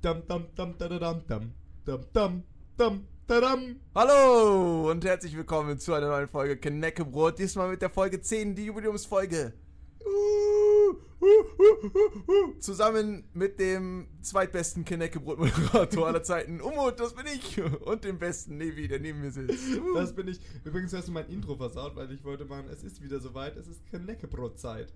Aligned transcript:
Dam, 0.00 0.22
dam, 0.28 0.46
dam, 0.54 0.78
da, 0.78 0.86
da, 0.86 0.98
dam, 1.00 1.22
dam, 1.26 1.52
dam, 1.84 2.04
dam, 2.12 2.44
dam, 2.76 3.04
da, 3.26 3.40
dam. 3.40 3.80
Hallo 3.96 4.92
und 4.92 5.04
herzlich 5.04 5.36
willkommen 5.36 5.80
zu 5.80 5.92
einer 5.92 6.06
neuen 6.06 6.28
Folge 6.28 6.56
Kneckebrot. 6.56 7.36
Diesmal 7.40 7.68
mit 7.68 7.82
der 7.82 7.90
Folge 7.90 8.20
10, 8.20 8.54
die 8.54 8.66
Jubiläumsfolge. 8.66 9.54
Zusammen 12.60 13.24
mit 13.34 13.58
dem 13.58 14.06
zweitbesten 14.22 14.84
Kneckebrot-Moderator 14.84 16.06
aller 16.06 16.22
Zeiten, 16.22 16.60
Umut, 16.60 17.00
das 17.00 17.14
bin 17.14 17.26
ich. 17.26 17.60
Und 17.60 18.04
dem 18.04 18.20
besten 18.20 18.56
Nevi, 18.56 18.86
der 18.86 19.00
neben 19.00 19.20
mir 19.20 19.32
sitzt. 19.32 19.80
Das 19.96 20.14
bin 20.14 20.28
ich. 20.28 20.38
Übrigens 20.64 20.92
hast 20.92 21.08
du 21.08 21.12
mein 21.12 21.26
Intro 21.26 21.56
versaut, 21.56 21.96
weil 21.96 22.12
ich 22.12 22.22
wollte 22.22 22.44
machen, 22.44 22.66
es 22.70 22.84
ist 22.84 23.02
wieder 23.02 23.18
soweit, 23.18 23.56
es 23.56 23.66
ist 23.66 23.84
Knäckebrotzeit. 23.86 24.92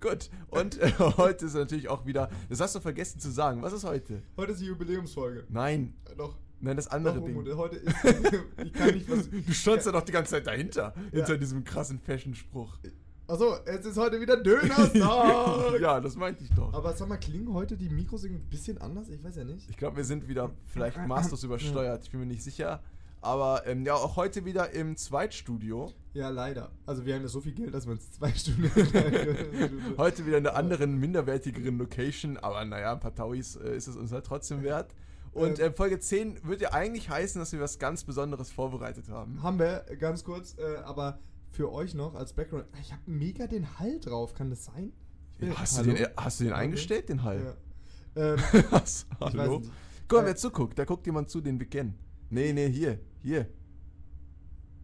Gut, 0.00 0.30
und 0.48 0.78
äh, 0.80 0.92
heute 1.16 1.46
ist 1.46 1.54
natürlich 1.54 1.88
auch 1.88 2.06
wieder, 2.06 2.30
das 2.48 2.60
hast 2.60 2.74
du 2.74 2.80
vergessen 2.80 3.18
zu 3.20 3.30
sagen, 3.30 3.62
was 3.62 3.72
ist 3.72 3.84
heute? 3.84 4.22
Heute 4.36 4.52
ist 4.52 4.60
die 4.60 4.66
Jubiläumsfolge. 4.66 5.44
Nein, 5.48 5.94
Äh, 6.10 6.14
Doch. 6.16 6.36
nein, 6.60 6.76
das 6.76 6.88
andere 6.88 7.16
Doch, 7.18 7.24
Ding. 7.26 7.36
Umut, 7.36 7.54
heute 7.56 7.76
ist. 7.76 7.94
ich 8.64 8.72
kann 8.72 8.94
nicht 8.94 9.10
was. 9.10 9.28
Du 9.28 9.52
standst 9.52 9.86
ja 9.86 9.92
doch 9.92 10.02
die 10.02 10.12
ganze 10.12 10.32
Zeit 10.32 10.46
dahinter, 10.46 10.94
Ja. 10.96 11.18
hinter 11.18 11.36
diesem 11.36 11.64
krassen 11.64 11.98
Fashion-Spruch. 11.98 12.78
Achso, 13.26 13.56
es 13.66 13.84
ist 13.84 13.98
heute 13.98 14.20
wieder 14.20 14.42
Dönerstag. 14.42 14.94
ja, 15.80 16.00
das 16.00 16.16
meinte 16.16 16.44
ich 16.44 16.50
doch. 16.50 16.72
Aber 16.72 16.94
sag 16.94 17.08
mal, 17.08 17.18
klingen 17.18 17.52
heute 17.52 17.76
die 17.76 17.90
Mikros 17.90 18.24
irgendwie 18.24 18.42
ein 18.42 18.48
bisschen 18.48 18.78
anders? 18.78 19.08
Ich 19.10 19.22
weiß 19.22 19.36
ja 19.36 19.44
nicht. 19.44 19.68
Ich 19.68 19.76
glaube, 19.76 19.98
wir 19.98 20.04
sind 20.04 20.28
wieder 20.28 20.50
vielleicht 20.66 20.96
maßlos 21.06 21.44
übersteuert. 21.44 22.04
Ich 22.04 22.10
bin 22.10 22.20
mir 22.20 22.26
nicht 22.26 22.42
sicher. 22.42 22.82
Aber 23.20 23.66
ähm, 23.66 23.84
ja, 23.84 23.94
auch 23.94 24.16
heute 24.16 24.44
wieder 24.44 24.70
im 24.70 24.96
Zweitstudio. 24.96 25.92
Ja, 26.14 26.28
leider. 26.28 26.70
Also 26.86 27.04
wir 27.04 27.14
haben 27.14 27.22
ja 27.22 27.28
so 27.28 27.40
viel 27.40 27.52
Geld, 27.52 27.74
dass 27.74 27.84
wir 27.86 27.92
uns 27.92 28.10
zwei 28.12 28.32
Stunden. 28.32 28.70
Heute 29.98 30.24
wieder 30.26 30.38
in 30.38 30.46
einer 30.46 30.56
anderen, 30.56 30.96
minderwertigeren 30.98 31.78
Location. 31.78 32.36
Aber 32.38 32.64
naja, 32.64 32.92
ein 32.92 33.00
paar 33.00 33.14
Tauis 33.14 33.56
äh, 33.56 33.76
ist 33.76 33.86
es 33.88 33.96
uns 33.96 34.12
halt 34.12 34.24
trotzdem 34.26 34.62
wert. 34.62 34.94
Und 35.32 35.58
Ähm. 35.58 35.66
äh, 35.66 35.72
Folge 35.72 35.98
10 36.00 36.40
wird 36.44 36.60
ja 36.60 36.72
eigentlich 36.72 37.10
heißen, 37.10 37.38
dass 37.40 37.52
wir 37.52 37.60
was 37.60 37.78
ganz 37.78 38.04
Besonderes 38.04 38.50
vorbereitet 38.50 39.08
haben. 39.08 39.42
haben 39.42 39.58
wir, 39.58 39.84
ganz 39.98 40.24
kurz, 40.24 40.56
äh, 40.58 40.78
aber 40.84 41.18
für 41.50 41.72
euch 41.72 41.94
noch 41.94 42.14
als 42.14 42.32
Background. 42.32 42.64
Ich 42.80 42.92
habe 42.92 43.02
mega 43.06 43.46
den 43.46 43.78
Hall 43.78 44.00
drauf, 44.00 44.34
kann 44.34 44.50
das 44.50 44.64
sein? 44.64 44.92
Ich 45.34 45.38
bin- 45.38 45.58
Hast 45.58 45.78
du, 45.78 45.82
den, 45.84 45.96
äh, 45.96 46.08
hast 46.16 46.40
du 46.40 46.44
den 46.44 46.52
eingestellt, 46.52 47.08
den 47.08 47.22
Hall? 47.22 47.56
Ja. 48.16 48.34
Ähm, 48.34 48.38
Hallo? 49.20 49.62
Guck 50.08 50.18
mal, 50.18 50.22
Äh, 50.24 50.26
wer 50.26 50.36
zuguckt. 50.36 50.78
Da 50.78 50.84
guckt 50.84 51.06
jemand 51.06 51.30
zu, 51.30 51.40
den 51.40 51.60
wir 51.60 51.68
kennen. 51.68 51.94
Nee, 52.30 52.52
nee, 52.52 52.70
hier, 52.70 52.98
hier. 53.22 53.46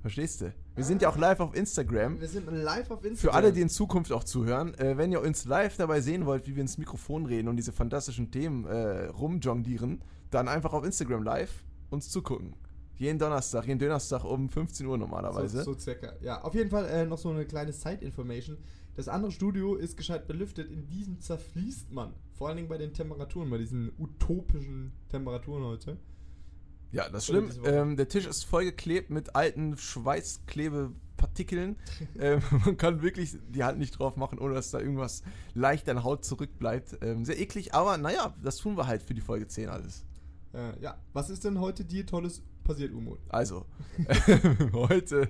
Verstehst 0.00 0.40
du? 0.40 0.52
Wir 0.74 0.84
sind 0.84 1.02
ja 1.02 1.08
auch 1.08 1.16
live 1.16 1.40
auf 1.40 1.54
Instagram. 1.54 2.20
Wir 2.20 2.28
sind 2.28 2.50
live 2.50 2.90
auf 2.90 3.04
Instagram. 3.04 3.16
Für 3.16 3.32
alle, 3.32 3.52
die 3.52 3.60
in 3.60 3.68
Zukunft 3.68 4.12
auch 4.12 4.24
zuhören, 4.24 4.74
äh, 4.74 4.96
wenn 4.96 5.12
ihr 5.12 5.20
uns 5.20 5.44
live 5.44 5.76
dabei 5.76 6.00
sehen 6.00 6.26
wollt, 6.26 6.46
wie 6.46 6.56
wir 6.56 6.62
ins 6.62 6.78
Mikrofon 6.78 7.26
reden 7.26 7.48
und 7.48 7.56
diese 7.56 7.72
fantastischen 7.72 8.30
Themen 8.30 8.66
äh, 8.66 9.06
rumjonglieren, 9.06 10.02
dann 10.30 10.48
einfach 10.48 10.72
auf 10.72 10.84
Instagram 10.84 11.22
live 11.22 11.64
uns 11.90 12.10
zugucken. 12.10 12.56
Jeden 12.96 13.18
Donnerstag, 13.18 13.66
jeden 13.66 13.78
Donnerstag 13.78 14.24
um 14.24 14.48
15 14.48 14.86
Uhr 14.86 14.98
normalerweise. 14.98 15.62
So, 15.62 15.72
so 15.72 15.78
circa. 15.78 16.12
Ja, 16.20 16.42
auf 16.42 16.54
jeden 16.54 16.70
Fall 16.70 16.86
äh, 16.86 17.06
noch 17.06 17.18
so 17.18 17.30
eine 17.30 17.44
kleine 17.44 17.72
Side-Information. 17.72 18.58
Das 18.94 19.08
andere 19.08 19.32
Studio 19.32 19.74
ist 19.74 19.96
gescheit 19.96 20.26
belüftet. 20.26 20.70
In 20.70 20.86
diesem 20.86 21.20
zerfließt 21.20 21.92
man. 21.92 22.14
Vor 22.32 22.48
allen 22.48 22.56
Dingen 22.56 22.68
bei 22.68 22.78
den 22.78 22.92
Temperaturen, 22.92 23.50
bei 23.50 23.58
diesen 23.58 23.90
utopischen 23.98 24.92
Temperaturen 25.08 25.64
heute. 25.64 25.98
Ja, 26.94 27.08
das 27.08 27.24
ist 27.24 27.26
schlimm. 27.26 27.50
Ähm, 27.64 27.96
der 27.96 28.06
Tisch 28.08 28.26
ist 28.26 28.44
vollgeklebt 28.44 29.10
mit 29.10 29.34
alten 29.34 29.76
Schweißklebepartikeln. 29.76 31.74
ähm, 32.18 32.40
man 32.64 32.76
kann 32.76 33.02
wirklich 33.02 33.36
die 33.48 33.64
Hand 33.64 33.80
nicht 33.80 33.98
drauf 33.98 34.14
machen, 34.16 34.38
ohne 34.38 34.54
dass 34.54 34.70
da 34.70 34.78
irgendwas 34.78 35.24
leicht 35.54 35.88
an 35.88 36.04
Haut 36.04 36.24
zurückbleibt. 36.24 36.98
Ähm, 37.02 37.24
sehr 37.24 37.40
eklig, 37.40 37.74
aber 37.74 37.98
naja, 37.98 38.36
das 38.42 38.58
tun 38.58 38.76
wir 38.76 38.86
halt 38.86 39.02
für 39.02 39.14
die 39.14 39.20
Folge 39.20 39.48
10 39.48 39.68
alles. 39.68 40.04
Äh, 40.52 40.80
ja, 40.80 40.96
was 41.12 41.30
ist 41.30 41.44
denn 41.44 41.58
heute 41.58 41.84
dir 41.84 42.06
Tolles 42.06 42.44
passiert, 42.62 42.94
Umut? 42.94 43.18
Also, 43.28 43.66
heute, 44.72 45.28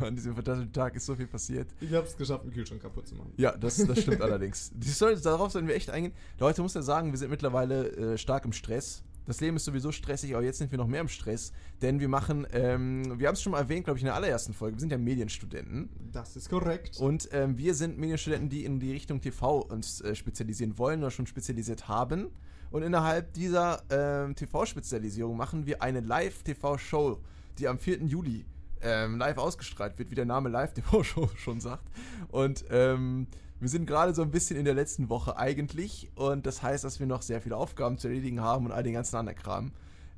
an 0.00 0.14
diesem 0.14 0.34
fantastischen 0.34 0.74
Tag, 0.74 0.94
ist 0.94 1.06
so 1.06 1.16
viel 1.16 1.26
passiert. 1.26 1.68
Ich 1.80 1.94
habe 1.94 2.06
es 2.06 2.18
geschafft, 2.18 2.44
den 2.44 2.52
Kühlschrank 2.52 2.82
kaputt 2.82 3.08
zu 3.08 3.14
machen. 3.14 3.32
Ja, 3.38 3.56
das, 3.56 3.78
das 3.78 4.02
stimmt 4.02 4.20
allerdings. 4.20 4.72
Die 4.74 4.90
soll, 4.90 5.18
darauf 5.18 5.52
sollten 5.52 5.68
wir 5.68 5.74
echt 5.74 5.88
eingehen. 5.88 6.12
Leute, 6.38 6.60
muss 6.60 6.74
ja 6.74 6.82
sagen, 6.82 7.12
wir 7.12 7.18
sind 7.18 7.30
mittlerweile 7.30 7.96
äh, 7.96 8.18
stark 8.18 8.44
im 8.44 8.52
Stress. 8.52 9.04
Das 9.28 9.40
Leben 9.40 9.56
ist 9.56 9.66
sowieso 9.66 9.92
stressig, 9.92 10.34
aber 10.34 10.42
jetzt 10.42 10.56
sind 10.56 10.70
wir 10.70 10.78
noch 10.78 10.86
mehr 10.86 11.02
im 11.02 11.08
Stress. 11.08 11.52
Denn 11.82 12.00
wir 12.00 12.08
machen, 12.08 12.46
ähm, 12.50 13.20
wir 13.20 13.28
haben 13.28 13.34
es 13.34 13.42
schon 13.42 13.52
mal 13.52 13.58
erwähnt, 13.58 13.84
glaube 13.84 13.98
ich, 13.98 14.02
in 14.02 14.06
der 14.06 14.14
allerersten 14.14 14.54
Folge, 14.54 14.76
wir 14.76 14.80
sind 14.80 14.90
ja 14.90 14.96
Medienstudenten. 14.96 15.90
Das 16.12 16.34
ist 16.34 16.48
korrekt. 16.48 16.98
Und 16.98 17.28
ähm, 17.32 17.58
wir 17.58 17.74
sind 17.74 17.98
Medienstudenten, 17.98 18.48
die 18.48 18.64
in 18.64 18.80
die 18.80 18.90
Richtung 18.90 19.20
TV 19.20 19.58
uns 19.60 20.00
äh, 20.00 20.14
spezialisieren 20.14 20.78
wollen 20.78 21.00
oder 21.00 21.10
schon 21.10 21.26
spezialisiert 21.26 21.88
haben. 21.88 22.30
Und 22.70 22.82
innerhalb 22.82 23.34
dieser 23.34 23.82
ähm, 23.90 24.34
TV-Spezialisierung 24.34 25.36
machen 25.36 25.66
wir 25.66 25.82
eine 25.82 26.00
Live-TV-Show, 26.00 27.20
die 27.58 27.68
am 27.68 27.78
4. 27.78 27.98
Juli 28.04 28.46
ähm, 28.80 29.18
live 29.18 29.36
ausgestrahlt 29.36 29.98
wird, 29.98 30.10
wie 30.10 30.14
der 30.14 30.24
Name 30.24 30.48
Live-TV-Show 30.48 31.28
schon 31.36 31.60
sagt. 31.60 31.84
Und 32.28 32.64
ähm, 32.70 33.26
wir 33.60 33.68
sind 33.68 33.86
gerade 33.86 34.14
so 34.14 34.22
ein 34.22 34.30
bisschen 34.30 34.56
in 34.56 34.64
der 34.64 34.74
letzten 34.74 35.08
Woche 35.08 35.36
eigentlich. 35.36 36.10
Und 36.14 36.46
das 36.46 36.62
heißt, 36.62 36.84
dass 36.84 37.00
wir 37.00 37.06
noch 37.06 37.22
sehr 37.22 37.40
viele 37.40 37.56
Aufgaben 37.56 37.98
zu 37.98 38.08
erledigen 38.08 38.40
haben 38.40 38.66
und 38.66 38.72
all 38.72 38.82
den 38.82 38.92
ganzen 38.92 39.16
anderen 39.16 39.38
Kram. 39.38 39.72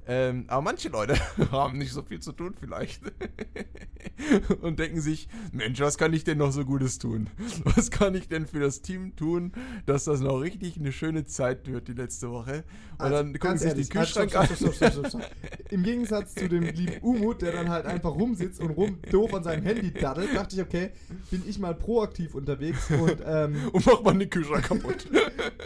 Ähm, 0.07 0.45
aber 0.49 0.63
manche 0.63 0.89
Leute 0.89 1.15
haben 1.53 1.79
nicht 1.79 1.93
so 1.93 2.03
viel 2.03 2.21
zu 2.21 2.33
tun 2.33 2.55
vielleicht. 2.59 3.03
und 4.61 4.79
denken 4.79 5.01
sich, 5.01 5.29
Mensch, 5.53 5.81
was 5.81 5.99
kann 5.99 6.13
ich 6.13 6.25
denn 6.25 6.39
noch 6.39 6.53
so 6.53 6.65
Gutes 6.65 6.99
tun? 6.99 7.29
Was 7.65 7.91
kann 7.91 8.15
ich 8.15 8.29
denn 8.29 8.47
für 8.47 8.61
das 8.61 8.83
Team 8.83 9.15
tun, 9.17 9.53
dass 9.87 10.05
das 10.05 10.21
noch 10.21 10.39
richtig 10.41 10.77
eine 10.77 10.93
schöne 10.93 11.25
Zeit 11.27 11.67
wird 11.67 11.89
die 11.89 11.93
letzte 11.93 12.31
Woche? 12.31 12.65
Und 12.99 13.05
Also, 13.07 13.17
dann 13.17 13.33
gucken 13.39 13.59
sich 13.59 13.69
ehrlich, 13.69 13.89
den 13.89 14.01
Kühlschrank 14.01 14.37
an. 14.37 14.49
Im 15.71 15.83
Gegensatz 15.83 16.35
zu 16.35 16.49
dem 16.49 16.65
lieben 16.65 16.99
Umut, 17.03 17.43
der 17.43 17.53
dann 17.53 17.69
halt 17.69 17.87
einfach 17.87 18.15
rumsitzt 18.15 18.61
und 18.61 18.71
rum 18.71 18.99
doof 19.11 19.35
an 19.35 19.45
seinem 19.45 19.63
Handy 19.63 19.93
daddelt, 19.93 20.35
dachte 20.35 20.57
ich, 20.57 20.63
okay, 20.63 20.91
bin 21.31 21.43
ich 21.47 21.59
mal 21.59 21.75
proaktiv 21.75 22.35
unterwegs 22.35 22.91
und, 22.91 23.19
ähm, 23.25 23.57
Und 23.73 23.87
macht 23.87 24.05
man 24.05 24.19
den 24.19 24.31
Kühlschrank 24.31 24.65
kaputt. 24.65 25.07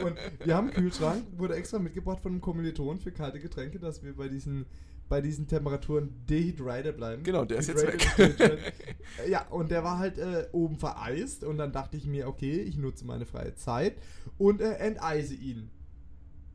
und 0.05 0.17
wir 0.45 0.55
haben 0.55 0.69
einen 0.69 0.77
Kühlschrank, 0.77 1.25
wurde 1.37 1.55
extra 1.55 1.79
mitgebracht 1.79 2.21
von 2.21 2.33
einem 2.33 2.41
Kommilitonen 2.41 3.01
für 3.01 3.13
kalte 3.13 3.41
Getränke, 3.41 3.79
dass 3.79 4.03
wir 4.03 4.15
bei 4.15 4.24
diesen, 4.29 4.67
bei 5.09 5.21
diesen 5.21 5.47
Temperaturen 5.47 6.25
dehydrated 6.29 6.97
bleiben. 6.97 7.23
Genau, 7.23 7.45
der 7.45 7.59
ist 7.59 7.69
jetzt 7.69 7.87
weg. 7.87 8.75
ja, 9.29 9.47
und 9.49 9.71
der 9.71 9.85
war 9.85 9.99
halt 9.99 10.19
äh, 10.19 10.49
oben 10.53 10.77
vereist 10.77 11.45
und 11.45 11.59
dann 11.59 11.73
dachte 11.73 11.97
ich 11.97 12.07
mir, 12.07 12.29
okay, 12.29 12.61
ich 12.61 12.77
nutze 12.77 13.05
meine 13.05 13.27
freie 13.27 13.55
Zeit 13.55 13.97
und 14.39 14.61
äh, 14.61 14.75
enteise 14.75 15.35
ihn. 15.35 15.71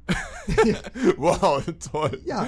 wow, 1.17 1.63
toll. 1.91 2.21
Ja. 2.25 2.47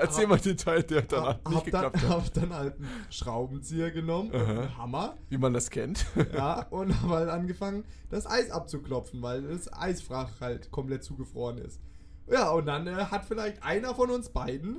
Erzähl 0.00 0.26
mal 0.26 0.38
den 0.38 0.56
Teil, 0.56 0.82
der 0.82 1.02
dann 1.02 1.24
hab, 1.24 1.48
nicht 1.48 1.56
hab 1.56 1.70
dann, 1.70 1.92
geklappt 1.92 2.02
hat. 2.02 2.10
hab 2.10 2.34
dann 2.34 2.54
halt 2.54 2.76
einen 2.76 2.88
Schraubenzieher 3.10 3.90
genommen 3.90 4.32
einen 4.32 4.58
Aha. 4.58 4.78
Hammer, 4.78 5.16
Wie 5.28 5.38
man 5.38 5.52
das 5.52 5.70
kennt. 5.70 6.06
ja, 6.34 6.62
und 6.70 7.00
habe 7.02 7.14
halt 7.14 7.28
angefangen, 7.28 7.84
das 8.10 8.26
Eis 8.26 8.50
abzuklopfen, 8.50 9.22
weil 9.22 9.42
das 9.42 9.72
Eisfach 9.72 10.40
halt 10.40 10.70
komplett 10.70 11.04
zugefroren 11.04 11.58
ist. 11.58 11.80
Ja, 12.30 12.50
und 12.50 12.66
dann 12.66 12.86
äh, 12.86 12.92
hat 12.92 13.24
vielleicht 13.26 13.62
einer 13.62 13.94
von 13.94 14.10
uns 14.10 14.30
beiden, 14.30 14.78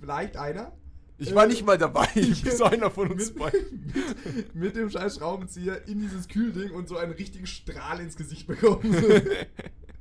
vielleicht 0.00 0.36
einer, 0.36 0.72
Ich 1.18 1.34
war 1.34 1.44
Äh, 1.44 1.48
nicht 1.48 1.64
mal 1.64 1.78
dabei. 1.78 2.08
Ich 2.14 2.42
bin 2.42 2.56
so 2.56 2.64
einer 2.64 2.90
von 2.90 3.10
uns 3.12 3.30
mit, 3.30 3.38
beiden. 3.38 3.92
mit, 4.34 4.54
mit 4.54 4.76
dem 4.76 4.90
scheiß 4.90 5.16
Schraubenzieher 5.16 5.86
in 5.86 6.00
dieses 6.00 6.28
Kühlding 6.28 6.72
und 6.72 6.88
so 6.88 6.96
einen 6.96 7.12
richtigen 7.12 7.46
Strahl 7.46 8.00
ins 8.00 8.16
Gesicht 8.16 8.46
bekommen. 8.46 8.94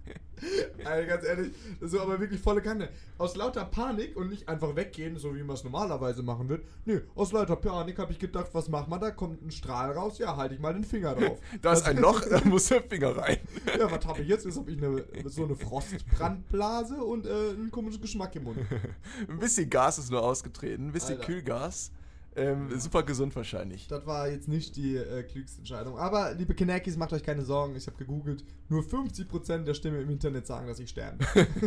Alter, 0.84 1.06
ganz 1.08 1.24
ehrlich, 1.26 1.54
war 1.80 2.02
aber 2.02 2.20
wirklich 2.20 2.42
volle 2.42 2.62
Kanne. 2.62 2.90
Aus 3.18 3.36
lauter 3.36 3.66
Panik 3.66 4.16
und 4.18 4.30
nicht 4.30 4.48
einfach 4.50 4.76
weggehen, 4.76 5.18
so 5.18 5.36
wie 5.36 5.44
man 5.44 5.56
es 5.56 5.64
normalerweise 5.64 6.24
machen 6.24 6.50
wird. 6.50 6.66
Nö, 6.86 7.02
aus 7.16 7.32
lauter 7.32 7.56
Panik 7.56 7.98
habe 8.00 8.12
ich 8.12 8.20
gedacht, 8.20 8.48
was 8.54 8.68
macht 8.70 8.88
man 8.88 9.00
da? 9.00 9.12
Kommt 9.12 9.42
ein 9.42 9.52
Strahl 9.52 9.92
raus? 9.92 10.18
Ja, 10.18 10.36
halte 10.36 10.56
ich 10.56 10.62
mal 10.62 10.74
den 10.74 10.84
Finger 10.84 11.16
drauf. 11.16 11.40
Da 11.62 11.74
ist 11.74 11.86
ein 11.86 11.98
Loch, 11.98 12.22
da 12.22 12.42
muss 12.46 12.68
der 12.68 12.82
Finger 12.82 13.16
rein. 13.18 13.38
Ja, 13.78 13.90
was 13.90 14.06
habe 14.06 14.22
ich 14.22 14.28
jetzt? 14.28 14.46
Jetzt 14.46 14.58
habe 14.58 14.72
ich 14.72 14.78
eine, 14.78 15.04
so 15.30 15.46
eine 15.46 15.56
Frostbrandblase 15.56 16.96
und 17.04 17.26
äh, 17.26 17.30
einen 17.30 17.72
komischen 17.72 18.02
Geschmack 18.02 18.36
im 18.36 18.44
Mund. 18.44 18.58
Ein 19.28 19.40
bisschen 19.40 19.70
Gas 19.70 19.98
ist 19.98 20.12
nur 20.12 20.22
ausgetreten, 20.22 20.88
ein 20.88 20.92
bisschen 20.92 21.16
Alter. 21.16 21.26
Kühlgas. 21.26 21.92
Ähm, 22.36 22.80
super 22.80 23.04
gesund 23.04 23.36
wahrscheinlich. 23.36 23.88
Das 23.88 24.06
war 24.06 24.28
jetzt 24.28 24.48
nicht 24.48 24.76
die 24.76 24.96
äh, 24.96 25.24
klügste 25.24 25.60
Entscheidung. 25.60 25.98
Aber, 25.98 26.34
liebe 26.34 26.54
Kinekis, 26.54 26.98
macht 26.98 27.14
euch 27.14 27.24
keine 27.24 27.44
Sorgen. 27.44 27.76
Ich 27.76 27.86
habe 27.88 27.98
gegoogelt. 27.98 28.44
Nur 28.70 28.82
50% 28.82 29.64
der 29.64 29.74
Stimme 29.74 30.00
im 30.02 30.10
Internet 30.10 30.48
sagen, 30.48 30.68
dass 30.68 30.80
ich 30.80 30.90
sterbe. 30.90 31.24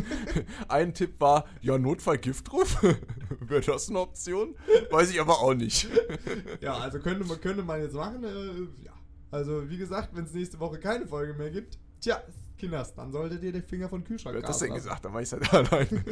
Ein 0.69 0.93
Tipp 0.93 1.21
war, 1.21 1.45
ja, 1.61 1.79
Notfall 1.79 2.19
Giftruf. 2.19 2.83
Wäre 3.41 3.61
das 3.61 3.89
eine 3.89 4.01
Option? 4.01 4.57
Weiß 4.91 5.11
ich 5.11 5.21
aber 5.21 5.41
auch 5.41 5.55
nicht. 5.55 5.89
ja, 6.61 6.75
also 6.79 6.99
könnte 6.99 7.25
man, 7.25 7.41
könnte 7.41 7.63
man 7.63 7.81
jetzt 7.81 7.95
machen. 7.95 8.25
Äh, 8.25 8.85
ja. 8.85 8.93
Also, 9.31 9.69
wie 9.69 9.77
gesagt, 9.77 10.11
wenn 10.15 10.25
es 10.25 10.33
nächste 10.33 10.59
Woche 10.59 10.79
keine 10.79 11.07
Folge 11.07 11.35
mehr 11.35 11.51
gibt, 11.51 11.79
tja, 12.01 12.23
Kinders, 12.57 12.95
dann 12.95 13.13
solltet 13.13 13.43
ihr 13.43 13.53
den 13.53 13.63
Finger 13.63 13.89
von 13.89 14.03
Kühlschrank 14.03 14.35
Wer 14.35 14.43
hat 14.43 14.49
das 14.49 14.59
denn 14.59 14.71
lassen. 14.71 14.83
gesagt? 14.83 15.05
Dann 15.05 15.13
war 15.13 15.21
ich 15.21 15.31
halt 15.31 15.53
alleine. 15.53 16.05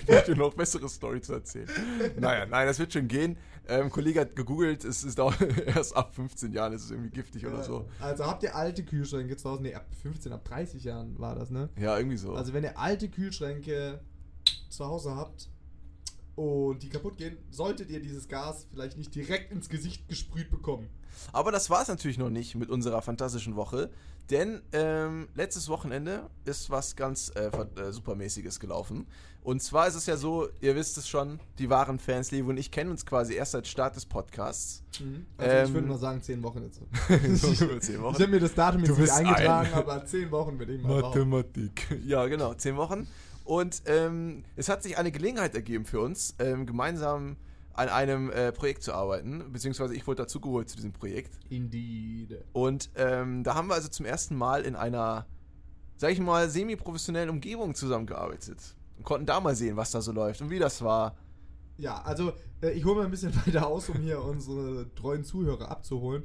ich 0.00 0.08
möchte 0.08 0.34
noch 0.34 0.54
bessere 0.54 0.88
Story 0.88 1.20
zu 1.20 1.34
erzählen. 1.34 1.68
Naja, 2.18 2.46
nein, 2.46 2.66
das 2.66 2.78
wird 2.78 2.92
schon 2.92 3.06
gehen. 3.06 3.36
Ähm, 3.68 3.84
ein 3.84 3.90
Kollege 3.90 4.20
hat 4.20 4.34
gegoogelt, 4.34 4.84
es 4.84 5.04
ist 5.04 5.20
auch 5.20 5.34
erst 5.66 5.94
ab 5.94 6.14
15 6.14 6.52
Jahren 6.52 6.72
ist 6.72 6.84
es 6.84 6.90
irgendwie 6.90 7.10
giftig 7.10 7.46
oder 7.46 7.62
so. 7.62 7.86
Also 8.00 8.24
habt 8.24 8.42
ihr 8.42 8.54
alte 8.56 8.82
Kühlschränke 8.82 9.36
zu 9.36 9.50
Hause? 9.50 9.62
Nee, 9.62 9.74
ab 9.74 9.86
15, 10.02 10.32
ab 10.32 10.44
30 10.44 10.84
Jahren 10.84 11.18
war 11.18 11.34
das, 11.34 11.50
ne? 11.50 11.68
Ja, 11.78 11.98
irgendwie 11.98 12.16
so. 12.16 12.32
Also 12.32 12.54
wenn 12.54 12.64
ihr 12.64 12.78
alte 12.78 13.08
Kühlschränke 13.10 14.00
zu 14.70 14.86
Hause 14.86 15.14
habt 15.14 15.50
und 16.34 16.82
die 16.82 16.88
kaputt 16.88 17.18
gehen, 17.18 17.36
solltet 17.50 17.90
ihr 17.90 18.00
dieses 18.00 18.26
Gas 18.28 18.66
vielleicht 18.70 18.96
nicht 18.96 19.14
direkt 19.14 19.52
ins 19.52 19.68
Gesicht 19.68 20.08
gesprüht 20.08 20.50
bekommen. 20.50 20.88
Aber 21.32 21.52
das 21.52 21.68
war 21.68 21.82
es 21.82 21.88
natürlich 21.88 22.16
noch 22.18 22.30
nicht 22.30 22.54
mit 22.54 22.70
unserer 22.70 23.02
fantastischen 23.02 23.54
Woche, 23.56 23.90
denn 24.30 24.62
ähm, 24.72 25.28
letztes 25.34 25.68
Wochenende 25.68 26.28
ist 26.44 26.70
was 26.70 26.96
ganz 26.96 27.30
äh, 27.34 27.46
äh, 27.80 27.92
supermäßiges 27.92 28.60
gelaufen. 28.60 29.06
Und 29.42 29.62
zwar 29.62 29.86
ist 29.86 29.94
es 29.94 30.04
ja 30.06 30.16
so, 30.16 30.48
ihr 30.60 30.74
wisst 30.76 30.98
es 30.98 31.08
schon, 31.08 31.40
die 31.58 31.70
wahren 31.70 31.98
Fans, 31.98 32.30
Levo 32.32 32.50
und 32.50 32.58
ich 32.58 32.70
kennen 32.70 32.90
uns 32.90 33.06
quasi 33.06 33.34
erst 33.34 33.52
seit 33.52 33.66
Start 33.66 33.96
des 33.96 34.04
Podcasts. 34.04 34.82
Also 35.38 35.52
ich 35.52 35.68
Ähm, 35.68 35.74
würde 35.74 35.86
mal 35.88 35.98
sagen, 35.98 36.20
10 36.20 36.42
Wochen 36.42 36.62
jetzt. 36.64 36.80
So 37.40 37.52
zehn 37.78 38.02
Wochen. 38.02 38.16
Ich 38.16 38.20
habe 38.22 38.28
mir 38.32 38.40
das 38.40 38.54
Datum 38.54 38.84
jetzt 38.84 38.98
nicht 38.98 39.10
eingetragen, 39.12 39.68
ein- 39.68 39.74
aber 39.74 40.04
10 40.04 40.30
Wochen 40.30 40.58
würde 40.58 40.74
ich 40.74 40.82
mal. 40.82 41.00
Mathematik. 41.00 41.86
Ja, 42.04 42.26
genau, 42.26 42.52
zehn 42.54 42.76
Wochen. 42.76 43.06
Und 43.44 43.80
ähm, 43.86 44.44
es 44.56 44.68
hat 44.68 44.82
sich 44.82 44.98
eine 44.98 45.10
Gelegenheit 45.10 45.54
ergeben 45.54 45.86
für 45.86 46.00
uns, 46.00 46.34
ähm, 46.38 46.66
gemeinsam 46.66 47.36
an 47.78 47.88
einem 47.88 48.30
äh, 48.30 48.50
Projekt 48.50 48.82
zu 48.82 48.92
arbeiten, 48.92 49.52
beziehungsweise 49.52 49.94
ich 49.94 50.04
wurde 50.06 50.22
dazugeholt 50.22 50.68
zu 50.68 50.76
diesem 50.76 50.92
Projekt. 50.92 51.38
Indeed. 51.48 52.44
Und 52.52 52.90
ähm, 52.96 53.44
da 53.44 53.54
haben 53.54 53.68
wir 53.68 53.74
also 53.74 53.88
zum 53.88 54.04
ersten 54.04 54.34
Mal 54.34 54.62
in 54.62 54.74
einer, 54.74 55.26
sag 55.96 56.10
ich 56.10 56.18
mal, 56.18 56.50
semi-professionellen 56.50 57.30
Umgebung 57.30 57.76
zusammengearbeitet. 57.76 58.74
Und 58.96 59.04
konnten 59.04 59.26
da 59.26 59.38
mal 59.38 59.54
sehen, 59.54 59.76
was 59.76 59.92
da 59.92 60.00
so 60.00 60.10
läuft 60.10 60.40
und 60.40 60.50
wie 60.50 60.58
das 60.58 60.82
war. 60.82 61.16
Ja, 61.76 62.02
also 62.02 62.32
äh, 62.60 62.70
ich 62.70 62.84
hole 62.84 62.96
mal 62.96 63.04
ein 63.04 63.12
bisschen 63.12 63.34
weiter 63.46 63.68
aus, 63.68 63.88
um 63.88 63.98
hier 63.98 64.20
unsere 64.22 64.92
treuen 64.96 65.22
Zuhörer 65.22 65.70
abzuholen. 65.70 66.24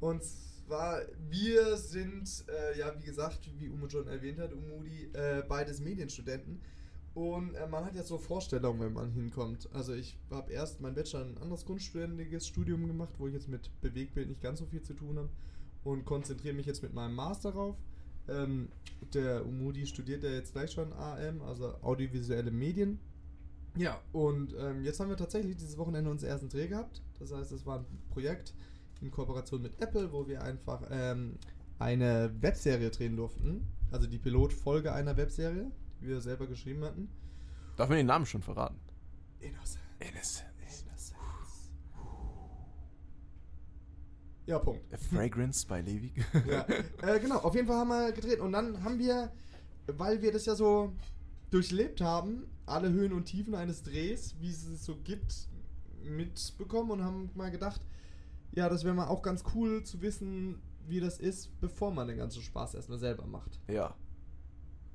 Und 0.00 0.22
zwar, 0.22 1.02
wir 1.28 1.76
sind, 1.76 2.46
äh, 2.48 2.78
ja, 2.78 2.94
wie 2.98 3.04
gesagt, 3.04 3.40
wie 3.58 3.68
Umo 3.68 3.90
schon 3.90 4.08
erwähnt 4.08 4.38
hat, 4.38 4.54
Umudi, 4.54 5.10
äh, 5.12 5.42
beides 5.46 5.80
Medienstudenten. 5.80 6.62
Und 7.14 7.54
äh, 7.54 7.66
man 7.68 7.84
hat 7.84 7.94
jetzt 7.94 8.08
so 8.08 8.18
Vorstellungen, 8.18 8.80
wenn 8.80 8.92
man 8.92 9.12
hinkommt. 9.12 9.68
Also 9.72 9.94
ich 9.94 10.18
habe 10.30 10.52
erst 10.52 10.80
mein 10.80 10.94
Bachelor 10.94 11.24
ein 11.24 11.38
anderes 11.38 11.64
kunstständiges 11.64 12.46
Studium 12.46 12.86
gemacht, 12.86 13.14
wo 13.18 13.28
ich 13.28 13.34
jetzt 13.34 13.48
mit 13.48 13.70
Bewegbild 13.80 14.28
nicht 14.28 14.42
ganz 14.42 14.58
so 14.58 14.66
viel 14.66 14.82
zu 14.82 14.94
tun 14.94 15.18
habe. 15.18 15.28
Und 15.84 16.04
konzentriere 16.04 16.54
mich 16.54 16.66
jetzt 16.66 16.82
mit 16.82 16.92
meinem 16.92 17.14
Master 17.14 17.52
drauf. 17.52 17.76
Ähm, 18.26 18.68
der 19.12 19.46
Umudi 19.46 19.86
studiert 19.86 20.24
ja 20.24 20.30
jetzt 20.30 20.52
gleich 20.52 20.72
schon 20.72 20.92
AM, 20.92 21.42
also 21.42 21.74
audiovisuelle 21.82 22.50
Medien. 22.50 22.98
Ja, 23.76 24.00
und 24.12 24.54
ähm, 24.58 24.82
jetzt 24.82 24.98
haben 24.98 25.10
wir 25.10 25.16
tatsächlich 25.16 25.56
dieses 25.56 25.76
Wochenende 25.76 26.10
unseren 26.10 26.30
ersten 26.30 26.48
Dreh 26.48 26.68
gehabt. 26.68 27.02
Das 27.18 27.32
heißt, 27.32 27.52
es 27.52 27.66
war 27.66 27.80
ein 27.80 27.86
Projekt 28.10 28.54
in 29.00 29.10
Kooperation 29.10 29.62
mit 29.62 29.80
Apple, 29.80 30.12
wo 30.12 30.26
wir 30.26 30.42
einfach 30.42 30.82
ähm, 30.90 31.34
eine 31.78 32.32
Webserie 32.40 32.90
drehen 32.90 33.16
durften. 33.16 33.66
Also 33.90 34.06
die 34.06 34.18
Pilotfolge 34.18 34.92
einer 34.92 35.16
Webserie, 35.16 35.70
die 36.00 36.08
wir 36.08 36.20
selber 36.20 36.46
geschrieben 36.46 36.84
hatten. 36.84 37.08
Darf 37.76 37.88
man 37.88 37.98
den 37.98 38.06
Namen 38.06 38.26
schon 38.26 38.42
verraten? 38.42 38.78
Innocent. 39.40 39.84
Innocent. 39.98 40.48
Innocence. 40.60 41.14
Ja, 44.46 44.58
Punkt. 44.58 44.92
A 44.92 44.96
Fragrance 44.96 45.66
bei 45.66 45.80
Levi. 45.80 46.12
ja, 46.46 46.66
äh, 47.02 47.18
genau, 47.18 47.38
auf 47.38 47.54
jeden 47.54 47.66
Fall 47.66 47.78
haben 47.78 47.88
wir 47.88 48.12
gedreht. 48.12 48.40
Und 48.40 48.52
dann 48.52 48.82
haben 48.84 48.98
wir, 48.98 49.32
weil 49.86 50.20
wir 50.22 50.32
das 50.32 50.46
ja 50.46 50.54
so 50.54 50.92
durchlebt 51.50 52.00
haben, 52.00 52.46
alle 52.66 52.90
Höhen 52.90 53.12
und 53.12 53.24
Tiefen 53.24 53.54
eines 53.54 53.82
Drehs, 53.82 54.34
wie 54.40 54.50
es 54.50 54.66
es 54.66 54.84
so 54.84 54.96
gibt, 54.96 55.48
mitbekommen 56.02 56.90
und 56.90 57.04
haben 57.04 57.30
mal 57.34 57.50
gedacht, 57.50 57.80
ja, 58.52 58.68
das 58.68 58.84
wäre 58.84 58.94
mal 58.94 59.08
auch 59.08 59.22
ganz 59.22 59.44
cool 59.54 59.82
zu 59.82 60.00
wissen, 60.02 60.60
wie 60.86 61.00
das 61.00 61.18
ist, 61.18 61.58
bevor 61.60 61.92
man 61.92 62.08
den 62.08 62.18
ganzen 62.18 62.42
Spaß 62.42 62.74
erstmal 62.74 62.98
selber 62.98 63.26
macht. 63.26 63.58
Ja. 63.68 63.94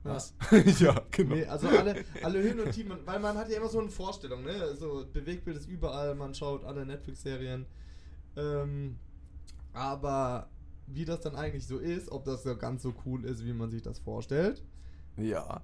Was? 0.04 0.34
ja, 0.80 1.02
genau. 1.12 1.36
Nee, 1.36 1.46
also 1.46 1.68
alle, 1.68 2.04
alle 2.24 2.42
Höhen 2.42 2.60
und 2.62 2.72
Tiefen, 2.72 2.94
weil 3.06 3.20
man 3.20 3.38
hat 3.38 3.50
ja 3.50 3.58
immer 3.58 3.68
so 3.68 3.80
eine 3.80 3.90
Vorstellung, 3.90 4.44
ne? 4.44 4.76
So 4.76 5.06
Bewegtbild 5.12 5.58
ist 5.58 5.68
überall, 5.68 6.16
man 6.16 6.34
schaut 6.34 6.64
alle 6.64 6.86
Netflix-Serien. 6.86 7.66
Ähm, 8.38 8.98
aber 9.74 10.50
wie 10.88 11.06
das 11.06 11.20
dann 11.20 11.36
eigentlich 11.36 11.68
so 11.68 11.78
ist, 11.78 12.12
ob 12.12 12.24
das 12.26 12.44
so 12.44 12.56
ganz 12.56 12.82
so 12.82 12.94
cool 13.06 13.26
ist, 13.26 13.46
wie 13.46 13.54
man 13.54 13.70
sich 13.70 13.82
das 13.82 14.00
vorstellt, 14.00 14.64
Ja. 15.18 15.62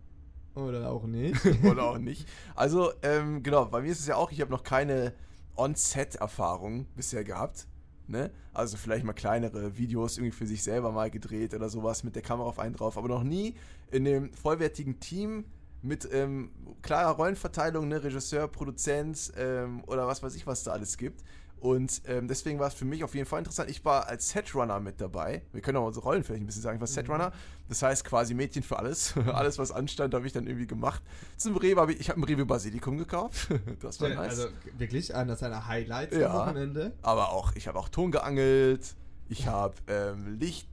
oder 0.54 0.92
auch 0.92 1.06
nicht. 1.06 1.40
Oder 1.64 1.84
auch 1.84 1.98
nicht. 1.98 2.28
Also, 2.56 2.92
ähm, 3.02 3.42
genau, 3.42 3.66
bei 3.66 3.82
mir 3.82 3.92
ist 3.92 4.00
es 4.02 4.08
ja 4.08 4.16
auch, 4.18 4.32
ich 4.32 4.42
habe 4.42 4.52
noch 4.52 4.64
keine 4.64 5.14
On-Set-Erfahrung 5.56 6.86
bisher 6.96 7.24
gehabt. 7.24 7.68
Ne? 8.08 8.32
Also 8.54 8.78
vielleicht 8.78 9.04
mal 9.04 9.14
kleinere 9.14 9.78
Videos 9.78 10.18
irgendwie 10.18 10.32
für 10.32 10.46
sich 10.46 10.64
selber 10.64 10.92
mal 10.92 11.10
gedreht 11.10 11.54
oder 11.54 11.70
sowas 11.70 12.04
mit 12.04 12.16
der 12.16 12.22
Kamera 12.22 12.48
auf 12.48 12.60
einen 12.60 12.76
drauf, 12.76 12.98
aber 12.98 13.08
noch 13.08 13.24
nie 13.24 13.56
in 13.92 14.06
dem 14.06 14.34
vollwertigen 14.34 15.00
Team 15.00 15.46
mit 15.82 16.08
ähm, 16.12 16.52
klarer 16.82 17.16
Rollenverteilung, 17.16 17.88
ne? 17.88 18.04
Regisseur, 18.04 18.48
Produzent 18.48 19.32
ähm, 19.38 19.84
oder 19.86 20.08
was 20.08 20.24
weiß 20.24 20.36
ich, 20.36 20.46
was 20.48 20.64
da 20.64 20.72
alles 20.72 20.98
gibt. 20.98 21.24
Und 21.66 22.04
ähm, 22.06 22.28
deswegen 22.28 22.60
war 22.60 22.68
es 22.68 22.76
für 22.76 22.86
mich 22.86 23.04
auf 23.04 23.16
jeden 23.16 23.26
Fall 23.26 23.40
interessant. 23.40 23.72
Ich 23.72 23.84
war 23.84 24.08
als 24.08 24.30
Setrunner 24.30 24.80
mit 24.80 25.02
dabei. 25.02 25.42
Wir 25.52 25.62
können 25.62 25.78
auch 25.78 25.88
unsere 25.88 26.06
Rollen 26.06 26.24
vielleicht 26.24 26.44
ein 26.44 26.46
bisschen 26.46 26.62
sagen. 26.62 26.76
Ich 26.76 26.80
war 26.82 26.88
Setrunner. 26.88 27.32
Das 27.70 27.82
heißt 27.82 28.06
quasi 28.06 28.36
Mädchen 28.36 28.62
für 28.62 28.78
alles. 28.78 29.16
alles, 29.34 29.58
was 29.58 29.72
anstand, 29.72 30.14
habe 30.14 30.28
ich 30.28 30.32
dann 30.32 30.46
irgendwie 30.46 30.68
gemacht. 30.68 31.02
Zum 31.38 31.58
Rewe 31.58 31.82
habe 31.82 31.94
ich, 31.94 32.02
ich 32.02 32.10
habe 32.12 32.22
ein 32.22 32.24
Rewe 32.24 32.46
Basilikum 32.46 33.00
gekauft. 33.00 33.48
das 33.82 34.00
war 34.00 34.10
nice. 34.10 34.30
Also 34.30 34.48
wirklich 34.78 35.16
einer 35.16 35.38
seiner 35.38 35.66
Highlights 35.66 36.16
Ja. 36.16 36.30
am 36.30 36.50
Wochenende. 36.50 36.94
Aber 37.02 37.32
auch, 37.32 37.56
ich 37.56 37.68
habe 37.68 37.80
auch 37.80 37.90
Ton 37.90 38.12
geangelt. 38.12 38.94
Ich 39.28 39.48
habe 39.48 39.74
ähm, 39.88 40.38
Licht 40.38 40.70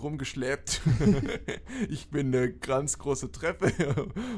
rumgeschleppt. 0.00 0.80
ich 1.88 2.08
bin 2.10 2.28
eine 2.32 2.52
ganz 2.52 2.98
große 2.98 3.32
Treppe 3.32 3.72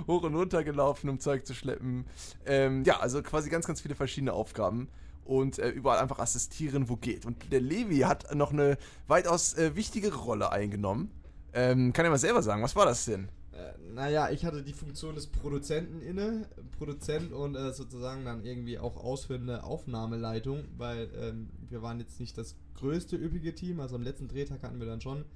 hoch 0.06 0.22
und 0.22 0.34
runter 0.34 0.64
gelaufen, 0.64 1.10
um 1.10 1.20
Zeug 1.20 1.46
zu 1.46 1.52
schleppen. 1.52 2.06
Ähm, 2.46 2.82
ja, 2.84 2.98
also 2.98 3.22
quasi 3.22 3.50
ganz, 3.50 3.66
ganz 3.66 3.82
viele 3.82 3.94
verschiedene 3.94 4.32
Aufgaben. 4.32 4.88
Und 5.28 5.58
äh, 5.58 5.68
überall 5.68 5.98
einfach 5.98 6.20
assistieren, 6.20 6.88
wo 6.88 6.96
geht. 6.96 7.26
Und 7.26 7.52
der 7.52 7.60
Levi 7.60 7.98
hat 7.98 8.34
noch 8.34 8.50
eine 8.50 8.78
weitaus 9.08 9.52
äh, 9.58 9.76
wichtigere 9.76 10.16
Rolle 10.16 10.50
eingenommen. 10.52 11.10
Ähm, 11.52 11.92
kann 11.92 12.06
er 12.06 12.10
mal 12.10 12.16
selber 12.16 12.42
sagen, 12.42 12.62
was 12.62 12.74
war 12.76 12.86
das 12.86 13.04
denn? 13.04 13.28
Äh, 13.52 13.74
naja, 13.92 14.30
ich 14.30 14.46
hatte 14.46 14.62
die 14.62 14.72
Funktion 14.72 15.16
des 15.16 15.26
Produzenten 15.26 16.00
inne, 16.00 16.48
Produzent 16.78 17.32
und 17.32 17.56
äh, 17.56 17.74
sozusagen 17.74 18.24
dann 18.24 18.42
irgendwie 18.42 18.78
auch 18.78 18.96
ausführende 18.96 19.64
Aufnahmeleitung, 19.64 20.64
weil 20.78 21.10
ähm, 21.20 21.50
wir 21.68 21.82
waren 21.82 22.00
jetzt 22.00 22.20
nicht 22.20 22.38
das 22.38 22.56
größte 22.76 23.16
üppige 23.16 23.54
Team, 23.54 23.80
also 23.80 23.96
am 23.96 24.02
letzten 24.02 24.28
Drehtag 24.28 24.62
hatten 24.62 24.78
wir 24.78 24.86
dann 24.86 25.02
schon, 25.02 25.26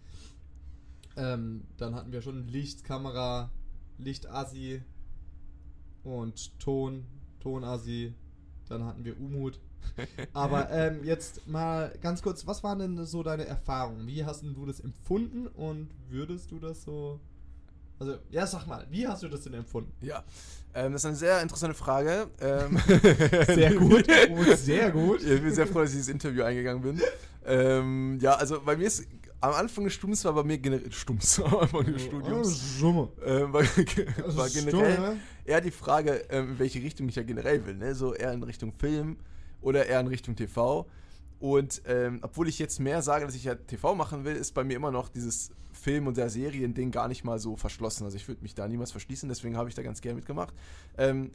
ähm, 1.17 1.65
dann 1.77 1.95
hatten 1.95 2.13
wir 2.13 2.23
schon 2.23 2.49
Licht, 2.49 2.83
Kamera, 2.85 3.51
Lichtassi 3.99 4.81
und 6.03 6.59
Ton, 6.59 7.05
Tonassi, 7.41 8.15
dann 8.71 8.85
hatten 8.85 9.05
wir 9.05 9.21
Umut. 9.21 9.61
Aber 10.33 10.71
ähm, 10.71 11.05
jetzt 11.05 11.47
mal 11.47 11.93
ganz 12.01 12.23
kurz, 12.23 12.47
was 12.47 12.63
waren 12.63 12.79
denn 12.79 13.05
so 13.05 13.23
deine 13.23 13.47
Erfahrungen? 13.47 14.07
Wie 14.07 14.25
hast 14.25 14.43
denn 14.43 14.55
du 14.55 14.67
das 14.67 14.81
empfunden 14.81 15.47
und 15.47 15.89
würdest 16.09 16.51
du 16.51 16.59
das 16.59 16.83
so 16.83 17.21
also, 18.03 18.17
ja, 18.31 18.45
sag 18.49 18.67
mal, 18.67 18.85
wie 18.91 19.07
hast 19.07 19.23
du 19.23 19.29
das 19.29 19.43
denn 19.43 19.55
empfunden? 19.55 19.93
Ja, 20.01 20.25
ähm, 20.75 20.93
das 20.93 21.03
ist 21.03 21.07
eine 21.07 21.15
sehr 21.15 21.41
interessante 21.41 21.77
Frage. 21.77 22.27
Ähm, 22.41 22.77
Sehr 23.47 23.75
gut. 23.75 24.05
Oh, 24.29 24.55
sehr 24.57 24.91
gut. 24.91 25.23
Ja, 25.23 25.35
ich 25.35 25.41
bin 25.41 25.55
sehr 25.55 25.69
froh, 25.69 25.83
dass 25.83 25.91
ich 25.91 25.99
dieses 25.99 26.09
Interview 26.09 26.43
eingegangen 26.43 26.83
bin. 26.83 27.01
Ähm, 27.47 28.19
ja, 28.21 28.35
also 28.35 28.61
bei 28.61 28.77
mir 28.77 28.89
ist 28.89 29.07
am 29.41 29.53
Anfang 29.53 29.85
des 29.85 29.93
Studiums 29.93 30.25
war 30.25 30.33
bei 30.33 30.43
mir 30.43 30.59
generell 30.59 30.91
Stums 30.91 31.41
am 31.45 31.59
Anfang 31.59 31.85
des 31.85 32.03
Studiums 32.03 32.79
Summe. 32.81 33.09
ähm, 33.25 33.53
war, 33.53 33.63
war 33.63 34.49
generell 34.49 34.99
ne? 34.99 35.17
eher 35.45 35.61
die 35.61 35.71
Frage, 35.71 36.25
ähm, 36.29 36.51
in 36.51 36.59
welche 36.59 36.83
Richtung 36.83 37.09
ich 37.09 37.15
ja 37.15 37.23
generell 37.23 37.65
will, 37.65 37.77
ne? 37.77 37.95
So 37.95 38.15
eher 38.15 38.33
in 38.33 38.43
Richtung 38.43 38.73
Film 38.73 39.17
oder 39.63 39.87
eher 39.87 40.01
in 40.01 40.07
Richtung 40.07 40.37
TV. 40.37 40.87
Und 41.41 41.83
ähm, 41.87 42.21
obwohl 42.23 42.49
ich 42.49 42.59
jetzt 42.59 42.79
mehr 42.79 43.03
sage, 43.03 43.27
dass 43.27 43.35
ich 43.35 43.45
ja 43.45 43.57
TV 43.57 43.95
machen 43.95 44.25
will, 44.25 44.37
ist 44.37 44.53
bei 44.53 44.63
mir 44.63 44.77
immer 44.77 44.93
noch 44.93 45.09
dieses 45.09 45.51
Film- 45.73 46.07
und 46.07 46.15
Serien-Ding 46.15 46.93
gar 46.93 47.09
nicht 47.09 47.25
mal 47.25 47.39
so 47.41 47.57
verschlossen. 47.57 48.05
Also 48.05 48.17
ich 48.17 48.29
würde 48.29 48.43
mich 48.43 48.55
da 48.55 48.69
niemals 48.69 48.93
verschließen, 48.93 49.29
deswegen 49.29 49.57
habe 49.57 49.69
ich 49.69 49.75
da 49.75 49.83
ganz 49.83 50.01
gerne 50.01 50.17
mitgemacht. 50.17 50.55
Ähm, 50.97 51.33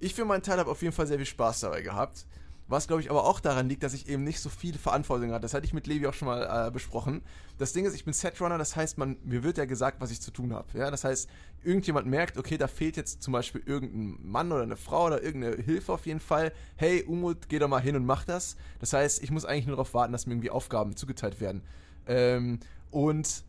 ich 0.00 0.14
für 0.14 0.24
meinen 0.24 0.42
Teil 0.42 0.58
habe 0.58 0.70
auf 0.70 0.82
jeden 0.82 0.92
Fall 0.92 1.06
sehr 1.06 1.18
viel 1.18 1.26
Spaß 1.26 1.60
dabei 1.60 1.82
gehabt. 1.82 2.26
Was, 2.68 2.88
glaube 2.88 3.00
ich, 3.00 3.10
aber 3.10 3.24
auch 3.24 3.38
daran 3.38 3.68
liegt, 3.68 3.84
dass 3.84 3.94
ich 3.94 4.08
eben 4.08 4.24
nicht 4.24 4.40
so 4.40 4.48
viel 4.48 4.76
Verantwortung 4.76 5.30
hatte. 5.30 5.42
Das 5.42 5.54
hatte 5.54 5.66
ich 5.66 5.72
mit 5.72 5.86
Levi 5.86 6.06
auch 6.06 6.14
schon 6.14 6.26
mal 6.26 6.66
äh, 6.66 6.70
besprochen. 6.72 7.22
Das 7.58 7.72
Ding 7.72 7.84
ist, 7.84 7.94
ich 7.94 8.04
bin 8.04 8.12
Setrunner, 8.12 8.58
das 8.58 8.74
heißt, 8.74 8.98
man, 8.98 9.16
mir 9.22 9.44
wird 9.44 9.56
ja 9.56 9.66
gesagt, 9.66 10.00
was 10.00 10.10
ich 10.10 10.20
zu 10.20 10.32
tun 10.32 10.52
habe. 10.52 10.76
Ja? 10.76 10.90
Das 10.90 11.04
heißt, 11.04 11.28
irgendjemand 11.62 12.08
merkt, 12.08 12.38
okay, 12.38 12.58
da 12.58 12.66
fehlt 12.66 12.96
jetzt 12.96 13.22
zum 13.22 13.32
Beispiel 13.32 13.62
irgendein 13.64 14.18
Mann 14.28 14.50
oder 14.50 14.62
eine 14.62 14.76
Frau 14.76 15.06
oder 15.06 15.22
irgendeine 15.22 15.62
Hilfe 15.62 15.92
auf 15.92 16.06
jeden 16.06 16.20
Fall. 16.20 16.52
Hey, 16.74 17.04
Umut, 17.04 17.48
geh 17.48 17.60
doch 17.60 17.68
mal 17.68 17.80
hin 17.80 17.94
und 17.94 18.04
mach 18.04 18.24
das. 18.24 18.56
Das 18.80 18.92
heißt, 18.92 19.22
ich 19.22 19.30
muss 19.30 19.44
eigentlich 19.44 19.66
nur 19.66 19.76
darauf 19.76 19.94
warten, 19.94 20.12
dass 20.12 20.26
mir 20.26 20.32
irgendwie 20.32 20.50
Aufgaben 20.50 20.96
zugeteilt 20.96 21.40
werden. 21.40 21.62
Ähm, 22.06 22.58
und 22.90 23.44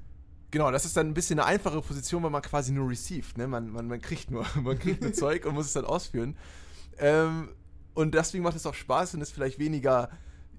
Genau, 0.50 0.72
das 0.72 0.86
ist 0.86 0.96
dann 0.96 1.08
ein 1.08 1.14
bisschen 1.14 1.40
eine 1.40 1.48
einfache 1.48 1.82
Position, 1.82 2.24
weil 2.24 2.30
man 2.30 2.42
quasi 2.42 2.72
nur 2.72 2.90
received, 2.90 3.38
ne? 3.38 3.48
Man, 3.48 3.70
man, 3.70 3.88
man 3.88 4.00
kriegt 4.00 4.32
nur, 4.32 4.46
man 4.64 4.80
kriegt 4.80 5.02
nur 5.02 5.12
Zeug 5.12 5.46
und 5.46 5.56
muss 5.56 5.66
es 5.66 5.74
dann 5.74 5.86
ausführen. 5.86 6.38
Ähm, 7.00 7.50
und 7.98 8.14
deswegen 8.14 8.44
macht 8.44 8.56
es 8.56 8.68
auch 8.68 8.76
Spaß 8.76 9.16
und 9.16 9.22
ist 9.22 9.32
vielleicht 9.32 9.58
weniger, 9.58 10.12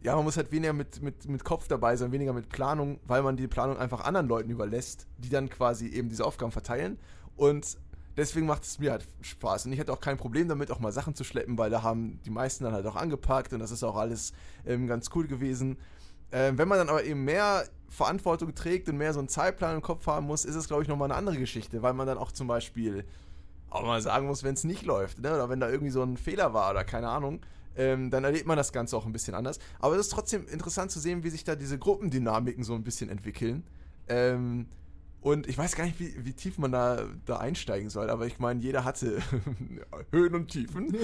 ja, 0.03 0.17
man 0.17 0.25
muss 0.25 0.37
halt 0.37 0.51
weniger 0.51 0.73
mit, 0.73 1.01
mit, 1.03 1.29
mit 1.29 1.45
Kopf 1.45 1.69
dabei 1.69 1.95
sein, 1.95 2.11
weniger 2.11 2.33
mit 2.33 2.49
Planung, 2.49 2.99
weil 3.07 3.23
man 3.23 3.37
die 3.37 3.47
Planung 3.47 3.77
einfach 3.77 4.01
anderen 4.01 4.27
Leuten 4.27 4.51
überlässt, 4.51 5.07
die 5.19 5.29
dann 5.29 5.49
quasi 5.49 5.87
eben 5.87 6.09
diese 6.09 6.25
Aufgaben 6.25 6.51
verteilen. 6.51 6.99
Und 7.37 7.79
deswegen 8.17 8.47
macht 8.47 8.65
es 8.65 8.81
mir 8.81 8.91
halt 8.91 9.07
Spaß. 9.21 9.67
Und 9.67 9.73
ich 9.73 9.79
hatte 9.79 9.93
auch 9.93 10.01
kein 10.01 10.17
Problem 10.17 10.49
damit, 10.49 10.73
auch 10.73 10.81
mal 10.81 10.91
Sachen 10.91 11.15
zu 11.15 11.23
schleppen, 11.23 11.57
weil 11.59 11.71
da 11.71 11.85
haben 11.85 12.19
die 12.25 12.31
meisten 12.31 12.65
dann 12.65 12.73
halt 12.73 12.85
auch 12.87 12.97
angepackt 12.97 13.53
und 13.53 13.61
das 13.61 13.71
ist 13.71 13.85
auch 13.85 13.97
alles 13.97 14.33
ähm, 14.67 14.89
ganz 14.89 15.11
cool 15.15 15.29
gewesen. 15.29 15.79
Ähm, 16.33 16.59
wenn 16.59 16.67
man 16.67 16.79
dann 16.79 16.89
aber 16.89 17.05
eben 17.05 17.25
mehr 17.25 17.69
Verantwortung 17.89 18.53
trägt 18.57 18.89
und 18.89 18.97
mehr 18.97 19.13
so 19.13 19.21
einen 19.21 19.29
Zeitplan 19.29 19.77
im 19.77 19.83
Kopf 19.83 20.09
haben 20.09 20.27
muss, 20.27 20.45
ist 20.45 20.57
es, 20.57 20.67
glaube 20.67 20.83
ich, 20.83 20.89
nochmal 20.89 21.07
eine 21.07 21.15
andere 21.15 21.39
Geschichte, 21.39 21.83
weil 21.83 21.95
man 21.95 22.09
dann 22.09 22.19
auch 22.19 22.33
zum 22.33 22.49
Beispiel 22.49 23.05
auch 23.71 23.83
mal 23.83 24.01
sagen 24.01 24.27
muss, 24.27 24.43
wenn 24.43 24.55
es 24.55 24.65
nicht 24.65 24.85
läuft, 24.85 25.21
ne? 25.21 25.35
oder 25.35 25.49
wenn 25.49 25.61
da 25.61 25.69
irgendwie 25.69 25.91
so 25.91 26.03
ein 26.03 26.17
Fehler 26.17 26.55
war 26.55 26.71
oder 26.71 26.85
keine 26.85 27.09
Ahnung, 27.09 27.41
ähm, 27.77 28.11
dann 28.11 28.25
erlebt 28.25 28.47
man 28.47 28.57
das 28.57 28.73
Ganze 28.73 28.97
auch 28.97 29.07
ein 29.07 29.13
bisschen 29.13 29.35
anders. 29.35 29.59
Aber 29.79 29.95
es 29.95 30.03
ist 30.03 30.13
trotzdem 30.13 30.47
interessant 30.49 30.91
zu 30.91 31.01
sehen, 31.01 31.23
wie 31.23 31.31
sich 31.31 31.45
da 31.45 31.55
diese 31.55 31.79
Gruppendynamiken 31.79 32.65
so 32.65 32.75
ein 32.75 32.83
bisschen 32.83 33.09
entwickeln. 33.09 33.63
Ähm, 34.09 34.67
und 35.21 35.49
ich 35.49 35.59
weiß 35.59 35.75
gar 35.75 35.85
nicht, 35.85 35.99
wie, 35.99 36.25
wie 36.25 36.33
tief 36.33 36.59
man 36.59 36.73
da, 36.73 37.05
da 37.27 37.39
einsteigen 37.39 37.91
soll, 37.91 38.09
aber 38.09 38.27
ich 38.27 38.39
meine, 38.39 38.61
jeder 38.61 38.85
hatte 38.85 39.19
Höhen 40.13 40.35
und 40.35 40.49
Tiefen 40.49 40.97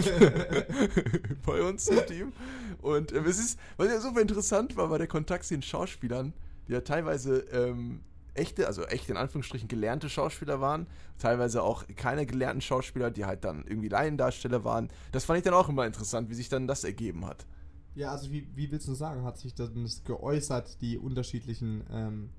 bei 1.47 1.62
uns 1.62 1.88
im 1.88 2.06
Team. 2.06 2.33
Und 2.80 3.12
ähm, 3.12 3.25
es 3.26 3.38
ist, 3.38 3.59
was 3.76 3.88
ja 3.88 4.00
super 4.00 4.21
interessant 4.21 4.76
war, 4.76 4.90
war 4.90 4.99
der 4.99 5.09
Kontakt 5.09 5.44
zu 5.44 5.54
den 5.54 5.62
Schauspielern, 5.62 6.33
die 6.68 6.73
ja 6.73 6.80
teilweise 6.80 7.40
ähm, 7.52 8.00
echte, 8.35 8.67
also 8.67 8.85
echte 8.85 9.12
in 9.12 9.19
Anführungsstrichen 9.19 9.69
gelernte 9.69 10.09
Schauspieler 10.09 10.61
waren, 10.61 10.87
teilweise 11.19 11.62
auch 11.62 11.85
keine 11.97 12.26
gelernten 12.26 12.61
Schauspieler, 12.61 13.11
die 13.11 13.25
halt 13.25 13.45
dann 13.45 13.64
irgendwie 13.67 13.88
Laiendarsteller 13.88 14.64
waren. 14.64 14.88
Das 15.12 15.25
fand 15.25 15.38
ich 15.38 15.45
dann 15.45 15.55
auch 15.55 15.69
immer 15.69 15.87
interessant, 15.87 16.29
wie 16.31 16.35
sich 16.35 16.49
dann 16.49 16.67
das 16.67 16.85
ergeben 16.85 17.26
hat. 17.26 17.47
Ja, 17.95 18.11
also 18.11 18.31
wie, 18.33 18.49
wie 18.55 18.71
willst 18.73 18.88
du 18.88 18.95
sagen, 18.95 19.23
hat 19.25 19.38
sich 19.38 19.55
das 19.55 19.71
geäußert, 20.05 20.81
die 20.81 20.99
unterschiedlichen 20.99 21.85
ähm, 21.91 22.31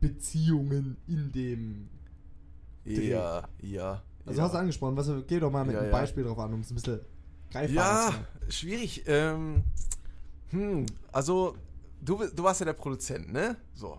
Beziehungen 0.00 0.96
in 1.06 1.32
dem 1.32 1.88
Dreh. 2.94 3.08
Ja, 3.10 3.48
ja. 3.60 4.02
Also 4.24 4.38
ja. 4.38 4.44
hast 4.44 4.52
du 4.54 4.58
angesprochen, 4.58 4.96
was, 4.96 5.10
geh 5.26 5.40
doch 5.40 5.50
mal 5.50 5.64
mit 5.64 5.74
Ja, 5.74 5.80
einem 5.80 5.90
ja. 5.90 5.92
Beispiel 5.92 6.24
drauf 6.24 6.38
an, 6.38 6.54
um 6.54 6.60
es 6.60 6.70
ein 6.70 6.74
bisschen 6.74 7.00
greifbar 7.50 7.84
Ja, 7.84 8.06
zu 8.06 8.12
machen. 8.12 8.26
schwierig. 8.48 9.02
Ähm, 9.06 9.64
hm, 10.50 10.86
also, 11.12 11.56
du, 12.00 12.24
du 12.34 12.42
warst 12.42 12.60
ja 12.60 12.66
der 12.66 12.72
Produzent, 12.74 13.32
ne? 13.32 13.56
So. 13.74 13.98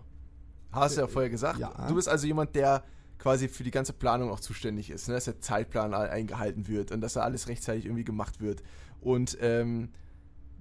Hast 0.72 0.96
du 0.96 1.00
ja 1.02 1.06
vorher 1.06 1.30
gesagt. 1.30 1.58
Ja. 1.58 1.86
Du 1.88 1.94
bist 1.94 2.08
also 2.08 2.26
jemand, 2.26 2.54
der 2.54 2.84
quasi 3.18 3.48
für 3.48 3.64
die 3.64 3.70
ganze 3.70 3.92
Planung 3.92 4.30
auch 4.30 4.40
zuständig 4.40 4.90
ist, 4.90 5.08
ne? 5.08 5.14
dass 5.14 5.24
der 5.24 5.40
Zeitplan 5.40 5.92
eingehalten 5.92 6.68
wird 6.68 6.92
und 6.92 7.00
dass 7.00 7.14
da 7.14 7.22
alles 7.22 7.48
rechtzeitig 7.48 7.86
irgendwie 7.86 8.04
gemacht 8.04 8.40
wird. 8.40 8.62
Und 9.00 9.36
ähm, 9.40 9.90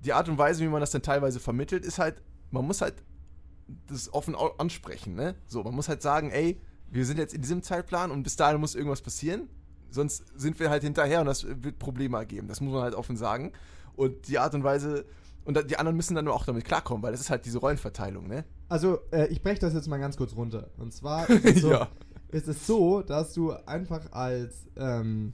die 0.03 0.13
Art 0.13 0.27
und 0.29 0.37
Weise, 0.37 0.63
wie 0.63 0.67
man 0.67 0.81
das 0.81 0.91
dann 0.91 1.01
teilweise 1.01 1.39
vermittelt, 1.39 1.85
ist 1.85 1.99
halt, 1.99 2.21
man 2.51 2.65
muss 2.65 2.81
halt 2.81 2.95
das 3.87 4.11
offen 4.13 4.35
ansprechen, 4.35 5.15
ne? 5.15 5.35
So, 5.47 5.63
man 5.63 5.75
muss 5.75 5.89
halt 5.89 6.01
sagen, 6.01 6.31
ey, 6.31 6.59
wir 6.89 7.05
sind 7.05 7.17
jetzt 7.17 7.33
in 7.33 7.41
diesem 7.41 7.63
Zeitplan 7.63 8.11
und 8.11 8.23
bis 8.23 8.37
dahin 8.37 8.61
muss 8.61 8.75
irgendwas 8.75 9.01
passieren. 9.01 9.49
Sonst 9.89 10.23
sind 10.35 10.59
wir 10.59 10.69
halt 10.69 10.83
hinterher 10.83 11.19
und 11.19 11.25
das 11.25 11.45
wird 11.45 11.79
Probleme 11.79 12.17
ergeben. 12.17 12.47
Das 12.47 12.61
muss 12.61 12.73
man 12.73 12.81
halt 12.81 12.95
offen 12.95 13.17
sagen. 13.17 13.51
Und 13.95 14.27
die 14.27 14.39
Art 14.39 14.53
und 14.53 14.63
Weise, 14.63 15.05
und 15.47 15.69
die 15.71 15.77
anderen 15.77 15.95
müssen 15.95 16.13
dann 16.15 16.27
auch 16.27 16.45
damit 16.45 16.65
klarkommen, 16.65 17.01
weil 17.01 17.11
das 17.11 17.21
ist 17.21 17.29
halt 17.29 17.45
diese 17.45 17.57
Rollenverteilung, 17.59 18.27
ne? 18.27 18.43
Also, 18.69 18.99
äh, 19.11 19.27
ich 19.27 19.41
breche 19.41 19.59
das 19.61 19.73
jetzt 19.73 19.87
mal 19.87 19.97
ganz 19.97 20.17
kurz 20.17 20.35
runter. 20.35 20.69
Und 20.77 20.93
zwar 20.93 21.29
ist 21.29 21.45
es 21.45 21.61
so, 21.61 21.71
Ja. 21.71 21.87
ist 22.31 22.47
es 22.47 22.67
so 22.67 23.01
dass 23.01 23.33
du 23.33 23.53
einfach 23.65 24.11
als 24.11 24.67
ähm, 24.75 25.33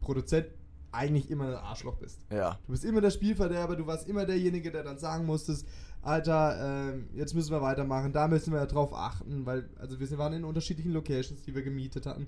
Produzent 0.00 0.46
eigentlich 0.92 1.30
immer 1.30 1.48
ein 1.48 1.54
Arschloch 1.54 1.96
bist. 1.96 2.20
Ja. 2.30 2.58
Du 2.66 2.72
bist 2.72 2.84
immer 2.84 3.00
der 3.00 3.10
Spielverderber, 3.10 3.76
du 3.76 3.86
warst 3.86 4.08
immer 4.08 4.24
derjenige, 4.24 4.70
der 4.70 4.82
dann 4.84 4.98
sagen 4.98 5.26
musstest, 5.26 5.66
Alter, 6.02 6.90
ähm, 6.92 7.08
jetzt 7.14 7.34
müssen 7.34 7.50
wir 7.50 7.60
weitermachen, 7.60 8.12
da 8.12 8.28
müssen 8.28 8.52
wir 8.52 8.64
drauf 8.66 8.94
achten, 8.94 9.44
weil, 9.46 9.68
also 9.78 9.98
wir 9.98 10.18
waren 10.18 10.32
in 10.32 10.44
unterschiedlichen 10.44 10.92
Locations, 10.92 11.42
die 11.42 11.54
wir 11.54 11.62
gemietet 11.62 12.06
hatten. 12.06 12.26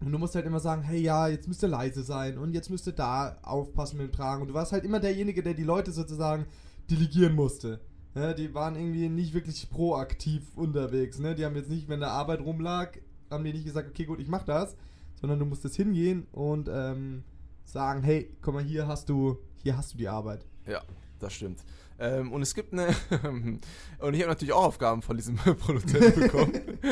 Und 0.00 0.12
du 0.12 0.18
musst 0.18 0.34
halt 0.34 0.46
immer 0.46 0.60
sagen, 0.60 0.82
hey 0.82 1.00
ja, 1.00 1.28
jetzt 1.28 1.48
müsst 1.48 1.62
ihr 1.62 1.68
leise 1.68 2.02
sein 2.02 2.36
und 2.36 2.52
jetzt 2.52 2.68
müsst 2.68 2.86
ihr 2.86 2.92
da 2.92 3.38
aufpassen 3.42 3.96
mit 3.96 4.08
dem 4.08 4.12
Tragen. 4.12 4.42
Und 4.42 4.48
du 4.48 4.54
warst 4.54 4.72
halt 4.72 4.84
immer 4.84 5.00
derjenige, 5.00 5.42
der 5.42 5.54
die 5.54 5.64
Leute 5.64 5.90
sozusagen 5.92 6.46
delegieren 6.90 7.34
musste. 7.34 7.80
Ne, 8.14 8.34
die 8.34 8.54
waren 8.54 8.76
irgendwie 8.76 9.08
nicht 9.08 9.34
wirklich 9.34 9.68
proaktiv 9.68 10.56
unterwegs. 10.56 11.18
Ne? 11.18 11.34
Die 11.34 11.44
haben 11.44 11.56
jetzt 11.56 11.68
nicht, 11.68 11.88
wenn 11.88 12.00
der 12.00 12.12
Arbeit 12.12 12.40
rumlag, 12.40 12.98
haben 13.30 13.44
die 13.44 13.52
nicht 13.52 13.66
gesagt, 13.66 13.90
okay, 13.90 14.04
gut, 14.04 14.20
ich 14.20 14.28
mach 14.28 14.42
das, 14.44 14.76
sondern 15.20 15.38
du 15.38 15.44
musstest 15.44 15.76
hingehen 15.76 16.26
und 16.32 16.68
ähm, 16.72 17.24
sagen, 17.64 18.02
hey, 18.02 18.34
guck 18.40 18.54
mal, 18.54 18.62
hier 18.62 18.86
hast 18.86 19.08
du, 19.08 19.38
hier 19.62 19.76
hast 19.76 19.94
du 19.94 19.98
die 19.98 20.08
Arbeit. 20.08 20.46
Ja, 20.66 20.82
das 21.18 21.34
stimmt. 21.34 21.62
Ähm, 21.98 22.32
und 22.32 22.42
es 22.42 22.54
gibt 22.54 22.72
eine. 22.72 22.88
und 23.98 24.14
ich 24.14 24.20
habe 24.20 24.28
natürlich 24.28 24.52
auch 24.52 24.64
Aufgaben 24.64 25.02
von 25.02 25.16
diesem 25.16 25.36
Produzenten 25.58 26.20
bekommen. 26.20 26.52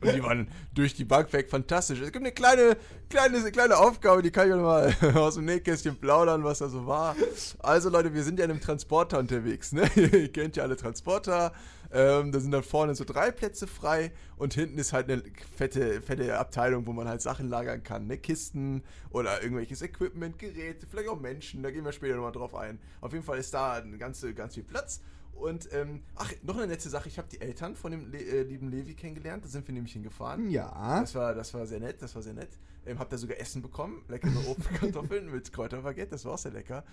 und 0.00 0.14
die 0.14 0.22
waren 0.22 0.48
durch 0.74 0.94
die 0.94 1.04
Bank 1.04 1.32
weg 1.32 1.50
fantastisch. 1.50 2.00
Es 2.00 2.12
gibt 2.12 2.24
eine 2.24 2.32
kleine, 2.32 2.76
kleine, 3.08 3.50
kleine 3.50 3.76
Aufgabe, 3.76 4.22
die 4.22 4.30
kann 4.30 4.48
ich 4.48 4.54
mal 4.54 4.94
aus 5.14 5.34
dem 5.34 5.44
Nähkästchen 5.44 5.96
plaudern, 5.96 6.44
was 6.44 6.58
da 6.58 6.68
so 6.68 6.86
war. 6.86 7.16
Also, 7.58 7.90
Leute, 7.90 8.14
wir 8.14 8.22
sind 8.22 8.38
ja 8.38 8.44
in 8.44 8.52
einem 8.52 8.60
Transporter 8.60 9.18
unterwegs. 9.18 9.72
Ne? 9.72 9.90
Ihr 9.96 10.32
kennt 10.32 10.56
ja 10.56 10.62
alle 10.62 10.76
Transporter. 10.76 11.52
Ähm, 11.90 12.32
da 12.32 12.40
sind 12.40 12.50
dann 12.50 12.62
vorne 12.62 12.94
so 12.94 13.04
drei 13.04 13.30
Plätze 13.30 13.66
frei 13.66 14.12
und 14.36 14.54
hinten 14.54 14.78
ist 14.78 14.92
halt 14.92 15.10
eine 15.10 15.22
fette, 15.56 16.02
fette 16.02 16.38
Abteilung, 16.38 16.86
wo 16.86 16.92
man 16.92 17.08
halt 17.08 17.22
Sachen 17.22 17.48
lagern 17.48 17.82
kann. 17.82 18.06
Ne? 18.06 18.18
Kisten 18.18 18.82
oder 19.10 19.42
irgendwelches 19.42 19.80
Equipment, 19.82 20.38
Geräte, 20.38 20.86
vielleicht 20.86 21.08
auch 21.08 21.18
Menschen. 21.18 21.62
Da 21.62 21.70
gehen 21.70 21.84
wir 21.84 21.92
später 21.92 22.16
nochmal 22.16 22.32
drauf 22.32 22.54
ein. 22.54 22.78
Auf 23.00 23.12
jeden 23.12 23.24
Fall 23.24 23.38
ist 23.38 23.54
da 23.54 23.74
ein 23.74 23.98
ganze, 23.98 24.34
ganz 24.34 24.54
viel 24.54 24.64
Platz. 24.64 25.00
Und, 25.38 25.72
ähm, 25.72 26.02
ach, 26.16 26.32
noch 26.42 26.56
eine 26.56 26.66
nette 26.66 26.88
Sache. 26.88 27.08
Ich 27.08 27.16
habe 27.16 27.28
die 27.28 27.40
Eltern 27.40 27.76
von 27.76 27.92
dem 27.92 28.10
Le 28.10 28.18
äh, 28.18 28.42
lieben 28.42 28.70
Levi 28.70 28.94
kennengelernt. 28.94 29.44
Da 29.44 29.48
sind 29.48 29.66
wir 29.68 29.72
nämlich 29.72 29.92
hingefahren. 29.92 30.50
Ja. 30.50 31.00
Das 31.00 31.14
war, 31.14 31.34
das 31.34 31.54
war 31.54 31.64
sehr 31.66 31.78
nett, 31.78 32.02
das 32.02 32.14
war 32.14 32.22
sehr 32.22 32.34
nett. 32.34 32.50
Ähm, 32.84 32.98
hab 32.98 33.08
da 33.08 33.16
sogar 33.16 33.38
Essen 33.38 33.62
bekommen. 33.62 34.02
Leckere 34.08 34.36
Ofenkartoffeln 34.48 35.30
mit 35.32 35.52
Kräuterbaguette, 35.52 36.10
das 36.10 36.24
war 36.24 36.32
auch 36.34 36.38
sehr 36.38 36.52
lecker. 36.52 36.84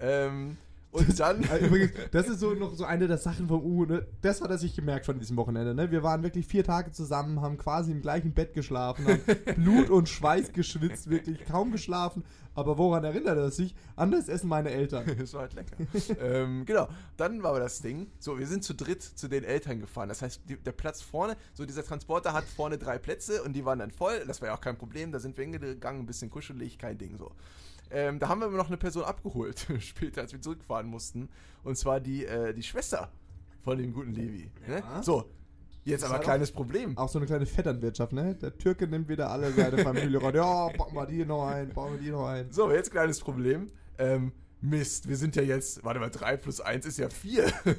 Ähm, 0.00 0.56
und 0.92 1.18
dann. 1.18 1.44
Also 1.48 1.66
Übrigens, 1.72 1.92
das 2.10 2.28
ist 2.28 2.40
so 2.40 2.52
noch 2.52 2.74
so 2.74 2.84
eine 2.84 3.08
der 3.08 3.18
Sachen 3.18 3.48
vom 3.48 3.64
U, 3.64 3.84
ne? 3.84 4.06
Das 4.20 4.40
hat 4.40 4.50
er 4.50 4.58
sich 4.58 4.76
gemerkt 4.76 5.06
von 5.06 5.18
diesem 5.18 5.36
Wochenende, 5.36 5.74
ne? 5.74 5.90
Wir 5.90 6.02
waren 6.02 6.22
wirklich 6.22 6.46
vier 6.46 6.64
Tage 6.64 6.92
zusammen, 6.92 7.40
haben 7.40 7.56
quasi 7.56 7.90
im 7.90 8.02
gleichen 8.02 8.32
Bett 8.32 8.52
geschlafen, 8.52 9.06
haben 9.06 9.20
Blut 9.56 9.90
und 9.90 10.08
Schweiß 10.08 10.52
geschwitzt, 10.52 11.10
wirklich 11.10 11.44
kaum 11.46 11.72
geschlafen. 11.72 12.22
Aber 12.54 12.76
woran 12.76 13.02
erinnert 13.04 13.38
er 13.38 13.50
sich? 13.50 13.74
An 13.96 14.10
das 14.10 14.28
Essen 14.28 14.48
meiner 14.48 14.70
Eltern. 14.70 15.06
Das 15.22 15.32
war 15.34 15.42
halt 15.42 15.54
lecker. 15.54 15.76
ähm, 16.20 16.66
genau. 16.66 16.88
Dann 17.16 17.42
war 17.42 17.50
aber 17.50 17.60
das 17.60 17.80
Ding. 17.80 18.08
So, 18.18 18.38
wir 18.38 18.46
sind 18.46 18.64
zu 18.64 18.74
dritt 18.74 19.02
zu 19.02 19.28
den 19.28 19.44
Eltern 19.44 19.80
gefahren. 19.80 20.08
Das 20.08 20.20
heißt, 20.20 20.42
die, 20.48 20.56
der 20.56 20.72
Platz 20.72 21.00
vorne, 21.00 21.36
so 21.54 21.64
dieser 21.64 21.84
Transporter 21.84 22.32
hat 22.32 22.44
vorne 22.44 22.76
drei 22.76 22.98
Plätze 22.98 23.42
und 23.42 23.54
die 23.54 23.64
waren 23.64 23.78
dann 23.78 23.90
voll. 23.90 24.24
Das 24.26 24.42
war 24.42 24.48
ja 24.48 24.54
auch 24.54 24.60
kein 24.60 24.76
Problem. 24.76 25.12
Da 25.12 25.20
sind 25.20 25.36
wir 25.38 25.44
hingegangen, 25.44 26.02
ein 26.02 26.06
bisschen 26.06 26.28
kuschelig, 26.28 26.78
kein 26.78 26.98
Ding 26.98 27.16
so. 27.16 27.32
Ähm, 27.92 28.18
da 28.18 28.28
haben 28.28 28.40
wir 28.40 28.46
aber 28.46 28.56
noch 28.56 28.68
eine 28.68 28.78
Person 28.78 29.04
abgeholt, 29.04 29.66
später, 29.80 30.22
als 30.22 30.32
wir 30.32 30.40
zurückfahren 30.40 30.86
mussten. 30.86 31.28
Und 31.62 31.76
zwar 31.76 32.00
die, 32.00 32.24
äh, 32.24 32.54
die 32.54 32.62
Schwester 32.62 33.12
von 33.60 33.78
dem 33.78 33.92
guten 33.92 34.12
Levi. 34.12 34.50
Ne? 34.66 34.80
Ja. 34.80 35.02
So, 35.02 35.30
jetzt 35.84 36.02
ist 36.02 36.08
aber 36.10 36.18
kleines 36.18 36.50
Problem. 36.50 36.96
Auch 36.96 37.08
so 37.08 37.18
eine 37.18 37.26
kleine 37.26 37.46
Vetternwirtschaft, 37.46 38.12
ne? 38.12 38.34
Der 38.34 38.56
Türke 38.56 38.86
nimmt 38.88 39.08
wieder 39.08 39.30
alle 39.30 39.52
seine 39.52 39.78
Familie 39.78 40.22
rein. 40.22 40.34
Ja, 40.34 40.68
bauen 40.68 40.94
wir 40.94 41.06
die 41.06 41.24
noch 41.24 41.46
ein, 41.46 41.68
bauen 41.68 41.92
wir 41.92 42.00
die 42.00 42.10
noch 42.10 42.26
ein. 42.26 42.50
So, 42.50 42.72
jetzt 42.72 42.90
kleines 42.90 43.20
Problem. 43.20 43.68
Ähm, 43.98 44.32
Mist, 44.62 45.08
wir 45.08 45.16
sind 45.16 45.34
ja 45.34 45.42
jetzt, 45.42 45.82
warte 45.84 45.98
mal, 45.98 46.08
3 46.08 46.36
plus 46.36 46.60
1 46.60 46.86
ist 46.86 46.98
ja 46.98 47.10
4. 47.10 47.52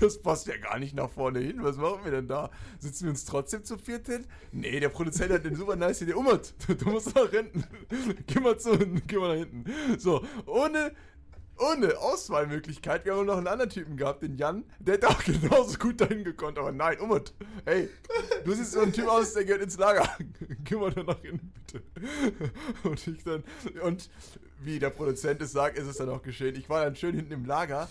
Das 0.00 0.20
passt 0.20 0.46
ja 0.46 0.56
gar 0.56 0.78
nicht 0.78 0.94
nach 0.94 1.10
vorne 1.10 1.40
hin. 1.40 1.62
Was 1.62 1.76
machen 1.76 2.00
wir 2.04 2.10
denn 2.10 2.28
da? 2.28 2.50
Sitzen 2.78 3.04
wir 3.04 3.10
uns 3.10 3.24
trotzdem 3.24 3.64
zu 3.64 3.78
viert 3.78 4.06
hin? 4.06 4.26
Nee, 4.52 4.78
der 4.80 4.88
Produzent 4.88 5.32
hat 5.32 5.44
den 5.44 5.56
super 5.56 5.76
nice 5.76 6.02
Idee. 6.02 6.14
Ummert, 6.14 6.54
du 6.66 6.90
musst 6.90 7.14
nach 7.14 7.30
hinten. 7.30 7.64
Geh 8.26 8.40
mal 8.40 8.58
zu, 8.58 8.76
geh 8.78 9.16
mal 9.16 9.28
nach 9.38 9.46
hinten. 9.46 9.98
So, 9.98 10.24
ohne, 10.46 10.92
ohne 11.58 11.98
Auswahlmöglichkeit. 11.98 13.04
Wir 13.04 13.14
haben 13.14 13.26
noch 13.26 13.36
einen 13.36 13.48
anderen 13.48 13.70
Typen 13.70 13.96
gehabt, 13.96 14.22
den 14.22 14.36
Jan. 14.36 14.64
Der 14.78 14.94
hätte 14.94 15.08
auch 15.08 15.22
genauso 15.24 15.78
gut 15.78 16.00
dahin 16.00 16.24
gekonnt. 16.24 16.58
Aber 16.58 16.72
nein, 16.72 16.98
Ummert, 17.00 17.34
hey, 17.64 17.88
du 18.44 18.52
siehst 18.54 18.72
so 18.72 18.80
ein 18.80 18.92
Typ 18.92 19.08
aus, 19.08 19.34
der 19.34 19.44
gehört 19.44 19.62
ins 19.62 19.78
Lager. 19.78 20.08
Geh 20.64 20.76
mal 20.76 20.92
da 20.92 21.02
nach 21.02 21.20
hinten, 21.20 21.52
bitte. 21.52 21.82
Und 22.84 23.06
ich 23.06 23.24
dann, 23.24 23.44
und 23.82 24.10
wie 24.60 24.78
der 24.78 24.90
Produzent 24.90 25.40
es 25.42 25.52
sagt, 25.52 25.78
ist 25.78 25.86
es 25.86 25.96
dann 25.96 26.08
auch 26.08 26.22
geschehen. 26.22 26.56
Ich 26.56 26.68
war 26.68 26.84
dann 26.84 26.96
schön 26.96 27.14
hinten 27.14 27.32
im 27.32 27.44
Lager 27.44 27.88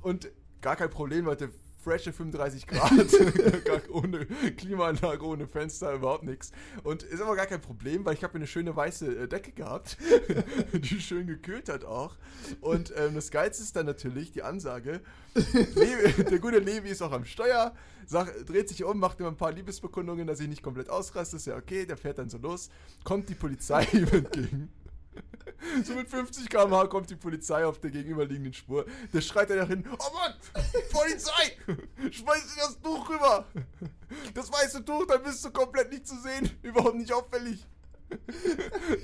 und 0.00 0.30
gar 0.60 0.76
kein 0.76 0.90
Problem, 0.90 1.24
Leute. 1.24 1.50
frische 1.82 2.12
35 2.12 2.66
Grad. 2.66 2.90
gar 3.64 3.80
ohne 3.90 4.26
Klimaanlage, 4.56 5.24
ohne 5.24 5.46
Fenster, 5.46 5.94
überhaupt 5.94 6.24
nichts. 6.24 6.52
Und 6.82 7.02
ist 7.02 7.20
aber 7.20 7.36
gar 7.36 7.46
kein 7.46 7.60
Problem, 7.60 8.04
weil 8.04 8.14
ich 8.14 8.24
habe 8.24 8.34
eine 8.34 8.46
schöne 8.46 8.74
weiße 8.74 9.22
äh, 9.22 9.28
Decke 9.28 9.52
gehabt, 9.52 9.96
die 10.72 11.00
schön 11.00 11.26
gekühlt 11.26 11.68
hat 11.68 11.84
auch. 11.84 12.16
Und 12.60 12.92
ähm, 12.96 13.14
das 13.14 13.30
Geilste 13.30 13.62
ist 13.62 13.76
dann 13.76 13.86
natürlich 13.86 14.32
die 14.32 14.42
Ansage, 14.42 15.00
Levi, 15.34 16.24
der 16.30 16.38
gute 16.40 16.58
Levi 16.58 16.88
ist 16.88 17.00
auch 17.00 17.12
am 17.12 17.24
Steuer, 17.24 17.74
sag, 18.06 18.44
dreht 18.46 18.68
sich 18.68 18.84
um, 18.84 18.98
macht 18.98 19.20
immer 19.20 19.30
ein 19.30 19.36
paar 19.36 19.52
Liebesbekundungen, 19.52 20.26
dass 20.26 20.40
ich 20.40 20.48
nicht 20.48 20.62
komplett 20.62 20.90
ausraste, 20.90 21.36
ist 21.36 21.46
ja 21.46 21.56
okay, 21.56 21.86
der 21.86 21.96
fährt 21.96 22.18
dann 22.18 22.28
so 22.28 22.38
los, 22.38 22.70
kommt 23.04 23.28
die 23.28 23.34
Polizei 23.34 23.86
ihm 23.92 24.08
entgegen. 24.08 24.70
So 25.84 25.94
mit 25.94 26.08
50 26.08 26.48
km/h 26.48 26.86
kommt 26.86 27.10
die 27.10 27.16
Polizei 27.16 27.64
auf 27.66 27.80
der 27.80 27.90
gegenüberliegenden 27.90 28.52
Spur. 28.52 28.86
Der 29.12 29.20
schreit 29.20 29.50
dann 29.50 29.58
nach 29.58 29.68
hinten: 29.68 29.90
Oh 29.90 30.14
Mann, 30.14 30.34
Polizei! 30.90 31.56
Schmeiß 32.10 32.54
dir 32.54 32.60
das 32.60 32.80
Tuch 32.80 33.10
rüber! 33.10 33.44
Das 34.34 34.50
weiße 34.50 34.84
Tuch, 34.84 35.06
dann 35.06 35.22
bist 35.22 35.44
du 35.44 35.50
komplett 35.50 35.90
nicht 35.90 36.06
zu 36.06 36.16
sehen, 36.20 36.50
überhaupt 36.62 36.96
nicht 36.96 37.12
auffällig. 37.12 37.66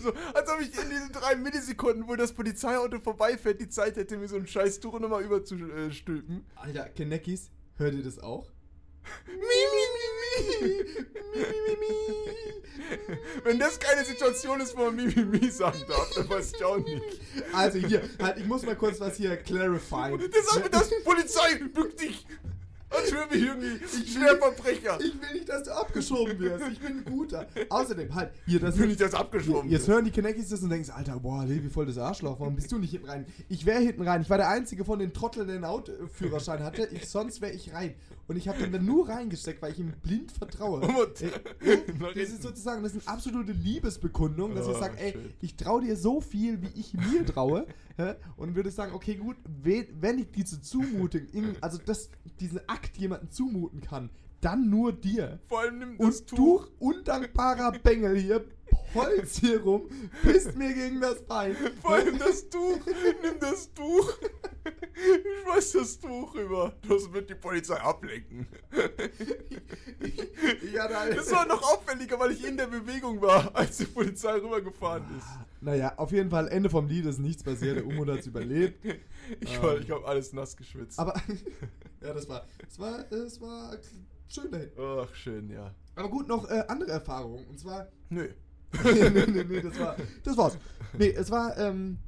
So, 0.00 0.14
als 0.33 0.49
ob 0.50 0.61
ich 0.61 0.75
in 0.83 0.88
diesen 0.88 1.12
drei 1.12 1.37
Millisekunden, 1.37 2.09
wo 2.09 2.16
das 2.16 2.33
Polizeiauto 2.33 3.00
vorbeifährt, 3.00 3.61
die 3.61 3.68
Zeit 3.68 3.97
hätte, 3.97 4.16
mir 4.16 4.28
so 4.28 4.37
ein 4.37 4.47
scheiß 4.47 4.80
Tuch 4.80 4.99
nochmal 4.99 5.23
überzustülpen. 5.23 6.47
Alter, 6.54 6.88
Kenneckis, 6.88 7.50
hört 7.76 7.94
ihr 7.94 8.02
das 8.02 8.18
auch? 8.18 8.50
Mi. 9.26 9.35
Mi, 9.35 10.62
mi, 10.62 10.68
mi. 10.68 11.06
Wenn 13.44 13.58
das 13.58 13.78
keine 13.78 14.04
Situation 14.04 14.60
ist, 14.60 14.74
wo 14.74 14.86
man 14.86 14.96
mi, 14.96 15.04
mi, 15.04 15.24
mi 15.24 15.50
sagen 15.50 15.78
darf, 15.86 16.10
dann 16.14 16.28
weiß 16.30 16.52
ich 16.56 16.64
auch 16.64 16.78
nicht. 16.78 17.02
Also 17.52 17.78
hier, 17.78 18.02
halt, 18.20 18.38
ich 18.38 18.46
muss 18.46 18.64
mal 18.64 18.74
kurz 18.74 18.98
was 19.00 19.16
hier 19.16 19.36
clarifyen. 19.36 20.18
Das 20.32 20.46
sagt 20.46 20.64
mir 20.64 20.70
das 20.70 20.90
Polizei, 21.04 21.60
bück 21.72 21.96
dich. 21.96 22.26
Als 22.88 23.12
wäre 23.12 23.26
mich 23.26 23.42
irgendwie 23.42 24.12
Schwerverbrecher. 24.12 24.98
Ich 25.00 25.20
will 25.20 25.32
nicht, 25.34 25.48
dass 25.48 25.64
du 25.64 25.72
abgeschoben 25.72 26.38
wirst. 26.38 26.64
Ich 26.72 26.78
bin 26.78 26.98
ein 26.98 27.04
guter. 27.04 27.46
Außerdem, 27.68 28.14
halt, 28.14 28.30
hier, 28.46 28.60
das 28.60 28.76
Ich 28.76 28.80
will 28.80 28.88
nicht, 28.88 29.00
dass 29.00 29.14
abgeschoben 29.14 29.68
Jetzt 29.68 29.88
hören 29.88 30.04
die 30.04 30.10
Kenneckis 30.10 30.48
das 30.48 30.62
und 30.62 30.70
denken, 30.70 30.90
Alter, 30.90 31.18
boah, 31.18 31.44
Levi, 31.44 31.68
voll 31.68 31.86
das 31.86 31.98
Arschloch, 31.98 32.38
warum 32.38 32.54
bist 32.54 32.70
du 32.72 32.78
nicht 32.78 32.92
hinten 32.92 33.08
rein? 33.08 33.26
Ich 33.48 33.66
wäre 33.66 33.80
hinten 33.80 34.02
rein. 34.02 34.22
Ich 34.22 34.30
war 34.30 34.38
der 34.38 34.48
Einzige 34.48 34.84
von 34.84 35.00
den 35.00 35.12
Trotteln, 35.12 35.48
der 35.48 35.56
einen 35.56 35.64
Autoführerschein 35.64 36.62
hatte. 36.62 36.88
Ich, 36.92 37.08
sonst 37.08 37.40
wäre 37.40 37.52
ich 37.52 37.74
rein. 37.74 37.94
Und 38.26 38.36
ich 38.36 38.48
habe 38.48 38.58
den 38.58 38.72
dann 38.72 38.84
nur 38.86 39.08
reingesteckt, 39.08 39.60
weil 39.60 39.72
ich 39.72 39.78
ihm 39.78 39.92
blind 40.02 40.32
vertraue. 40.32 40.80
Und- 40.86 42.00
Nach 42.00 42.12
Das 42.14 42.28
ist 42.30 42.42
sozusagen, 42.42 42.82
das 42.82 42.94
ist 42.94 43.06
eine 43.06 43.16
absolute 43.16 43.52
Liebesbekundung, 43.52 44.54
dass 44.54 44.66
ich 44.66 44.74
Oh, 44.74 44.78
sage, 44.80 44.98
ey, 44.98 45.12
schön. 45.12 45.30
ich 45.40 45.56
traue 45.56 45.82
dir 45.82 45.96
so 45.96 46.20
viel, 46.20 46.62
wie 46.62 46.70
ich 46.80 46.94
mir 46.94 47.24
traue. 47.26 47.66
und 48.36 48.54
würde 48.56 48.70
sagen, 48.70 48.92
okay, 48.94 49.14
gut, 49.16 49.36
we- 49.62 49.86
wenn 50.00 50.18
ich 50.18 50.30
diese 50.32 50.60
Zumutung, 50.60 51.22
also 51.60 51.78
das, 51.84 52.08
diesen 52.40 52.60
Akt 52.68 52.96
jemanden 52.96 53.30
zumuten 53.30 53.80
kann, 53.80 54.10
dann 54.40 54.68
nur 54.68 54.92
dir. 54.92 55.38
Vor 55.48 55.60
allem 55.60 55.78
nimm 55.78 55.98
das 55.98 56.20
Und 56.20 56.26
Tuch. 56.28 56.66
du, 56.66 56.86
undankbarer 56.86 57.72
Bengel 57.82 58.16
hier, 58.18 58.44
holz 58.94 59.38
hier 59.38 59.60
rum, 59.62 59.88
pisst 60.22 60.56
mir 60.56 60.72
gegen 60.74 61.00
das 61.00 61.22
Bein. 61.24 61.56
Vor 61.80 61.92
allem 61.94 62.18
das 62.18 62.48
Tuch. 62.48 62.78
Nimm 63.22 63.38
das 63.40 63.72
Tuch. 63.74 64.12
Ich 64.64 65.42
schmeiß 65.42 65.72
das 65.72 65.98
Tuch 66.00 66.34
rüber. 66.34 66.74
Das 66.88 67.12
wird 67.12 67.28
die 67.28 67.34
Polizei 67.34 67.76
ablenken. 67.76 68.46
Ja, 70.72 70.88
da, 70.88 71.08
Das 71.10 71.30
war 71.32 71.46
noch 71.46 71.62
auffälliger, 71.62 72.18
weil 72.18 72.32
ich 72.32 72.44
in 72.46 72.56
der 72.56 72.66
Bewegung 72.66 73.20
war, 73.20 73.54
als 73.54 73.78
die 73.78 73.84
Polizei 73.86 74.34
rübergefahren 74.34 75.04
ist. 75.18 75.26
naja, 75.60 75.92
auf 75.96 76.12
jeden 76.12 76.30
Fall, 76.30 76.48
Ende 76.48 76.70
vom 76.70 76.86
Lied 76.86 77.06
ist 77.06 77.18
nichts 77.18 77.42
passiert, 77.42 77.76
der 77.76 77.86
Umut 77.86 78.08
hat 78.08 78.20
es 78.20 78.26
überlebt. 78.26 78.84
Ich, 79.40 79.54
Ähm. 79.62 79.80
ich 79.82 79.90
habe 79.90 80.06
alles 80.06 80.32
nass 80.32 80.56
geschwitzt. 80.56 80.98
Aber, 80.98 81.14
ja, 82.02 82.12
das 82.12 82.28
war, 82.28 82.46
das 82.58 82.78
war, 82.78 83.04
das 83.04 83.40
war 83.40 83.76
schön 84.28 84.50
dahin. 84.50 84.70
Ach, 84.78 85.14
schön, 85.14 85.48
ja. 85.50 85.74
Aber 85.96 86.08
gut, 86.10 86.28
noch 86.28 86.48
äh, 86.50 86.62
andere 86.68 86.90
Erfahrungen. 86.90 87.46
Und 87.46 87.58
zwar. 87.58 87.88
Nö. 88.10 88.28
Nee, 88.84 89.10
nee, 89.10 89.26
nee, 89.26 89.44
nee, 89.44 89.60
das 89.60 89.78
war. 89.78 89.96
Das 90.22 90.36
war's. 90.36 90.58
Nee, 90.98 91.10
es 91.10 91.30
war, 91.30 91.56
ähm. 91.58 91.98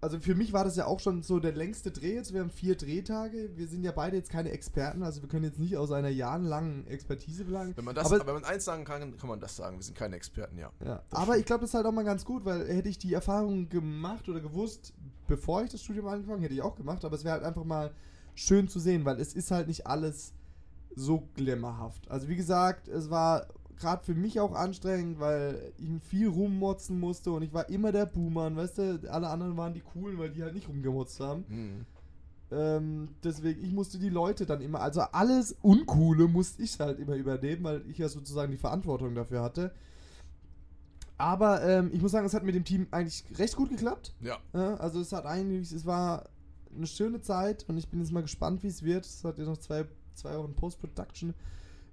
Also 0.00 0.20
für 0.20 0.36
mich 0.36 0.52
war 0.52 0.62
das 0.62 0.76
ja 0.76 0.86
auch 0.86 1.00
schon 1.00 1.24
so 1.24 1.40
der 1.40 1.50
längste 1.50 1.90
Dreh 1.90 2.14
jetzt. 2.14 2.32
Wir 2.32 2.40
haben 2.40 2.50
vier 2.50 2.76
Drehtage. 2.76 3.50
Wir 3.56 3.66
sind 3.66 3.82
ja 3.82 3.90
beide 3.90 4.16
jetzt 4.16 4.30
keine 4.30 4.50
Experten, 4.52 5.02
also 5.02 5.22
wir 5.22 5.28
können 5.28 5.42
jetzt 5.42 5.58
nicht 5.58 5.76
aus 5.76 5.90
einer 5.90 6.08
jahrelangen 6.08 6.86
Expertise 6.86 7.42
verlangen. 7.42 7.76
Wenn 7.76 7.84
man, 7.84 7.96
das, 7.96 8.06
aber, 8.06 8.24
wenn 8.24 8.34
man 8.34 8.44
eins 8.44 8.64
sagen 8.64 8.84
kann, 8.84 9.16
kann 9.16 9.28
man 9.28 9.40
das 9.40 9.56
sagen. 9.56 9.76
Wir 9.76 9.82
sind 9.82 9.98
keine 9.98 10.14
Experten, 10.14 10.56
ja. 10.56 10.70
ja. 10.84 11.02
aber 11.10 11.36
ich 11.36 11.44
glaube, 11.44 11.62
das 11.62 11.70
ist 11.70 11.74
halt 11.74 11.84
auch 11.84 11.90
mal 11.90 12.04
ganz 12.04 12.24
gut, 12.24 12.44
weil 12.44 12.68
hätte 12.68 12.88
ich 12.88 12.98
die 12.98 13.12
Erfahrung 13.12 13.68
gemacht 13.70 14.28
oder 14.28 14.38
gewusst, 14.38 14.94
bevor 15.26 15.64
ich 15.64 15.70
das 15.70 15.82
Studium 15.82 16.06
angefangen 16.06 16.42
hätte 16.42 16.54
ich 16.54 16.62
auch 16.62 16.76
gemacht, 16.76 17.04
aber 17.04 17.16
es 17.16 17.24
wäre 17.24 17.34
halt 17.34 17.44
einfach 17.44 17.64
mal 17.64 17.92
schön 18.36 18.68
zu 18.68 18.78
sehen, 18.78 19.04
weil 19.04 19.18
es 19.18 19.34
ist 19.34 19.50
halt 19.50 19.66
nicht 19.66 19.88
alles 19.88 20.32
so 20.94 21.28
glimmerhaft. 21.34 22.08
Also 22.10 22.28
wie 22.28 22.36
gesagt, 22.36 22.88
es 22.88 23.10
war 23.10 23.48
gerade 23.78 24.04
für 24.04 24.14
mich 24.14 24.40
auch 24.40 24.54
anstrengend, 24.54 25.20
weil 25.20 25.72
ich 25.78 26.02
viel 26.02 26.28
rummotzen 26.28 26.98
musste 26.98 27.32
und 27.32 27.42
ich 27.42 27.52
war 27.52 27.68
immer 27.68 27.92
der 27.92 28.06
Boomer, 28.06 28.54
weißt 28.54 28.78
du, 28.78 29.12
alle 29.12 29.28
anderen 29.28 29.56
waren 29.56 29.74
die 29.74 29.80
coolen, 29.80 30.18
weil 30.18 30.30
die 30.30 30.42
halt 30.42 30.54
nicht 30.54 30.68
rumgemotzt 30.68 31.20
haben. 31.20 31.44
Hm. 31.48 31.86
Ähm, 32.50 33.08
deswegen, 33.22 33.62
ich 33.62 33.72
musste 33.72 33.98
die 33.98 34.08
Leute 34.08 34.46
dann 34.46 34.60
immer, 34.60 34.80
also 34.80 35.00
alles 35.00 35.56
Uncoole 35.60 36.28
musste 36.28 36.62
ich 36.62 36.78
halt 36.80 36.98
immer 36.98 37.14
übernehmen, 37.14 37.64
weil 37.64 37.82
ich 37.88 37.98
ja 37.98 38.08
sozusagen 38.08 38.50
die 38.50 38.58
Verantwortung 38.58 39.14
dafür 39.14 39.42
hatte. 39.42 39.72
Aber 41.18 41.62
ähm, 41.62 41.90
ich 41.92 42.00
muss 42.00 42.12
sagen, 42.12 42.26
es 42.26 42.32
hat 42.32 42.44
mit 42.44 42.54
dem 42.54 42.64
Team 42.64 42.86
eigentlich 42.90 43.24
recht 43.36 43.56
gut 43.56 43.70
geklappt. 43.70 44.14
Ja. 44.20 44.38
Ja, 44.54 44.76
also 44.76 45.00
es 45.00 45.12
hat 45.12 45.26
eigentlich, 45.26 45.72
es 45.72 45.84
war 45.84 46.28
eine 46.74 46.86
schöne 46.86 47.20
Zeit 47.20 47.64
und 47.68 47.76
ich 47.76 47.88
bin 47.88 48.00
jetzt 48.00 48.12
mal 48.12 48.22
gespannt, 48.22 48.62
wie 48.62 48.68
es 48.68 48.82
wird. 48.82 49.04
Es 49.04 49.24
hat 49.24 49.38
ja 49.38 49.44
noch 49.44 49.58
zwei, 49.58 49.84
zwei 50.14 50.38
Wochen 50.38 50.54
Post-Production. 50.54 51.34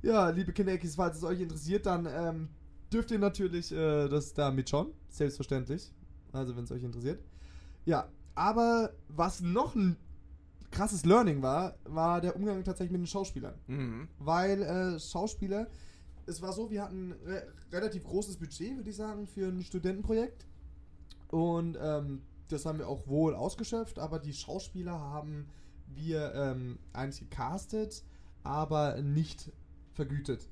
Ja, 0.05 0.29
liebe 0.29 0.53
Kindeckis, 0.53 0.95
falls 0.95 1.17
es 1.17 1.23
euch 1.23 1.41
interessiert, 1.41 1.87
dann 1.87 2.05
ähm, 2.07 2.49
dürft 2.93 3.09
ihr 3.09 3.17
natürlich 3.17 3.71
äh, 3.71 4.07
das 4.07 4.33
da 4.35 4.51
mitschauen. 4.51 4.91
Selbstverständlich. 5.09 5.91
Also 6.31 6.55
wenn 6.55 6.65
es 6.65 6.71
euch 6.71 6.83
interessiert. 6.83 7.19
Ja, 7.85 8.07
aber 8.35 8.91
was 9.07 9.41
noch 9.41 9.73
ein 9.73 9.97
krasses 10.69 11.05
Learning 11.05 11.41
war, 11.41 11.77
war 11.85 12.21
der 12.21 12.35
Umgang 12.35 12.63
tatsächlich 12.63 12.91
mit 12.91 13.01
den 13.01 13.07
Schauspielern 13.07 13.55
Mhm. 13.65 14.07
weil 14.19 14.61
äh, 14.61 14.99
Schauspieler, 14.99 15.67
es 16.27 16.39
war 16.39 16.53
so, 16.53 16.69
wir 16.69 16.83
hatten 16.83 17.11
ein 17.11 17.15
re 17.25 17.43
relativ 17.71 18.03
großes 18.03 18.37
Budget, 18.37 18.75
würde 18.77 18.89
ich 18.91 18.95
sagen, 18.95 19.25
für 19.25 19.47
ein 19.47 19.63
Studentenprojekt. 19.63 20.45
Und 21.29 21.79
ähm, 21.81 22.21
das 22.49 22.67
haben 22.67 22.77
wir 22.77 22.87
auch 22.87 23.07
wohl 23.07 23.33
ausgeschöpft, 23.33 23.97
aber 23.97 24.19
die 24.19 24.33
Schauspieler 24.33 24.99
haben 24.99 25.47
wir 25.87 26.31
ähm, 26.35 26.77
eigentlich 26.93 27.27
gecastet, 27.29 28.03
aber 28.43 29.01
nicht 29.01 29.51
vergütet. 29.95 30.47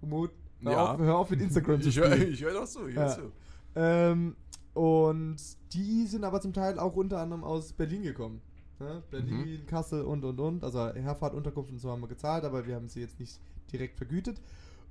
Umut, 0.00 0.30
hör, 0.60 0.72
Ja. 0.72 0.92
auf, 0.94 0.98
hör 1.00 1.16
auf 1.18 1.30
mit 1.30 1.40
Instagram 1.40 1.80
zu 1.80 1.88
Ich 1.90 1.98
höre 1.98 2.12
spielen. 2.12 2.32
ich 2.32 2.42
hör 2.42 2.52
doch 2.54 2.66
so, 2.66 2.86
ich 2.86 2.94
Ja. 2.96 3.08
zu. 3.08 3.32
Ähm, 3.76 4.36
und 4.74 5.36
die 5.72 6.06
sind 6.06 6.24
aber 6.24 6.40
zum 6.40 6.52
Teil 6.52 6.78
auch 6.78 6.96
unter 6.96 7.20
anderem 7.20 7.44
aus 7.44 7.72
Berlin 7.72 8.02
gekommen. 8.02 8.40
Ne? 8.80 9.02
Berlin, 9.10 9.60
Mhm. 9.62 9.66
Kassel 9.66 10.02
und 10.02 10.24
und 10.24 10.40
und. 10.40 10.64
Also 10.64 10.92
Herfahrt, 10.94 11.34
Unterkunft 11.34 11.70
und 11.70 11.78
so 11.78 11.90
haben 11.90 12.00
wir 12.02 12.08
gezahlt, 12.08 12.44
aber 12.44 12.66
wir 12.66 12.74
haben 12.74 12.88
sie 12.88 13.00
jetzt 13.00 13.20
nicht 13.20 13.38
direkt 13.72 13.96
vergütet. 13.96 14.40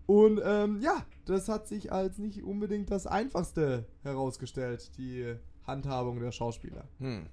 Und 0.05 0.41
ähm, 0.43 0.79
ja, 0.81 1.05
das 1.25 1.47
hat 1.49 1.67
sich 1.67 1.91
als 1.91 2.17
nicht 2.17 2.43
unbedingt 2.43 2.91
das 2.91 3.07
Einfachste 3.07 3.85
herausgestellt, 4.03 4.91
die 4.97 5.35
Handhabung 5.65 6.19
der 6.19 6.31
Schauspieler. 6.31 6.85
Hm. 6.99 7.27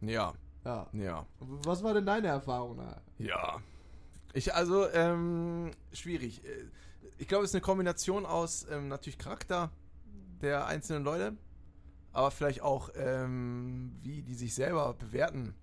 Ja, 0.00 0.32
Ja. 0.64 0.88
ja. 0.92 1.26
Was 1.64 1.82
war 1.82 1.94
denn 1.94 2.06
deine 2.06 2.28
Erfahrung? 2.28 2.76
da? 2.78 3.00
Ja. 3.18 3.58
Ich, 4.38 4.54
also, 4.54 4.88
ähm, 4.90 5.72
schwierig. 5.92 6.44
Äh, 6.44 6.48
Ich 7.20 7.26
glaube, 7.26 7.44
es 7.44 7.50
ist 7.50 7.56
eine 7.56 7.62
Kombination 7.62 8.24
aus 8.24 8.64
ähm, 8.70 8.86
natürlich 8.86 9.18
Charakter 9.18 9.72
der 10.40 10.66
einzelnen 10.66 11.02
Leute, 11.02 11.36
aber 12.12 12.30
vielleicht 12.30 12.62
auch, 12.62 12.90
ähm, 12.94 13.90
wie 14.02 14.22
die 14.22 14.34
sich 14.34 14.54
selber 14.54 14.94
bewerten 14.94 15.54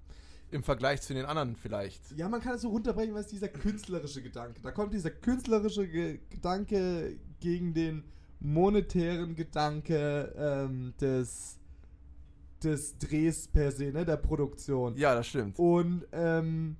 im 0.51 0.63
Vergleich 0.63 1.01
zu 1.01 1.13
den 1.13 1.25
anderen 1.25 1.55
vielleicht. 1.55 2.01
Ja, 2.17 2.27
man 2.27 2.41
kann 2.41 2.55
es 2.55 2.61
so 2.63 2.69
runterbrechen, 2.69 3.13
was 3.15 3.27
dieser 3.27 3.47
künstlerische 3.47 4.21
Gedanke. 4.21 4.59
Da 4.61 4.71
kommt 4.71 4.93
dieser 4.93 5.11
künstlerische 5.11 5.87
Ge 5.87 6.19
Gedanke 6.29 7.17
gegen 7.39 7.73
den 7.73 8.03
monetären 8.41 9.35
Gedanke 9.35 10.33
ähm, 10.37 10.93
des, 10.99 11.57
des 12.61 12.97
Drehs 12.97 13.47
per 13.47 13.71
se, 13.71 13.91
ne, 13.93 14.03
der 14.05 14.17
Produktion. 14.17 14.97
Ja, 14.97 15.15
das 15.15 15.27
stimmt. 15.27 15.57
Und 15.57 16.05
ähm, 16.11 16.75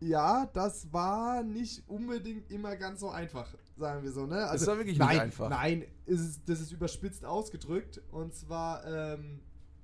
ja, 0.00 0.46
das 0.52 0.92
war 0.92 1.42
nicht 1.42 1.82
unbedingt 1.88 2.50
immer 2.50 2.76
ganz 2.76 3.00
so 3.00 3.10
einfach, 3.10 3.52
sagen 3.76 4.02
wir 4.02 4.12
so, 4.12 4.26
ne? 4.26 4.46
Also, 4.46 4.66
war 4.66 4.76
wirklich 4.78 4.98
nicht 4.98 5.06
nein, 5.06 5.20
einfach. 5.20 5.48
Nein, 5.48 5.84
es 6.06 6.20
ist, 6.20 6.48
das 6.48 6.60
ist 6.60 6.72
überspitzt 6.72 7.24
ausgedrückt. 7.24 8.00
Und 8.12 8.34
zwar 8.34 8.84
ähm, 8.86 9.40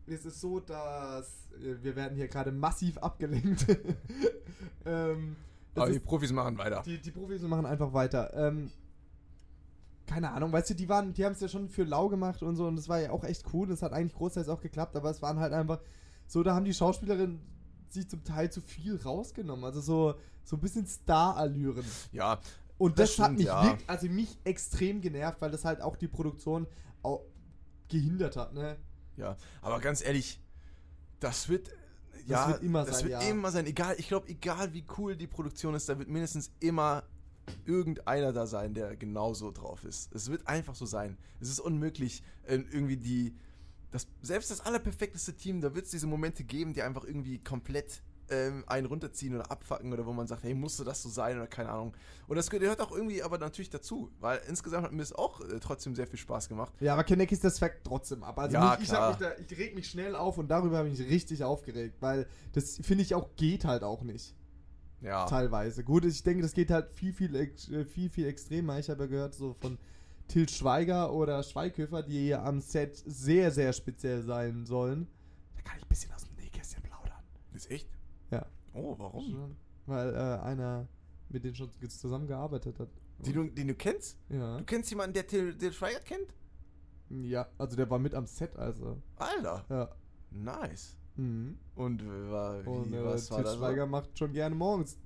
ist 0.07 0.25
es 0.25 0.41
so, 0.41 0.61
dass 0.61 1.49
äh, 1.55 1.83
wir 1.83 1.97
werden 1.97 2.17
hier 2.17 2.29
gerade 2.29 2.53
massiv 2.53 2.99
abgelenkt. 2.99 3.67
ähm, 4.87 5.37
Aber 5.75 5.87
die 5.89 5.97
ist, 5.97 6.05
Profis 6.05 6.33
machen 6.33 6.59
weiter. 6.59 6.83
die, 6.85 7.01
die 7.01 7.11
Profis 7.11 7.43
machen 7.43 7.67
einfach 7.67 7.93
weiter. 7.93 8.33
Ähm, 8.35 8.71
keine 10.07 10.33
Ahnung, 10.33 10.53
weißt 10.53 10.71
du, 10.71 10.75
die 10.75 10.89
waren, 10.89 11.15
die 11.15 11.25
haben 11.25 11.33
es 11.33 11.41
ja 11.41 11.49
schon 11.49 11.69
für 11.71 11.85
lau 11.85 12.09
gemacht 12.09 12.43
und 12.43 12.57
so 12.57 12.67
und 12.67 12.77
das 12.77 12.91
war 12.91 13.01
ja 13.01 13.11
auch 13.11 13.25
echt 13.25 13.45
cool. 13.53 13.67
Das 13.67 13.83
hat 13.83 13.93
eigentlich 13.93 14.15
großteils 14.15 14.49
auch 14.49 14.61
geklappt, 14.61 14.97
aber 14.97 15.11
es 15.11 15.23
waren 15.23 15.41
halt 15.41 15.53
einfach 15.53 15.81
so, 16.27 16.43
da 16.43 16.55
haben 16.55 16.65
die 16.65 16.75
Schauspielerinnen 16.75 17.41
sich 17.89 18.09
zum 18.09 18.25
Teil 18.25 18.51
zu 18.51 18.61
viel 18.61 18.97
rausgenommen. 18.97 19.65
Also 19.65 19.81
so, 19.81 20.15
so 20.45 20.57
ein 20.57 20.61
bisschen 20.61 20.87
Star-Allüren. 20.87 21.85
Ja, 22.13 22.41
Und 22.79 22.99
Das 22.99 23.11
das, 23.11 23.19
hat 23.19 23.27
stimmt, 23.27 23.39
mich 23.39 23.47
ja. 23.47 23.65
wirklich, 23.65 23.89
also 23.89 24.09
mich 24.09 24.39
extrem 24.45 25.01
genervt, 25.01 25.41
weil 25.41 25.51
das 25.51 25.65
halt 25.65 25.81
auch 25.81 25.97
die 25.97 26.09
Produktion 26.09 26.67
auch 27.03 27.23
gehindert 27.89 28.37
hat, 28.37 28.53
ne? 28.55 28.77
Ja, 29.17 29.37
aber 29.63 29.79
ganz 29.81 30.05
ehrlich, 30.05 30.41
das 31.21 31.49
wird. 31.49 31.71
ja, 32.27 32.49
wird 32.49 32.63
immer 32.63 32.85
das 32.85 33.01
sein, 33.01 33.09
wird 33.11 33.23
ja. 33.23 33.29
immer 33.29 33.51
sein. 33.53 33.67
Egal, 33.67 33.95
ich 33.99 34.09
glaube, 34.09 34.29
egal 34.29 34.73
wie 34.73 34.85
cool 34.99 35.17
die 35.17 35.27
Produktion 35.27 35.75
ist, 35.75 35.89
da 35.89 35.99
wird 35.99 36.09
mindestens 36.09 36.51
immer 36.61 37.05
irgendeiner 37.67 38.33
da 38.33 38.47
sein, 38.47 38.75
der 38.75 38.97
genauso 38.97 39.51
drauf 39.51 39.85
ist. 39.85 40.13
Es 40.15 40.31
wird 40.31 40.47
einfach 40.49 40.75
so 40.75 40.87
sein. 40.87 41.17
Es 41.41 41.49
ist 41.49 41.61
unmöglich, 41.61 42.23
irgendwie 42.47 42.97
die. 42.97 43.37
Das, 43.95 44.09
selbst 44.23 44.51
das 44.51 44.61
allerperfekteste 44.61 45.35
Team, 45.35 45.61
da 45.61 45.73
wird 45.73 45.85
es 45.85 45.93
diese 45.93 46.09
Momente 46.09 46.43
geben, 46.43 46.73
die 46.73 46.83
einfach 46.83 47.05
irgendwie 47.05 47.39
komplett 47.39 48.03
ähm, 48.29 48.65
einen 48.67 48.87
runterziehen 48.89 49.37
oder 49.37 49.53
abfacken 49.53 49.93
oder 49.93 50.05
wo 50.05 50.13
man 50.13 50.27
sagt, 50.27 50.43
hey, 50.43 50.53
musste 50.53 50.83
das 50.83 51.01
so 51.01 51.09
sein 51.09 51.37
oder 51.37 51.47
keine 51.47 51.69
Ahnung. 51.69 51.95
Und 52.27 52.35
das 52.35 52.51
gehört 52.51 52.81
auch 52.81 52.91
irgendwie 52.91 53.23
aber 53.23 53.39
natürlich 53.39 53.71
dazu, 53.71 54.11
weil 54.19 54.41
insgesamt 54.49 54.85
hat 54.85 54.93
mir 54.93 55.03
es 55.03 55.13
auch 55.13 55.41
äh, 55.43 55.61
trotzdem 55.61 55.95
sehr 55.95 56.09
viel 56.09 56.19
Spaß 56.19 56.49
gemacht. 56.49 56.73
Ja, 56.81 56.95
aber 56.95 57.05
Kaneki 57.05 57.35
ist 57.35 57.45
das 57.45 57.61
Fakt 57.61 57.85
trotzdem 57.85 58.25
ab. 58.25 58.37
Also 58.37 58.55
Ja, 58.55 58.77
mich, 58.81 58.89
ich, 58.89 58.91
da, 58.91 59.17
ich 59.39 59.57
reg 59.57 59.77
mich 59.77 59.89
schnell 59.89 60.17
auf 60.17 60.39
und 60.39 60.49
darüber 60.49 60.79
habe 60.79 60.89
ich 60.89 60.99
mich 60.99 61.09
richtig 61.09 61.45
aufgeregt, 61.45 61.99
weil 62.01 62.27
das 62.53 62.81
finde 62.83 63.03
ich 63.05 63.15
auch 63.15 63.37
geht 63.37 63.65
halt 63.65 63.85
auch 63.85 64.03
nicht. 64.03 64.35
Ja. 65.03 65.27
Teilweise. 65.27 65.85
Gut, 65.85 66.05
ich 66.05 66.23
denke, 66.25 66.43
das 66.43 66.55
geht 66.55 66.73
halt 66.73 66.91
viel, 66.95 67.13
viel, 67.13 67.37
äh, 67.37 67.85
viel, 67.85 68.09
viel 68.11 68.27
extremer. 68.27 68.79
Ich 68.81 68.91
habe 68.91 69.05
ja 69.05 69.07
gehört, 69.07 69.35
so 69.35 69.55
von 69.61 69.79
Til 70.29 70.49
Schweiger 70.49 71.13
oder 71.13 71.43
Schweighöfer, 71.43 72.03
die 72.03 72.29
ja 72.29 72.43
am 72.45 72.61
Set 72.61 72.97
sehr, 72.97 73.51
sehr 73.51 73.73
speziell 73.73 74.23
sein 74.23 74.65
sollen. 74.67 75.07
Da 75.57 75.63
kann 75.63 75.77
ich 75.79 75.85
ein 75.85 75.89
bisschen 75.89 76.13
aus 76.13 76.25
dem 76.25 76.35
Nähkästchen 76.37 76.83
plaudern. 76.83 77.23
Ist 77.53 77.71
echt? 77.71 77.89
Ja. 78.31 78.47
Oh, 78.73 78.95
warum? 78.99 79.57
Weil 79.87 80.15
äh, 80.15 80.19
einer 80.43 80.89
mit 81.29 81.45
denen 81.45 81.55
schon 81.55 81.71
zusammengearbeitet 81.89 82.79
hat. 82.79 82.89
Den 83.19 83.33
du, 83.35 83.45
den 83.49 83.69
du 83.69 83.75
kennst? 83.75 84.19
Ja. 84.29 84.59
Du 84.59 84.65
kennst 84.65 84.91
jemanden, 84.91 85.15
der 85.15 85.27
Till, 85.27 85.57
Till 85.57 85.73
Schweiger 85.73 86.01
kennt? 86.01 86.35
Ja, 87.11 87.47
also 87.59 87.77
der 87.77 87.89
war 87.91 87.99
mit 87.99 88.15
am 88.15 88.27
Set, 88.27 88.57
also. 88.57 89.01
Alter, 89.17 89.65
Ja. 89.69 89.95
nice. 90.31 90.97
Mhm. 91.17 91.59
Und 91.77 92.05
war, 92.31 92.65
wie, 92.65 92.69
Und 92.69 92.93
äh, 92.93 93.05
was 93.05 93.31
war 93.31 93.39
Til 93.39 93.45
das? 93.45 93.57
Schweiger 93.57 93.87
macht 93.87 94.19
schon 94.19 94.33
gerne 94.33 94.55
morgens 94.57 94.99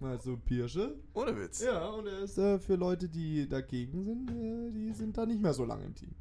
mal 0.00 0.20
so 0.20 0.36
Pirsche. 0.36 0.96
Ohne 1.14 1.36
Witz. 1.38 1.60
Ja, 1.62 1.88
und 1.90 2.06
er 2.06 2.20
ist 2.20 2.38
äh, 2.38 2.58
für 2.58 2.76
Leute, 2.76 3.08
die 3.08 3.48
dagegen 3.48 4.04
sind, 4.04 4.30
äh, 4.30 4.70
die 4.72 4.92
sind 4.92 5.16
da 5.16 5.26
nicht 5.26 5.40
mehr 5.42 5.52
so 5.54 5.64
lange 5.64 5.84
im 5.84 5.94
Team. 5.94 6.14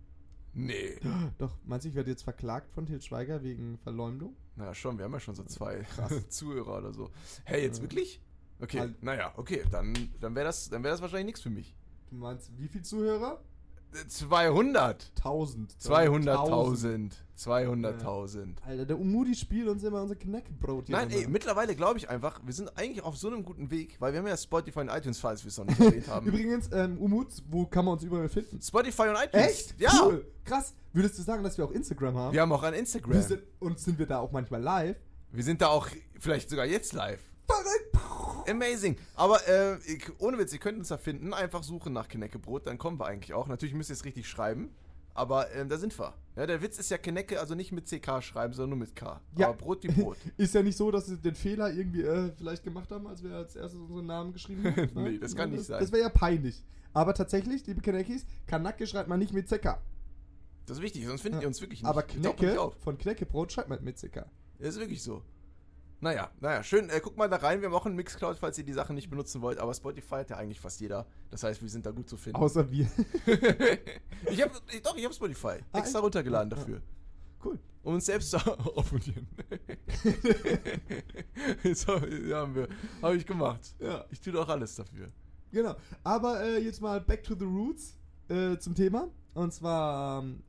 Nee. 0.53 0.99
Doch, 1.37 1.57
meinst 1.63 1.85
du, 1.85 1.89
ich 1.89 1.95
werde 1.95 2.09
jetzt 2.09 2.23
verklagt 2.23 2.71
von 2.73 2.85
Til 2.85 3.01
Schweiger 3.01 3.43
wegen 3.43 3.77
Verleumdung? 3.77 4.35
Na 4.55 4.73
schon, 4.73 4.97
wir 4.97 5.05
haben 5.05 5.13
ja 5.13 5.19
schon 5.19 5.35
so 5.35 5.43
zwei 5.43 5.85
Zuhörer 6.29 6.79
oder 6.79 6.91
so. 6.91 7.11
Hey, 7.45 7.61
jetzt 7.63 7.77
Ja. 7.77 7.83
wirklich? 7.83 8.21
Okay, 8.59 8.89
naja, 9.01 9.31
okay, 9.37 9.63
dann, 9.71 9.93
dann 10.19 10.35
wäre 10.35 10.45
das, 10.45 10.69
dann 10.69 10.83
wär 10.83 10.91
das 10.91 11.01
wahrscheinlich 11.01 11.27
nichts 11.27 11.41
für 11.41 11.49
mich. 11.49 11.75
Du 12.09 12.15
meinst, 12.17 12.51
wie 12.57 12.67
viel 12.67 12.81
Zuhörer? 12.81 13.41
Äh, 13.93 14.07
200. 14.07 15.11
1000. 15.17 15.73
200.000. 15.81 17.11
200.000. 17.37 18.55
Alter, 18.65 18.85
der 18.85 18.99
Umudi 18.99 19.33
spielt 19.33 19.67
uns 19.69 19.83
immer 19.83 20.01
unser 20.01 20.15
Knäckebrot 20.15 20.87
hier. 20.87 20.95
Nein, 20.97 21.09
ey, 21.09 21.15
runter. 21.17 21.29
mittlerweile 21.29 21.75
glaube 21.75 21.97
ich 21.97 22.09
einfach, 22.09 22.41
wir 22.45 22.53
sind 22.53 22.77
eigentlich 22.77 23.03
auf 23.03 23.17
so 23.17 23.27
einem 23.27 23.43
guten 23.45 23.71
Weg, 23.71 23.95
weil 23.99 24.11
wir 24.11 24.19
haben 24.19 24.27
ja 24.27 24.35
Spotify 24.35 24.79
und 24.79 24.89
iTunes, 24.89 25.19
falls 25.19 25.43
wir 25.43 25.49
es 25.49 25.57
noch 25.57 25.65
nicht 25.65 25.79
erwähnt 25.79 26.07
haben. 26.09 26.27
Übrigens, 26.27 26.69
ähm, 26.73 26.97
Umut, 26.97 27.27
wo 27.49 27.65
kann 27.65 27.85
man 27.85 27.93
uns 27.93 28.03
überall 28.03 28.27
finden? 28.27 28.61
Spotify 28.61 29.03
und 29.03 29.15
iTunes. 29.15 29.47
Echt? 29.47 29.79
Ja. 29.79 29.91
Cool. 30.03 30.25
Krass. 30.43 30.73
Würdest 30.91 31.17
du 31.17 31.23
sagen, 31.23 31.43
dass 31.43 31.57
wir 31.57 31.65
auch 31.65 31.71
Instagram 31.71 32.15
haben? 32.15 32.33
Wir 32.33 32.41
haben 32.41 32.51
auch 32.51 32.63
ein 32.63 32.73
Instagram. 32.73 33.21
Sind, 33.21 33.43
und 33.59 33.79
sind 33.79 33.97
wir 33.99 34.05
da 34.05 34.19
auch 34.19 34.31
manchmal 34.31 34.61
live? 34.61 34.97
Wir 35.31 35.43
sind 35.43 35.61
da 35.61 35.67
auch 35.67 35.87
vielleicht 36.19 36.49
sogar 36.49 36.65
jetzt 36.65 36.93
live. 36.93 37.21
Verrückt. 37.47 37.88
Amazing. 38.49 38.97
Aber 39.15 39.39
äh, 39.47 39.77
ich, 39.85 40.09
ohne 40.19 40.37
Witz, 40.37 40.53
ihr 40.53 40.59
könnt 40.59 40.77
uns 40.77 40.87
da 40.89 40.97
finden. 40.97 41.33
Einfach 41.33 41.63
suchen 41.63 41.93
nach 41.93 42.07
Kneckebrot, 42.07 42.67
dann 42.67 42.77
kommen 42.77 42.99
wir 42.99 43.05
eigentlich 43.05 43.33
auch. 43.33 43.47
Natürlich 43.47 43.75
müsst 43.75 43.89
ihr 43.89 43.93
es 43.93 44.05
richtig 44.05 44.27
schreiben. 44.27 44.71
Aber 45.13 45.51
ähm, 45.53 45.67
da 45.67 45.77
sind 45.77 45.97
wir. 45.99 46.13
Ja, 46.37 46.45
der 46.47 46.61
Witz 46.61 46.79
ist 46.79 46.89
ja 46.91 46.97
Knecke, 46.97 47.39
also 47.41 47.53
nicht 47.55 47.71
mit 47.73 47.87
CK 47.87 48.21
schreiben, 48.23 48.53
sondern 48.53 48.69
nur 48.77 48.87
mit 48.87 48.95
K. 48.95 49.19
Ja. 49.37 49.49
Aber 49.49 49.57
Brot 49.57 49.83
wie 49.83 49.89
Brot. 49.89 50.17
Ist 50.37 50.53
ja 50.53 50.61
nicht 50.63 50.77
so, 50.77 50.91
dass 50.91 51.07
sie 51.07 51.17
den 51.17 51.35
Fehler 51.35 51.73
irgendwie 51.73 52.03
äh, 52.03 52.31
vielleicht 52.37 52.63
gemacht 52.63 52.89
haben, 52.91 53.05
als 53.07 53.21
wir 53.21 53.33
als 53.35 53.55
erstes 53.55 53.79
unseren 53.81 54.05
Namen 54.05 54.31
geschrieben 54.31 54.63
haben. 54.63 54.89
Nee, 55.03 55.17
das 55.17 55.35
kann 55.35 55.49
nicht 55.51 55.65
sein. 55.65 55.81
Das 55.81 55.91
wäre 55.91 56.03
ja 56.03 56.09
peinlich. 56.09 56.63
Aber 56.93 57.13
tatsächlich, 57.13 57.65
liebe 57.67 57.81
Kanekis, 57.81 58.25
Kanake 58.47 58.87
schreibt 58.87 59.09
man 59.09 59.19
nicht 59.19 59.33
mit 59.33 59.47
CK. 59.49 59.79
Das 60.65 60.77
ist 60.77 60.83
wichtig, 60.83 61.05
sonst 61.05 61.21
findet 61.21 61.41
Ja. 61.41 61.45
ihr 61.45 61.47
uns 61.49 61.59
wirklich 61.59 61.81
nicht. 61.81 61.89
Aber 61.89 62.03
nicht 62.05 62.37
Knecke 62.37 62.61
auf. 62.61 62.75
von 62.79 62.97
Kneckebrot 62.97 63.51
schreibt 63.51 63.67
man 63.69 63.83
mit 63.83 63.97
CK. 63.97 64.25
Das 64.59 64.69
ist 64.69 64.79
wirklich 64.79 65.01
so. 65.03 65.21
Naja, 66.01 66.31
naja, 66.39 66.63
schön. 66.63 66.89
Äh, 66.89 67.01
guckt 67.01 67.17
mal 67.17 67.27
da 67.27 67.37
rein. 67.37 67.59
Wir 67.61 67.67
haben 67.67 67.75
auch 67.75 67.85
einen 67.85 67.95
Mixcloud, 67.95 68.37
falls 68.37 68.57
ihr 68.57 68.63
die 68.63 68.71
Sachen 68.73 68.95
nicht 68.95 69.09
benutzen 69.09 69.41
wollt. 69.41 69.57
Aber 69.59 69.73
Spotify 69.73 70.15
hat 70.15 70.29
ja 70.29 70.37
eigentlich 70.37 70.59
fast 70.59 70.79
jeder. 70.79 71.05
Das 71.29 71.43
heißt, 71.43 71.61
wir 71.61 71.69
sind 71.69 71.85
da 71.85 71.91
gut 71.91 72.07
zu 72.07 72.15
finden. 72.15 72.37
Außer 72.39 72.71
wir. 72.71 72.89
ich 74.31 74.41
hab, 74.41 74.51
ich, 74.71 74.81
doch, 74.81 74.95
ich 74.95 75.03
habe 75.03 75.13
Spotify. 75.13 75.57
Ah, 75.73 75.79
Extra 75.79 75.99
echt? 75.99 76.05
runtergeladen 76.05 76.49
Ja, 76.51 76.55
ja. 76.57 76.61
dafür. 76.63 76.81
cool. 77.43 77.59
Um 77.83 77.95
uns 77.95 78.05
selbst 78.05 78.31
zu 78.31 78.37
abonnieren. 78.37 79.27
das 81.63 81.87
haben 81.87 82.55
wir. 82.55 82.67
Habe 83.01 83.15
ich 83.17 83.25
gemacht. 83.25 83.75
Ja. 83.79 84.05
Ich 84.09 84.21
tue 84.21 84.33
doch 84.33 84.47
alles 84.47 84.75
dafür. 84.75 85.11
Genau. 85.51 85.75
Aber 86.03 86.41
äh, 86.43 86.59
jetzt 86.59 86.81
mal 86.81 87.01
back 87.01 87.23
to 87.23 87.35
the 87.37 87.45
roots 87.45 87.97
äh, 88.29 88.57
zum 88.57 88.73
Thema. 88.75 89.09
Und 89.33 89.53
zwar 89.53 90.21
ähm, 90.23 90.43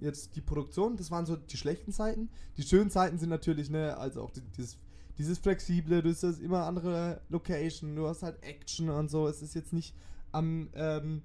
jetzt 0.00 0.36
die 0.36 0.40
Produktion. 0.40 0.96
Das 0.96 1.10
waren 1.10 1.26
so 1.26 1.36
die 1.36 1.56
schlechten 1.56 1.92
Zeiten. 1.92 2.30
Die 2.56 2.62
schönen 2.62 2.90
Zeiten 2.90 3.18
sind 3.18 3.30
natürlich, 3.30 3.70
ne, 3.70 3.96
also 3.96 4.22
auch 4.22 4.30
die, 4.30 4.42
dieses, 4.56 4.78
dieses 5.18 5.38
Flexible, 5.38 6.02
du 6.02 6.10
hast 6.10 6.22
das 6.22 6.40
immer 6.40 6.64
andere 6.64 7.20
Location, 7.28 7.94
du 7.94 8.08
hast 8.08 8.22
halt 8.22 8.42
Action 8.42 8.88
und 8.88 9.10
so. 9.10 9.28
Es 9.28 9.42
ist 9.42 9.54
jetzt 9.54 9.72
nicht 9.72 9.94
am 10.32 10.68
ähm, 10.74 11.22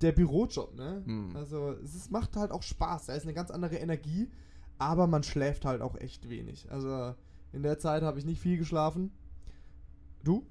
der 0.00 0.12
Bürojob, 0.12 0.74
ne? 0.74 1.02
Hm. 1.04 1.36
Also 1.36 1.72
es 1.82 1.94
ist, 1.94 2.10
macht 2.10 2.36
halt 2.36 2.50
auch 2.50 2.62
Spaß. 2.62 3.06
Da 3.06 3.14
ist 3.14 3.24
eine 3.24 3.34
ganz 3.34 3.50
andere 3.50 3.76
Energie, 3.76 4.30
aber 4.78 5.06
man 5.06 5.22
schläft 5.22 5.64
halt 5.64 5.82
auch 5.82 5.96
echt 5.96 6.28
wenig. 6.28 6.70
Also 6.70 7.14
in 7.52 7.62
der 7.62 7.78
Zeit 7.78 8.02
habe 8.02 8.18
ich 8.18 8.24
nicht 8.24 8.40
viel 8.40 8.58
geschlafen. 8.58 9.10
Du? 10.22 10.46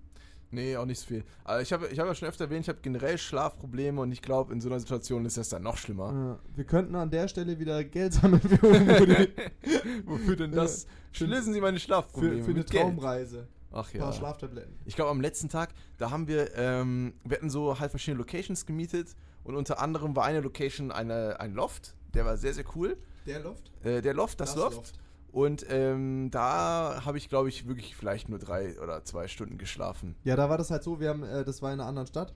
Nee, 0.49 0.77
auch 0.77 0.85
nicht 0.85 0.99
so 0.99 1.07
viel. 1.07 1.23
Aber 1.43 1.61
ich 1.61 1.73
habe 1.73 1.87
ich 1.87 1.99
hab 1.99 2.07
ja 2.07 2.15
schon 2.15 2.27
öfter 2.29 2.45
erwähnt, 2.45 2.61
ich 2.61 2.69
habe 2.69 2.79
generell 2.81 3.17
Schlafprobleme 3.17 3.99
und 3.99 4.11
ich 4.13 4.21
glaube, 4.21 4.53
in 4.53 4.61
so 4.61 4.69
einer 4.69 4.79
Situation 4.79 5.25
ist 5.25 5.37
das 5.37 5.49
dann 5.49 5.63
noch 5.63 5.75
schlimmer. 5.77 6.13
Ja, 6.13 6.39
wir 6.55 6.63
könnten 6.63 6.95
an 6.95 7.09
der 7.09 7.27
Stelle 7.27 7.59
wieder 7.59 7.83
Geld 7.83 8.13
sammeln 8.13 8.41
für, 8.41 8.65
Umudi. 8.65 9.27
Wofür 10.05 10.35
denn 10.37 10.51
das? 10.53 10.87
Für- 11.11 11.25
Lösen 11.25 11.53
Sie 11.53 11.59
meine 11.61 11.79
Schlafprobleme 11.79 12.37
für, 12.37 12.43
für 12.45 12.49
eine 12.51 12.59
mit 12.59 12.69
Geld. 12.71 12.83
Traumreise. 12.83 13.47
Ach 13.73 13.93
Ein 13.93 13.99
paar 13.99 14.11
ja. 14.11 14.17
Schlaftabletten. 14.17 14.73
Ich 14.85 14.95
glaube, 14.95 15.11
am 15.11 15.19
letzten 15.19 15.49
Tag, 15.49 15.73
da 15.97 16.09
haben 16.11 16.27
wir, 16.29 16.55
ähm, 16.55 17.13
wir 17.25 17.37
hatten 17.37 17.49
so 17.49 17.77
halt 17.79 17.91
verschiedene 17.91 18.19
Locations 18.19 18.65
gemietet 18.65 19.09
und 19.43 19.55
unter 19.55 19.81
anderem 19.81 20.15
war 20.15 20.23
eine 20.23 20.39
Location 20.39 20.91
eine, 20.91 21.39
ein 21.41 21.53
Loft, 21.53 21.93
der 22.13 22.25
war 22.25 22.37
sehr, 22.37 22.53
sehr 22.53 22.63
cool. 22.75 22.97
Der 23.25 23.41
Loft? 23.41 23.71
Äh, 23.83 24.01
der 24.01 24.13
Loft, 24.13 24.39
das, 24.39 24.55
Loft. 24.55 24.93
Und 25.37 25.67
ähm, 25.69 26.31
da 26.31 27.05
habe 27.05 27.19
ich, 27.19 27.29
glaube 27.29 27.47
ich, 27.47 27.67
wirklich 27.67 27.95
vielleicht 27.95 28.27
nur 28.27 28.39
drei 28.39 28.75
oder 28.81 29.03
zwei 29.03 29.27
Stunden 29.27 29.59
geschlafen. 29.59 30.15
Ja, 30.23 30.35
da 30.35 30.49
war 30.49 30.57
das 30.57 30.71
halt 30.71 30.81
so, 30.81 30.99
wir 30.99 31.09
haben, 31.09 31.21
äh, 31.21 31.45
das 31.45 31.61
war 31.61 31.71
in 31.71 31.79
einer 31.79 31.87
anderen 31.87 32.07
Stadt. 32.07 32.33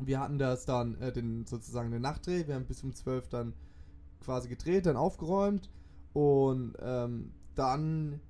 Wir 0.00 0.18
hatten 0.18 0.36
das 0.36 0.66
dann, 0.66 1.00
äh, 1.00 1.12
den, 1.12 1.46
sozusagen 1.46 1.92
den 1.92 2.02
Nachtdreh. 2.02 2.48
Wir 2.48 2.56
haben 2.56 2.64
bis 2.64 2.82
um 2.82 2.92
12 2.92 3.28
dann 3.28 3.54
quasi 4.20 4.48
gedreht, 4.48 4.86
dann 4.86 4.96
aufgeräumt. 4.96 5.70
Und 6.12 6.74
ähm, 6.80 7.30
dann 7.54 8.20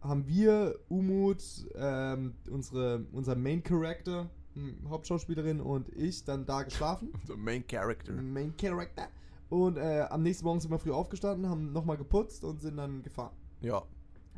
haben 0.00 0.26
wir, 0.26 0.80
Umut, 0.88 1.44
ähm, 1.76 2.34
unsere, 2.50 3.06
unser 3.12 3.36
Main 3.36 3.62
Character, 3.62 4.28
hm, 4.54 4.88
Hauptschauspielerin 4.88 5.60
und 5.60 5.88
ich 5.94 6.24
dann 6.24 6.46
da 6.46 6.64
geschlafen. 6.64 7.12
So 7.28 7.36
Main 7.36 7.64
Character. 7.64 8.10
Main 8.10 8.56
Character. 8.56 9.06
Und 9.48 9.76
äh, 9.76 10.06
am 10.10 10.22
nächsten 10.22 10.44
Morgen 10.44 10.60
sind 10.60 10.70
wir 10.70 10.78
früh 10.78 10.90
aufgestanden, 10.92 11.48
haben 11.48 11.72
nochmal 11.72 11.96
geputzt 11.96 12.44
und 12.44 12.60
sind 12.60 12.76
dann 12.76 13.02
gefahren. 13.02 13.34
Ja, 13.60 13.82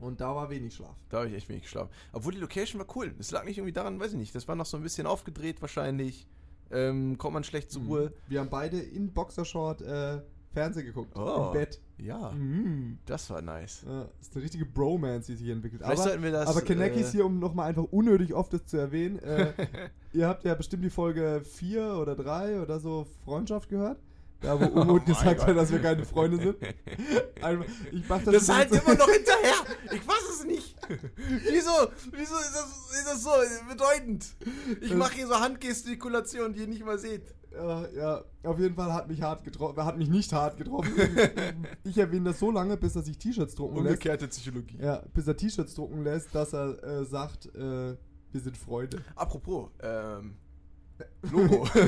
Und 0.01 0.21
da 0.21 0.35
war 0.37 0.51
wenig 0.51 0.75
Schlaf. 0.75 0.97
da 1.09 1.18
habe 1.18 1.29
ich 1.29 1.35
echt 1.35 1.49
wenig 1.49 1.62
geschlafen. 1.62 1.90
Obwohl 2.12 2.33
die 2.35 2.40
Location 2.40 2.79
war 2.81 2.87
cool. 2.97 3.14
Es 3.18 3.31
lag 3.31 3.44
nicht 3.44 3.59
irgendwie 3.59 3.73
daran, 3.73 3.99
weiß 3.99 4.12
ich 4.12 4.18
nicht. 4.18 4.35
Das 4.35 4.47
war 4.49 4.55
noch 4.55 4.66
so 4.66 4.77
ein 4.77 4.83
bisschen 4.83 5.07
aufgedreht 5.07 5.61
wahrscheinlich. 5.61 6.27
Ähm, 6.71 7.16
kommt 7.16 7.35
man 7.35 7.44
schlecht 7.44 7.71
zur 7.73 7.83
Ruhe. 7.85 8.12
Wir 8.29 8.40
haben 8.40 8.51
beide 8.51 8.79
in 8.79 9.12
Boxershort 9.14 9.81
äh, 9.81 10.21
Fernsehen 10.53 10.85
geguckt. 10.87 11.16
Oh. 11.18 11.47
Im 11.47 11.53
Bett. 11.53 11.81
Ja, 11.97 12.31
Mhm. 12.31 12.99
das 13.07 13.29
war 13.31 13.40
nice. 13.42 13.85
Ja, 13.87 14.09
ist 14.21 14.35
eine 14.37 14.44
richtige 14.44 14.66
Bromance, 14.66 15.27
die 15.33 15.37
sich 15.37 15.47
hier 15.47 15.55
entwickelt. 15.55 15.81
Vielleicht 15.83 16.01
aber 16.01 16.09
sollten 16.11 16.23
wir 16.23 16.31
das. 16.33 16.49
aber 16.49 16.61
Kanekis 16.61 17.09
äh, 17.09 17.12
hier, 17.12 17.27
um 17.27 17.38
nochmal 17.40 17.71
einfach 17.71 17.85
unnötig 17.85 18.35
oft 18.35 18.53
das 18.53 18.66
zu 18.66 18.77
erwähnen. 18.77 19.18
Äh, 19.18 19.53
ihr 20.12 20.29
habt 20.29 20.44
ja 20.44 20.55
bestimmt 20.55 20.85
die 20.85 20.90
Folge 20.90 21.40
4 21.44 21.94
oder 21.97 22.14
3 22.14 22.61
oder 22.62 22.79
so 22.79 23.07
Freundschaft 23.25 23.68
gehört. 23.68 23.99
Da, 24.40 24.59
wo 24.61 24.64
Oh 24.66 24.83
Umut 24.83 25.03
mein 25.03 25.05
gesagt 25.07 25.38
Gott. 25.38 25.48
hat, 25.48 25.57
dass 25.57 25.72
wir 25.72 25.81
keine 25.81 26.05
Freunde 26.05 26.37
sind. 26.38 26.57
Einfach, 27.42 27.64
ich 27.90 28.09
mach 28.09 28.22
das, 28.22 28.35
Das 28.35 28.48
halt 28.48 28.70
immer 28.70 28.94
noch 28.94 29.09
hinterher. 29.09 29.55
Ich 29.92 30.07
weiß 30.07 30.29
es 30.33 30.44
nicht. 30.44 30.77
Wieso? 31.16 31.70
Wieso 32.12 32.37
ist 32.37 32.55
das, 32.55 32.98
ist 32.98 33.07
das 33.07 33.22
so 33.22 33.31
bedeutend? 33.68 34.27
Ich 34.81 34.94
mache 34.94 35.14
hier 35.14 35.27
so 35.27 35.35
Handgestikulationen, 35.40 36.53
die 36.55 36.61
ihr 36.61 36.68
nicht 36.68 36.85
mal 36.85 36.98
seht. 36.98 37.35
Ja, 37.51 37.88
ja, 37.88 38.24
auf 38.44 38.59
jeden 38.61 38.74
Fall 38.77 38.92
hat 38.92 39.09
mich 39.09 39.22
hart 39.22 39.42
getroffen, 39.42 39.85
hat 39.85 39.96
mich 39.98 40.09
nicht 40.09 40.33
hart 40.33 40.57
getroffen. 40.59 40.92
ich 41.83 41.98
erwähne 41.98 42.27
das 42.31 42.38
so 42.38 42.51
lange, 42.53 42.77
bis 42.77 42.94
er 42.94 43.03
sich 43.03 43.18
T-Shirts 43.18 43.55
drucken 43.57 43.77
lässt. 43.79 43.87
Umgekehrte 43.87 44.29
Psychologie. 44.29 44.79
Ja, 44.81 45.03
bis 45.14 45.27
er 45.27 45.37
T-Shirts 45.37 45.74
drucken 45.74 46.05
lässt, 46.05 46.33
dass 46.35 46.53
er 46.53 46.81
äh, 46.85 47.05
sagt, 47.05 47.46
äh, 47.57 47.96
wir 48.31 48.40
sind 48.40 48.57
Freunde. 48.57 49.03
Apropos, 49.16 49.70
ähm, 49.83 50.37
Logo. 51.30 51.66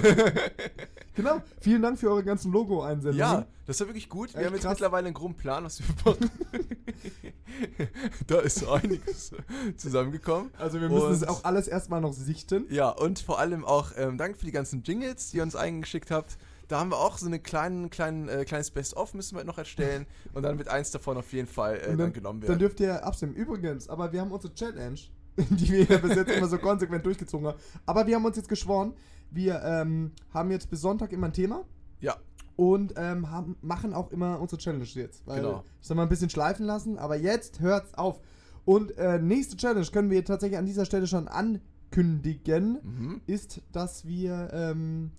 Genau, 1.17 1.43
vielen 1.61 1.83
Dank 1.83 1.99
für 1.99 2.09
eure 2.09 2.23
ganzen 2.23 2.51
Logo-Einsendungen. 2.53 3.19
ja, 3.19 3.45
das 3.67 3.79
war 3.81 3.89
wirklich 3.89 4.09
gut. 4.09 4.33
Wir 4.33 4.39
Echt 4.39 4.47
haben 4.47 4.55
jetzt 4.55 4.63
krass. 4.63 4.73
mittlerweile 4.75 5.07
einen 5.09 5.15
groben 5.15 5.35
Plan, 5.35 5.65
was 5.65 5.81
wir 5.81 5.87
machen. 6.05 6.31
da 8.27 8.39
ist 8.41 8.61
so 8.61 8.71
einiges 8.71 9.33
zusammengekommen. 9.77 10.51
Also 10.57 10.81
wir 10.81 10.89
müssen 10.89 11.07
Und- 11.09 11.13
es 11.13 11.25
auch 11.27 11.45
alles 11.45 11.69
erstmal 11.69 12.01
noch 12.01 12.13
sichten. 12.13 12.65
Ja, 12.71 12.89
und 12.91 13.19
vor 13.19 13.39
allem 13.39 13.65
auch 13.65 13.91
ähm, 13.97 14.17
danke 14.19 14.39
für 14.39 14.47
die 14.47 14.53
ganzen 14.53 14.83
Jingles, 14.83 15.31
die 15.33 15.39
ihr 15.39 15.43
uns 15.43 15.57
eingeschickt 15.57 16.11
habt. 16.11 16.39
Da 16.69 16.79
haben 16.79 16.91
wir 16.91 16.99
auch 16.99 17.19
so 17.19 17.27
eine 17.27 17.41
kleinen, 17.41 17.91
kleinen, 17.91 18.29
äh, 18.29 18.45
kleines 18.45 18.71
Best-of 18.71 19.13
müssen 19.13 19.37
wir 19.37 19.43
noch 19.45 19.59
erstellen 19.59 20.07
und 20.33 20.45
dann 20.45 20.57
wird 20.59 20.69
eins 20.69 20.93
davon 20.93 21.17
auf 21.17 21.33
jeden 21.33 21.49
Fall 21.49 21.81
äh, 21.85 21.91
Und 21.91 21.99
dann, 21.99 22.13
genommen 22.13 22.41
werden. 22.43 22.53
Dann 22.53 22.59
dürft 22.61 22.79
ihr 22.81 23.05
abstimmen. 23.05 23.35
Übrigens, 23.35 23.89
aber 23.89 24.13
wir 24.13 24.21
haben 24.21 24.31
unsere 24.31 24.55
Challenge, 24.55 24.99
die 25.51 25.89
wir 25.89 25.99
bis 25.99 26.17
jetzt 26.17 26.31
immer 26.31 26.49
so 26.49 26.59
konsequent 26.59 27.05
durchgezogen 27.05 27.47
haben. 27.47 27.59
Aber 27.87 28.07
wir 28.07 28.17
haben 28.17 28.25
uns 28.25 28.37
jetzt 28.37 28.49
geschworen, 28.49 28.95
wir 29.31 29.63
ähm, 29.63 30.13
haben 30.33 30.51
jetzt 30.51 30.71
bis 30.71 30.81
Sonntag 30.81 31.13
immer 31.13 31.29
ein 31.29 31.33
Thema 31.33 31.65
ja, 32.01 32.17
und 32.57 32.95
ähm, 32.97 33.31
haben, 33.31 33.57
machen 33.63 33.95
auch 33.95 34.11
immer 34.11 34.41
unsere 34.41 34.61
Challenge 34.61 34.85
jetzt. 34.85 35.27
Weil 35.27 35.43
Genau. 35.43 35.65
Ich 35.81 35.87
soll 35.87 35.97
mal 35.97 36.03
ein 36.05 36.09
bisschen 36.09 36.31
schleifen 36.31 36.67
lassen, 36.67 36.99
aber 36.99 37.17
jetzt 37.17 37.61
hört's 37.61 37.95
auf. 37.95 38.21
Und 38.65 38.97
äh, 38.99 39.19
nächste 39.19 39.57
Challenge 39.57 39.87
können 39.87 40.11
wir 40.11 40.25
tatsächlich 40.25 40.59
an 40.59 40.67
dieser 40.67 40.85
Stelle 40.85 41.07
schon 41.07 41.29
ankündigen, 41.29 42.79
mhm. 42.83 43.21
ist, 43.27 43.63
dass 43.73 44.05
wir 44.07 44.51
ähm, 44.53 45.13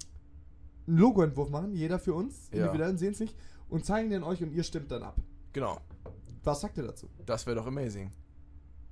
einen 0.87 0.97
Logoentwurf 0.97 1.49
machen, 1.49 1.73
jeder 1.73 1.99
für 1.99 2.13
uns, 2.13 2.49
Ja. 2.51 2.65
individuell, 2.65 2.97
sehen 2.97 3.13
es 3.13 3.19
nicht, 3.19 3.35
und 3.69 3.85
zeigen 3.85 4.09
den 4.09 4.23
euch 4.23 4.43
und 4.43 4.51
ihr 4.51 4.63
stimmt 4.63 4.91
dann 4.91 5.03
ab. 5.03 5.17
genau. 5.53 5.79
Was 6.43 6.61
sagt 6.61 6.75
ihr 6.77 6.83
dazu? 6.83 7.07
Das 7.27 7.45
wäre 7.45 7.57
doch 7.57 7.67
amazing. 7.67 8.09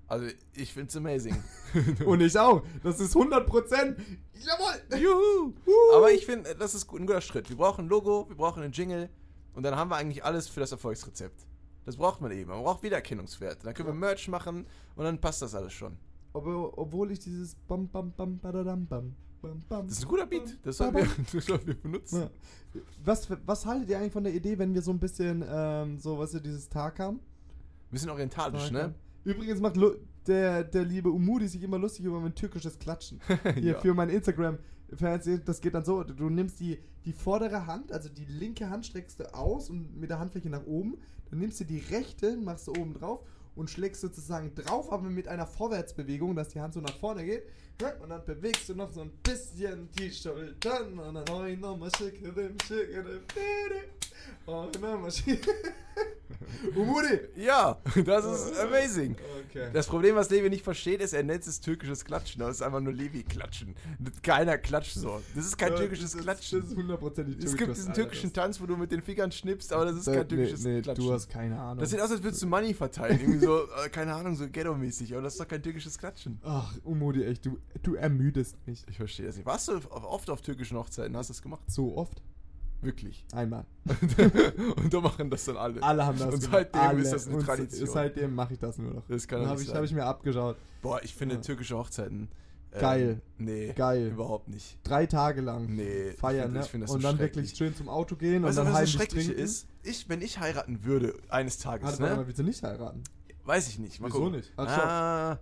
Also 0.09 0.25
ich 0.55 0.73
find's 0.73 0.95
amazing. 0.97 1.41
Und 2.05 2.21
ich 2.21 2.37
auch. 2.37 2.63
Das 2.83 2.99
ist 2.99 3.15
100%. 3.15 3.95
Jawohl. 4.33 4.99
Juhu! 4.99 5.53
Uh. 5.67 5.95
Aber 5.95 6.11
ich 6.11 6.25
finde, 6.25 6.55
das 6.55 6.73
ist 6.73 6.91
ein 6.91 7.05
guter 7.05 7.21
Schritt. 7.21 7.47
Wir 7.49 7.55
brauchen 7.55 7.85
ein 7.85 7.89
Logo, 7.89 8.27
wir 8.27 8.35
brauchen 8.35 8.63
einen 8.63 8.73
Jingle 8.73 9.09
und 9.53 9.61
dann 9.63 9.75
haben 9.75 9.91
wir 9.91 9.97
eigentlich 9.97 10.25
alles 10.25 10.47
für 10.47 10.61
das 10.61 10.71
Erfolgsrezept. 10.71 11.45
Das 11.85 11.95
braucht 11.95 12.21
man 12.21 12.31
eben. 12.31 12.49
Man 12.49 12.63
braucht 12.63 12.81
Wiedererkennungswert. 12.81 13.63
Dann 13.63 13.73
können 13.75 13.89
wir 13.89 13.93
Merch 13.93 14.27
machen 14.27 14.65
und 14.95 15.03
dann 15.03 15.21
passt 15.21 15.43
das 15.43 15.53
alles 15.53 15.73
schon. 15.73 15.95
Obwohl, 16.33 16.71
obwohl 16.75 17.11
ich 17.11 17.19
dieses 17.19 17.55
Bam 17.67 17.87
Bam 17.87 18.11
Bam 18.17 18.39
Badadam 18.39 18.87
Bam 18.87 19.15
Bam 19.43 19.61
Bam. 19.69 19.87
Das 19.87 19.97
ist 19.97 20.05
ein 20.05 20.09
guter 20.09 20.25
Beat. 20.25 20.57
Das 20.63 20.77
sollen 20.77 20.95
wir, 20.95 21.07
das 21.33 21.45
sollen 21.45 21.67
wir 21.67 21.79
benutzen. 21.79 22.21
Ja. 22.21 22.81
Was, 23.05 23.27
was 23.45 23.65
haltet 23.65 23.89
ihr 23.89 23.99
eigentlich 23.99 24.13
von 24.13 24.23
der 24.23 24.33
Idee, 24.33 24.57
wenn 24.57 24.73
wir 24.73 24.81
so 24.81 24.91
ein 24.91 24.99
bisschen 24.99 25.43
ähm, 25.47 25.99
so, 25.99 26.17
was 26.17 26.33
ihr 26.33 26.39
dieses 26.39 26.67
Tag 26.67 26.99
haben? 26.99 27.19
Bisschen 27.91 28.09
orientalisch, 28.09 28.71
ne? 28.71 28.93
Übrigens 29.23 29.59
macht 29.59 29.77
Lu 29.77 29.93
der, 30.27 30.63
der 30.63 30.83
liebe 30.83 31.09
Umudi 31.09 31.47
sich 31.47 31.63
immer 31.63 31.79
lustig 31.79 32.05
über 32.05 32.19
mein 32.19 32.35
türkisches 32.35 32.77
Klatschen. 32.77 33.19
Hier 33.55 33.73
Ja. 33.73 33.79
für 33.79 33.93
mein 33.93 34.09
Instagram-Fans, 34.09 35.27
das 35.45 35.61
geht 35.61 35.73
dann 35.73 35.83
so, 35.85 36.03
du 36.03 36.29
nimmst 36.29 36.59
die, 36.59 36.77
die 37.05 37.13
vordere 37.13 37.65
Hand, 37.65 37.91
also 37.91 38.09
die 38.09 38.25
linke 38.25 38.69
Hand 38.69 38.85
streckst 38.85 39.19
du 39.19 39.33
aus 39.33 39.69
und 39.69 39.97
mit 39.97 40.09
der 40.09 40.19
Handfläche 40.19 40.49
nach 40.49 40.65
oben, 40.65 40.97
dann 41.29 41.39
nimmst 41.39 41.59
du 41.59 41.63
die 41.63 41.79
rechte, 41.79 42.37
machst 42.37 42.67
du 42.67 42.71
oben 42.71 42.93
drauf 42.93 43.21
und 43.55 43.69
schlägst 43.69 44.01
sozusagen 44.01 44.53
drauf, 44.55 44.91
aber 44.91 45.09
mit 45.09 45.27
einer 45.27 45.47
Vorwärtsbewegung, 45.47 46.35
dass 46.35 46.49
die 46.49 46.61
Hand 46.61 46.73
so 46.73 46.81
nach 46.81 46.97
vorne 46.97 47.25
geht. 47.25 47.43
Und 48.01 48.09
dann 48.09 48.23
bewegst 48.25 48.67
du 48.69 48.75
noch 48.75 48.91
so 48.91 49.01
ein 49.01 49.11
bisschen 49.23 49.89
die 49.97 50.11
Schultern 50.11 50.99
und 50.99 51.13
dann 51.15 51.23
neu 51.25 51.55
nochmal 51.55 51.89
schicke 51.97 52.31
dem, 52.31 52.55
schicke 52.67 53.03
dem, 53.03 53.21
und 54.45 54.81
nochmal 54.81 55.11
schicke. 55.11 55.51
Umudi! 56.75 57.19
Ja, 57.35 57.77
das 58.05 58.25
ist 58.25 58.59
amazing. 58.59 59.15
Okay. 59.47 59.69
Das 59.73 59.87
Problem, 59.87 60.15
was 60.15 60.29
Levi 60.29 60.49
nicht 60.49 60.63
versteht, 60.63 61.01
ist, 61.01 61.13
er 61.13 61.23
nennt 61.23 61.45
es 61.45 61.59
türkisches 61.59 62.05
Klatschen. 62.05 62.39
Das 62.39 62.57
ist 62.57 62.61
einfach 62.61 62.79
nur 62.79 62.93
Levi-Klatschen. 62.93 63.75
Keiner 64.21 64.57
klatscht 64.57 64.95
so. 64.95 65.21
Das 65.35 65.45
ist 65.45 65.57
kein 65.57 65.75
türkisches 65.75 66.11
das 66.13 66.21
Klatschen. 66.21 66.61
Das 66.61 66.69
ist 66.69 66.77
hundertprozentig 66.77 67.43
es 67.43 67.55
gibt 67.55 67.75
diesen 67.75 67.93
türkischen 67.93 68.33
Tanz, 68.33 68.61
wo 68.61 68.65
du 68.65 68.77
mit 68.77 68.91
den 68.91 69.01
Fingern 69.01 69.31
schnippst, 69.31 69.73
aber 69.73 69.85
das 69.85 69.95
ist 69.97 70.05
kein 70.05 70.27
türkisches 70.27 70.63
nee, 70.63 70.75
nee, 70.75 70.81
Klatschen. 70.81 71.05
Du 71.05 71.13
hast 71.13 71.29
keine 71.29 71.59
Ahnung. 71.59 71.79
das 71.79 71.89
sieht 71.89 72.01
aus, 72.01 72.11
als 72.11 72.23
würdest 72.23 72.41
du 72.41 72.47
Money 72.47 72.73
verteilen. 72.73 73.19
Irgendwie 73.19 73.45
so, 73.45 73.63
äh, 73.85 73.89
keine 73.89 74.13
Ahnung, 74.13 74.35
so 74.35 74.47
ghetto-mäßig. 74.47 75.13
Aber 75.13 75.23
das 75.23 75.33
ist 75.33 75.41
doch 75.41 75.47
kein 75.47 75.61
türkisches 75.61 75.97
Klatschen. 75.97 76.39
Ach, 76.43 76.73
Umudi, 76.83 77.23
echt, 77.23 77.45
du, 77.45 77.57
du 77.83 77.95
ermüdest 77.95 78.55
mich. 78.65 78.85
Ich 78.89 78.97
verstehe 78.97 79.25
das 79.25 79.35
nicht. 79.35 79.45
Warst 79.45 79.67
du 79.67 79.79
oft 79.91 80.29
auf 80.29 80.41
türkischen 80.41 80.77
Hochzeiten? 80.77 81.15
Hast 81.17 81.29
du 81.29 81.33
das 81.33 81.41
gemacht? 81.41 81.61
So 81.67 81.95
oft? 81.97 82.21
Wirklich. 82.81 83.25
Einmal. 83.33 83.65
Und 84.77 84.93
da 84.93 85.01
machen 85.01 85.29
das 85.29 85.45
dann 85.45 85.57
alle. 85.57 85.83
Alle 85.83 86.05
haben 86.05 86.17
das 86.17 86.33
Und 86.33 86.41
seitdem 86.43 86.81
Alle. 86.81 87.01
ist 87.01 87.11
das 87.11 87.27
eine 87.27 87.35
Und 87.37 87.45
Tradition. 87.45 87.89
Seitdem 87.89 88.35
mache 88.35 88.53
ich 88.53 88.59
das 88.59 88.77
nur 88.77 88.93
noch. 88.93 89.03
Das 89.07 89.27
kann 89.27 89.45
habe 89.47 89.61
ich, 89.61 89.73
hab 89.73 89.83
ich 89.83 89.91
mir 89.91 90.05
abgeschaut. 90.05 90.55
Boah, 90.81 91.01
ich 91.03 91.13
finde 91.13 91.35
Ja. 91.35 91.41
türkische 91.41 91.77
Hochzeiten. 91.77 92.29
ähm, 92.71 92.79
Geil. 92.81 93.21
Nee. 93.37 93.73
Geil. 93.73 94.07
Überhaupt 94.09 94.47
nicht. 94.47 94.77
Drei 94.83 95.05
Tage 95.07 95.41
lang 95.41 95.65
Nee. 95.75 96.11
feiern, 96.11 96.49
ich 96.49 96.53
ne? 96.53 96.63
find, 96.63 96.65
ich 96.65 96.71
find 96.71 96.83
das 96.83 96.91
und 96.91 97.01
so 97.01 97.07
dann 97.07 97.19
wirklich 97.19 97.49
schön 97.55 97.75
zum 97.75 97.89
Auto 97.89 98.15
gehen 98.15 98.43
Weißt 98.43 98.57
und 98.59 98.65
dann 98.65 98.65
was 98.67 98.71
das 98.71 98.77
heimlich 98.79 98.91
Schreckliche 98.93 99.27
trinken. 99.33 99.43
ist? 99.43 99.67
Ich, 99.83 100.07
wenn 100.07 100.21
ich 100.21 100.39
heiraten 100.39 100.83
würde, 100.85 101.15
eines 101.29 101.57
Tages, 101.57 101.99
Warte, 101.99 102.15
ne? 102.17 102.27
willst 102.27 102.39
du 102.39 102.43
nicht 102.43 102.63
heiraten? 102.63 103.03
Weiß 103.43 103.67
ich 103.67 103.79
nicht. 103.79 103.99
Mal 103.99 104.07
Wieso 104.09 104.19
gucken. 104.19 104.35
nicht? 104.37 104.53
Ah, 104.57 105.37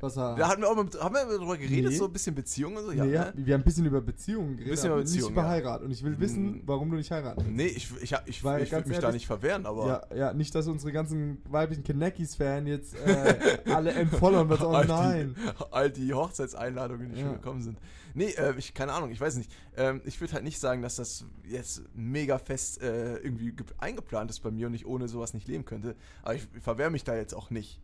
Was 0.00 0.16
er, 0.16 0.36
da 0.36 0.48
hatten 0.48 0.62
wir 0.62 0.68
auch 0.70 0.76
mal, 0.76 0.86
haben 1.00 1.14
wir 1.14 1.26
darüber 1.38 1.56
geredet, 1.56 1.90
Nee. 1.90 1.96
so 1.96 2.04
ein 2.04 2.12
bisschen 2.12 2.34
Beziehungen 2.34 2.76
und 2.76 2.84
so? 2.84 2.90
nee, 2.92 2.96
ja, 3.12 3.24
ne? 3.26 3.32
wir 3.34 3.54
haben 3.54 3.62
ein 3.62 3.64
bisschen 3.64 3.84
über 3.84 4.00
Beziehungen 4.00 4.52
geredet, 4.56 4.70
Bisschen 4.70 4.90
über 4.90 4.98
Beziehungen, 5.00 5.22
nicht 5.24 5.30
über 5.32 5.42
ja. 5.42 5.48
Heirat. 5.48 5.82
Und 5.82 5.90
ich 5.90 6.02
will 6.04 6.20
wissen, 6.20 6.44
Hm. 6.54 6.62
warum 6.66 6.90
du 6.90 6.96
nicht 6.96 7.10
heiraten 7.10 7.40
willst. 7.40 7.52
Nee, 7.56 7.66
ich, 7.66 7.90
ich, 8.00 8.12
ich, 8.12 8.18
ich, 8.26 8.44
Weil 8.44 8.62
ich 8.62 8.70
würde 8.70 8.88
mich 8.88 8.98
da 8.98 9.04
ehrlich- 9.08 9.14
nicht 9.22 9.26
verwehren, 9.26 9.66
aber. 9.66 10.06
Ja, 10.10 10.16
ja, 10.16 10.32
nicht, 10.34 10.54
dass 10.54 10.68
unsere 10.68 10.92
ganzen 10.92 11.38
weiblichen 11.48 11.82
Kineckies-Fans 11.82 12.68
jetzt 12.68 12.94
äh, 13.04 13.58
alle 13.72 13.92
so, 14.08 14.18
oh 14.22 14.68
all 14.70 14.86
nein. 14.86 15.34
Die, 15.36 15.64
all 15.72 15.90
die 15.90 16.14
Hochzeitseinladungen, 16.14 17.10
die 17.12 17.18
Ja. 17.20 17.26
schon 17.26 17.34
gekommen 17.34 17.62
sind. 17.62 17.78
Nee, 18.14 18.30
äh, 18.36 18.54
ich, 18.56 18.74
keine 18.74 18.92
Ahnung, 18.92 19.10
ich 19.10 19.20
weiß 19.20 19.36
nicht. 19.36 19.50
Ähm, 19.76 20.00
ich 20.04 20.20
würde 20.20 20.32
halt 20.34 20.44
nicht 20.44 20.58
sagen, 20.60 20.80
dass 20.82 20.96
das 20.96 21.24
jetzt 21.44 21.82
mega 21.94 22.38
fest 22.38 22.80
äh, 22.82 23.16
irgendwie 23.18 23.52
ge- 23.52 23.66
eingeplant 23.78 24.30
ist 24.30 24.40
bei 24.40 24.50
mir 24.50 24.66
und 24.68 24.74
ich 24.74 24.86
ohne 24.86 25.08
sowas 25.08 25.34
nicht 25.34 25.46
leben 25.48 25.64
könnte. 25.64 25.94
Aber 26.22 26.34
ich 26.34 26.46
verwehre 26.60 26.90
mich 26.90 27.04
da 27.04 27.14
jetzt 27.16 27.34
auch 27.34 27.50
nicht. 27.50 27.80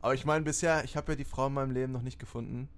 Aber 0.00 0.14
ich 0.14 0.24
meine, 0.24 0.44
bisher, 0.44 0.84
ich 0.84 0.96
habe 0.96 1.12
ja 1.12 1.16
die 1.16 1.24
Frau 1.24 1.46
in 1.48 1.54
meinem 1.54 1.70
Leben 1.72 1.92
noch 1.92 2.02
nicht 2.02 2.18
gefunden. 2.18 2.68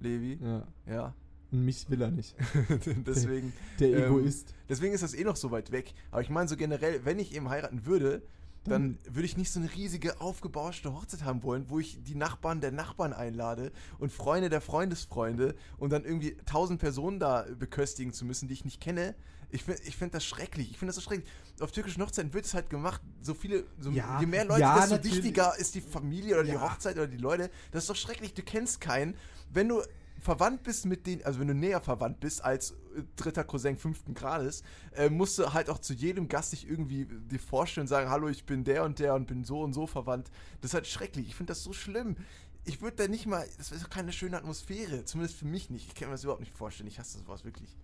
Levi, 0.00 0.38
Ja. 0.42 0.66
ja. 0.86 1.14
Und 1.52 1.64
mich 1.64 1.88
will 1.88 2.02
er 2.02 2.10
nicht. 2.10 2.34
deswegen, 3.06 3.52
Der 3.78 3.88
Ähm, 4.08 4.16
Egoist. 4.18 4.52
deswegen 4.68 4.94
ist 4.94 5.02
das 5.02 5.14
eh 5.14 5.22
noch 5.22 5.36
so 5.36 5.52
weit 5.52 5.70
weg. 5.70 5.94
Aber 6.10 6.20
ich 6.20 6.28
meine, 6.28 6.48
so 6.48 6.56
generell, 6.56 7.04
wenn 7.04 7.18
ich 7.20 7.34
eben 7.34 7.48
heiraten 7.48 7.86
würde, 7.86 8.22
dann 8.64 8.98
würde 9.08 9.26
ich 9.26 9.36
nicht 9.36 9.52
so 9.52 9.60
eine 9.60 9.72
riesige, 9.72 10.20
aufgebauschte 10.20 10.92
Hochzeit 10.92 11.22
haben 11.22 11.44
wollen, 11.44 11.70
wo 11.70 11.78
ich 11.78 12.02
die 12.02 12.16
Nachbarn 12.16 12.60
der 12.60 12.72
Nachbarn 12.72 13.12
einlade 13.12 13.70
und 14.00 14.10
Freunde 14.10 14.48
der 14.48 14.60
Freundesfreunde 14.60 15.54
und 15.78 15.90
dann 15.92 16.04
irgendwie 16.04 16.36
tausend 16.46 16.80
Personen 16.80 17.20
da 17.20 17.46
beköstigen 17.56 18.12
zu 18.12 18.24
müssen, 18.24 18.48
die 18.48 18.54
ich 18.54 18.64
nicht 18.64 18.80
kenne. 18.80 19.14
Ich 19.50 19.62
finde 19.64 19.80
ich 19.84 19.96
find 19.96 20.12
das 20.12 20.24
schrecklich. 20.24 20.70
Ich 20.70 20.78
finde 20.78 20.88
das 20.90 20.96
so 20.96 21.00
schrecklich. 21.02 21.28
Auf 21.60 21.72
türkischen 21.72 22.02
Hochzeiten 22.02 22.34
wird 22.34 22.44
es 22.44 22.54
halt 22.54 22.68
gemacht, 22.68 23.00
so 23.22 23.32
viele, 23.34 23.64
so, 23.78 23.90
Ja, 23.90 24.18
je 24.20 24.26
mehr 24.26 24.44
Leute, 24.44 24.60
ja, 24.60 24.76
desto 24.80 24.96
natürlich. 24.96 25.16
wichtiger 25.18 25.56
ist 25.56 25.74
die 25.74 25.80
Familie 25.80 26.34
oder 26.34 26.44
die 26.44 26.50
Ja. 26.50 26.60
Hochzeit 26.60 26.96
oder 26.96 27.06
die 27.06 27.16
Leute. 27.16 27.50
Das 27.70 27.84
ist 27.84 27.90
doch 27.90 27.96
schrecklich. 27.96 28.34
Du 28.34 28.42
kennst 28.42 28.80
keinen. 28.80 29.14
Wenn 29.52 29.68
du 29.68 29.82
verwandt 30.20 30.62
bist 30.64 30.86
mit 30.86 31.06
denen, 31.06 31.22
also 31.24 31.38
wenn 31.38 31.46
du 31.48 31.54
näher 31.54 31.80
verwandt 31.80 32.20
bist 32.20 32.42
als 32.44 32.72
äh, 32.72 33.02
dritter 33.16 33.44
Cousin 33.44 33.76
fünften 33.76 34.14
Grades, 34.14 34.62
äh, 34.94 35.08
musst 35.10 35.38
du 35.38 35.52
halt 35.52 35.70
auch 35.70 35.78
zu 35.78 35.92
jedem 35.94 36.26
Gast 36.28 36.52
dich 36.52 36.68
irgendwie 36.68 37.06
dir 37.06 37.38
vorstellen 37.38 37.82
und 37.84 37.88
sagen, 37.88 38.10
hallo, 38.10 38.28
ich 38.28 38.44
bin 38.44 38.64
der 38.64 38.82
und 38.84 38.98
der 38.98 39.14
und 39.14 39.26
bin 39.26 39.44
so 39.44 39.60
und 39.60 39.72
so 39.74 39.86
verwandt. 39.86 40.30
Das 40.60 40.70
ist 40.70 40.74
halt 40.74 40.86
schrecklich. 40.86 41.28
Ich 41.28 41.36
finde 41.36 41.52
das 41.52 41.62
so 41.62 41.72
schlimm. 41.72 42.16
Ich 42.64 42.80
würde 42.82 42.96
da 42.96 43.06
nicht 43.08 43.26
mal, 43.26 43.46
das 43.58 43.70
ist 43.70 43.84
doch 43.84 43.90
keine 43.90 44.10
schöne 44.12 44.36
Atmosphäre. 44.36 45.04
Zumindest 45.04 45.38
für 45.38 45.44
mich 45.46 45.70
nicht. 45.70 45.86
Ich 45.86 45.94
kann 45.94 46.08
mir 46.08 46.14
das 46.14 46.24
überhaupt 46.24 46.40
nicht 46.40 46.52
vorstellen. 46.56 46.88
Ich 46.88 46.98
hasse 46.98 47.18
sowas 47.18 47.44
wirklich. 47.44 47.76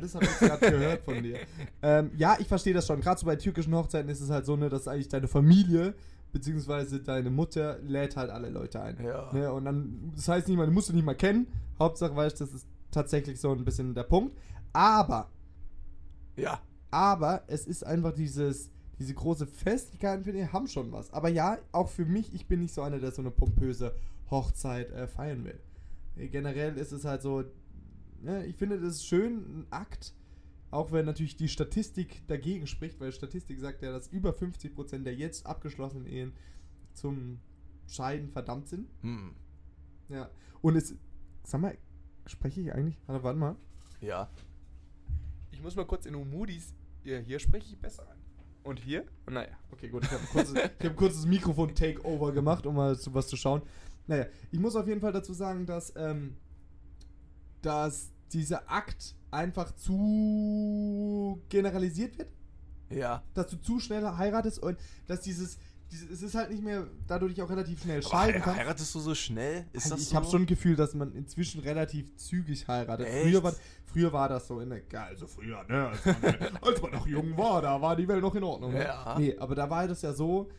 Das 0.00 0.14
habe 0.14 0.24
ich 0.24 0.38
gerade 0.38 0.70
gehört 0.70 1.02
von 1.02 1.22
dir. 1.22 1.38
Ähm, 1.82 2.10
ja, 2.16 2.36
ich 2.38 2.46
verstehe 2.48 2.74
das 2.74 2.86
schon. 2.86 3.00
Gerade 3.00 3.18
so 3.20 3.26
bei 3.26 3.36
türkischen 3.36 3.74
Hochzeiten 3.74 4.08
ist 4.10 4.20
es 4.20 4.30
halt 4.30 4.46
so, 4.46 4.56
ne, 4.56 4.68
dass 4.68 4.88
eigentlich 4.88 5.08
deine 5.08 5.28
Familie 5.28 5.94
beziehungsweise 6.32 7.00
deine 7.00 7.30
Mutter 7.30 7.78
lädt 7.80 8.16
halt 8.16 8.30
alle 8.30 8.48
Leute 8.48 8.80
ein. 8.80 9.02
Ja. 9.04 9.30
Ne, 9.32 9.52
und 9.52 9.64
dann, 9.64 10.12
das 10.14 10.28
heißt 10.28 10.48
nicht 10.48 10.56
mal, 10.56 10.66
du 10.66 10.72
musst 10.72 10.88
du 10.88 10.94
nicht 10.94 11.04
mal 11.04 11.14
kennen. 11.14 11.46
Hauptsache, 11.78 12.14
weißt 12.16 12.40
das 12.40 12.52
ist 12.54 12.66
tatsächlich 12.90 13.38
so 13.40 13.52
ein 13.52 13.64
bisschen 13.64 13.94
der 13.94 14.04
Punkt. 14.04 14.36
Aber, 14.72 15.28
Ja. 16.36 16.60
aber 16.90 17.42
es 17.48 17.66
ist 17.66 17.84
einfach 17.84 18.12
dieses, 18.12 18.70
diese 18.98 19.12
große 19.14 19.46
Festigkeiten, 19.46 20.24
finde 20.24 20.40
ich, 20.40 20.52
haben 20.52 20.68
schon 20.68 20.90
was. 20.92 21.12
Aber 21.12 21.28
ja, 21.28 21.58
auch 21.72 21.88
für 21.90 22.06
mich, 22.06 22.32
ich 22.34 22.46
bin 22.46 22.60
nicht 22.60 22.72
so 22.72 22.80
einer, 22.82 22.98
der 22.98 23.12
so 23.12 23.20
eine 23.20 23.30
pompöse 23.30 23.94
Hochzeit 24.30 24.90
äh, 24.92 25.06
feiern 25.06 25.44
will. 25.44 25.60
Äh, 26.16 26.28
Generell 26.28 26.78
ist 26.78 26.92
es 26.92 27.04
halt 27.04 27.20
so, 27.20 27.40
ne, 27.40 27.46
ich 28.44 28.56
finde 28.56 28.80
das 28.80 28.96
ist 28.96 29.06
schön, 29.06 29.60
ein 29.60 29.66
Akt, 29.70 30.14
auch 30.70 30.92
wenn 30.92 31.04
natürlich 31.06 31.36
die 31.36 31.48
Statistik 31.48 32.26
dagegen 32.28 32.66
spricht, 32.66 33.00
weil 33.00 33.12
Statistik 33.12 33.58
sagt 33.58 33.82
ja, 33.82 33.92
dass 33.92 34.08
über 34.08 34.30
50% 34.30 35.02
der 35.02 35.14
jetzt 35.14 35.46
abgeschlossenen 35.46 36.06
Ehen 36.06 36.32
zum 36.94 37.40
Scheiden 37.86 38.28
verdammt 38.28 38.68
sind. 38.68 38.88
Hm. 39.02 39.34
Ja. 40.08 40.30
Und 40.60 40.76
es, 40.76 40.94
sag 41.44 41.60
mal, 41.60 41.76
spreche 42.26 42.60
ich 42.60 42.72
eigentlich, 42.72 42.98
warte, 43.06 43.24
warte 43.24 43.38
mal. 43.38 43.56
Ja. 44.00 44.30
Ich 45.50 45.62
muss 45.62 45.76
mal 45.76 45.86
kurz 45.86 46.06
in 46.06 46.14
Umudis. 46.14 46.74
Ja, 47.04 47.18
hier 47.18 47.38
spreche 47.38 47.66
ich 47.66 47.78
besser 47.78 48.08
an. 48.08 48.18
Und 48.62 48.78
hier? 48.78 49.04
Naja, 49.28 49.58
okay, 49.72 49.88
gut. 49.88 50.04
Ich 50.04 50.10
habe 50.10 50.22
ein 50.22 50.28
kurzes, 50.28 50.54
hab 50.62 50.84
ein 50.84 50.96
kurzes 50.96 51.26
Mikrofon-Takeover 51.26 52.32
gemacht, 52.32 52.64
um 52.66 52.76
mal 52.76 52.96
zu, 52.98 53.12
was 53.12 53.26
zu 53.26 53.36
schauen. 53.36 53.62
Naja, 54.06 54.26
ich 54.50 54.58
muss 54.58 54.76
auf 54.76 54.86
jeden 54.86 55.00
Fall 55.00 55.12
dazu 55.12 55.32
sagen, 55.32 55.66
dass, 55.66 55.92
ähm, 55.96 56.36
dass 57.62 58.10
dieser 58.32 58.70
Akt 58.70 59.14
einfach 59.30 59.72
zu 59.76 61.40
generalisiert 61.48 62.18
wird. 62.18 62.28
Ja. 62.90 63.22
Dass 63.34 63.46
du 63.48 63.56
zu 63.56 63.78
schnell 63.80 64.04
heiratest 64.04 64.58
und 64.58 64.76
dass 65.06 65.20
dieses, 65.22 65.58
dieses 65.90 66.10
es 66.10 66.22
ist 66.22 66.34
halt 66.34 66.50
nicht 66.50 66.62
mehr, 66.62 66.86
da 67.06 67.18
du 67.18 67.28
dich 67.28 67.40
auch 67.40 67.48
relativ 67.48 67.82
schnell 67.82 68.02
scheiden 68.02 68.34
he- 68.36 68.40
kannst. 68.40 68.58
heiratest 68.60 68.94
du 68.94 69.00
so 69.00 69.14
schnell? 69.14 69.66
Ist 69.72 69.84
Also 69.84 69.94
das 69.94 70.02
ich 70.02 70.08
so? 70.10 70.16
habe 70.16 70.26
schon 70.26 70.42
ein 70.42 70.46
Gefühl, 70.46 70.76
dass 70.76 70.94
man 70.94 71.12
inzwischen 71.14 71.60
relativ 71.60 72.14
zügig 72.16 72.68
heiratet. 72.68 73.06
Echt? 73.06 73.22
Früher 73.30 73.42
war, 73.42 73.54
früher 73.86 74.12
war 74.12 74.28
das 74.28 74.46
so 74.46 74.60
in 74.60 74.68
der. 74.70 74.82
Also 75.04 75.26
früher, 75.26 75.64
ne? 75.68 75.88
Als 75.88 76.04
man, 76.04 76.16
als 76.62 76.82
man 76.82 76.90
noch 76.92 77.06
jung 77.06 77.36
war, 77.38 77.62
da 77.62 77.80
war 77.80 77.96
die 77.96 78.06
Welt 78.08 78.20
noch 78.22 78.34
in 78.34 78.44
Ordnung. 78.44 78.72
Ne? 78.72 78.84
Ja. 78.84 79.16
Nee, 79.18 79.36
aber 79.38 79.54
da 79.54 79.68
war 79.70 79.88
das 79.88 80.02
ja 80.02 80.12
so, 80.12 80.50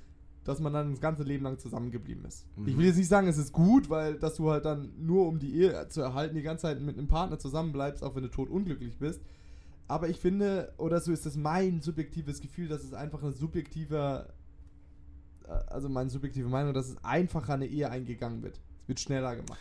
dass 0.43 0.59
man 0.59 0.73
dann 0.73 0.91
das 0.91 1.01
ganze 1.01 1.23
Leben 1.23 1.43
lang 1.43 1.57
zusammengeblieben 1.59 2.25
ist. 2.25 2.45
Mhm. 2.57 2.67
Ich 2.67 2.77
will 2.77 2.85
jetzt 2.85 2.97
nicht 2.97 3.07
sagen, 3.07 3.27
es 3.27 3.37
ist 3.37 3.53
gut, 3.53 3.89
weil 3.89 4.15
dass 4.15 4.35
du 4.35 4.51
halt 4.51 4.65
dann 4.65 4.91
nur 4.97 5.27
um 5.27 5.39
die 5.39 5.53
Ehe 5.55 5.87
zu 5.89 6.01
erhalten 6.01 6.35
die 6.35 6.41
ganze 6.41 6.63
Zeit 6.63 6.81
mit 6.81 6.97
einem 6.97 7.07
Partner 7.07 7.39
zusammenbleibst, 7.39 8.03
auch 8.03 8.15
wenn 8.15 8.23
du 8.23 8.29
tot 8.29 8.49
unglücklich 8.49 8.97
bist. 8.97 9.21
Aber 9.87 10.09
ich 10.09 10.17
finde, 10.19 10.73
oder 10.77 10.99
so 11.01 11.11
ist 11.11 11.25
es 11.25 11.35
mein 11.35 11.81
subjektives 11.81 12.41
Gefühl, 12.41 12.67
dass 12.67 12.83
es 12.83 12.93
einfach 12.93 13.21
ein 13.23 13.33
subjektiver, 13.33 14.33
äh, 15.45 15.51
also 15.67 15.89
meine 15.89 16.09
subjektive 16.09 16.47
Meinung, 16.47 16.73
dass 16.73 16.89
es 16.89 17.03
einfacher 17.03 17.53
eine 17.53 17.67
Ehe 17.67 17.89
eingegangen 17.89 18.43
wird. 18.43 18.59
Es 18.81 18.87
wird 18.87 18.99
schneller 18.99 19.35
gemacht. 19.35 19.59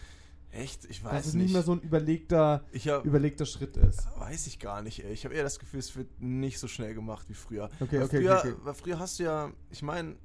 Echt? 0.52 0.84
Ich 0.84 1.02
Dass 1.02 1.12
weiß 1.12 1.26
es 1.28 1.34
nicht. 1.34 1.44
nicht 1.44 1.52
mehr 1.54 1.62
so 1.62 1.72
ein 1.72 1.80
überlegter, 1.80 2.62
ich 2.72 2.86
hab, 2.88 3.06
überlegter 3.06 3.46
Schritt 3.46 3.76
ist. 3.78 4.06
weiß 4.18 4.46
ich 4.46 4.58
gar 4.58 4.82
nicht, 4.82 5.02
ey. 5.02 5.12
Ich 5.12 5.24
habe 5.24 5.34
eher 5.34 5.44
das 5.44 5.58
Gefühl, 5.58 5.80
es 5.80 5.96
wird 5.96 6.20
nicht 6.20 6.58
so 6.58 6.68
schnell 6.68 6.94
gemacht 6.94 7.28
wie 7.30 7.34
früher. 7.34 7.70
Okay, 7.80 8.02
okay, 8.02 8.18
früher, 8.18 8.38
okay, 8.38 8.52
okay. 8.52 8.60
Weil 8.62 8.74
früher 8.74 8.98
hast 8.98 9.18
du 9.18 9.24
ja, 9.24 9.50
ich 9.70 9.82
meine, 9.82 10.16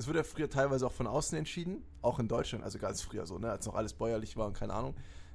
es 0.00 0.08
wurde 0.08 0.20
ja 0.20 0.24
früher 0.24 0.48
teilweise 0.48 0.86
auch 0.86 0.92
von 0.92 1.06
außen 1.06 1.36
entschieden, 1.36 1.84
auch 2.00 2.18
in 2.18 2.26
Deutschland, 2.26 2.64
also 2.64 2.78
ganz 2.78 3.02
früher 3.02 3.26
so, 3.26 3.38
ne, 3.38 3.50
als 3.50 3.66
noch 3.66 3.74
alles 3.74 3.92
bäuerlich 3.92 4.36
war 4.36 4.46
und 4.46 4.54
keine 4.54 4.72
Ahnung. 4.72 4.94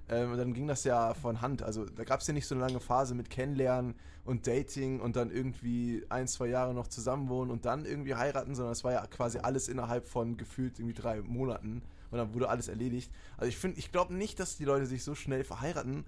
Ähm, 0.10 0.36
dann 0.38 0.54
ging 0.54 0.67
das 0.67 0.84
ja 0.84 1.13
von 1.13 1.41
Hand. 1.41 1.62
Also 1.62 1.86
da 1.86 2.04
gab 2.04 2.21
es 2.21 2.28
ja 2.28 2.34
nicht 2.34 2.47
so 2.47 2.56
eine 2.56 2.63
lange 2.63 2.80
Phase 2.80 3.13
mit 3.13 3.30
Kennenlernen 3.30 3.95
und 4.23 4.47
Dating 4.47 4.99
und 4.99 5.15
dann 5.15 5.30
irgendwie 5.32 6.04
ein, 6.10 6.28
zwei 6.28 6.47
Jahre 6.47 6.73
noch 6.73 6.88
zusammenwohnen 6.88 7.51
und 7.51 7.65
dann 7.65 7.86
irgendwie 7.86 8.15
heiraten, 8.15 8.56
sondern 8.56 8.73
es 8.73 8.84
war 8.84 8.91
ja 8.91 9.06
quasi 9.08 9.38
alles 9.39 9.67
innerhalb 9.67 10.08
von 10.08 10.36
gefühlt 10.36 10.80
irgendwie 10.80 10.95
drei 10.95 11.21
Monaten 11.21 11.84
und 12.10 12.17
dann 12.17 12.34
wurde 12.34 12.49
alles 12.49 12.67
erledigt. 12.67 13.12
Also 13.38 13.49
ich 13.49 13.58
finde, 13.58 13.78
ich 13.78 13.91
glaube 13.91 14.15
nicht, 14.15 14.39
dass 14.39 14.58
die 14.58 14.65
Leute 14.65 14.88
sich 14.88 15.04
so 15.04 15.13
schnell 15.13 15.43
verheiraten. 15.43 16.06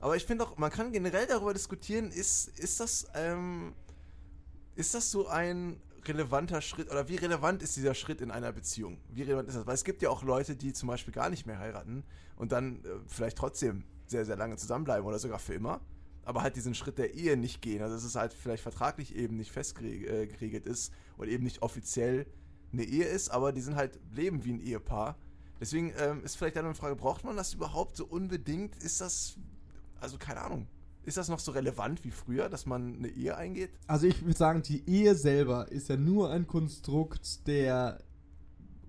Aber 0.00 0.16
ich 0.16 0.26
finde 0.26 0.44
auch, 0.44 0.56
man 0.58 0.70
kann 0.70 0.90
generell 0.90 1.26
darüber 1.26 1.54
diskutieren, 1.54 2.10
ist, 2.10 2.58
ist 2.58 2.80
das, 2.80 3.06
ähm, 3.14 3.72
ist 4.74 4.94
das 4.94 5.12
so 5.12 5.28
ein 5.28 5.80
relevanter 6.08 6.60
Schritt 6.60 6.90
oder 6.90 7.08
wie 7.08 7.16
relevant 7.16 7.62
ist 7.62 7.76
dieser 7.76 7.94
Schritt 7.94 8.20
in 8.20 8.30
einer 8.30 8.52
Beziehung? 8.52 8.98
Wie 9.10 9.22
relevant 9.22 9.48
ist 9.48 9.56
das? 9.56 9.66
Weil 9.66 9.74
es 9.74 9.84
gibt 9.84 10.02
ja 10.02 10.10
auch 10.10 10.22
Leute, 10.22 10.56
die 10.56 10.72
zum 10.72 10.88
Beispiel 10.88 11.12
gar 11.12 11.30
nicht 11.30 11.46
mehr 11.46 11.58
heiraten 11.58 12.04
und 12.36 12.52
dann 12.52 12.84
äh, 12.84 12.88
vielleicht 13.06 13.38
trotzdem 13.38 13.84
sehr, 14.06 14.24
sehr 14.24 14.36
lange 14.36 14.56
zusammenbleiben 14.56 15.06
oder 15.06 15.18
sogar 15.18 15.38
für 15.38 15.54
immer, 15.54 15.80
aber 16.24 16.42
halt 16.42 16.56
diesen 16.56 16.74
Schritt 16.74 16.98
der 16.98 17.14
Ehe 17.14 17.36
nicht 17.36 17.62
gehen. 17.62 17.82
Also 17.82 17.94
dass 17.94 18.04
es 18.04 18.14
halt 18.14 18.32
vielleicht 18.32 18.62
vertraglich 18.62 19.14
eben 19.14 19.36
nicht 19.36 19.52
festgeregelt 19.52 20.66
äh, 20.66 20.70
ist 20.70 20.92
und 21.16 21.28
eben 21.28 21.44
nicht 21.44 21.62
offiziell 21.62 22.26
eine 22.72 22.84
Ehe 22.84 23.04
ist, 23.04 23.30
aber 23.30 23.52
die 23.52 23.60
sind 23.60 23.76
halt 23.76 23.98
leben 24.12 24.44
wie 24.44 24.52
ein 24.52 24.60
Ehepaar. 24.60 25.16
Deswegen 25.60 25.92
ähm, 25.98 26.24
ist 26.24 26.36
vielleicht 26.36 26.56
dann 26.56 26.64
eine 26.64 26.74
Frage, 26.74 26.96
braucht 26.96 27.24
man 27.24 27.36
das 27.36 27.54
überhaupt 27.54 27.96
so 27.96 28.04
unbedingt? 28.04 28.76
Ist 28.82 29.00
das, 29.00 29.36
also 30.00 30.18
keine 30.18 30.42
Ahnung, 30.42 30.66
ist 31.06 31.16
das 31.16 31.28
noch 31.28 31.38
so 31.38 31.52
relevant 31.52 32.04
wie 32.04 32.10
früher, 32.10 32.48
dass 32.48 32.66
man 32.66 32.96
eine 32.96 33.08
Ehe 33.08 33.36
eingeht? 33.36 33.70
Also 33.86 34.06
ich 34.06 34.22
würde 34.22 34.36
sagen, 34.36 34.62
die 34.62 34.88
Ehe 34.88 35.14
selber 35.14 35.70
ist 35.70 35.88
ja 35.88 35.96
nur 35.96 36.30
ein 36.30 36.46
Konstrukt, 36.46 37.46
der 37.46 38.02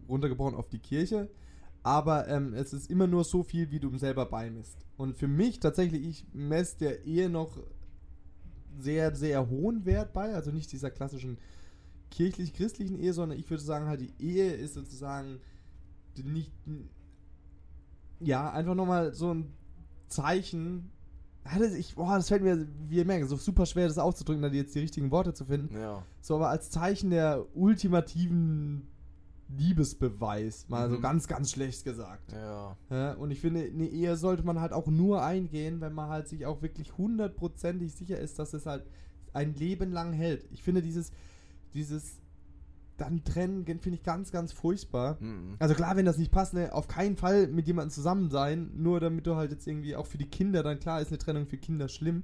runtergebrochen 0.07 0.55
auf 0.55 0.69
die 0.69 0.79
Kirche, 0.79 1.29
aber 1.83 2.27
ähm, 2.27 2.53
es 2.53 2.73
ist 2.73 2.89
immer 2.89 3.07
nur 3.07 3.23
so 3.23 3.43
viel, 3.43 3.71
wie 3.71 3.79
du 3.79 3.95
selber 3.97 4.25
beimisst. 4.25 4.85
Und 4.97 5.17
für 5.17 5.27
mich 5.27 5.59
tatsächlich, 5.59 6.05
ich 6.05 6.27
messe 6.33 6.77
der 6.79 7.05
Ehe 7.05 7.29
noch 7.29 7.57
sehr, 8.77 9.15
sehr 9.15 9.49
hohen 9.49 9.85
Wert 9.85 10.13
bei, 10.13 10.33
also 10.33 10.51
nicht 10.51 10.71
dieser 10.71 10.91
klassischen 10.91 11.37
kirchlich-christlichen 12.11 12.99
Ehe, 12.99 13.13
sondern 13.13 13.37
ich 13.37 13.49
würde 13.49 13.63
sagen, 13.63 13.87
halt 13.87 14.01
die 14.01 14.13
Ehe 14.19 14.51
ist 14.53 14.73
sozusagen 14.73 15.39
nicht, 16.23 16.51
ja, 18.19 18.51
einfach 18.51 18.75
nochmal 18.75 19.13
so 19.13 19.33
ein 19.33 19.53
Zeichen. 20.07 20.91
Das, 21.59 21.73
ich, 21.73 21.95
boah, 21.95 22.15
das 22.15 22.27
fällt 22.27 22.41
mir, 22.43 22.67
wie 22.89 22.95
ihr 22.97 23.05
merkt, 23.05 23.29
so 23.29 23.35
super 23.35 23.65
schwer, 23.67 23.87
das 23.87 23.97
auszudrücken, 23.99 24.41
da 24.41 24.47
jetzt 24.49 24.73
die 24.73 24.79
richtigen 24.79 25.11
Worte 25.11 25.33
zu 25.33 25.45
finden. 25.45 25.75
Ja. 25.77 26.03
So, 26.21 26.35
aber 26.35 26.49
als 26.49 26.71
Zeichen 26.71 27.11
der 27.11 27.45
ultimativen 27.55 28.87
Liebesbeweis, 29.47 30.67
mal 30.69 30.89
so 30.89 30.97
Mhm. 30.97 31.01
ganz, 31.01 31.27
ganz 31.27 31.51
schlecht 31.51 31.83
gesagt. 31.83 32.31
Ja. 32.31 32.75
Ja, 32.89 33.13
und 33.13 33.31
ich 33.31 33.41
finde, 33.41 33.61
eine 33.61 33.87
Ehe 33.87 34.15
sollte 34.15 34.43
man 34.43 34.59
halt 34.59 34.73
auch 34.73 34.87
nur 34.87 35.23
eingehen, 35.23 35.81
wenn 35.81 35.93
man 35.93 36.09
halt 36.09 36.27
sich 36.27 36.45
auch 36.45 36.61
wirklich 36.61 36.97
hundertprozentig 36.97 37.93
sicher 37.93 38.19
ist, 38.19 38.39
dass 38.39 38.53
es 38.53 38.65
halt 38.65 38.85
ein 39.33 39.53
Leben 39.53 39.91
lang 39.91 40.13
hält. 40.13 40.47
Ich 40.51 40.63
finde 40.63 40.81
dieses, 40.81 41.11
dieses 41.73 42.19
dann 42.97 43.23
trennen, 43.23 43.65
finde 43.65 43.97
ich 43.97 44.03
ganz, 44.03 44.31
ganz 44.31 44.51
furchtbar. 44.51 45.17
Mhm. 45.19 45.55
Also 45.59 45.75
klar, 45.75 45.95
wenn 45.95 46.05
das 46.05 46.17
nicht 46.17 46.31
passt, 46.31 46.53
ne, 46.53 46.73
auf 46.73 46.87
keinen 46.87 47.17
Fall 47.17 47.47
mit 47.47 47.67
jemandem 47.67 47.91
zusammen 47.91 48.29
sein, 48.29 48.71
nur 48.75 48.99
damit 48.99 49.27
du 49.27 49.35
halt 49.35 49.51
jetzt 49.51 49.67
irgendwie 49.67 49.95
auch 49.95 50.07
für 50.07 50.17
die 50.17 50.29
Kinder, 50.29 50.63
dann 50.63 50.79
klar 50.79 51.01
ist 51.01 51.09
eine 51.09 51.17
Trennung 51.17 51.45
für 51.45 51.57
Kinder 51.57 51.87
schlimm. 51.87 52.23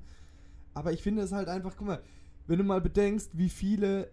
Aber 0.73 0.93
ich 0.93 1.03
finde 1.03 1.23
es 1.23 1.31
halt 1.31 1.49
einfach, 1.49 1.75
guck 1.77 1.87
mal, 1.87 2.01
wenn 2.47 2.57
du 2.57 2.63
mal 2.63 2.81
bedenkst, 2.81 3.37
wie 3.37 3.49
viele 3.49 4.09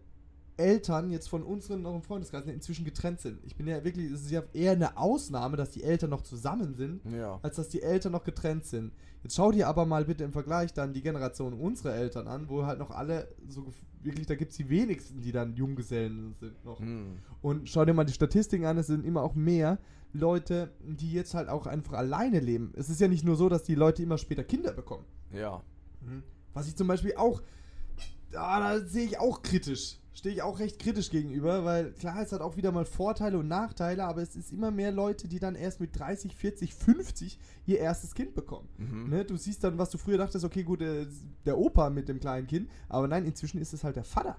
Eltern 0.59 1.11
jetzt 1.11 1.29
von 1.29 1.43
unseren 1.43 1.83
noch 1.83 1.95
im 1.95 2.03
Freundeskreis 2.03 2.45
inzwischen 2.47 2.85
getrennt 2.85 3.21
sind. 3.21 3.39
Ich 3.45 3.57
bin 3.57 3.67
ja 3.67 3.83
wirklich, 3.85 4.11
es 4.11 4.23
ist 4.23 4.31
ja 4.31 4.43
eher 4.53 4.73
eine 4.73 4.97
Ausnahme, 4.97 5.57
dass 5.57 5.71
die 5.71 5.83
Eltern 5.83 6.11
noch 6.11 6.23
zusammen 6.23 6.75
sind, 6.75 7.01
Ja. 7.11 7.39
als 7.43 7.57
dass 7.57 7.69
die 7.69 7.83
Eltern 7.83 8.13
noch 8.13 8.25
getrennt 8.25 8.65
sind. 8.65 8.93
Jetzt 9.23 9.37
schau 9.37 9.51
dir 9.53 9.69
aber 9.69 9.87
mal 9.87 10.05
bitte 10.05 10.25
im 10.25 10.33
Vergleich 10.33 10.73
dann 10.73 10.93
die 10.93 11.03
Generation 11.03 11.55
unserer 11.55 11.95
Eltern 11.95 12.29
an, 12.29 12.49
wo 12.49 12.67
halt 12.67 12.79
noch 12.79 12.91
alle 12.91 13.29
so 13.49 13.73
wirklich, 14.03 14.27
da 14.27 14.35
gibt 14.37 14.51
es 14.53 14.57
die 14.57 14.69
wenigsten, 14.69 15.21
die 15.21 15.33
dann 15.33 15.55
Junggesellen 15.55 16.35
sind 16.39 16.65
noch. 16.65 16.81
Mhm. 16.81 17.19
Und 17.43 17.69
schau 17.69 17.85
dir 17.85 17.95
mal 17.95 18.05
die 18.05 18.13
Statistiken 18.13 18.65
an, 18.67 18.79
es 18.79 18.87
sind 18.87 19.05
immer 19.05 19.23
auch 19.23 19.35
mehr 19.35 19.79
Leute, 20.13 20.71
die 20.81 21.13
jetzt 21.13 21.35
halt 21.35 21.49
auch 21.49 21.67
einfach 21.67 21.95
alleine 21.95 22.41
leben. 22.41 22.73
Es 22.77 22.89
ist 22.89 23.01
ja 23.01 23.09
nicht 23.09 23.25
nur 23.25 23.37
so, 23.37 23.49
dass 23.49 23.63
die 23.65 23.75
Leute 23.75 24.03
immer 24.03 24.19
später 24.19 24.45
Kinder 24.45 24.73
bekommen. 24.73 25.05
Ja. 25.33 25.63
Was 26.55 26.67
ich 26.69 26.77
zum 26.77 26.87
Beispiel 26.89 27.15
auch, 27.17 27.43
ah, 28.35 28.61
da 28.61 28.85
sehe 28.85 29.05
ich 29.05 29.19
auch 29.19 29.43
kritisch. 29.43 29.99
Stehe 30.15 30.35
ich 30.35 30.43
auch 30.43 30.59
recht 30.59 30.81
kritisch 30.81 31.11
gegenüber, 31.11 31.65
weil 31.65 31.93
klar, 31.93 32.21
es 32.21 32.33
hat 32.33 32.41
auch 32.41 32.57
wieder 32.57 32.73
mal 32.73 32.85
Vorteile 32.85 33.39
und 33.39 33.47
Nachteile, 33.47 34.05
aber 34.05 34.21
es 34.21 34.35
ist 34.35 34.53
immer 34.53 34.73
mehr 34.73 34.91
Leute, 34.91 35.29
die 35.29 35.39
dann 35.39 35.55
erst 35.55 35.79
mit 35.79 35.97
30, 35.97 36.35
40, 36.35 36.75
50 36.75 37.39
ihr 37.67 37.79
erstes 37.79 38.15
Kind 38.15 38.35
bekommen. 38.35 38.69
Mhm. 38.79 39.11
Ne? 39.11 39.25
Du 39.25 39.37
siehst 39.37 39.63
dann, 39.63 39.79
was 39.79 39.91
du 39.91 39.99
früher 39.99 40.19
dachtest, 40.19 40.45
okay, 40.45 40.65
gut, 40.65 40.81
der, 40.81 41.07
der 41.47 41.57
Opa 41.57 41.89
mit 41.91 42.09
dem 42.09 42.19
kleinen 42.19 42.49
Kind, 42.49 42.69
aber 42.89 43.07
nein, 43.07 43.25
inzwischen 43.25 43.61
ist 43.61 43.73
es 43.73 43.85
halt 43.85 43.95
der 43.95 44.05
Vater. 44.05 44.37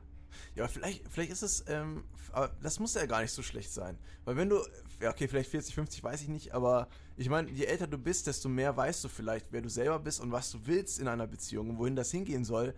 Ja, 0.55 0.63
aber 0.63 0.73
vielleicht, 0.73 1.07
vielleicht 1.07 1.31
ist 1.31 1.43
es, 1.43 1.63
ähm, 1.67 2.03
aber 2.31 2.49
das 2.61 2.79
muss 2.79 2.93
ja 2.93 3.05
gar 3.05 3.21
nicht 3.21 3.31
so 3.31 3.41
schlecht 3.41 3.71
sein. 3.71 3.97
Weil 4.25 4.35
wenn 4.35 4.49
du, 4.49 4.57
ja, 5.01 5.11
okay, 5.11 5.27
vielleicht 5.27 5.49
40, 5.49 5.75
50, 5.75 6.03
weiß 6.03 6.21
ich 6.21 6.27
nicht, 6.27 6.53
aber 6.53 6.87
ich 7.15 7.29
meine, 7.29 7.49
je 7.51 7.65
älter 7.65 7.87
du 7.87 7.97
bist, 7.97 8.27
desto 8.27 8.49
mehr 8.49 8.75
weißt 8.75 9.03
du 9.03 9.07
vielleicht, 9.07 9.47
wer 9.51 9.61
du 9.61 9.69
selber 9.69 9.99
bist 9.99 10.19
und 10.19 10.31
was 10.31 10.51
du 10.51 10.59
willst 10.65 10.99
in 10.99 11.07
einer 11.07 11.27
Beziehung 11.27 11.69
und 11.69 11.77
wohin 11.77 11.95
das 11.95 12.11
hingehen 12.11 12.43
soll. 12.43 12.73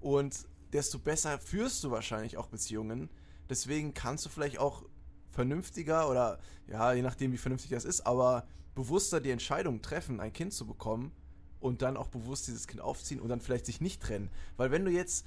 Und 0.00 0.46
desto 0.72 0.98
besser 0.98 1.38
führst 1.38 1.84
du 1.84 1.90
wahrscheinlich 1.90 2.36
auch 2.36 2.46
Beziehungen. 2.46 3.10
Deswegen 3.48 3.94
kannst 3.94 4.24
du 4.24 4.28
vielleicht 4.28 4.58
auch 4.58 4.84
vernünftiger 5.30 6.08
oder, 6.08 6.38
ja, 6.66 6.92
je 6.92 7.02
nachdem, 7.02 7.32
wie 7.32 7.38
vernünftig 7.38 7.70
das 7.70 7.84
ist, 7.84 8.06
aber 8.06 8.46
bewusster 8.74 9.20
die 9.20 9.30
Entscheidung 9.30 9.82
treffen, 9.82 10.20
ein 10.20 10.32
Kind 10.32 10.52
zu 10.52 10.66
bekommen 10.66 11.12
und 11.60 11.82
dann 11.82 11.96
auch 11.96 12.08
bewusst 12.08 12.48
dieses 12.48 12.66
Kind 12.66 12.80
aufziehen 12.80 13.20
und 13.20 13.28
dann 13.28 13.40
vielleicht 13.40 13.66
sich 13.66 13.80
nicht 13.80 14.00
trennen. 14.00 14.30
Weil 14.56 14.70
wenn 14.70 14.84
du 14.84 14.90
jetzt 14.90 15.26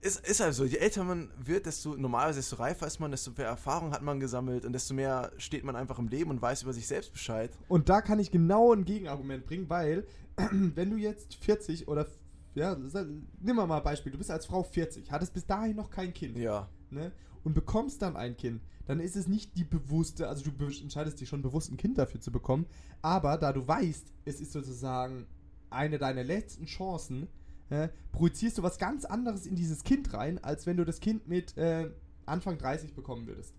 ist, 0.00 0.26
ist 0.26 0.40
halt 0.40 0.54
so, 0.54 0.64
je 0.64 0.78
älter 0.78 1.04
man 1.04 1.30
wird, 1.38 1.66
desto 1.66 1.94
normalerweise, 1.96 2.40
desto 2.40 2.56
reifer 2.56 2.86
ist 2.86 2.98
man, 2.98 3.12
desto 3.12 3.30
mehr 3.36 3.46
Erfahrung 3.46 3.92
hat 3.92 4.02
man 4.02 4.18
gesammelt 4.18 4.64
und 4.64 4.72
desto 4.72 4.94
mehr 4.94 5.32
steht 5.38 5.64
man 5.64 5.76
einfach 5.76 5.98
im 5.98 6.08
Leben 6.08 6.30
und 6.30 6.42
weiß 6.42 6.62
über 6.62 6.72
sich 6.72 6.88
selbst 6.88 7.12
Bescheid. 7.12 7.50
Und 7.68 7.88
da 7.88 8.02
kann 8.02 8.18
ich 8.18 8.30
genau 8.30 8.72
ein 8.72 8.84
Gegenargument 8.84 9.46
bringen, 9.46 9.70
weil 9.70 10.04
wenn 10.50 10.90
du 10.90 10.96
jetzt 10.96 11.36
40 11.36 11.86
oder 11.86 12.06
ja, 12.54 12.76
nimm 13.40 13.56
mal 13.56 13.70
ein 13.70 13.82
Beispiel, 13.82 14.12
du 14.12 14.18
bist 14.18 14.30
als 14.30 14.46
Frau 14.46 14.62
40, 14.62 15.10
hattest 15.10 15.32
bis 15.34 15.46
dahin 15.46 15.76
noch 15.76 15.90
kein 15.90 16.12
Kind, 16.12 16.36
Ja. 16.36 16.68
ne? 16.90 17.12
Und 17.44 17.54
bekommst 17.54 18.02
dann 18.02 18.16
ein 18.16 18.36
Kind, 18.36 18.62
dann 18.86 19.00
ist 19.00 19.16
es 19.16 19.26
nicht 19.26 19.56
die 19.56 19.64
bewusste, 19.64 20.28
also 20.28 20.48
du 20.48 20.64
entscheidest 20.66 21.20
dich 21.20 21.28
schon 21.28 21.42
bewusst 21.42 21.72
ein 21.72 21.76
Kind 21.76 21.98
dafür 21.98 22.20
zu 22.20 22.30
bekommen, 22.30 22.66
aber 23.00 23.36
da 23.36 23.52
du 23.52 23.66
weißt, 23.66 24.12
es 24.26 24.40
ist 24.40 24.52
sozusagen 24.52 25.26
eine 25.70 25.98
deiner 25.98 26.22
letzten 26.22 26.66
Chancen, 26.66 27.26
äh, 27.70 27.88
projizierst 28.12 28.58
du 28.58 28.62
was 28.62 28.78
ganz 28.78 29.04
anderes 29.04 29.46
in 29.46 29.56
dieses 29.56 29.82
Kind 29.82 30.12
rein, 30.12 30.38
als 30.44 30.66
wenn 30.66 30.76
du 30.76 30.84
das 30.84 31.00
Kind 31.00 31.26
mit 31.26 31.56
äh, 31.56 31.90
Anfang 32.26 32.58
30 32.58 32.94
bekommen 32.94 33.26
würdest. 33.26 33.54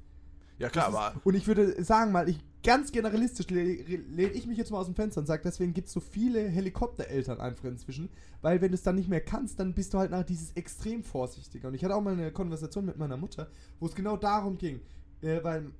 Ja, 0.60 0.70
klar, 0.70 0.88
Das 0.88 0.96
aber. 0.96 1.18
Ist, 1.18 1.26
und 1.26 1.36
ich 1.36 1.48
würde 1.48 1.84
sagen, 1.84 2.12
mal, 2.12 2.30
ich 2.30 2.40
ganz 2.64 2.92
generalistisch 2.92 3.50
lehne 3.50 3.84
lehn 4.10 4.32
ich 4.34 4.48
mich 4.48 4.58
jetzt 4.58 4.72
mal 4.72 4.80
aus 4.80 4.86
dem 4.86 4.96
Fenster 4.96 5.20
und 5.20 5.28
sage, 5.28 5.42
deswegen 5.44 5.74
gibt 5.74 5.88
es 5.88 5.94
so 5.94 6.00
viele 6.00 6.48
Helikoptereltern 6.48 7.40
einfach 7.42 7.66
inzwischen, 7.66 8.10
weil 8.42 8.62
wenn 8.62 8.70
du 8.70 8.76
es 8.76 8.84
dann 8.84 8.96
nicht 8.96 9.10
mehr 9.10 9.22
kannst, 9.22 9.60
dann 9.60 9.74
bist 9.74 9.94
du 9.94 9.98
halt 9.98 10.12
nach 10.12 10.24
dieses 10.24 10.54
extrem 10.54 11.04
vorsichtiger. 11.04 11.68
Und 11.68 11.74
ich 11.74 11.84
hatte 11.84 11.96
auch 11.96 12.02
mal 12.02 12.14
eine 12.14 12.32
Konversation 12.32 12.86
mit 12.86 12.98
meiner 12.98 13.18
Mutter, 13.18 13.50
wo 13.80 13.86
es 13.86 13.96
genau 13.96 14.16
darum 14.16 14.58
ging, 14.58 14.80
äh, 15.22 15.44
weil 15.44 15.72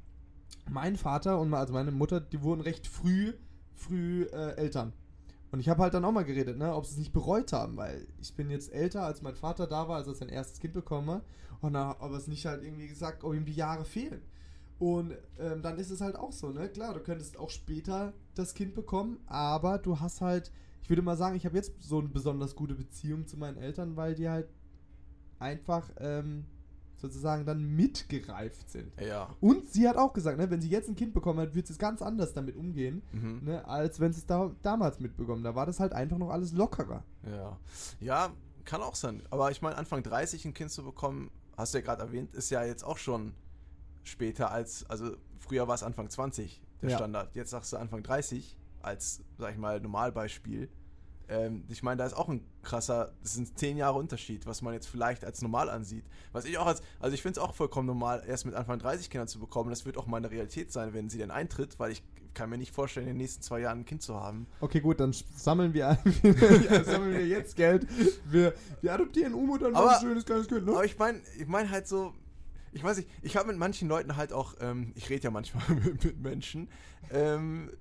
mein 0.70 0.98
Vater 0.98 1.40
und 1.40 1.54
also 1.54 1.74
meine 1.74 1.92
Mutter, 1.92 2.20
die 2.20 2.42
wurden 2.44 2.62
recht 2.62 2.88
früh, 2.88 3.34
früh 3.76 4.24
äh, 4.24 4.56
Eltern. 4.58 4.94
Und 5.52 5.60
ich 5.60 5.70
habe 5.70 5.84
halt 5.84 5.94
dann 5.94 6.04
auch 6.04 6.12
mal 6.12 6.26
geredet, 6.26 6.58
ne, 6.58 6.74
ob 6.74 6.86
sie 6.86 6.94
es 6.94 6.98
nicht 6.98 7.14
bereut 7.14 7.54
haben, 7.54 7.78
weil 7.78 8.08
ich 8.20 8.36
bin 8.36 8.50
jetzt 8.50 8.74
älter, 8.74 9.04
als 9.04 9.22
mein 9.22 9.36
Vater 9.36 9.68
da 9.68 9.88
war, 9.88 9.98
als 9.98 10.08
er 10.08 10.16
sein 10.16 10.30
erstes 10.30 10.60
Kind 10.60 10.74
bekommen 10.74 11.10
hat. 11.12 11.24
Und 11.62 11.76
aber 11.76 12.18
es 12.18 12.28
nicht 12.28 12.46
halt 12.46 12.64
irgendwie 12.64 12.88
gesagt, 12.88 13.24
ob 13.24 13.36
ihm 13.36 13.46
die 13.46 13.54
Jahre 13.54 13.86
fehlen. 13.86 14.22
Und 14.80 15.14
ähm, 15.40 15.62
dann 15.62 15.78
ist 15.78 15.92
es 15.92 16.02
halt 16.02 16.16
auch 16.16 16.32
so, 16.32 16.50
ne? 16.50 16.68
Klar, 16.70 16.94
du 16.94 17.00
könntest 17.00 17.38
auch 17.38 17.50
später 17.50 18.14
das 18.36 18.54
Kind 18.54 18.74
bekommen, 18.76 19.20
aber 19.28 19.78
du 19.78 20.00
hast 20.00 20.20
halt, 20.22 20.52
ich 20.82 20.90
würde 20.90 21.02
mal 21.02 21.16
sagen, 21.16 21.36
ich 21.36 21.46
habe 21.46 21.56
jetzt 21.56 21.74
so 21.82 22.00
eine 22.00 22.10
besonders 22.10 22.56
gute 22.56 22.76
Beziehung 22.76 23.26
zu 23.28 23.38
meinen 23.38 23.58
Eltern, 23.58 23.96
weil 23.96 24.16
die 24.16 24.28
halt 24.30 24.50
einfach 25.40 25.90
ähm, 26.00 26.46
sozusagen 26.98 27.46
dann 27.46 27.64
mitgereift 27.76 28.70
sind. 28.70 28.94
Ja. 29.02 29.30
Und 29.42 29.70
sie 29.70 29.88
hat 29.88 29.98
auch 29.98 30.14
gesagt, 30.14 30.38
ne, 30.38 30.50
wenn 30.50 30.62
sie 30.62 30.70
jetzt 30.70 30.88
ein 30.90 30.96
Kind 30.96 31.14
bekommen 31.14 31.40
hat, 31.40 31.54
wird 31.54 31.68
sie 31.68 31.74
es 31.74 31.80
ganz 31.80 32.02
anders 32.02 32.34
damit 32.34 32.56
umgehen, 32.56 33.02
Mhm. 33.12 33.42
ne, 33.44 33.68
als 33.68 34.00
wenn 34.00 34.14
sie 34.14 34.20
es 34.20 34.26
da, 34.26 34.52
damals 34.62 35.00
mitbekommen. 35.00 35.44
Da 35.44 35.54
war 35.56 35.66
das 35.66 35.80
halt 35.80 35.94
einfach 35.94 36.18
noch 36.18 36.30
alles 36.30 36.54
lockerer. 36.54 37.04
Ja. 37.30 37.58
Ja, 38.00 38.32
kann 38.66 38.82
auch 38.82 38.96
sein. 38.96 39.22
Aber 39.30 39.52
ich 39.52 39.62
meine, 39.62 39.76
Anfang 39.78 40.02
30 40.04 40.46
ein 40.46 40.54
Kind 40.54 40.72
zu 40.72 40.84
bekommen, 40.84 41.30
hast 41.58 41.74
du 41.74 41.78
ja 41.80 41.84
gerade 41.84 42.02
erwähnt, 42.04 42.34
ist 42.34 42.50
ja 42.50 42.64
jetzt 42.64 42.84
auch 42.84 42.98
schon 42.98 43.34
später 44.04 44.52
als, 44.52 44.90
also 44.90 45.16
früher 45.40 45.68
war 45.68 45.76
es 45.76 45.84
Anfang 45.84 46.10
20 46.10 46.62
der 46.82 46.90
Ja. 46.92 46.98
Standard. 46.98 47.36
Jetzt 47.36 47.52
sagst 47.52 47.72
du 47.74 47.78
Anfang 47.78 48.04
30 48.04 48.58
als, 48.82 49.22
sag 49.38 49.52
ich 49.54 49.58
mal, 49.58 49.80
Normalbeispiel. 49.80 50.70
Ähm, 51.30 51.64
ich 51.70 51.84
meine, 51.84 51.98
da 51.98 52.06
ist 52.06 52.14
auch 52.16 52.28
ein 52.28 52.46
krasser, 52.64 53.14
das 53.22 53.34
sind 53.36 53.58
10 53.58 53.78
Jahre 53.78 53.98
Unterschied, 53.98 54.46
was 54.46 54.62
man 54.62 54.74
jetzt 54.74 54.88
vielleicht 54.88 55.24
als 55.24 55.42
normal 55.42 55.70
ansieht. 55.70 56.04
Was 56.34 56.44
ich 56.44 56.58
auch 56.58 56.66
als, 56.66 56.82
also 57.00 57.14
ich 57.14 57.22
finde 57.22 57.40
es 57.40 57.46
auch 57.46 57.54
vollkommen 57.56 57.88
normal, 57.88 58.24
erst 58.28 58.46
mit 58.46 58.56
Anfang 58.56 58.78
30 58.80 59.10
Kinder 59.10 59.26
zu 59.28 59.40
bekommen. 59.40 59.70
Das 59.70 59.86
wird 59.86 59.98
auch 59.98 60.06
meine 60.06 60.30
Realität 60.30 60.74
sein, 60.74 60.94
wenn 60.94 61.10
sie 61.10 61.18
denn 61.20 61.32
eintritt, 61.32 61.80
weil 61.80 61.92
ich 61.94 62.04
kann 62.34 62.50
mir 62.50 62.58
nicht 62.58 62.74
vorstellen, 62.74 63.08
in 63.08 63.14
den 63.14 63.18
nächsten 63.20 63.42
zwei 63.44 63.60
Jahren 63.62 63.80
ein 63.82 63.86
Kind 63.86 64.02
zu 64.02 64.16
haben. 64.20 64.48
Okay, 64.60 64.82
gut, 64.82 65.00
dann 65.00 65.14
sammeln 65.14 65.74
wir, 65.74 65.98
ja, 66.24 66.84
sammeln 66.84 67.14
wir 67.14 67.26
jetzt 67.28 67.56
Geld. 67.56 67.88
Wir, 68.30 68.54
wir 68.82 68.92
adoptieren 68.94 69.34
Umo, 69.34 69.58
dann 69.58 69.76
Aber- 69.76 69.96
ein 69.96 70.02
schönes 70.02 70.26
kleines 70.26 70.48
Kind, 70.48 70.66
ne? 70.66 70.72
Aber 70.74 70.84
ich 70.84 70.98
meine, 70.98 71.22
ich 71.40 71.48
meine 71.48 71.70
halt 71.70 71.88
so, 71.88 72.12
ich 72.74 72.84
weiß 72.84 72.98
nicht, 72.98 73.10
ich 73.22 73.38
habe 73.38 73.48
mit 73.48 73.58
manchen 73.58 73.88
Leuten 73.88 74.16
halt 74.16 74.34
auch, 74.34 74.56
ähm, 74.60 74.92
ich 74.96 75.10
rede 75.10 75.24
ja 75.24 75.32
manchmal 75.32 75.64
mit, 75.84 76.04
mit 76.04 76.20
Menschen, 76.20 76.70
ähm, 77.12 77.72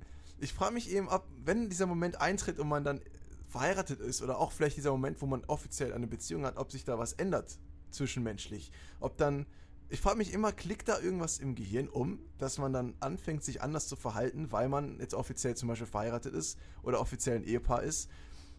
ich 0.41 0.53
frage 0.53 0.75
mich 0.75 0.91
eben, 0.91 1.09
ob, 1.09 1.25
wenn 1.45 1.69
dieser 1.69 1.87
Moment 1.87 2.21
eintritt 2.21 2.59
und 2.59 2.69
man 2.69 2.83
dann 2.83 3.01
verheiratet 3.49 4.01
ist 4.01 4.23
oder 4.23 4.39
auch 4.39 4.51
vielleicht 4.51 4.77
dieser 4.77 4.91
Moment, 4.91 5.23
wo 5.23 5.27
man 5.27 5.45
offiziell 5.45 5.93
eine 5.93 6.07
Beziehung 6.07 6.45
hat, 6.45 6.57
ob 6.57 6.73
sich 6.73 6.85
da 6.85 6.99
was 6.99 7.13
ändert 7.13 7.59
zwischenmenschlich. 7.91 8.73
Ob 8.99 9.17
dann, 9.19 9.47
ich 9.89 10.01
frage 10.01 10.17
mich 10.17 10.33
immer, 10.33 10.51
klickt 10.51 10.89
da 10.89 10.99
irgendwas 10.99 11.39
im 11.39 11.55
Gehirn 11.55 11.89
um, 11.89 12.19
dass 12.39 12.59
man 12.59 12.73
dann 12.73 12.95
anfängt, 13.01 13.45
sich 13.45 13.63
anders 13.63 13.87
zu 13.87 13.95
verhalten, 13.95 14.51
weil 14.51 14.69
man 14.69 14.99
jetzt 14.99 15.15
offiziell 15.15 15.55
zum 15.55 15.69
Beispiel 15.69 15.87
verheiratet 15.87 16.35
ist 16.35 16.59
oder 16.83 17.01
offiziell 17.01 17.37
ein 17.37 17.45
Ehepaar 17.45 17.83
ist. 17.83 18.11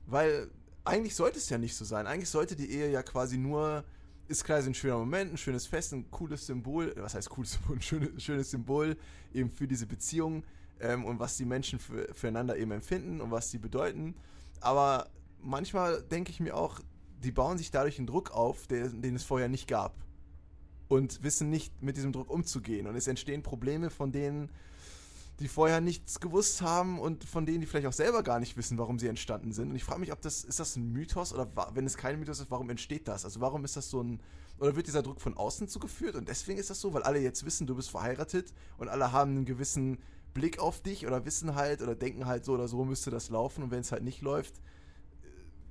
Weil 0.06 0.50
eigentlich 0.86 1.16
sollte 1.16 1.40
es 1.40 1.50
ja 1.50 1.58
nicht 1.58 1.76
so 1.76 1.86
sein. 1.86 2.08
Eigentlich 2.08 2.30
sollte 2.30 2.56
die 2.56 2.70
Ehe 2.72 2.90
ja 2.92 3.04
quasi 3.04 3.38
nur, 3.38 3.84
ist 4.28 4.44
quasi 4.44 4.70
ein 4.70 4.74
schöner 4.74 4.98
Moment, 4.98 5.34
ein 5.34 5.38
schönes 5.38 5.66
Fest, 5.68 5.94
ein 5.94 6.10
cooles 6.10 6.46
Symbol, 6.46 6.94
was 6.98 7.16
heißt 7.16 7.30
cooles 7.30 7.54
Symbol, 7.54 7.76
ein 7.78 7.82
schönes, 7.82 8.24
schönes 8.24 8.52
Symbol 8.52 8.98
eben 9.34 9.50
für 9.50 9.68
diese 9.68 9.86
Beziehung 9.86 10.44
ähm, 10.80 11.06
und 11.06 11.20
was 11.20 11.38
die 11.38 11.46
Menschen 11.46 11.80
für, 11.80 12.14
füreinander 12.14 12.58
eben 12.58 12.72
empfinden 12.72 13.22
und 13.22 13.32
was 13.32 13.52
sie 13.52 13.58
bedeuten. 13.58 14.16
Aber 14.62 15.10
manchmal 15.42 16.02
denke 16.04 16.32
ich 16.32 16.40
mir 16.40 16.56
auch, 16.56 16.80
die 17.24 17.32
bauen 17.32 17.58
sich 17.58 17.72
dadurch 17.72 17.98
einen 17.98 18.08
Druck 18.08 18.32
auf, 18.32 18.68
der, 18.68 18.90
den 18.90 19.16
es 19.16 19.24
vorher 19.24 19.50
nicht 19.50 19.68
gab. 19.68 19.96
Und 20.90 21.24
wissen 21.24 21.50
nicht, 21.50 21.82
mit 21.82 21.98
diesem 21.98 22.12
Druck 22.12 22.30
umzugehen. 22.30 22.88
Und 22.88 22.96
es 22.96 23.08
entstehen 23.08 23.42
Probleme, 23.42 23.90
von 23.90 24.12
denen 24.12 24.50
die 25.40 25.48
vorher 25.48 25.82
nichts 25.82 26.20
gewusst 26.20 26.62
haben 26.62 27.00
und 27.00 27.24
von 27.24 27.46
denen 27.46 27.62
die 27.62 27.68
vielleicht 27.68 27.88
auch 27.88 27.94
selber 27.94 28.24
gar 28.24 28.40
nicht 28.40 28.56
wissen, 28.56 28.78
warum 28.78 29.00
sie 29.00 29.08
entstanden 29.08 29.52
sind. 29.52 29.70
Und 29.70 29.76
ich 29.76 29.84
frage 29.84 30.00
mich, 30.00 30.12
ob 30.12 30.22
das, 30.22 30.44
ist 30.44 30.60
das 30.60 30.76
ein 30.76 30.92
Mythos 30.92 31.34
oder 31.34 31.50
wenn 31.74 31.86
es 31.86 31.98
kein 31.98 32.20
Mythos 32.20 32.40
ist, 32.40 32.52
warum 32.52 32.70
entsteht 32.70 33.08
das? 33.08 33.26
Also 33.26 33.42
warum 33.42 33.66
ist 33.66 33.76
das 33.76 33.90
so 33.90 34.02
ein, 34.02 34.20
oder 34.60 34.76
wird 34.76 34.88
dieser 34.88 35.02
Druck 35.02 35.20
von 35.20 35.36
außen 35.36 35.68
zugeführt 35.68 36.16
und 36.16 36.30
deswegen 36.30 36.60
ist 36.60 36.70
das 36.70 36.80
so, 36.80 36.94
weil 36.94 37.04
alle 37.04 37.20
jetzt 37.20 37.46
wissen, 37.46 37.66
du 37.66 37.76
bist 37.76 37.90
verheiratet 37.90 38.54
und 38.78 38.90
alle 38.90 39.12
haben 39.12 39.32
einen 39.32 39.46
gewissen 39.46 39.98
Blick 40.34 40.60
auf 40.60 40.82
dich 40.82 41.08
oder 41.08 41.26
wissen 41.26 41.56
halt 41.56 41.82
oder 41.82 41.96
denken 41.96 42.26
halt 42.26 42.46
so 42.46 42.54
oder 42.54 42.68
so 42.68 42.86
müsste 42.86 43.10
das 43.12 43.30
laufen 43.30 43.64
und 43.64 43.72
wenn 43.72 43.82
es 43.82 43.92
halt 43.92 44.04
nicht 44.04 44.22
läuft, 44.22 44.62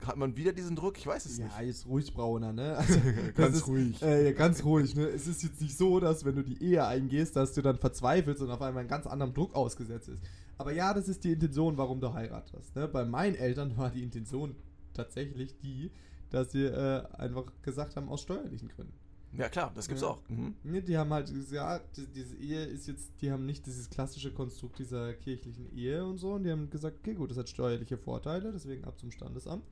hat 0.07 0.17
man 0.17 0.37
wieder 0.37 0.53
diesen 0.53 0.77
Druck? 0.77 0.99
Ich 0.99 1.07
weiß 1.07 1.27
es 1.27 1.39
Ja, 1.39 1.45
nicht. 1.47 1.61
jetzt 1.69 1.87
ruhig, 1.87 2.13
Brauner, 2.13 2.53
ne? 2.53 2.77
Also, 2.79 3.01
Ganz 3.35 3.57
ist, 3.57 3.67
ruhig. 3.69 4.03
Äh, 4.03 4.27
ja, 4.27 4.33
ganz 4.33 4.65
ruhig, 4.65 4.95
ne? 4.95 5.07
Es 5.07 5.27
ist 5.27 5.43
jetzt 5.43 5.61
nicht 5.61 5.77
so, 5.77 6.01
dass 6.01 6.25
wenn 6.25 6.37
du 6.37 6.43
die 6.43 6.63
Ehe 6.63 6.85
eingehst, 6.87 7.37
dass 7.37 7.53
du 7.53 7.63
dann 7.63 7.79
verzweifelst 7.79 8.43
und 8.43 8.51
auf 8.51 8.61
einmal 8.63 8.81
einen 8.81 8.89
ganz 8.91 9.07
anderen 9.07 9.33
Druck 9.35 9.55
ausgesetzt 9.55 10.09
ist. 10.09 10.21
Aber 10.59 10.73
ja, 10.73 10.93
das 10.95 11.09
ist 11.09 11.25
die 11.25 11.33
Intention, 11.33 11.77
warum 11.77 12.01
du 12.01 12.13
heiratest. 12.13 12.75
Ne? 12.77 12.87
Bei 12.89 13.05
meinen 13.05 13.35
Eltern 13.35 13.77
war 13.77 13.91
die 13.91 14.03
Intention 14.03 14.55
tatsächlich 14.95 15.59
die, 15.59 15.91
dass 16.31 16.53
sie 16.53 16.65
äh, 16.65 17.05
einfach 17.15 17.45
gesagt 17.63 17.97
haben, 17.97 18.09
aus 18.09 18.23
steuerlichen 18.23 18.69
Gründen. 18.69 18.93
Ja 19.35 19.49
klar, 19.49 19.73
das 19.75 19.89
gibt's 19.89 20.03
Ja. 20.03 20.09
auch. 20.09 20.23
Mhm. 20.29 20.55
Ne, 20.63 20.83
die 20.83 20.97
haben 20.99 21.11
halt 21.11 21.33
gesagt, 21.33 21.97
die- 21.97 22.07
diese 22.07 22.37
Ehe 22.37 22.65
ist 22.67 22.87
jetzt, 22.87 23.11
die 23.23 23.33
haben 23.33 23.47
nicht 23.47 23.65
dieses 23.65 23.89
klassische 23.89 24.31
Konstrukt 24.31 24.79
dieser 24.79 25.15
kirchlichen 25.15 25.75
Ehe 25.75 26.05
und 26.05 26.19
so, 26.19 26.33
und 26.35 26.43
die 26.45 26.51
haben 26.51 26.69
gesagt, 26.69 26.99
okay, 27.01 27.15
gut, 27.15 27.31
das 27.31 27.39
hat 27.39 27.49
steuerliche 27.49 27.97
Vorteile, 27.97 28.53
deswegen 28.53 28.85
ab 28.85 28.99
zum 28.99 29.11
Standesamt. 29.11 29.65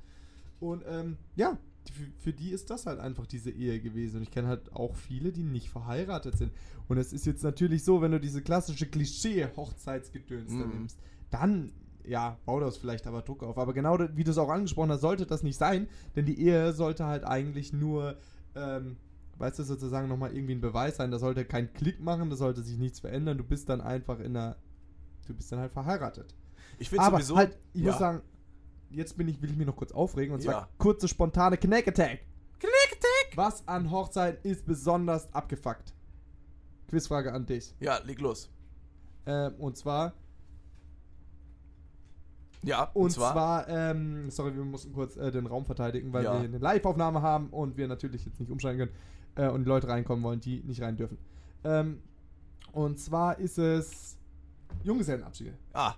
Und 0.61 0.85
ähm, 0.87 1.17
ja, 1.37 1.57
für, 2.19 2.33
die 2.33 2.51
ist 2.51 2.69
das 2.71 2.87
halt 2.87 3.01
einfach 3.01 3.27
diese 3.27 3.51
Ehe 3.51 3.81
gewesen. 3.81 4.19
Und 4.19 4.23
ich 4.25 4.31
kenne 4.31 4.49
halt 4.49 4.73
auch 4.73 4.95
viele, 4.95 5.33
die 5.33 5.43
nicht 5.43 5.71
verheiratet 5.71 6.37
sind. 6.37 6.53
Und 6.89 6.99
es 6.99 7.13
ist 7.13 7.25
jetzt 7.27 7.43
natürlich 7.43 7.83
so, 7.85 8.03
wenn 8.03 8.13
du 8.13 8.21
diese 8.21 8.43
klassische 8.43 8.87
Klischee-Hochzeitsgedöns 8.87 10.51
da 10.51 10.67
Mhm. 10.67 10.71
nimmst, 10.73 10.99
dann, 11.31 11.73
ja, 12.05 12.39
bau 12.45 12.61
das 12.61 12.77
vielleicht 12.77 13.07
aber 13.07 13.23
Druck 13.23 13.43
auf. 13.43 13.59
Aber 13.59 13.73
genau 13.73 13.97
da- 13.97 14.15
wie 14.17 14.25
du 14.25 14.31
es 14.31 14.39
auch 14.39 14.49
angesprochen 14.51 14.91
hast, 14.91 15.01
sollte 15.01 15.27
das 15.27 15.43
nicht 15.43 15.57
sein, 15.59 15.89
denn 16.17 16.27
die 16.27 16.41
Ehe 16.41 16.73
sollte 16.73 17.07
halt 17.07 17.25
eigentlich 17.25 17.73
nur, 17.73 18.17
ähm, 18.55 18.97
weißt 19.39 19.59
du, 19.61 19.63
sozusagen 19.65 20.09
nochmal 20.09 20.35
irgendwie 20.35 20.55
ein 20.55 20.61
Beweis 20.61 20.97
sein. 20.97 21.11
Da 21.11 21.19
sollte 21.19 21.45
kein 21.45 21.73
Klick 21.73 22.01
machen, 22.01 22.29
da 22.31 22.37
sollte 22.37 22.63
sich 22.63 22.79
nichts 22.79 23.01
verändern. 23.01 23.39
Du 23.39 23.45
bist 23.45 23.69
dann 23.69 23.81
einfach 23.81 24.19
in 24.21 24.37
einer, 24.37 24.57
du 25.27 25.35
bist 25.35 25.51
dann 25.53 25.61
halt 25.61 25.73
verheiratet. 25.73 26.35
Ich 26.79 26.89
finde 26.91 27.05
Aber 27.05 27.17
sowieso. 27.19 27.37
halt, 27.37 27.57
ich 27.73 27.83
ja. 27.83 27.91
muss 27.91 27.99
sagen, 27.99 28.21
jetzt 28.91 29.17
bin 29.17 29.29
ich, 29.29 29.41
will 29.41 29.51
ich 29.51 29.57
mich 29.57 29.67
noch 29.67 29.77
kurz 29.77 29.93
aufregen 29.93 30.35
und 30.35 30.43
zwar 30.43 30.55
Ja. 30.55 30.69
kurze, 30.79 31.09
spontane 31.09 31.57
Knack 31.57 31.89
Attack. 31.89 32.21
Knack 32.59 32.73
Attack! 32.93 33.37
Was 33.37 33.67
an 33.69 33.91
Hochzeiten 33.91 34.49
ist 34.51 34.67
besonders 34.67 35.33
abgefuckt? 35.33 35.95
Quizfrage 36.89 37.33
an 37.33 37.47
dich. 37.47 37.75
Ja, 37.81 37.99
leg 38.05 38.21
los. 38.21 38.51
Ähm, 39.27 39.55
und 39.59 39.77
zwar, 39.77 40.13
Ja, 42.63 42.91
und 42.93 43.11
zwar, 43.11 43.67
ähm, 43.69 44.29
sorry, 44.31 44.55
wir 44.55 44.65
mussten 44.65 44.93
kurz 44.93 45.17
äh, 45.17 45.31
den 45.31 45.47
Raum 45.47 45.65
verteidigen, 45.65 46.13
weil 46.13 46.25
Ja. 46.25 46.35
wir 46.35 46.41
eine 46.41 46.59
Live-Aufnahme 46.59 47.23
haben 47.23 47.49
und 47.51 47.77
wir 47.79 47.89
natürlich 47.89 48.27
jetzt 48.27 48.39
nicht 48.39 48.51
umsteigen 48.51 48.79
können 48.81 48.93
äh, 49.37 49.51
und 49.51 49.65
Leute 49.67 49.89
reinkommen 49.89 50.23
wollen, 50.23 50.41
die 50.41 50.63
nicht 50.65 50.83
rein 50.83 50.97
dürfen. 50.97 51.17
Ähm, 51.65 52.03
und 52.73 52.99
zwar 52.99 53.39
ist 53.39 53.57
es 53.59 54.19
Junggesellenabschiede. 54.83 55.55
Ah, 55.73 55.95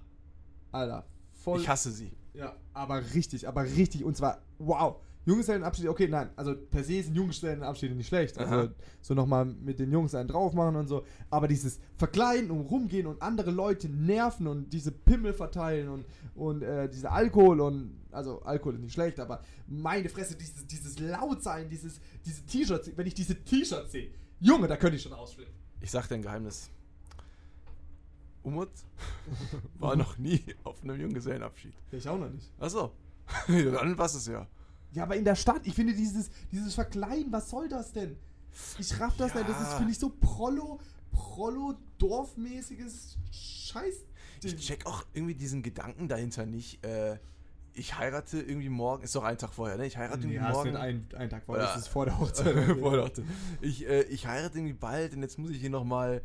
Alter, 0.70 1.04
voll. 1.32 1.60
ich 1.60 1.68
hasse 1.68 1.90
sie. 1.90 2.12
Ja, 2.34 2.56
aber 2.72 3.02
richtig, 3.14 3.46
aber 3.46 3.64
richtig. 3.64 4.04
Und 4.04 4.16
zwar, 4.16 4.42
wow. 4.58 4.96
Junggesellenabschiede, 5.24 5.88
okay, 5.88 6.08
nein. 6.08 6.30
Also 6.34 6.56
per 6.56 6.82
se 6.82 7.00
sind 7.00 7.14
Junggesellenabschiede 7.14 7.94
nicht 7.94 8.08
schlecht. 8.08 8.36
Also 8.38 8.54
Aha. 8.54 8.68
so 9.00 9.14
nochmal 9.14 9.44
mit 9.44 9.78
den 9.78 9.92
Jungs 9.92 10.16
einen 10.16 10.28
drauf 10.28 10.52
machen 10.52 10.74
und 10.74 10.88
so. 10.88 11.04
Aber 11.30 11.46
dieses 11.46 11.78
Verkleiden 11.96 12.50
und 12.50 12.62
rumgehen 12.62 13.06
und 13.06 13.22
andere 13.22 13.52
Leute 13.52 13.88
nerven 13.88 14.48
und 14.48 14.72
diese 14.72 14.90
Pimmel 14.90 15.32
verteilen 15.32 15.88
und, 15.88 16.06
und 16.34 16.62
äh, 16.62 16.88
diese 16.88 17.10
Alkohol 17.12 17.60
und, 17.60 18.00
also 18.10 18.42
Alkohol 18.42 18.74
ist 18.74 18.80
nicht 18.80 18.94
schlecht, 18.94 19.20
aber 19.20 19.42
meine 19.68 20.08
Fresse, 20.08 20.34
dieses, 20.34 20.66
dieses 20.66 20.98
Lautsein, 20.98 21.68
dieses, 21.68 22.00
diese 22.26 22.44
T-Shirts, 22.44 22.90
wenn 22.96 23.06
ich 23.06 23.14
diese 23.14 23.36
T-Shirts 23.44 23.92
sehe, 23.92 24.10
Junge, 24.40 24.66
da 24.66 24.76
könnte 24.76 24.96
ich 24.96 25.02
schon 25.02 25.12
ausflippen. 25.12 25.54
Ich 25.80 25.90
sag 25.92 26.08
dir 26.08 26.16
ein 26.16 26.22
Geheimnis. 26.22 26.68
Umut 28.42 28.70
war 29.78 29.96
noch 29.96 30.18
nie 30.18 30.42
auf 30.64 30.82
einem 30.82 31.00
Junggesellenabschied. 31.00 31.74
Ich 31.92 32.08
auch 32.08 32.18
noch 32.18 32.30
nicht. 32.30 32.50
Achso. 32.58 32.92
Dann 33.48 33.96
was 33.98 34.14
es 34.14 34.26
ja. 34.26 34.46
Ja, 34.92 35.04
aber 35.04 35.16
in 35.16 35.24
der 35.24 35.36
Stadt, 35.36 35.60
ich 35.64 35.74
finde 35.74 35.94
dieses, 35.94 36.30
dieses 36.50 36.74
Verkleiden, 36.74 37.32
was 37.32 37.48
soll 37.50 37.68
das 37.68 37.92
denn? 37.92 38.16
Ich 38.78 38.98
raff 39.00 39.16
das 39.16 39.32
Ja. 39.32 39.38
nicht. 39.40 39.50
Das 39.50 39.62
ist, 39.62 39.74
finde 39.74 39.92
ich, 39.92 39.98
so 39.98 40.10
Prollo, 40.20 40.80
Prollo, 41.12 41.74
dorfmäßiges 41.98 43.16
Scheiß. 43.30 44.04
Ich 44.44 44.56
check 44.56 44.86
auch 44.86 45.04
irgendwie 45.14 45.34
diesen 45.34 45.62
Gedanken 45.62 46.08
dahinter 46.08 46.44
nicht. 46.46 46.84
Äh, 46.84 47.18
ich 47.74 47.96
heirate 47.98 48.40
irgendwie 48.42 48.68
morgen. 48.68 49.02
Ist 49.04 49.14
doch 49.14 49.22
ein 49.24 49.38
Tag 49.38 49.54
vorher, 49.54 49.76
ne? 49.78 49.86
Ich 49.86 49.96
heirate 49.96 50.18
irgendwie 50.18 50.34
Ja, 50.36 50.48
es 50.50 50.56
morgen. 50.56 50.76
ein, 50.76 51.06
ein 51.16 51.30
Tag 51.30 51.44
vorher, 51.44 51.64
Ja. 51.64 51.70
das 51.72 51.82
ist 51.82 51.88
vor 51.88 52.04
der 52.04 52.18
Hochzeit. 52.18 52.78
Vor 52.78 52.92
der 52.96 53.04
Hochzeit. 53.04 53.24
ich, 53.62 53.86
äh, 53.88 54.02
ich 54.02 54.26
heirate 54.26 54.58
irgendwie 54.58 54.74
bald 54.74 55.14
und 55.14 55.22
jetzt 55.22 55.38
muss 55.38 55.50
ich 55.52 55.60
hier 55.60 55.70
nochmal 55.70 56.20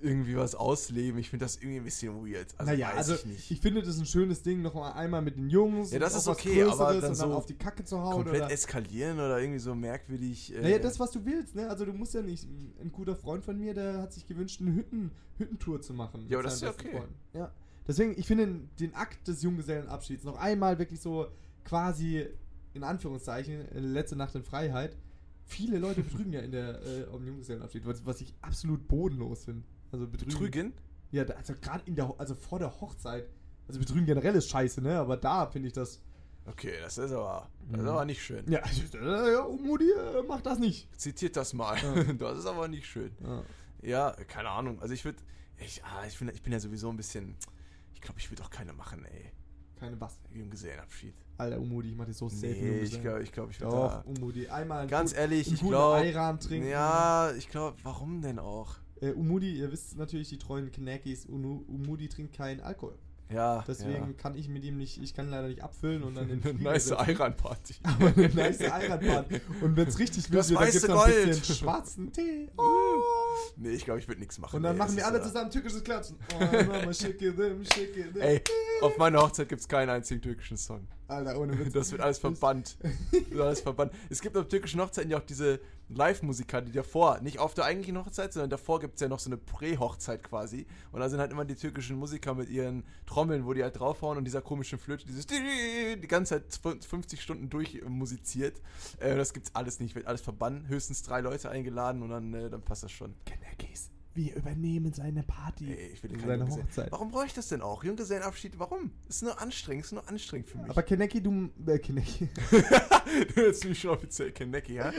irgendwie 0.00 0.36
was 0.36 0.54
ausleben. 0.54 1.18
Ich 1.18 1.30
finde 1.30 1.44
das 1.44 1.56
irgendwie 1.56 1.78
ein 1.78 1.84
bisschen 1.84 2.14
weird. 2.24 2.48
Also 2.58 2.72
naja, 2.72 2.90
also 2.90 3.14
ich, 3.14 3.26
nicht. 3.26 3.50
ich 3.50 3.60
finde 3.60 3.82
das 3.82 3.98
ein 3.98 4.06
schönes 4.06 4.42
Ding, 4.42 4.62
noch 4.62 4.74
mal 4.74 4.92
einmal 4.92 5.22
mit 5.22 5.36
den 5.36 5.48
Jungs. 5.48 5.92
Ja, 5.92 5.98
das 5.98 6.14
ist 6.14 6.28
okay, 6.28 6.62
aber 6.64 6.92
dann, 6.92 7.00
dann 7.00 7.14
so 7.14 7.26
auf 7.26 7.46
die 7.46 7.54
Kacke 7.54 7.84
zu 7.84 8.00
hauen. 8.00 8.24
Komplett 8.24 8.42
oder 8.42 8.52
eskalieren 8.52 9.18
oder 9.18 9.40
irgendwie 9.40 9.58
so 9.58 9.74
merkwürdig. 9.74 10.54
Äh 10.54 10.62
naja, 10.62 10.78
das, 10.78 11.00
was 11.00 11.10
du 11.10 11.24
willst, 11.24 11.54
ne? 11.54 11.68
Also 11.68 11.84
du 11.84 11.92
musst 11.92 12.14
ja 12.14 12.22
nicht. 12.22 12.46
Ein 12.80 12.92
guter 12.92 13.16
Freund 13.16 13.44
von 13.44 13.58
mir, 13.58 13.74
der 13.74 14.02
hat 14.02 14.12
sich 14.12 14.26
gewünscht, 14.26 14.60
eine 14.60 14.74
Hütten, 14.74 15.10
Hüttentour 15.38 15.80
zu 15.80 15.94
machen. 15.94 16.26
Ja, 16.28 16.38
aber 16.38 16.44
das 16.44 16.54
ist 16.54 16.62
ja 16.62 16.70
okay. 16.70 17.02
Ja. 17.32 17.52
Deswegen, 17.86 18.16
ich 18.16 18.26
finde 18.26 18.60
den 18.78 18.94
Akt 18.94 19.26
des 19.26 19.42
Junggesellenabschieds 19.42 20.24
noch 20.24 20.38
einmal 20.38 20.78
wirklich 20.78 21.00
so 21.00 21.26
quasi, 21.64 22.26
in 22.74 22.84
Anführungszeichen, 22.84 23.68
äh, 23.72 23.80
letzte 23.80 24.16
Nacht 24.16 24.34
in 24.34 24.44
Freiheit. 24.44 24.96
Viele 25.44 25.78
Leute 25.78 26.02
betrügen 26.02 26.32
ja 26.32 26.40
in 26.40 26.52
der, 26.52 26.80
äh, 26.82 27.10
dem 27.10 27.26
Junggesellenabschied, 27.26 27.84
was, 27.84 28.06
was 28.06 28.20
ich 28.20 28.34
absolut 28.40 28.86
bodenlos 28.86 29.44
finde. 29.44 29.64
Also 29.92 30.06
betrügen. 30.06 30.32
Betrügen? 30.32 30.72
Ja, 31.10 31.24
da, 31.24 31.34
also 31.34 31.54
gerade 31.60 31.82
in 31.84 31.94
der, 31.94 32.12
also 32.18 32.34
vor 32.34 32.58
der 32.58 32.80
Hochzeit. 32.80 33.28
Also 33.68 33.78
betrügen 33.78 34.06
generell 34.06 34.34
ist 34.34 34.50
scheiße, 34.50 34.80
ne? 34.80 34.98
Aber 34.98 35.16
da 35.16 35.46
finde 35.46 35.68
ich 35.68 35.74
das. 35.74 36.00
Okay, 36.46 36.74
das 36.80 36.98
ist 36.98 37.12
aber, 37.12 37.48
das 37.70 37.78
ist 37.78 37.84
mhm. 37.84 37.88
aber 37.88 38.04
nicht 38.04 38.22
schön. 38.22 38.50
Ja, 38.50 38.62
ja 38.94 39.46
Modi 39.48 39.90
äh, 39.92 40.22
macht 40.26 40.46
das 40.46 40.58
nicht. 40.58 40.88
Zitiert 40.98 41.36
das 41.36 41.52
mal. 41.52 41.76
Ja. 41.78 42.12
Das 42.18 42.38
ist 42.38 42.46
aber 42.46 42.66
nicht 42.66 42.86
schön. 42.86 43.12
Ja, 43.22 43.44
ja 43.82 44.24
keine 44.26 44.48
Ahnung. 44.48 44.80
Also 44.80 44.94
ich 44.94 45.04
würde, 45.04 45.18
ich, 45.58 45.84
ah, 45.84 46.04
ich, 46.06 46.20
ich 46.20 46.42
bin 46.42 46.52
ja 46.52 46.58
sowieso 46.58 46.88
ein 46.88 46.96
bisschen, 46.96 47.36
ich 47.94 48.00
glaube, 48.00 48.18
ich 48.18 48.28
würde 48.30 48.42
auch 48.42 48.50
keine 48.50 48.72
machen, 48.72 49.04
ey. 49.04 49.30
Keine 49.78 50.00
was? 50.00 50.18
Junggesellenabschied. 50.32 51.14
Alter, 51.38 51.60
Umudi, 51.60 51.90
ich 51.90 51.96
mach 51.96 52.06
dir 52.06 52.12
so 52.12 52.28
safe. 52.28 52.46
Nee, 52.46 52.80
ich 52.80 53.00
glaube, 53.00 53.22
ich, 53.22 53.32
glaub, 53.32 53.50
ich 53.50 53.60
würde 53.60 53.74
Doch, 53.74 54.04
Umudi, 54.04 54.48
einmal 54.48 54.86
Ganz 54.86 55.12
ehrlich, 55.12 55.52
ich 55.52 55.60
glaube. 55.60 56.38
trinken. 56.38 56.68
Ja, 56.68 57.32
ich 57.36 57.48
glaube, 57.48 57.76
warum 57.82 58.22
denn 58.22 58.38
auch? 58.38 58.76
Äh, 59.02 59.10
Umudi, 59.10 59.52
ihr 59.58 59.72
wisst 59.72 59.96
natürlich, 59.98 60.28
die 60.28 60.38
treuen 60.38 60.70
Knackis, 60.70 61.26
Umudi 61.26 62.08
trinkt 62.08 62.34
keinen 62.34 62.60
Alkohol. 62.60 62.96
Ja. 63.28 63.64
Deswegen 63.66 64.06
ja. 64.06 64.12
kann 64.16 64.36
ich 64.36 64.48
mit 64.48 64.62
ihm 64.62 64.76
nicht, 64.76 65.02
ich 65.02 65.14
kann 65.14 65.30
leider 65.30 65.48
nicht 65.48 65.62
abfüllen 65.62 66.02
und 66.02 66.14
dann 66.14 66.28
den 66.42 66.42
Eine 66.42 66.62
nice 66.62 66.90
Iran-Party. 66.90 67.74
Aber 67.82 68.06
eine 68.08 68.28
nice 68.28 68.60
Iran-Party. 68.60 69.40
Und 69.60 69.76
wenn 69.76 69.88
es 69.88 69.98
richtig 69.98 70.30
wird, 70.30 70.50
dann 70.50 70.64
gibt 70.64 70.74
es 70.74 70.86
noch 70.86 71.04
ein 71.04 71.26
bisschen 71.26 71.56
schwarzen 71.56 72.12
Tee. 72.12 72.48
Oh. 72.56 72.62
Nee, 73.56 73.70
ich 73.70 73.84
glaube, 73.84 73.98
ich 73.98 74.06
würde 74.06 74.20
nichts 74.20 74.38
machen. 74.38 74.56
Und 74.56 74.62
dann 74.62 74.72
ey, 74.74 74.78
machen 74.78 74.96
wir 74.96 75.06
alle 75.06 75.20
zusammen 75.22 75.50
türkisches 75.50 75.82
Klatschen. 75.82 76.16
Oh, 76.34 76.62
Mama, 76.64 76.92
schicke 76.92 77.34
them, 77.34 77.64
schicke 77.64 78.12
them. 78.12 78.20
Ey, 78.20 78.42
auf 78.82 78.96
meiner 78.98 79.20
Hochzeit 79.20 79.48
gibt 79.48 79.62
es 79.62 79.68
keinen 79.68 79.88
einzigen 79.88 80.20
türkischen 80.20 80.58
Song. 80.58 80.86
Alter, 81.12 81.38
ohne 81.38 81.58
Witz. 81.58 81.72
Das 81.72 81.92
wird 81.92 82.00
alles 82.00 82.18
verbannt. 82.18 82.76
Das 82.82 83.30
wird 83.30 83.40
alles 83.40 83.60
verbannt. 83.60 83.92
Es 84.10 84.20
gibt 84.20 84.36
auf 84.36 84.48
türkischen 84.48 84.80
Hochzeiten 84.80 85.10
ja 85.10 85.18
auch 85.18 85.22
diese 85.22 85.60
Live-Musiker, 85.88 86.62
die 86.62 86.72
davor, 86.72 87.20
nicht 87.20 87.38
auf 87.38 87.54
der 87.54 87.64
eigentlichen 87.64 87.98
Hochzeit, 87.98 88.32
sondern 88.32 88.50
davor 88.50 88.80
gibt 88.80 88.94
es 88.94 89.00
ja 89.00 89.08
noch 89.08 89.18
so 89.18 89.28
eine 89.28 89.36
Prä-Hochzeit 89.36 90.22
quasi. 90.22 90.66
Und 90.90 91.00
da 91.00 91.08
sind 91.08 91.20
halt 91.20 91.30
immer 91.30 91.44
die 91.44 91.54
türkischen 91.54 91.96
Musiker 91.96 92.34
mit 92.34 92.48
ihren 92.48 92.84
Trommeln, 93.06 93.46
wo 93.46 93.52
die 93.52 93.62
halt 93.62 93.78
draufhauen 93.78 94.18
und 94.18 94.24
dieser 94.24 94.42
komischen 94.42 94.78
Flöte, 94.78 95.06
dieses 95.06 95.26
die 95.26 96.08
ganze 96.08 96.42
Zeit 96.50 96.84
50 96.84 97.20
Stunden 97.20 97.50
durch 97.50 97.82
musiziert. 97.86 98.60
Äh, 99.00 99.16
das 99.16 99.32
gibt's 99.32 99.54
alles 99.54 99.80
nicht, 99.80 99.94
wird 99.94 100.06
alles 100.06 100.20
verbannt. 100.20 100.68
Höchstens 100.68 101.02
drei 101.02 101.20
Leute 101.20 101.50
eingeladen 101.50 102.02
und 102.02 102.10
dann, 102.10 102.34
äh, 102.34 102.50
dann 102.50 102.62
passt 102.62 102.82
das 102.82 102.92
schon. 102.92 103.14
Kennerkies. 103.26 103.90
Wir 104.14 104.36
übernehmen 104.36 104.92
seine 104.92 105.22
Party. 105.22 105.72
Ey, 105.72 105.92
ich 105.94 106.02
will 106.02 106.10
seine 106.20 106.46
Hochzeit. 106.48 106.92
Warum 106.92 107.10
brauche 107.10 107.26
ich 107.26 107.32
das 107.32 107.48
denn 107.48 107.62
auch? 107.62 107.82
Junggesellenabschied, 107.82 108.58
warum? 108.58 108.90
Ist 109.08 109.22
nur 109.22 109.40
anstrengend, 109.40 109.86
ist 109.86 109.92
nur 109.92 110.06
anstrengend 110.06 110.50
für 110.50 110.58
mich. 110.58 110.70
Aber 110.70 110.82
Keneki, 110.82 111.22
du. 111.22 111.50
Äh, 111.66 111.78
Keneki. 111.78 112.28
du 112.50 113.36
hörst 113.36 113.64
mich 113.64 113.80
schon 113.80 113.92
offiziell 113.92 114.32
Keneki, 114.32 114.74
ja? 114.74 114.92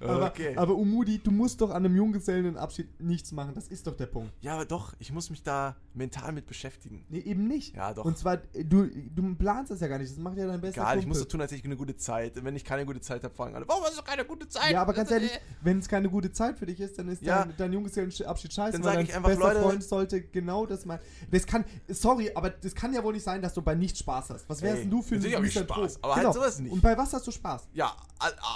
aber, 0.00 0.26
okay. 0.26 0.54
aber 0.56 0.74
Umudi, 0.74 1.18
du 1.18 1.30
musst 1.30 1.60
doch 1.60 1.70
an 1.70 1.84
einem 1.84 1.96
Junggesellenabschied 1.96 3.00
nichts 3.00 3.32
machen. 3.32 3.54
Das 3.54 3.68
ist 3.68 3.86
doch 3.86 3.96
der 3.96 4.06
Punkt. 4.06 4.32
Ja, 4.40 4.54
aber 4.54 4.66
doch, 4.66 4.94
ich 4.98 5.12
muss 5.12 5.30
mich 5.30 5.42
da 5.42 5.76
mental 5.94 6.32
mit 6.32 6.46
beschäftigen. 6.46 7.04
Nee, 7.08 7.20
eben 7.20 7.48
nicht. 7.48 7.74
Ja, 7.74 7.94
doch. 7.94 8.04
Und 8.04 8.18
zwar, 8.18 8.36
du, 8.36 8.86
du 8.86 9.34
planst 9.34 9.70
das 9.70 9.80
ja 9.80 9.88
gar 9.88 9.98
nicht. 9.98 10.10
Das 10.10 10.18
macht 10.18 10.36
ja 10.36 10.46
dein 10.46 10.60
bester 10.60 10.82
Egal, 10.82 10.92
Kumpel. 10.92 11.02
ich 11.02 11.06
muss 11.08 11.18
so 11.18 11.24
tun, 11.24 11.40
als 11.40 11.50
hätte 11.50 11.60
ich 11.60 11.64
eine 11.64 11.76
gute 11.76 11.96
Zeit. 11.96 12.36
Und 12.36 12.44
wenn 12.44 12.56
ich 12.56 12.64
keine 12.64 12.84
gute 12.84 13.00
Zeit 13.00 13.24
habe, 13.24 13.34
fragen 13.34 13.54
alle, 13.54 13.66
warum 13.66 13.82
hast 13.84 13.98
du 13.98 14.02
keine 14.02 14.24
gute 14.24 14.46
Zeit? 14.48 14.72
Ja, 14.72 14.82
aber 14.82 14.92
ganz 14.92 15.10
ehrlich, 15.10 15.30
wenn 15.62 15.78
es 15.78 15.88
keine 15.88 16.08
gute 16.10 16.32
Zeit 16.32 16.58
für 16.58 16.66
dich 16.66 16.80
ist, 16.80 16.98
dann 16.98 17.08
ist 17.08 17.22
ja. 17.22 17.44
dein, 17.44 17.56
dein 17.56 17.72
Junggesellenabschied 17.72 18.52
scheiße. 18.58 18.72
Dann 18.72 18.82
sage 18.82 19.02
ich 19.02 19.14
einfach, 19.14 19.30
bester 19.30 19.44
Leute, 19.44 19.62
Freund 19.62 19.84
sollte 19.84 20.22
genau 20.22 20.66
das 20.66 20.84
mal. 20.84 21.00
Das 21.30 21.46
kann, 21.46 21.64
sorry, 21.88 22.30
aber 22.34 22.50
das 22.50 22.74
kann 22.74 22.92
ja 22.92 23.02
wohl 23.02 23.12
nicht 23.12 23.24
sein, 23.24 23.42
dass 23.42 23.54
du 23.54 23.62
bei 23.62 23.74
nichts 23.74 24.00
Spaß 24.00 24.30
hast. 24.30 24.48
Was 24.48 24.62
wärst 24.62 24.82
denn 24.82 24.90
du 24.90 25.02
für 25.02 25.16
ein 25.16 25.20
Sicher 25.20 25.44
Spaß, 25.44 26.02
aber 26.02 26.14
halt 26.14 26.22
genau. 26.22 26.34
halt 26.34 26.34
sowas 26.34 26.58
nicht. 26.58 26.72
Und 26.72 26.82
bei 26.82 26.96
was 26.96 27.12
hast 27.12 27.26
du 27.26 27.30
Spaß? 27.30 27.68
Ja, 27.72 27.94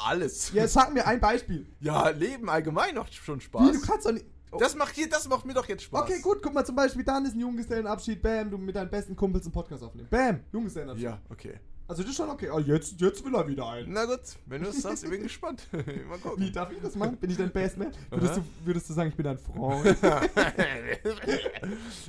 alles. 0.04 0.52
Ja, 0.52 0.66
sag 0.66 0.92
mir 0.92 1.06
ein 1.06 1.20
Beispiel. 1.20 1.66
Ja, 1.80 2.10
Leben 2.10 2.48
allgemein 2.48 2.94
macht 2.94 3.12
schon 3.12 3.40
Spaß. 3.40 3.68
Wie, 3.68 3.72
du 3.72 3.80
kannst 3.80 4.06
doch 4.06 4.12
nicht. 4.12 4.24
Oh. 4.52 4.58
Das 4.58 4.76
macht, 4.76 4.94
hier, 4.94 5.08
das 5.08 5.28
macht 5.28 5.44
mir 5.44 5.54
doch 5.54 5.66
jetzt 5.66 5.82
Spaß. 5.84 6.02
Okay, 6.02 6.20
gut, 6.20 6.40
guck 6.42 6.54
mal 6.54 6.64
zum 6.64 6.76
Beispiel, 6.76 7.02
dann 7.02 7.24
ist 7.24 7.34
ein 7.34 7.40
Junggesellenabschied, 7.40 8.22
bam, 8.22 8.50
du 8.50 8.58
mit 8.58 8.76
deinen 8.76 8.90
besten 8.90 9.16
Kumpels 9.16 9.46
einen 9.46 9.52
Podcast 9.52 9.82
aufnehmen. 9.82 10.08
Bam, 10.10 10.40
Junggesellenabschied. 10.52 11.04
Ja, 11.04 11.18
okay. 11.30 11.58
Also 11.92 12.04
das 12.04 12.12
ist 12.12 12.16
schon 12.16 12.30
okay. 12.30 12.48
Oh, 12.50 12.58
jetzt, 12.58 12.98
jetzt 13.02 13.22
will 13.22 13.34
er 13.34 13.46
wieder 13.46 13.68
ein. 13.68 13.84
Na 13.92 14.06
gut, 14.06 14.18
wenn 14.46 14.62
du 14.62 14.70
es 14.70 14.80
sagst, 14.80 15.04
ich 15.04 15.10
bin 15.10 15.22
gespannt. 15.22 15.68
Mal 15.72 16.18
gucken. 16.22 16.42
Wie 16.42 16.50
darf 16.50 16.72
ich 16.72 16.80
das 16.80 16.94
machen? 16.94 17.18
Bin 17.18 17.28
ich 17.28 17.36
dein 17.36 17.52
Bestman? 17.52 17.92
Würdest 18.08 18.38
du, 18.38 18.44
würdest 18.64 18.88
du 18.88 18.94
sagen, 18.94 19.10
ich 19.10 19.14
bin 19.14 19.24
dein 19.24 19.36
Freund? 19.36 19.84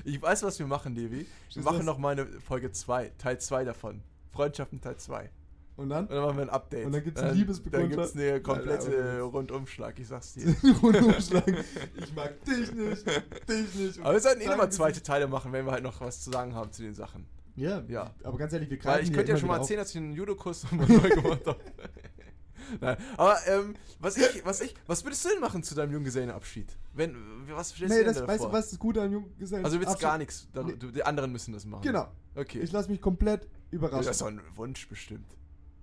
ich 0.05 0.21
weiß, 0.21 0.43
was 0.43 0.57
wir 0.57 0.67
machen, 0.67 0.95
Levi. 0.95 1.27
Wir 1.53 1.63
machen 1.63 1.79
das? 1.79 1.85
noch 1.85 1.97
mal 1.97 2.11
eine 2.11 2.27
Folge 2.39 2.71
2, 2.71 3.11
Teil 3.17 3.41
2 3.41 3.65
davon. 3.65 4.01
Freundschaften 4.31 4.79
Teil 4.79 4.95
2. 4.95 5.29
Und 5.75 5.89
dann? 5.89 6.05
Und 6.05 6.11
dann 6.11 6.23
machen 6.23 6.37
wir 6.37 6.43
ein 6.43 6.49
Update. 6.49 6.85
Und 6.85 6.93
dann 6.93 7.03
gibt 7.03 7.17
es 7.17 7.23
ein 7.25 7.35
Liebesbekundung. 7.35 7.89
Dann 7.89 7.97
gibt 7.97 8.15
es 8.15 8.15
eine 8.15 8.41
komplette 8.41 9.19
Rundumschlag, 9.19 9.99
ich 9.99 10.07
sag's 10.07 10.31
dir. 10.31 10.55
Rundumschlag. 10.81 11.43
Ich 11.95 12.15
mag 12.15 12.41
dich 12.45 12.71
nicht, 12.71 13.05
dich 13.49 13.75
nicht. 13.75 13.99
Aber 13.99 14.13
wir 14.13 14.21
sollten 14.21 14.39
eh 14.39 14.47
nochmal 14.47 14.71
zweite 14.71 15.03
Teile 15.03 15.27
machen, 15.27 15.51
wenn 15.51 15.65
wir 15.65 15.73
halt 15.73 15.83
noch 15.83 15.99
was 15.99 16.21
zu 16.21 16.31
sagen 16.31 16.55
haben 16.55 16.71
zu 16.71 16.83
den 16.83 16.93
Sachen. 16.93 17.25
Ja, 17.55 17.83
ja. 17.87 18.13
Aber 18.23 18.37
ganz 18.37 18.53
ehrlich, 18.53 18.69
wir 18.69 18.77
können. 18.77 18.95
Weil 18.95 19.03
ich 19.03 19.13
könnte 19.13 19.31
ja 19.31 19.37
schon 19.37 19.47
mal 19.47 19.57
erzählen, 19.57 19.79
dass 19.79 19.91
ich 19.91 19.97
einen 19.97 20.13
Judo-Kurs 20.13 20.65
neu 20.71 21.09
gemacht 21.09 21.45
habe. 21.45 21.59
Nein, 22.81 22.97
aber 23.17 23.37
ähm, 23.47 23.75
was 23.99 24.17
ich, 24.17 24.45
was 24.45 24.61
ich, 24.61 24.73
was 24.87 25.03
würdest 25.03 25.25
du 25.25 25.29
denn 25.29 25.39
machen 25.39 25.63
zu 25.63 25.75
deinem 25.75 25.91
Junggesellenabschied? 25.91 26.77
Wenn, 26.93 27.15
was 27.49 27.75
stellst 27.75 27.93
nee, 27.93 28.03
du 28.03 28.13
das, 28.13 28.25
Weißt 28.25 28.43
du, 28.45 28.51
was 28.51 28.71
ist 28.71 28.79
gut 28.79 28.97
an 28.97 29.11
Junggesellenabschied? 29.11 29.65
Also 29.65 29.77
du 29.77 29.85
willst 29.85 30.01
gar 30.01 30.17
nichts, 30.17 30.47
nee. 30.53 30.91
die 30.91 31.03
anderen 31.03 31.31
müssen 31.31 31.53
das 31.53 31.65
machen. 31.65 31.81
Genau. 31.81 32.07
Okay. 32.35 32.59
Ich 32.59 32.71
lasse 32.71 32.89
mich 32.89 33.01
komplett 33.01 33.47
überraschen. 33.69 34.05
Das 34.05 34.15
ist 34.15 34.21
doch 34.21 34.27
ein 34.27 34.41
Wunsch 34.55 34.87
bestimmt. 34.87 35.35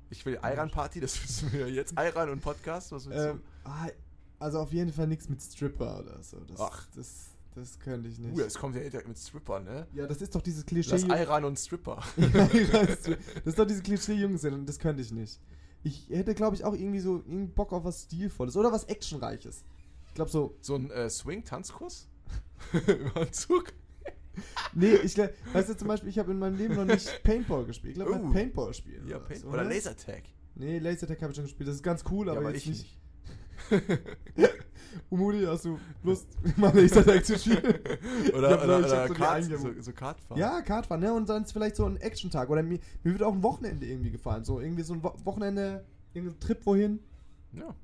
Ich 0.09 0.27
will 0.27 0.39
Iran-Party, 0.43 1.01
das 1.01 1.23
wissen 1.23 1.53
wir 1.53 1.71
jetzt. 1.71 1.95
Iran 1.97 2.31
und 2.31 2.41
Podcast, 2.41 2.91
was 2.93 3.09
willst 3.09 3.27
ähm, 3.27 3.43
du? 3.64 3.71
Ah, 3.71 3.89
also 4.41 4.59
auf 4.61 4.73
jeden 4.73 4.93
Fall 4.93 5.07
nichts 5.07 5.29
mit 5.29 5.41
Stripper 5.41 6.01
oder 6.01 6.23
so. 6.23 6.41
Das, 6.41 6.61
Ach. 6.61 6.89
Das, 6.97 7.27
das 7.61 7.79
könnte 7.79 8.09
ich 8.09 8.19
nicht. 8.19 8.37
Uh, 8.37 8.41
es 8.41 8.55
kommt 8.55 8.75
ja 8.75 8.83
direkt 8.83 9.09
mit 9.09 9.19
Stripper, 9.19 9.61
ne? 9.61 9.87
Ja, 9.95 10.07
das 10.07 10.21
ist 10.21 10.35
doch 10.35 10.43
dieses 10.43 10.65
Klischee. 10.65 10.91
Das 10.91 11.05
Iran 11.05 11.45
und 11.45 11.59
Stripper. 11.59 12.03
das 12.17 13.07
ist 13.45 13.59
doch 13.59 13.67
dieses 13.67 13.83
Klischee 13.83 14.15
Jungs 14.15 14.45
und 14.45 14.67
das 14.67 14.79
könnte 14.79 15.03
ich 15.03 15.13
nicht. 15.13 15.41
Ich 15.83 16.09
hätte, 16.11 16.35
glaube 16.35 16.57
ich, 16.57 16.65
auch 16.65 16.75
irgendwie 16.75 17.01
so 17.01 17.17
irgendwie 17.27 17.47
Bock 17.47 17.73
auf 17.73 17.85
was 17.85 18.03
Stilvolles 18.03 18.57
oder 18.57 18.73
was 18.73 18.85
Actionreiches. 18.85 19.65
Ich 20.09 20.15
glaube 20.15 20.31
so. 20.31 20.57
So 20.61 20.75
ein 20.75 20.91
äh, 20.91 21.09
Swing-Tanzkurs? 21.09 22.09
Im 22.87 23.17
Anzug? 23.17 23.73
nee, 24.75 24.95
ich 24.95 25.17
weißt 25.19 25.69
du 25.69 25.77
zum 25.77 25.89
Beispiel, 25.89 26.09
ich 26.09 26.19
habe 26.19 26.33
in 26.33 26.39
meinem 26.39 26.57
Leben 26.57 26.75
noch 26.75 26.85
nicht 26.85 27.23
Paintball 27.23 27.65
gespielt. 27.65 27.97
Ich 27.97 28.03
glaube, 28.03 28.23
uh. 28.23 28.33
Paintball 28.33 28.75
spielen. 28.75 29.07
Ja, 29.09 29.19
Paintball. 29.19 29.55
Oder, 29.55 29.63
oder 29.63 29.75
Lasertag. 29.75 30.23
Nee, 30.55 30.79
Lasertag 30.79 31.21
habe 31.23 31.33
ich 31.33 31.37
schon 31.37 31.45
gespielt. 31.45 31.69
Das 31.69 31.77
ist 31.77 31.83
ganz 31.83 32.05
cool, 32.11 32.29
aber, 32.29 32.41
ja, 32.41 32.47
aber 32.47 32.55
jetzt 32.55 32.67
nicht. 32.67 32.83
nicht. 32.83 32.99
Umudi, 35.11 35.45
hast 35.45 35.65
du 35.65 35.79
Lust, 36.03 36.27
mal 36.57 36.75
Lasertag 36.75 37.25
zu 37.25 37.39
spielen? 37.39 37.63
Oder, 38.35 38.63
oder, 38.63 38.79
oder 38.79 39.09
so, 39.09 39.15
Kart, 39.15 39.45
so, 39.45 39.81
so 39.81 39.93
Kartfahren. 39.93 40.41
Ja, 40.41 40.61
Kartfahren, 40.63 41.01
ne? 41.01 41.13
Und 41.13 41.29
dann 41.29 41.43
ist 41.43 41.53
vielleicht 41.53 41.77
so 41.77 41.85
ein 41.85 41.97
Action-Tag. 41.97 42.51
Oder 42.51 42.63
mir, 42.63 42.79
mir 43.03 43.13
wird 43.13 43.23
auch 43.23 43.33
ein 43.33 43.43
Wochenende 43.43 43.87
irgendwie 43.87 44.11
gefallen. 44.11 44.45
So 44.45 44.61
irgendwie 44.61 44.83
so 44.83 44.95
ein 44.95 45.03
Wo 45.03 45.13
Wochenende, 45.25 45.85
irgendein 46.13 46.41
Trip 46.41 46.65
wohin. 46.65 47.01
Ja. 47.53 47.75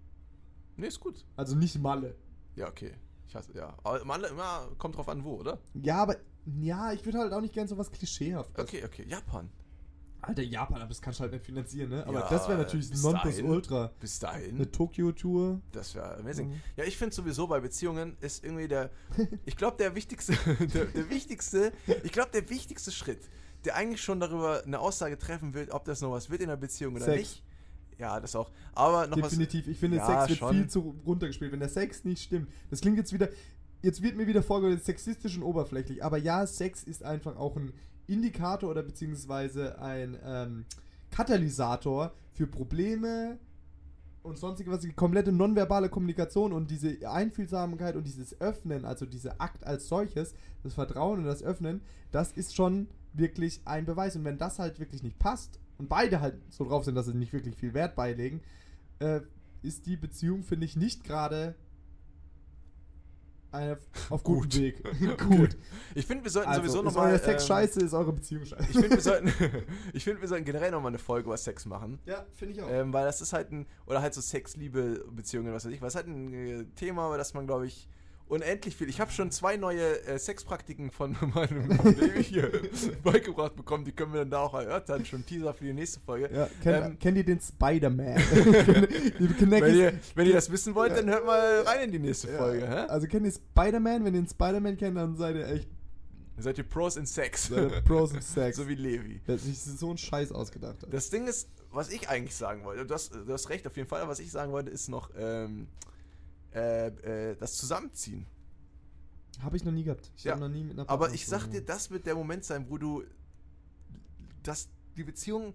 Nee, 0.77 0.89
ist 0.89 1.01
gut. 1.01 1.24
Also 1.37 1.57
nicht 1.57 1.79
Malle. 1.81 2.14
Ja, 2.55 2.68
okay. 2.68 2.93
Ich 3.29 3.35
hasse, 3.35 3.57
ja. 3.57 3.74
Aber 3.83 4.05
Malle 4.05 4.29
immer 4.29 4.68
kommt 4.79 4.97
drauf 4.97 5.09
an, 5.09 5.24
wo, 5.24 5.35
oder? 5.35 5.59
Ja, 5.74 5.97
aber 5.97 6.16
ja, 6.61 6.93
ich 6.93 7.05
würde 7.05 7.18
halt 7.18 7.33
auch 7.33 7.41
nicht 7.41 7.55
gern 7.55 7.66
so 7.66 7.77
was 7.77 7.91
Klischeehaftes. 7.91 8.62
Okay, 8.62 8.85
okay. 8.85 9.05
Japan. 9.09 9.51
Alter, 10.22 10.42
Japan, 10.42 10.78
aber 10.78 10.88
das 10.88 11.00
kannst 11.00 11.20
du 11.20 11.22
halt 11.22 11.32
nicht 11.32 11.44
finanzieren, 11.44 11.90
ne? 11.90 12.06
Aber 12.06 12.20
ja, 12.20 12.28
das 12.28 12.48
wäre 12.48 12.58
natürlich 12.58 12.90
ein 12.90 13.00
Nonplusultra. 13.00 13.92
Bis 14.00 14.18
dahin. 14.18 14.56
Eine 14.56 14.70
Tokio-Tour. 14.70 15.60
Das 15.72 15.94
wäre 15.94 16.18
amazing. 16.18 16.48
Mhm. 16.48 16.60
Ja, 16.76 16.84
ich 16.84 16.96
finde 16.96 17.14
sowieso 17.14 17.46
bei 17.46 17.60
Beziehungen 17.60 18.16
ist 18.20 18.44
irgendwie 18.44 18.68
der, 18.68 18.90
ich 19.44 19.56
glaube 19.56 19.76
der 19.76 19.94
wichtigste, 19.94 20.32
der, 20.74 20.86
der 20.86 21.10
wichtigste, 21.10 21.72
ich 22.02 22.12
glaube 22.12 22.30
der 22.32 22.48
wichtigste 22.50 22.90
Schritt, 22.90 23.20
der 23.64 23.76
eigentlich 23.76 24.02
schon 24.02 24.18
darüber 24.18 24.62
eine 24.64 24.78
Aussage 24.80 25.18
treffen 25.18 25.54
will, 25.54 25.68
ob 25.70 25.84
das 25.84 26.00
noch 26.00 26.10
was 26.10 26.30
wird 26.30 26.40
in 26.40 26.48
der 26.48 26.56
Beziehung 26.56 26.96
oder 26.96 27.04
Sex. 27.04 27.18
nicht. 27.18 27.42
Ja, 27.98 28.20
das 28.20 28.36
auch. 28.36 28.50
Aber 28.74 29.06
noch 29.06 29.16
Definitiv. 29.16 29.66
Was, 29.66 29.72
ich 29.72 29.78
finde, 29.78 29.96
ja, 29.98 30.06
Sex 30.06 30.28
wird 30.28 30.38
schon. 30.38 30.54
viel 30.54 30.68
zu 30.68 30.96
runtergespielt. 31.06 31.52
Wenn 31.52 31.60
der 31.60 31.68
Sex 31.68 32.04
nicht 32.04 32.22
stimmt, 32.22 32.50
das 32.70 32.80
klingt 32.80 32.98
jetzt 32.98 33.12
wieder, 33.12 33.28
jetzt 33.82 34.02
wird 34.02 34.16
mir 34.16 34.26
wieder 34.26 34.42
vorgeworfen, 34.42 34.82
sexistisch 34.82 35.36
und 35.36 35.42
oberflächlich. 35.42 36.04
Aber 36.04 36.18
ja, 36.18 36.46
Sex 36.46 36.82
ist 36.82 37.02
einfach 37.02 37.36
auch 37.36 37.56
ein 37.56 37.72
Indikator 38.07 38.70
oder 38.70 38.82
beziehungsweise 38.82 39.78
ein 39.80 40.18
ähm, 40.24 40.64
Katalysator 41.11 42.12
für 42.32 42.46
Probleme 42.46 43.38
und 44.22 44.38
sonstige 44.38 44.70
was, 44.70 44.80
die 44.80 44.92
komplette 44.92 45.32
nonverbale 45.32 45.88
Kommunikation 45.88 46.52
und 46.52 46.70
diese 46.70 47.09
Einfühlsamkeit 47.09 47.96
und 47.96 48.07
dieses 48.07 48.40
Öffnen, 48.40 48.84
also 48.84 49.07
dieser 49.07 49.40
Akt 49.40 49.64
als 49.64 49.88
solches, 49.88 50.34
das 50.62 50.74
Vertrauen 50.74 51.20
und 51.20 51.24
das 51.24 51.42
Öffnen, 51.42 51.80
das 52.11 52.32
ist 52.32 52.54
schon 52.54 52.88
wirklich 53.12 53.61
ein 53.64 53.86
Beweis. 53.86 54.16
Und 54.16 54.24
wenn 54.24 54.38
das 54.38 54.59
halt 54.59 54.78
wirklich 54.80 55.02
nicht 55.02 55.18
passt 55.18 55.61
und 55.78 55.88
beide 55.88 56.20
halt 56.20 56.34
so 56.50 56.64
drauf 56.64 56.84
sind, 56.84 56.96
dass 56.96 57.07
sie 57.07 57.14
nicht 57.14 57.32
wirklich 57.32 57.57
viel 57.57 57.72
Wert 57.72 57.94
beilegen, 57.94 58.40
äh, 58.98 59.20
ist 59.62 59.86
die 59.86 59.96
Beziehung, 59.96 60.42
finde 60.42 60.66
ich, 60.66 60.76
nicht 60.76 61.04
gerade 61.04 61.54
eine, 63.57 63.78
auf 64.11 64.22
gutem 64.24 64.42
Gut. 64.42 64.59
Weg. 64.61 65.18
Gut. 65.28 65.57
Ich 65.94 66.07
finde, 66.07 66.24
wir 66.24 66.30
sollten 66.30 66.48
Also, 66.50 66.62
sowieso 66.62 66.82
nochmal. 66.82 67.12
euer 67.12 67.18
Sex 67.18 67.46
scheiße, 67.46 67.80
ist 67.80 67.94
eure 67.94 68.12
Beziehung 68.12 68.44
scheiße. 68.44 68.64
Ich 68.70 68.72
finde, 68.72 68.90
wir 68.90 69.00
sollten, 69.00 69.32
ich 69.92 70.04
finde, 70.04 70.20
wir 70.20 70.28
sollten 70.28 70.44
generell 70.44 70.70
nochmal 70.70 70.90
eine 70.90 70.98
Folge 70.98 71.26
über 71.26 71.36
Sex 71.36 71.66
machen. 71.66 71.98
ja, 72.07 72.24
finde 72.34 72.54
ich 72.54 72.62
auch. 72.62 72.70
Ähm, 72.70 72.92
weil 72.92 73.04
das 73.04 73.20
ist 73.20 73.32
halt 73.32 73.50
ein, 73.52 73.66
oder 73.86 74.02
halt 74.02 74.14
so 74.14 74.20
Sex, 74.20 74.57
Liebe, 74.57 75.04
Beziehungen, 75.11 75.52
was 75.52 75.64
weiß 75.66 75.72
ich, 75.72 75.82
was 75.82 75.94
halt 75.94 76.07
ein 76.07 76.32
äh, 76.32 76.64
Thema, 76.76 77.07
über 77.09 77.18
das 77.18 77.34
man, 77.34 77.46
glaube 77.46 77.66
ich, 77.66 77.88
unendlich 78.29 78.74
viel. 78.77 78.89
Ich 78.89 79.01
habe 79.01 79.11
schon 79.12 79.31
zwei 79.31 79.57
neue 79.57 80.03
äh, 80.07 80.18
Sexpraktiken 80.18 80.91
von 80.91 81.16
meinem 81.35 81.68
Baby 81.68 82.24
hier 82.24 82.51
beigebracht 83.05 83.55
bekommen, 83.57 83.85
die 83.85 83.93
können 83.93 84.12
wir 84.12 84.20
dann 84.20 84.31
da 84.31 84.39
auch 84.41 84.55
erörtern, 84.55 85.05
schon 85.05 85.24
Teaser 85.24 85.55
für 85.55 85.64
die 85.64 85.72
nächste 85.72 86.01
Folge. 86.01 86.29
Ja, 86.35 86.49
kennt, 86.62 86.87
Ähm, 86.87 86.99
kennt 86.99 87.16
ihr 87.18 87.24
den 87.24 87.41
Spider-Man? 87.41 88.16
Wenn 89.18 89.74
ihr, 89.77 89.93
wenn 90.14 90.27
ihr 90.27 90.33
das 90.35 90.51
wissen 90.51 90.74
wollt, 90.74 90.93
dann 90.97 91.09
hört 91.09 91.24
mal 91.27 91.61
rein 91.62 91.85
in 91.85 91.93
die 91.93 91.99
nächste 91.99 92.31
Ja. 92.31 92.39
Folge. 92.39 92.66
Hä? 92.68 92.74
Also 92.89 93.07
kennt 93.07 93.27
ihr 93.27 93.33
Spider-Man? 93.33 94.05
Wenn 94.05 94.14
ihr 94.14 94.22
den 94.22 94.29
Spider-Man 94.29 94.77
kennt, 94.77 94.97
dann 94.97 95.16
seid 95.16 95.37
ihr 95.37 95.47
echt 95.49 95.68
Seid 96.39 96.59
ihr 96.59 96.64
Pros 96.64 96.97
in 96.97 97.07
Sex. 97.07 97.51
Pros 97.87 98.14
of 98.14 98.22
Sex. 98.22 98.59
so 98.59 98.68
wie 98.68 98.74
Levi. 98.74 99.20
Der 99.27 99.39
sich 99.39 99.59
so 99.59 99.89
einen 99.89 99.97
Scheiß 99.97 100.33
ausgedacht 100.33 100.83
hat. 100.83 100.93
Das 100.93 101.09
Ding 101.09 101.27
ist, 101.27 101.49
was 101.72 101.89
ich 101.91 102.11
eigentlich 102.11 102.35
sagen 102.35 102.62
wollte, 102.64 102.85
du 102.85 102.93
hast, 102.93 103.14
du 103.14 103.33
hast 103.33 103.49
recht 103.49 103.66
auf 103.66 103.74
jeden 103.77 103.89
Fall, 103.89 104.03
aber 104.03 104.11
was 104.11 104.18
ich 104.18 104.31
sagen 104.31 104.53
wollte, 104.53 104.70
ist 104.70 104.89
noch 104.91 105.09
ähm, 105.18 105.66
äh, 106.57 106.86
äh, 106.86 107.36
das 107.36 107.54
Zusammenziehen. 107.57 108.26
Habe 109.42 109.57
ich 109.59 109.64
noch 109.64 109.72
nie 109.72 109.84
gehabt. 109.84 110.11
Ich 110.16 110.24
Ja, 110.24 110.36
noch 110.36 110.48
nie 110.48 110.64
mit 110.64 110.78
einer 110.78 110.88
Aber 110.88 111.12
ich 111.12 111.26
sag 111.26 111.48
dir, 111.50 111.61
das 111.61 111.90
wird 111.90 112.07
der 112.07 112.14
Moment 112.14 112.44
sein, 112.44 112.70
wo 112.70 112.78
du 112.78 113.04
das, 114.42 114.68
die 114.96 115.04
Beziehung, 115.04 115.54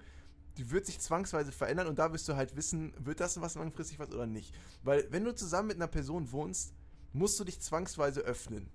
die 0.58 0.70
wird 0.70 0.86
sich 0.86 1.00
zwangsweise 1.00 1.52
verändern 1.52 1.88
und 1.88 1.98
da 1.98 2.14
wirst 2.14 2.30
du 2.30 2.36
halt 2.36 2.56
wissen, 2.56 2.94
wird 3.00 3.20
das 3.20 3.42
was 3.42 3.56
langfristig 3.56 3.98
was 3.98 4.12
oder 4.12 4.28
nicht. 4.28 4.54
Weil 4.84 5.08
wenn 5.12 5.24
du 5.24 5.34
zusammen 5.34 5.70
mit 5.70 5.78
einer 5.78 5.88
Person 5.88 6.32
wohnst, 6.32 6.76
musst 7.14 7.40
du 7.40 7.44
dich 7.44 7.60
zwangsweise 7.60 8.22
öffnen. 8.22 8.70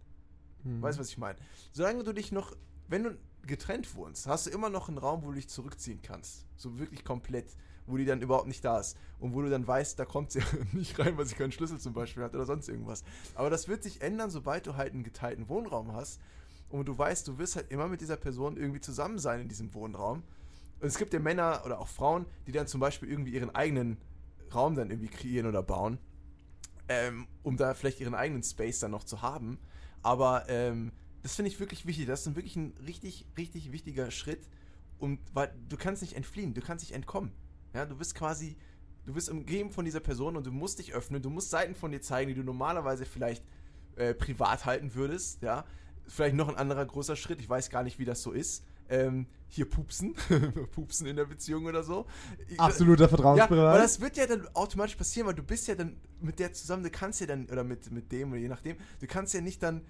Hm. 0.64 0.83
Weißt 0.83 0.99
du, 0.99 1.03
was 1.03 1.11
ich 1.11 1.18
meine? 1.18 1.39
Solange 1.72 2.03
du 2.03 2.12
dich 2.12 2.33
noch, 2.33 2.57
wenn 2.89 3.05
du 3.05 3.16
getrennt 3.47 3.95
wohnst, 3.95 4.27
hast 4.27 4.47
du 4.47 4.51
immer 4.51 4.70
noch 4.70 4.89
einen 4.89 4.99
Raum, 4.99 5.22
wo 5.22 5.29
du 5.29 5.35
dich 5.35 5.49
zurückziehen 5.49 6.03
kannst. 6.03 6.45
So 6.57 6.81
wirklich 6.81 7.05
komplett, 7.05 7.55
wo 7.87 7.97
die 7.97 8.05
dann 8.05 8.20
überhaupt 8.22 8.47
nicht 8.47 8.64
da 8.64 8.78
ist. 8.78 8.97
Und 9.18 9.34
wo 9.34 9.43
du 9.43 9.51
dann 9.51 9.66
weißt, 9.66 9.99
da 9.99 10.05
kommt 10.05 10.32
sie 10.32 10.41
nicht 10.72 10.99
rein, 10.99 11.16
weil 11.16 11.26
sie 11.26 11.34
keinen 11.34 11.53
Schlüssel 11.53 11.78
zum 11.78 11.93
Beispiel 11.93 12.22
hat 12.22 12.34
oder 12.34 12.47
sonst 12.47 12.68
irgendwas. 12.68 13.05
Aber 13.34 13.51
das 13.51 13.68
wird 13.68 13.82
sich 13.82 14.03
ändern, 14.03 14.30
sobald 14.30 14.66
du 14.66 14.76
halt 14.76 14.93
einen 14.93 15.05
geteilten 15.05 15.49
Wohnraum 15.49 15.93
hast. 15.93 16.20
Und 16.68 16.87
du 16.87 16.99
weißt, 16.99 17.28
du 17.28 17.39
wirst 17.39 17.57
halt 17.57 17.70
immer 17.70 17.89
mit 17.89 18.01
dieser 18.01 18.16
Person 18.16 18.57
irgendwie 18.57 18.80
zusammen 18.80 19.18
sein 19.18 19.41
in 19.41 19.49
diesem 19.49 19.72
Wohnraum. 19.74 20.22
Und 20.80 20.89
es 20.89 20.99
gibt 20.99 21.12
ja 21.12 21.20
Männer 21.20 21.62
oder 21.64 21.80
auch 21.80 21.89
Frauen, 21.89 22.26
die 22.47 22.53
dann 22.53 22.66
zum 22.66 22.80
Beispiel 22.80 23.09
irgendwie 23.09 23.32
ihren 23.32 23.55
eigenen 23.55 23.99
Raum 24.55 24.74
dann 24.74 24.91
irgendwie 24.91 25.09
kreieren 25.09 25.47
oder 25.47 25.62
bauen, 25.62 25.99
ähm, 26.89 27.26
um 27.43 27.57
da 27.57 27.74
vielleicht 27.74 28.01
ihren 28.01 28.14
eigenen 28.14 28.43
Space 28.43 28.80
dann 28.80 28.91
noch 28.91 29.05
zu 29.05 29.22
haben. 29.22 29.59
Aber 30.03 30.49
ähm, 30.49 30.93
das 31.22 31.34
finde 31.34 31.51
ich 31.51 31.59
wirklich 31.61 31.87
wichtig. 31.87 32.07
Das 32.07 32.26
ist 32.26 32.37
wirklich 32.37 32.57
ein 32.57 32.74
richtig, 32.87 33.26
richtig 33.37 33.72
wichtiger 33.72 34.11
Schritt. 34.11 34.49
Und 34.99 35.18
weil 35.34 35.53
du 35.68 35.76
kannst 35.76 36.03
nicht 36.03 36.14
entfliehen, 36.14 36.55
du 36.55 36.61
kannst 36.61 36.84
nicht 36.84 36.95
entkommen. 36.95 37.32
Ja, 37.77 37.85
du 37.85 37.95
bist 37.95 38.14
quasi, 38.14 38.57
du 39.05 39.12
bist 39.12 39.29
umgeben 39.29 39.70
von 39.70 39.85
dieser 39.85 40.01
Person 40.01 40.37
und 40.37 40.47
du 40.47 40.51
musst 40.51 40.79
dich 40.79 40.95
öffnen, 40.95 41.20
du 41.20 41.29
musst 41.29 41.51
Seiten 41.51 41.74
von 41.74 41.93
dir 41.93 42.01
zeigen, 42.01 42.29
die 42.29 42.35
du 42.35 42.43
normalerweise 42.43 43.05
vielleicht 43.05 43.45
äh, 43.97 44.14
privat 44.14 44.64
halten 44.64 44.95
würdest, 44.95 45.43
ja. 45.43 45.64
Vielleicht 46.09 46.37
noch 46.37 46.49
ein 46.49 46.55
anderer 46.57 46.87
großer 46.87 47.16
Schritt, 47.16 47.41
ich 47.41 47.49
weiß 47.49 47.68
gar 47.68 47.83
nicht, 47.83 47.99
wie 47.99 48.05
das 48.05 48.22
so 48.22 48.33
ist. 48.33 48.64
Ähm, 48.89 49.27
hier 49.49 49.68
pupsen, 49.68 50.14
pupsen 50.74 51.07
in 51.07 51.16
der 51.16 51.24
Beziehung 51.24 51.66
oder 51.66 51.83
so. 51.83 52.07
Absoluter 52.57 53.05
Ja, 53.05 53.09
Vertrauensbeweis. 53.09 53.74
weil 53.74 53.83
das 53.83 54.01
wird 54.01 54.16
ja 54.16 54.27
dann 54.27 54.47
automatisch 54.55 54.95
passieren, 54.95 55.27
weil 55.27 55.35
du 55.35 55.43
bist 55.43 55.66
ja 55.66 55.74
dann 55.74 55.97
mit 56.20 56.39
der 56.39 56.53
zusammen, 56.53 56.83
du 56.85 56.91
kannst 56.91 57.20
ja 57.20 57.27
dann, 57.27 57.47
oder 57.51 57.64
mit, 57.64 57.91
mit 57.91 58.11
dem, 58.12 58.31
oder 58.31 58.41
je 58.41 58.49
nachdem, 58.49 58.77
du 59.01 59.07
kannst 59.07 59.35
ja 59.35 59.41
nicht 59.41 59.62
dann 59.62 59.83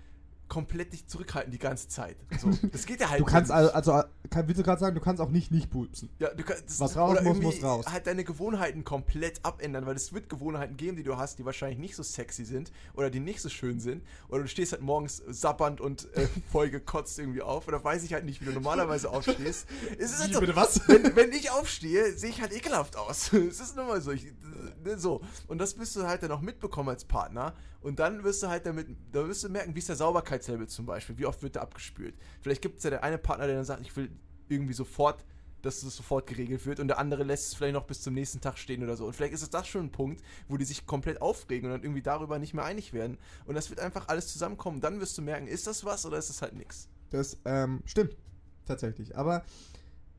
komplett 0.49 0.93
dich 0.93 1.07
zurückhalten 1.07 1.51
die 1.51 1.59
ganze 1.59 1.89
Zeit. 1.89 2.17
So, 2.41 2.51
das 2.73 2.87
geht 2.87 3.01
ja 3.01 3.11
halt 3.11 3.21
du 3.21 3.25
kannst 3.25 3.51
nicht. 3.51 3.57
also, 3.57 3.73
also 3.73 4.09
kann, 4.31 4.47
willst 4.47 4.61
du 4.61 4.65
gerade 4.65 4.81
sagen, 4.81 4.95
du 4.95 5.01
kannst 5.01 5.21
auch 5.21 5.31
nicht 5.31 5.51
nicht 5.51 5.71
pupsen. 5.71 6.09
Ja, 6.19 6.33
du 6.33 6.45
kannst, 6.45 6.81
Was 6.81 6.97
raus 6.97 7.13
oder 7.13 7.23
muss, 7.23 7.41
muss 7.41 7.63
raus. 7.63 7.87
halt 7.87 8.07
deine 8.07 8.25
Gewohnheiten 8.25 8.85
komplett 8.85 9.45
abändern, 9.45 9.87
weil 9.87 9.97
es 9.97 10.13
wird 10.13 10.29
Gewohnheiten 10.29 10.77
geben, 10.77 10.97
die 10.97 11.03
du 11.03 11.17
hast, 11.17 11.39
die 11.39 11.45
wahrscheinlich 11.45 11.79
nicht 11.79 11.97
so 11.97 12.03
sexy 12.03 12.45
sind 12.45 12.73
oder 12.95 13.11
die 13.11 13.21
nicht 13.21 13.41
so 13.41 13.49
schön 13.49 13.81
sind. 13.81 14.05
Oder 14.29 14.43
du 14.43 14.49
stehst 14.49 14.73
halt 14.73 14.83
morgens 14.83 15.23
sabbernd 15.29 15.81
und 15.81 16.13
äh, 16.15 16.29
voll 16.53 16.71
gekotzt 16.71 17.19
irgendwie 17.19 17.43
auf. 17.43 17.67
Oder 17.69 17.83
weiß 17.83 18.05
ich 18.05 18.13
halt 18.13 18.25
nicht, 18.25 18.41
wie 18.41 18.47
du 18.47 18.53
normalerweise 18.53 19.11
aufstehst. 19.11 19.67
Es 19.99 20.13
ist 20.13 20.21
halt 20.21 20.35
so, 20.35 20.41
bitte 20.41 20.57
was? 20.57 20.87
Wenn, 20.89 21.17
wenn 21.17 21.33
ich 21.33 21.51
aufstehe, 21.51 22.13
sehe 22.17 22.31
ich 22.31 22.41
halt 22.41 22.53
ekelhaft 22.53 22.97
aus. 22.97 23.33
es 23.33 23.61
ist 23.61 23.77
nun 23.77 23.87
mal 23.87 24.01
so. 24.01 24.13
Ich, 24.13 24.27
äh, 24.27 24.97
so. 24.97 25.23
Und 25.49 25.59
das 25.59 25.79
wirst 25.79 25.97
du 25.97 26.07
halt 26.07 26.23
dann 26.23 26.31
auch 26.33 26.41
mitbekommen 26.41 26.89
als 26.89 27.05
Partner. 27.05 27.55
Und 27.81 28.01
dann 28.01 28.25
wirst 28.25 28.43
du 28.43 28.49
halt 28.49 28.67
damit, 28.67 28.89
da 29.13 29.27
wirst 29.29 29.45
du 29.45 29.49
merken, 29.49 29.75
wie 29.75 29.79
ist 29.79 29.89
der 29.89 29.97
Sauberkeitslevel 30.41 30.69
zum 30.69 30.87
Beispiel, 30.87 31.19
wie 31.19 31.27
oft 31.27 31.43
wird 31.43 31.55
der 31.55 31.63
abgespült. 31.63 32.15
Vielleicht 32.41 32.63
gibt 32.63 32.79
es 32.79 32.85
ja 32.85 32.91
der 32.91 33.03
eine 33.03 33.19
Partner, 33.19 33.47
der 33.47 33.57
dann 33.57 33.65
sagt, 33.65 33.81
ich 33.83 33.95
will 33.97 34.11
irgendwie 34.49 34.75
sofort, 34.75 35.25
dass 35.63 35.83
es 35.83 35.97
sofort 35.97 36.27
geregelt 36.29 36.65
wird 36.67 36.79
und 36.79 36.89
der 36.89 36.99
andere 36.99 37.25
lässt 37.25 37.49
es 37.49 37.55
vielleicht 37.55 37.75
noch 37.75 37.85
bis 37.87 38.01
zum 38.03 38.15
nächsten 38.15 38.41
Tag 38.41 38.57
stehen 38.59 38.83
oder 38.85 38.97
so. 38.97 39.07
Und 39.07 39.15
vielleicht 39.17 39.33
ist 39.35 39.43
es 39.43 39.51
das 39.51 39.67
schon 39.67 39.87
ein 39.87 39.91
Punkt, 39.93 40.23
wo 40.49 40.57
die 40.57 40.65
sich 40.65 40.87
komplett 40.87 41.21
aufregen 41.21 41.67
und 41.69 41.73
dann 41.77 41.83
irgendwie 41.83 42.03
darüber 42.03 42.39
nicht 42.39 42.55
mehr 42.55 42.65
einig 42.65 42.93
werden. 42.93 43.19
Und 43.47 43.55
das 43.57 43.71
wird 43.71 43.81
einfach 43.81 44.09
alles 44.09 44.29
zusammenkommen. 44.33 44.81
Dann 44.81 45.01
wirst 45.01 45.19
du 45.19 45.23
merken, 45.23 45.49
ist 45.49 45.67
das 45.67 45.85
was 45.85 46.07
oder 46.07 46.19
ist 46.19 46.29
das 46.31 46.43
halt 46.43 46.55
nichts. 46.55 46.89
Das 47.11 47.39
ähm, 47.45 47.83
stimmt. 47.85 48.17
Tatsächlich. 48.65 49.17
Aber 49.17 49.45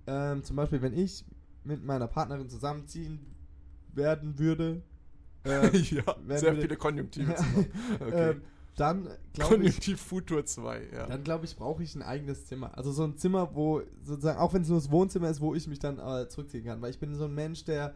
ähm, 0.07 0.43
zum 0.43 0.55
Beispiel, 0.55 0.81
wenn 0.81 0.97
ich 0.97 1.23
mit 1.63 1.83
meiner 1.83 2.07
Partnerin 2.07 2.49
zusammenziehen 2.49 3.19
werden 3.93 4.37
würde, 4.39 4.81
ähm, 5.45 5.71
ja, 5.73 6.15
sehr 6.37 6.55
wir- 6.55 6.61
viele 6.61 6.75
Konjunktive. 6.77 7.35
Okay. 8.01 8.31
ähm, 8.31 8.41
dann 8.77 9.09
glaube 9.33 9.55
ich, 9.55 9.59
Konjunktiv 9.59 9.99
Futur 9.99 10.45
2, 10.45 10.89
ja. 10.93 11.07
dann 11.07 11.23
glaube 11.23 11.45
ich, 11.45 11.55
brauche 11.55 11.83
ich 11.83 11.95
ein 11.95 12.03
eigenes 12.03 12.45
Zimmer. 12.45 12.77
Also 12.77 12.91
so 12.91 13.03
ein 13.03 13.17
Zimmer, 13.17 13.55
wo 13.55 13.81
sozusagen, 14.03 14.39
auch 14.39 14.53
wenn 14.53 14.61
es 14.61 14.69
nur 14.69 14.77
das 14.77 14.91
Wohnzimmer 14.91 15.29
ist, 15.29 15.41
wo 15.41 15.55
ich 15.55 15.67
mich 15.67 15.79
dann 15.79 15.97
äh, 15.97 16.29
zurückziehen 16.29 16.63
kann. 16.63 16.81
Weil 16.81 16.91
ich 16.91 16.99
bin 16.99 17.13
so 17.15 17.25
ein 17.25 17.33
Mensch, 17.33 17.65
der, 17.65 17.95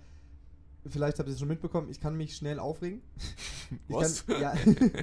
vielleicht 0.88 1.20
habt 1.20 1.30
ihr 1.30 1.34
es 1.34 1.40
schon 1.40 1.48
mitbekommen, 1.48 1.90
ich 1.90 2.00
kann 2.00 2.18
mich 2.18 2.36
schnell 2.36 2.60
aufregen. 2.60 3.02
Ich 3.88 3.96
Was? 3.96 4.26
Kann, 4.26 4.42
ja. 4.42 4.54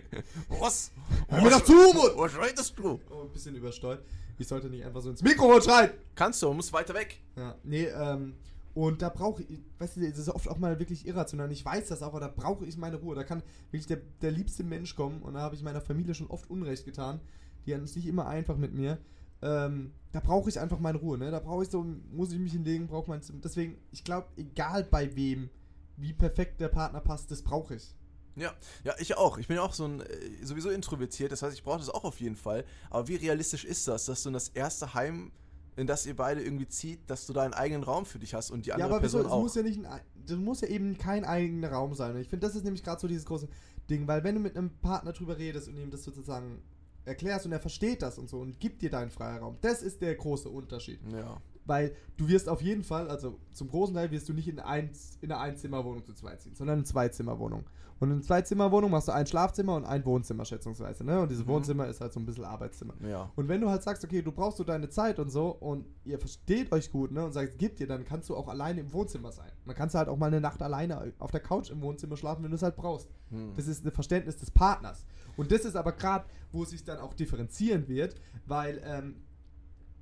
Was? 0.60 0.90
Hör 1.28 1.42
mir 1.42 1.48
doch 1.48 1.64
zu, 1.64 1.72
Mann! 1.72 2.10
Was 2.16 2.38
redest 2.38 2.78
du? 2.78 3.00
oh, 3.08 3.22
ein 3.22 3.32
bisschen 3.32 3.54
übersteuert. 3.54 4.04
Ich 4.36 4.46
sollte 4.46 4.68
nicht 4.68 4.84
einfach 4.84 5.00
so 5.00 5.08
ins 5.08 5.22
Mikrofon 5.22 5.62
schreien. 5.62 5.92
Kannst 6.14 6.42
du, 6.42 6.52
musst 6.52 6.70
weiter 6.74 6.92
weg. 6.92 7.18
Ja, 7.34 7.54
nee, 7.64 7.86
ähm, 7.86 8.34
und 8.78 9.02
da 9.02 9.08
brauche 9.08 9.42
ich, 9.42 9.58
weißt 9.80 9.96
du, 9.96 10.08
das 10.08 10.18
ist 10.18 10.28
oft 10.28 10.46
auch 10.46 10.56
mal 10.56 10.78
wirklich 10.78 11.04
irrational. 11.04 11.50
Ich 11.50 11.64
weiß 11.64 11.88
das 11.88 12.00
auch, 12.00 12.14
aber 12.14 12.20
da 12.20 12.28
brauche 12.28 12.64
ich 12.64 12.76
meine 12.76 12.94
Ruhe. 12.94 13.16
Da 13.16 13.24
kann 13.24 13.42
wirklich 13.72 13.88
der, 13.88 13.98
der 14.22 14.30
liebste 14.30 14.62
Mensch 14.62 14.94
kommen 14.94 15.20
und 15.22 15.34
da 15.34 15.40
habe 15.40 15.56
ich 15.56 15.64
meiner 15.64 15.80
Familie 15.80 16.14
schon 16.14 16.28
oft 16.28 16.48
Unrecht 16.48 16.84
getan. 16.84 17.20
Die 17.66 17.74
hatten 17.74 17.82
es 17.82 17.96
nicht 17.96 18.06
immer 18.06 18.28
einfach 18.28 18.56
mit 18.56 18.72
mir. 18.72 18.98
Ähm, 19.42 19.90
da 20.12 20.20
brauche 20.20 20.48
ich 20.48 20.60
einfach 20.60 20.78
meine 20.78 20.98
Ruhe, 20.98 21.18
ne? 21.18 21.32
Da 21.32 21.40
brauche 21.40 21.64
ich 21.64 21.70
so, 21.70 21.84
muss 22.12 22.30
ich 22.30 22.38
mich 22.38 22.52
hinlegen, 22.52 22.86
brauche 22.86 23.10
mein. 23.10 23.20
Deswegen, 23.42 23.78
ich 23.90 24.04
glaube, 24.04 24.28
egal 24.36 24.84
bei 24.84 25.16
wem, 25.16 25.50
wie 25.96 26.12
perfekt 26.12 26.60
der 26.60 26.68
Partner 26.68 27.00
passt, 27.00 27.32
das 27.32 27.42
brauche 27.42 27.74
ich. 27.74 27.96
Ja, 28.36 28.54
ja, 28.84 28.94
ich 29.00 29.16
auch. 29.16 29.38
Ich 29.38 29.48
bin 29.48 29.56
ja 29.56 29.62
auch 29.62 29.74
so 29.74 29.86
ein 29.86 30.02
äh, 30.02 30.44
sowieso 30.44 30.70
introvertiert, 30.70 31.32
das 31.32 31.42
heißt, 31.42 31.56
ich 31.56 31.64
brauche 31.64 31.80
das 31.80 31.90
auch 31.90 32.04
auf 32.04 32.20
jeden 32.20 32.36
Fall. 32.36 32.64
Aber 32.90 33.08
wie 33.08 33.16
realistisch 33.16 33.64
ist 33.64 33.88
das, 33.88 34.04
dass 34.04 34.22
du 34.22 34.28
in 34.28 34.34
das 34.34 34.50
erste 34.50 34.94
Heim, 34.94 35.32
in 35.78 35.86
das 35.86 36.04
ihr 36.06 36.16
beide 36.16 36.42
irgendwie 36.42 36.68
zieht, 36.68 37.08
dass 37.08 37.26
du 37.26 37.32
da 37.32 37.42
einen 37.42 37.54
eigenen 37.54 37.82
Raum 37.82 38.04
für 38.04 38.18
dich 38.18 38.34
hast 38.34 38.50
und 38.50 38.66
die 38.66 38.70
Ja, 38.70 38.74
andere 38.76 38.94
aber 38.96 39.02
wieso, 39.02 39.18
Person 39.18 39.26
es 39.26 39.32
auch? 39.32 39.42
muss 39.42 39.54
ja 39.54 39.62
nicht 39.62 39.78
ein, 39.78 39.86
ei- 39.86 40.02
das 40.26 40.36
muss 40.36 40.60
ja 40.60 40.68
eben 40.68 40.98
kein 40.98 41.24
eigener 41.24 41.70
Raum 41.72 41.94
sein. 41.94 42.14
Und 42.14 42.20
ich 42.20 42.28
finde, 42.28 42.46
das 42.46 42.54
ist 42.56 42.64
nämlich 42.64 42.82
gerade 42.84 43.00
so 43.00 43.08
dieses 43.08 43.24
große 43.24 43.48
Ding, 43.88 44.06
weil 44.06 44.22
wenn 44.24 44.34
du 44.34 44.40
mit 44.40 44.56
einem 44.56 44.70
Partner 44.82 45.12
drüber 45.12 45.38
redest 45.38 45.68
und 45.68 45.76
ihm 45.78 45.90
das 45.90 46.04
sozusagen 46.04 46.60
erklärst 47.04 47.46
und 47.46 47.52
er 47.52 47.60
versteht 47.60 48.02
das 48.02 48.18
und 48.18 48.28
so 48.28 48.38
und 48.40 48.60
gibt 48.60 48.82
dir 48.82 48.90
deinen 48.90 49.10
Freiraum, 49.10 49.56
das 49.62 49.82
ist 49.82 50.02
der 50.02 50.14
große 50.14 50.50
Unterschied. 50.50 51.00
ja. 51.10 51.40
Weil 51.68 51.94
du 52.16 52.26
wirst 52.28 52.48
auf 52.48 52.62
jeden 52.62 52.82
Fall, 52.82 53.08
also 53.08 53.38
zum 53.52 53.68
großen 53.68 53.94
Teil 53.94 54.10
wirst 54.10 54.28
du 54.28 54.32
nicht 54.32 54.48
in, 54.48 54.58
ein, 54.58 54.90
in 55.20 55.30
eine 55.30 55.40
Einzimmerwohnung 55.40 56.04
zu 56.04 56.14
zweit 56.14 56.40
ziehen, 56.40 56.54
sondern 56.56 56.74
in 56.74 56.78
eine 56.80 56.86
Zweizimmerwohnung. 56.86 57.64
Und 58.00 58.08
in 58.08 58.14
einer 58.14 58.22
Zweizimmerwohnung 58.22 58.90
machst 58.92 59.08
du 59.08 59.12
ein 59.12 59.26
Schlafzimmer 59.26 59.74
und 59.74 59.84
ein 59.84 60.04
Wohnzimmer 60.06 60.44
schätzungsweise, 60.44 61.04
ne? 61.04 61.20
Und 61.20 61.30
dieses 61.30 61.44
Mhm. 61.44 61.50
Wohnzimmer 61.50 61.88
ist 61.88 62.00
halt 62.00 62.12
so 62.12 62.20
ein 62.20 62.26
bisschen 62.26 62.44
Arbeitszimmer. 62.44 62.94
Ja. 63.06 63.30
Und 63.34 63.48
wenn 63.48 63.60
du 63.60 63.68
halt 63.68 63.82
sagst, 63.82 64.04
okay, 64.04 64.22
du 64.22 64.30
brauchst 64.32 64.56
so 64.56 64.64
deine 64.64 64.88
Zeit 64.88 65.18
und 65.18 65.30
so 65.30 65.48
und 65.48 65.84
ihr 66.04 66.18
versteht 66.18 66.70
euch 66.72 66.90
gut, 66.92 67.10
ne, 67.10 67.24
und 67.24 67.32
sagst, 67.32 67.58
gib 67.58 67.76
dir, 67.76 67.86
dann 67.88 68.04
kannst 68.04 68.28
du 68.28 68.36
auch 68.36 68.46
alleine 68.48 68.80
im 68.80 68.92
Wohnzimmer 68.92 69.32
sein. 69.32 69.50
Dann 69.66 69.74
kannst 69.74 69.94
du 69.94 69.98
halt 69.98 70.08
auch 70.08 70.16
mal 70.16 70.26
eine 70.26 70.40
Nacht 70.40 70.62
alleine 70.62 71.12
auf 71.18 71.32
der 71.32 71.40
Couch 71.40 71.70
im 71.70 71.82
Wohnzimmer 71.82 72.16
schlafen, 72.16 72.44
wenn 72.44 72.50
du 72.52 72.56
es 72.56 72.62
halt 72.62 72.76
brauchst. 72.76 73.08
Hm. 73.30 73.52
Das 73.56 73.66
ist 73.66 73.84
ein 73.84 73.90
Verständnis 73.90 74.36
des 74.36 74.50
Partners. 74.52 75.04
Und 75.36 75.50
das 75.52 75.64
ist 75.64 75.74
aber 75.76 75.92
gerade, 75.92 76.24
wo 76.52 76.62
es 76.62 76.70
sich 76.70 76.84
dann 76.84 76.98
auch 76.98 77.14
differenzieren 77.14 77.88
wird, 77.88 78.14
weil 78.46 78.80
ähm, 78.84 79.16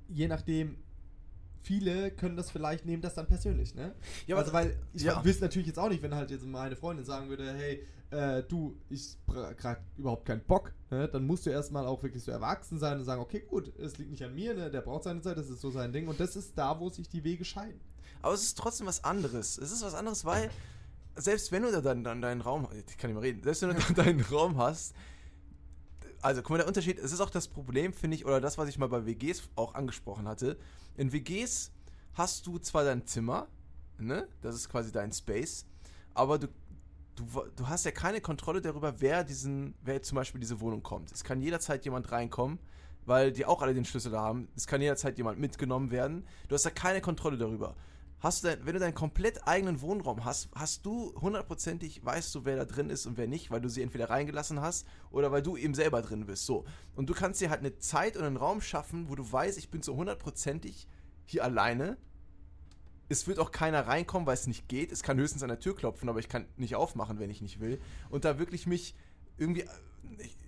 je 0.07 0.27
nachdem, 0.27 0.77
viele 1.67 2.11
können 2.11 2.37
das 2.37 2.49
vielleicht 2.49 2.85
nehmen 2.85 3.01
das 3.01 3.13
dann 3.13 3.27
persönlich, 3.27 3.75
ne? 3.75 3.93
Ja, 4.25 4.37
also 4.37 4.53
weil 4.53 4.77
ich 4.93 5.03
ja. 5.03 5.23
wüsste 5.23 5.43
natürlich 5.43 5.67
jetzt 5.67 5.77
auch 5.77 5.89
nicht, 5.89 6.01
wenn 6.01 6.15
halt 6.15 6.31
jetzt 6.31 6.45
meine 6.45 6.77
Freundin 6.77 7.05
sagen 7.05 7.27
würde, 7.27 7.53
hey, 7.53 7.85
äh, 8.09 8.43
du, 8.43 8.77
ich 8.89 9.17
gerade 9.27 9.81
überhaupt 9.97 10.25
keinen 10.25 10.41
Bock, 10.45 10.71
ne? 10.89 11.09
dann 11.09 11.27
musst 11.27 11.45
du 11.45 11.49
erstmal 11.49 11.85
auch 11.85 12.01
wirklich 12.03 12.23
so 12.23 12.31
erwachsen 12.31 12.79
sein 12.79 12.97
und 12.97 13.03
sagen, 13.03 13.21
okay, 13.21 13.41
gut, 13.41 13.77
es 13.77 13.97
liegt 13.97 14.11
nicht 14.11 14.23
an 14.23 14.33
mir, 14.33 14.53
ne? 14.53 14.71
der 14.71 14.79
braucht 14.79 15.03
seine 15.03 15.21
Zeit, 15.21 15.37
das 15.37 15.49
ist 15.49 15.59
so 15.59 15.69
sein 15.69 15.91
Ding 15.91 16.07
und 16.07 16.17
das 16.19 16.37
ist 16.37 16.57
da, 16.57 16.79
wo 16.79 16.89
sich 16.89 17.09
die 17.09 17.25
Wege 17.25 17.43
scheiden. 17.43 17.81
Aber 18.21 18.33
es 18.33 18.43
ist 18.43 18.57
trotzdem 18.57 18.87
was 18.87 19.03
anderes. 19.03 19.57
Es 19.57 19.71
ist 19.73 19.83
was 19.83 19.93
anderes, 19.93 20.23
weil 20.23 20.49
selbst 21.17 21.51
wenn 21.51 21.63
du 21.63 21.71
da 21.71 21.81
dann, 21.81 22.05
dann 22.05 22.21
deinen 22.21 22.41
Raum, 22.41 22.67
ich 22.73 22.97
kann 22.97 23.09
nicht 23.09 23.19
mehr 23.19 23.29
reden, 23.29 23.43
selbst 23.43 23.61
wenn 23.61 23.69
du 23.69 23.75
dann 23.75 24.05
deinen 24.05 24.21
Raum 24.21 24.57
hast, 24.57 24.95
also 26.21 26.41
guck 26.41 26.51
mal, 26.51 26.57
der 26.57 26.67
Unterschied, 26.67 26.99
es 26.99 27.11
ist 27.11 27.21
auch 27.21 27.29
das 27.29 27.47
Problem, 27.47 27.93
finde 27.93 28.15
ich, 28.15 28.25
oder 28.25 28.41
das, 28.41 28.57
was 28.57 28.69
ich 28.69 28.77
mal 28.77 28.89
bei 28.89 29.05
WGs 29.05 29.49
auch 29.55 29.73
angesprochen 29.75 30.27
hatte. 30.27 30.57
In 30.95 31.11
WGs 31.11 31.71
hast 32.13 32.47
du 32.47 32.57
zwar 32.59 32.83
dein 32.83 33.05
Zimmer, 33.05 33.47
ne, 33.97 34.27
das 34.41 34.55
ist 34.55 34.69
quasi 34.69 34.91
dein 34.91 35.11
Space, 35.11 35.65
aber 36.13 36.39
du, 36.39 36.47
du, 37.15 37.25
du 37.55 37.67
hast 37.67 37.85
ja 37.85 37.91
keine 37.91 38.21
Kontrolle 38.21 38.61
darüber, 38.61 38.99
wer 38.99 39.23
diesen, 39.23 39.75
wer 39.83 40.01
zum 40.01 40.15
Beispiel 40.15 40.41
diese 40.41 40.59
Wohnung 40.59 40.81
kommt. 40.81 41.11
Es 41.11 41.23
kann 41.23 41.41
jederzeit 41.41 41.85
jemand 41.85 42.11
reinkommen, 42.11 42.59
weil 43.05 43.31
die 43.31 43.45
auch 43.45 43.61
alle 43.61 43.73
den 43.73 43.85
Schlüssel 43.85 44.17
haben. 44.17 44.47
Es 44.55 44.67
kann 44.67 44.81
jederzeit 44.81 45.17
jemand 45.17 45.39
mitgenommen 45.39 45.91
werden. 45.91 46.25
Du 46.47 46.55
hast 46.55 46.65
ja 46.65 46.71
keine 46.71 47.01
Kontrolle 47.01 47.37
darüber. 47.37 47.75
Hast 48.19 48.43
du 48.43 48.57
wenn 48.65 48.73
du 48.73 48.79
deinen 48.79 48.95
komplett 48.95 49.47
eigenen 49.47 49.81
Wohnraum 49.81 50.25
hast, 50.25 50.49
hast 50.55 50.85
du 50.85 51.13
hundertprozentig, 51.21 52.03
weißt 52.03 52.33
du, 52.33 52.45
wer 52.45 52.55
da 52.55 52.65
drin 52.65 52.89
ist 52.89 53.05
und 53.05 53.15
wer 53.17 53.27
nicht, 53.27 53.51
weil 53.51 53.61
du 53.61 53.69
sie 53.69 53.83
entweder 53.83 54.09
reingelassen 54.09 54.59
hast 54.59 54.87
oder 55.11 55.31
weil 55.31 55.43
du 55.43 55.55
eben 55.55 55.75
selber 55.75 56.01
drin 56.01 56.25
bist. 56.25 56.45
So. 56.45 56.65
Und 56.95 57.09
du 57.09 57.13
kannst 57.13 57.41
dir 57.41 57.51
halt 57.51 57.59
eine 57.59 57.77
Zeit 57.77 58.17
und 58.17 58.23
einen 58.23 58.37
Raum 58.37 58.61
schaffen, 58.61 59.09
wo 59.09 59.15
du 59.15 59.31
weißt, 59.31 59.57
ich 59.59 59.69
bin 59.69 59.83
so 59.83 59.95
hundertprozentig 59.95 60.87
hier 61.25 61.43
alleine. 61.43 61.97
Es 63.07 63.27
wird 63.27 63.37
auch 63.37 63.51
keiner 63.51 63.87
reinkommen, 63.87 64.25
weil 64.25 64.33
es 64.33 64.47
nicht 64.47 64.67
geht. 64.67 64.91
Es 64.91 65.03
kann 65.03 65.17
höchstens 65.17 65.43
an 65.43 65.49
der 65.49 65.59
Tür 65.59 65.75
klopfen, 65.75 66.09
aber 66.09 66.19
ich 66.19 66.27
kann 66.27 66.47
nicht 66.57 66.75
aufmachen, 66.75 67.19
wenn 67.19 67.29
ich 67.29 67.41
nicht 67.41 67.59
will. 67.59 67.79
Und 68.09 68.25
da 68.25 68.39
wirklich 68.39 68.65
mich 68.65 68.95
irgendwie. 69.37 69.65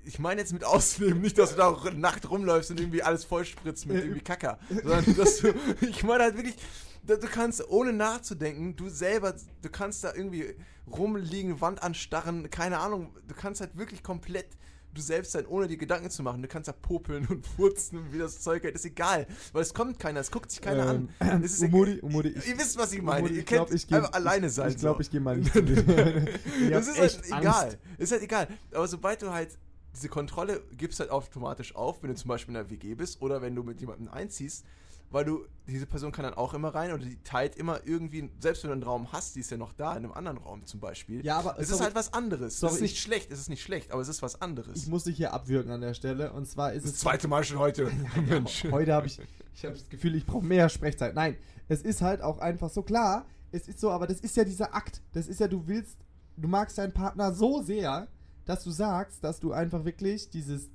Ich, 0.05 0.17
meine 0.17 0.41
jetzt 0.41 0.53
mit 0.53 0.63
Ausleben, 0.63 1.21
nicht, 1.21 1.37
dass 1.37 1.51
du 1.51 1.57
da 1.57 1.91
nackt 1.91 2.29
rumläufst 2.29 2.71
und 2.71 2.79
irgendwie 2.79 3.03
alles 3.03 3.25
vollspritzt 3.25 3.85
mit 3.85 3.97
irgendwie 3.97 4.21
Kacker. 4.21 4.57
Sondern 4.69 5.15
dass 5.15 5.37
du. 5.37 5.53
Ich 5.81 6.03
meine 6.03 6.23
halt 6.23 6.35
wirklich. 6.35 6.55
Da- 7.09 7.17
Du 7.17 7.27
kannst, 7.27 7.67
ohne 7.69 7.91
nachzudenken, 7.93 8.75
du 8.75 8.89
selber, 8.89 9.35
du 9.61 9.69
kannst 9.69 10.03
da 10.03 10.13
irgendwie 10.13 10.55
rumliegen, 10.89 11.61
Wand 11.61 11.83
anstarren, 11.83 12.49
keine 12.49 12.79
Ahnung, 12.79 13.13
du 13.27 13.35
kannst 13.35 13.61
halt 13.61 13.77
wirklich 13.77 14.03
komplett 14.03 14.47
du 14.91 15.01
selbst 15.01 15.33
sein, 15.33 15.45
ohne 15.45 15.67
dir 15.67 15.77
Gedanken 15.77 16.09
zu 16.09 16.23
machen. 16.23 16.41
Du 16.41 16.47
kannst 16.47 16.67
da 16.67 16.71
popeln 16.73 17.27
und 17.27 17.45
furzen, 17.55 18.11
wie 18.11 18.17
das 18.17 18.41
Zeug 18.41 18.63
hält, 18.63 18.73
ist 18.73 18.85
egal. 18.85 19.27
Weil 19.53 19.61
es 19.61 19.71
kommt 19.75 19.99
keiner, 19.99 20.19
es 20.19 20.31
guckt 20.31 20.49
sich 20.49 20.61
keiner 20.61 20.89
Ähm, 20.95 21.09
an. 21.19 21.43
Es 21.43 21.53
ist 21.53 21.61
Umudi, 21.71 21.99
Umudi, 22.01 22.29
ich- 22.29 22.47
Ihr 22.47 22.57
wisst, 22.57 22.75
was 22.77 22.91
ich 22.91 23.01
meine. 23.03 23.19
Umudi, 23.19 23.35
Ihr 23.35 23.39
ich 23.41 23.45
könnt 23.45 23.67
glaub, 23.67 23.71
ich 23.71 23.85
geh- 23.87 23.95
einfach 23.95 24.13
alleine 24.13 24.49
sein. 24.49 24.69
Ich 24.71 24.77
glaube, 24.77 24.95
so. 24.97 25.01
ich 25.01 25.11
gehe 25.11 25.19
mal 25.21 25.37
nicht 25.37 25.53
zu 25.53 25.61
Das 25.61 26.87
ist 26.87 26.99
halt 26.99 27.15
echt 27.15 27.25
egal. 27.27 27.63
Angst. 27.65 27.77
Ist 27.99 28.11
halt 28.11 28.23
egal. 28.23 28.47
Aber 28.73 28.87
sobald 28.87 29.21
du 29.21 29.31
halt 29.31 29.57
diese 29.95 30.09
Kontrolle 30.09 30.63
gibst 30.75 30.99
halt 30.99 31.11
automatisch 31.11 31.75
auf, 31.75 32.01
wenn 32.01 32.09
du 32.09 32.15
zum 32.15 32.27
Beispiel 32.29 32.53
in 32.55 32.59
einer 32.59 32.69
WG 32.71 32.95
bist 32.95 33.21
oder 33.21 33.41
wenn 33.43 33.55
du 33.55 33.61
mit 33.63 33.79
jemandem 33.81 34.07
einziehst, 34.07 34.65
weil 35.11 35.25
du, 35.25 35.45
diese 35.67 35.85
Person 35.85 36.11
kann 36.11 36.23
dann 36.23 36.33
auch 36.33 36.53
immer 36.53 36.73
rein 36.73 36.91
oder 36.91 37.03
die 37.03 37.21
teilt 37.23 37.55
immer 37.55 37.79
irgendwie, 37.85 38.29
selbst 38.39 38.63
wenn 38.63 38.69
du 38.69 38.73
einen 38.73 38.83
Raum 38.83 39.11
hast, 39.11 39.35
die 39.35 39.39
ist 39.41 39.51
ja 39.51 39.57
noch 39.57 39.73
da, 39.73 39.91
in 39.91 40.03
einem 40.03 40.11
anderen 40.13 40.37
Raum 40.37 40.65
zum 40.65 40.79
Beispiel. 40.79 41.23
Ja, 41.25 41.37
aber 41.39 41.59
es 41.59 41.67
sorry, 41.69 41.79
ist 41.79 41.83
halt 41.85 41.95
was 41.95 42.13
anderes. 42.13 42.53
es 42.53 42.59
sorry, 42.59 42.75
ist 42.75 42.81
nicht 42.81 42.93
ich- 42.93 43.01
schlecht, 43.01 43.31
es 43.31 43.39
ist 43.39 43.49
nicht 43.49 43.61
schlecht, 43.63 43.91
aber 43.91 44.01
es 44.01 44.07
ist 44.07 44.21
was 44.21 44.41
anderes. 44.41 44.77
Ich 44.83 44.87
muss 44.87 45.03
dich 45.05 45.17
hier 45.17 45.33
abwürgen 45.33 45.71
an 45.71 45.81
der 45.81 45.93
Stelle. 45.93 46.31
Und 46.33 46.47
zwar 46.47 46.73
ist 46.73 46.85
das 46.85 46.93
es. 46.93 46.99
zweite 46.99 47.27
Mal 47.27 47.43
schon 47.43 47.59
heute. 47.59 47.89
Mensch. 48.27 48.65
Heute 48.71 48.93
habe 48.93 49.07
ich, 49.07 49.19
ich 49.55 49.65
habe 49.65 49.75
das 49.75 49.87
Gefühl, 49.89 50.15
ich 50.15 50.25
brauche 50.25 50.45
mehr 50.45 50.69
Sprechzeit. 50.69 51.13
Nein, 51.15 51.37
es 51.67 51.81
ist 51.81 52.01
halt 52.01 52.21
auch 52.21 52.39
einfach 52.39 52.69
so 52.69 52.81
klar. 52.83 53.25
Es 53.51 53.67
ist 53.67 53.79
so, 53.79 53.89
aber 53.91 54.05
das 54.07 54.19
ist 54.19 54.35
ja 54.37 54.43
dieser 54.43 54.75
Akt. 54.75 55.01
Das 55.13 55.27
ist 55.27 55.39
ja, 55.39 55.47
du 55.47 55.67
willst, 55.67 55.97
du 56.37 56.47
magst 56.47 56.77
deinen 56.77 56.93
Partner 56.93 57.33
so 57.33 57.61
sehr, 57.63 58.07
dass 58.45 58.63
du 58.63 58.69
sagst, 58.71 59.23
dass 59.23 59.39
du 59.39 59.51
einfach 59.53 59.85
wirklich 59.85 60.29
dieses, 60.29 60.69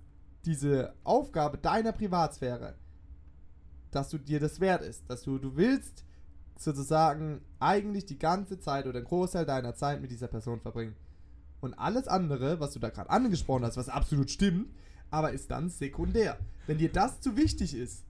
diese 0.45 0.95
Aufgabe 1.05 1.59
deiner 1.59 1.93
Privatsphäre, 1.93 2.75
dass 3.95 4.11
du 4.11 4.19
dir 4.19 4.41
das 4.41 4.61
wert 4.61 4.83
ist, 4.83 5.09
dass 5.09 5.23
du, 5.23 5.39
du 5.39 5.57
willst 5.57 6.05
sozusagen 6.59 7.41
eigentlich 7.61 8.07
die 8.07 8.19
ganze 8.19 8.59
Zeit 8.59 8.87
oder 8.87 8.99
einen 8.99 9.07
Großteil 9.07 9.45
deiner 9.45 9.75
Zeit 9.75 10.01
mit 10.01 10.11
dieser 10.11 10.29
Person 10.29 10.61
verbringen. 10.61 10.95
Und 11.61 11.75
alles 11.75 12.09
andere, 12.09 12.61
was 12.61 12.73
du 12.73 12.79
da 12.79 12.91
gerade 12.91 13.11
angesprochen 13.11 13.65
hast, 13.65 13.77
was 13.77 13.89
absolut 13.89 14.31
stimmt, 14.31 14.71
aber 15.11 15.33
ist 15.33 15.51
dann 15.51 15.71
sekundär. 15.71 16.39
Wenn 16.67 16.79
dir 16.79 16.93
das 16.93 17.21
zu 17.21 17.37
wichtig 17.37 17.75
ist, 17.75 18.05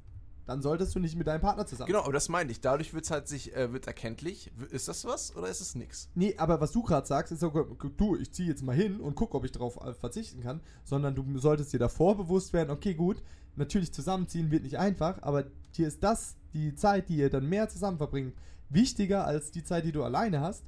dann 0.46 0.60
solltest 0.60 0.94
du 0.94 1.00
nicht 1.00 1.16
mit 1.16 1.26
deinem 1.26 1.40
Partner 1.40 1.66
zusammen. 1.66 1.86
Genau, 1.86 2.02
aber 2.02 2.12
das 2.12 2.28
meinte 2.28 2.52
ich. 2.52 2.60
Dadurch 2.60 2.92
wird 2.92 3.04
es 3.04 3.10
halt 3.10 3.28
sich, 3.28 3.54
äh, 3.56 3.72
wird 3.72 3.86
erkenntlich. 3.86 4.52
Ist 4.70 4.88
das 4.88 5.04
was 5.04 5.34
oder 5.36 5.48
ist 5.48 5.60
es 5.60 5.74
nix? 5.74 6.08
Nee, 6.14 6.34
aber 6.36 6.60
was 6.60 6.72
du 6.72 6.82
gerade 6.82 7.06
sagst, 7.06 7.32
ist 7.32 7.40
so, 7.40 7.50
du, 7.50 8.16
ich 8.16 8.32
ziehe 8.32 8.48
jetzt 8.48 8.62
mal 8.62 8.76
hin 8.76 9.00
und 9.00 9.14
gucke, 9.14 9.36
ob 9.36 9.44
ich 9.44 9.52
darauf 9.52 9.82
äh, 9.82 9.94
verzichten 9.94 10.42
kann, 10.42 10.60
sondern 10.84 11.14
du 11.14 11.38
solltest 11.38 11.72
dir 11.72 11.78
davor 11.78 12.16
bewusst 12.16 12.52
werden, 12.52 12.70
okay, 12.70 12.94
gut, 12.94 13.22
natürlich 13.56 13.92
zusammenziehen 13.92 14.50
wird 14.50 14.64
nicht 14.64 14.78
einfach, 14.78 15.22
aber 15.22 15.44
dir 15.76 15.86
ist 15.86 16.02
das, 16.02 16.36
die 16.52 16.74
Zeit, 16.74 17.08
die 17.08 17.16
ihr 17.16 17.30
dann 17.30 17.48
mehr 17.48 17.68
zusammen 17.68 17.98
verbringt, 17.98 18.34
wichtiger 18.68 19.26
als 19.26 19.50
die 19.50 19.64
Zeit, 19.64 19.84
die 19.84 19.92
du 19.92 20.02
alleine 20.02 20.40
hast. 20.40 20.64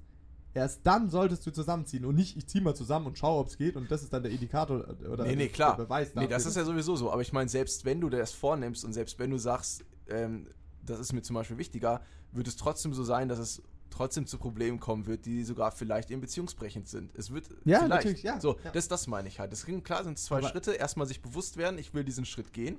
Erst 0.54 0.80
dann 0.84 1.10
solltest 1.10 1.46
du 1.46 1.50
zusammenziehen 1.50 2.06
und 2.06 2.14
nicht, 2.14 2.36
ich 2.36 2.46
ziehe 2.46 2.64
mal 2.64 2.74
zusammen 2.74 3.06
und 3.06 3.18
schaue, 3.18 3.40
ob 3.40 3.48
es 3.48 3.58
geht 3.58 3.76
und 3.76 3.90
das 3.90 4.02
ist 4.02 4.12
dann 4.12 4.22
der 4.22 4.32
Indikator 4.32 4.86
oder 5.06 5.24
nee, 5.24 5.36
nee, 5.36 5.36
der 5.36 5.48
klar. 5.48 5.76
Beweis 5.76 6.14
nee, 6.14 6.26
das 6.26 6.46
ist 6.46 6.56
ja 6.56 6.64
sowieso 6.64 6.96
so. 6.96 7.12
Aber 7.12 7.20
ich 7.20 7.32
meine, 7.34 7.50
selbst 7.50 7.84
wenn 7.84 8.00
du 8.00 8.08
das 8.08 8.32
vornimmst 8.32 8.82
und 8.82 8.94
selbst 8.94 9.18
wenn 9.18 9.30
du 9.30 9.36
sagst, 9.36 9.84
ähm, 10.08 10.46
das 10.82 10.98
ist 10.98 11.12
mir 11.12 11.20
zum 11.20 11.34
Beispiel 11.34 11.58
wichtiger, 11.58 12.00
wird 12.32 12.48
es 12.48 12.56
trotzdem 12.56 12.94
so 12.94 13.04
sein, 13.04 13.28
dass 13.28 13.38
es 13.38 13.62
trotzdem 13.96 14.26
zu 14.26 14.38
Problemen 14.38 14.78
kommen 14.80 15.06
wird, 15.06 15.24
die 15.26 15.42
sogar 15.44 15.72
vielleicht 15.72 16.10
eben 16.10 16.20
beziehungsbrechend 16.20 16.86
sind. 16.88 17.14
Es 17.16 17.30
wird 17.32 17.48
Ja, 17.64 17.78
vielleicht. 17.80 17.88
natürlich, 17.88 18.22
ja, 18.22 18.38
So, 18.40 18.58
ja. 18.62 18.70
Das, 18.72 18.88
das 18.88 19.06
meine 19.06 19.28
ich 19.28 19.40
halt. 19.40 19.52
Das 19.52 19.64
ging 19.66 19.82
klar, 19.82 20.04
sind 20.04 20.18
zwei 20.18 20.38
Aber- 20.38 20.48
Schritte. 20.48 20.72
Erstmal 20.72 21.06
sich 21.06 21.22
bewusst 21.22 21.56
werden, 21.56 21.78
ich 21.78 21.94
will 21.94 22.04
diesen 22.04 22.24
Schritt 22.26 22.52
gehen. 22.52 22.78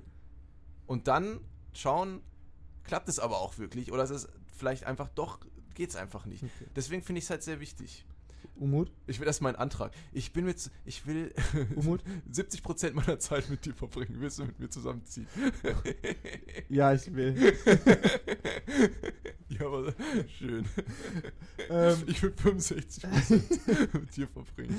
Und 0.85 1.07
dann 1.07 1.39
schauen, 1.73 2.21
klappt 2.83 3.09
es 3.09 3.19
aber 3.19 3.39
auch 3.39 3.57
wirklich 3.57 3.91
oder 3.91 4.03
ist 4.03 4.11
es 4.11 4.27
vielleicht 4.57 4.85
einfach 4.85 5.09
doch, 5.09 5.39
geht 5.73 5.89
es 5.89 5.95
einfach 5.95 6.25
nicht. 6.25 6.43
Okay. 6.43 6.67
Deswegen 6.75 7.01
finde 7.03 7.19
ich 7.19 7.25
es 7.25 7.29
halt 7.29 7.43
sehr 7.43 7.59
wichtig. 7.59 8.05
Umut? 8.55 8.91
Ich 9.05 9.19
will 9.19 9.25
das 9.25 9.37
ist 9.37 9.41
mein 9.41 9.55
Antrag. 9.55 9.91
Ich 10.11 10.33
bin 10.33 10.45
mit, 10.45 10.71
ich 10.85 11.05
will 11.05 11.31
Umut? 11.75 12.01
70% 12.31 12.93
meiner 12.93 13.19
Zeit 13.19 13.49
mit 13.49 13.65
dir 13.65 13.73
verbringen. 13.73 14.15
Willst 14.19 14.39
du 14.39 14.45
mit 14.45 14.59
mir 14.59 14.69
zusammenziehen? 14.69 15.27
Ja, 16.69 16.91
ich 16.93 17.13
will. 17.13 17.33
ja, 19.49 19.65
aber 19.65 19.93
schön. 20.37 20.65
Ähm, 21.69 21.97
ich 22.07 22.21
will 22.21 22.31
65% 22.31 23.99
mit 23.99 24.15
dir 24.17 24.27
verbringen. 24.27 24.75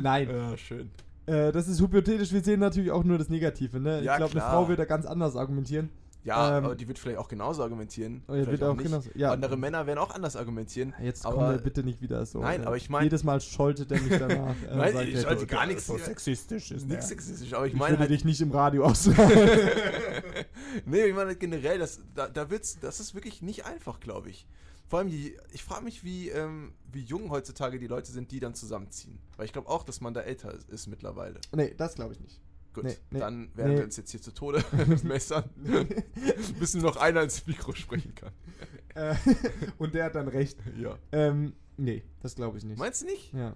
Nein, 0.00 0.28
Ja, 0.28 0.56
schön. 0.56 0.90
äh, 1.26 1.52
das 1.52 1.68
ist 1.68 1.80
hypothetisch, 1.80 2.32
wir 2.32 2.42
sehen 2.42 2.60
natürlich 2.60 2.90
auch 2.90 3.04
nur 3.04 3.18
das 3.18 3.28
Negative, 3.28 3.80
ne? 3.80 4.02
Ja, 4.02 4.12
ich 4.12 4.16
glaube, 4.18 4.32
eine. 4.32 4.40
Frau 4.42 4.68
wird 4.68 4.78
da 4.78 4.84
ganz 4.84 5.06
anders 5.06 5.36
argumentieren. 5.36 5.90
Ja, 6.24 6.58
Ähm, 6.58 6.64
aber 6.66 6.76
die 6.76 6.86
wird 6.86 7.00
vielleicht 7.00 7.18
auch 7.18 7.26
genauso 7.26 7.62
argumentieren. 7.64 8.22
Oh, 8.28 8.34
ja, 8.34 8.46
wird 8.46 8.62
auch 8.62 8.74
nicht. 8.74 8.84
genauso- 8.86 9.10
ja. 9.16 9.32
Andere 9.32 9.56
Männer 9.56 9.86
werden 9.86 9.98
auch 9.98 10.14
anders 10.14 10.36
argumentieren. 10.36 10.94
Jetzt 11.02 11.26
aber 11.26 11.36
kommen 11.36 11.50
wir 11.50 11.58
bitte 11.58 11.82
nicht 11.82 12.00
wieder 12.00 12.24
so. 12.26 12.40
Nein, 12.40 12.62
äh, 12.62 12.66
aber 12.66 12.76
ich 12.76 12.88
mein- 12.88 13.02
Jedes 13.04 13.24
Mal 13.24 13.40
scholtet 13.40 13.90
er 13.90 14.00
mich 14.00 14.16
danach. 14.18 14.54
äh, 14.70 14.76
Nein, 14.76 15.08
ich 15.08 15.20
schalte 15.20 15.40
du- 15.40 15.46
gar 15.48 15.66
nichts 15.66 15.86
So 15.86 15.98
sexistisch 15.98 16.70
ist 16.70 16.86
nichts 16.86 17.08
sexistisch, 17.08 17.52
aber 17.54 17.66
ich 17.66 17.72
Ich 17.72 17.78
meine 17.78 17.94
würde 17.94 18.00
halt, 18.02 18.10
dich 18.10 18.24
nicht 18.24 18.40
im 18.40 18.52
Radio 18.52 18.84
aussagen. 18.84 19.18
nee, 20.86 21.04
ich 21.06 21.14
meine 21.14 21.28
halt 21.30 21.40
generell, 21.40 21.78
das, 21.78 22.00
da, 22.14 22.28
da 22.28 22.50
wird's, 22.50 22.78
das 22.80 23.00
ist 23.00 23.14
wirklich 23.14 23.42
nicht 23.42 23.66
einfach, 23.66 24.00
glaube 24.00 24.30
ich. 24.30 24.46
Vor 24.88 24.98
allem, 24.98 25.08
die, 25.10 25.36
ich 25.52 25.64
frage 25.64 25.84
mich, 25.84 26.04
wie, 26.04 26.28
ähm, 26.28 26.72
wie 26.92 27.00
jung 27.02 27.30
heutzutage 27.30 27.78
die 27.78 27.86
Leute 27.86 28.12
sind, 28.12 28.30
die 28.30 28.40
dann 28.40 28.54
zusammenziehen. 28.54 29.18
Weil 29.36 29.46
ich 29.46 29.52
glaube 29.52 29.68
auch, 29.68 29.84
dass 29.84 30.00
man 30.02 30.12
da 30.12 30.20
älter 30.20 30.52
ist, 30.52 30.68
ist 30.68 30.86
mittlerweile. 30.86 31.40
nee, 31.54 31.74
das 31.76 31.94
glaube 31.94 32.12
ich 32.12 32.20
nicht. 32.20 32.40
Gut, 32.74 32.84
Nee, 32.84 32.96
nee, 33.10 33.18
dann 33.18 33.50
werden 33.54 33.72
nee. 33.72 33.78
wir 33.78 33.84
uns 33.84 33.96
jetzt 33.96 34.10
hier 34.10 34.20
zu 34.22 34.32
Tode 34.32 34.64
messern, 35.04 35.44
bis 36.58 36.74
nur 36.74 36.84
noch 36.84 36.96
einer 36.96 37.22
ins 37.22 37.46
Mikro 37.46 37.74
sprechen 37.74 38.14
kann. 38.14 38.32
Äh, 38.94 39.14
Und 39.78 39.94
der 39.94 40.04
hat 40.04 40.14
dann 40.14 40.28
recht. 40.28 40.58
Ja. 40.78 40.96
Ähm, 41.12 41.54
nee, 41.76 42.02
das 42.20 42.34
glaube 42.34 42.58
ich 42.58 42.64
nicht. 42.64 42.78
Meinst 42.78 43.02
du 43.02 43.06
nicht? 43.06 43.32
Ja. 43.34 43.54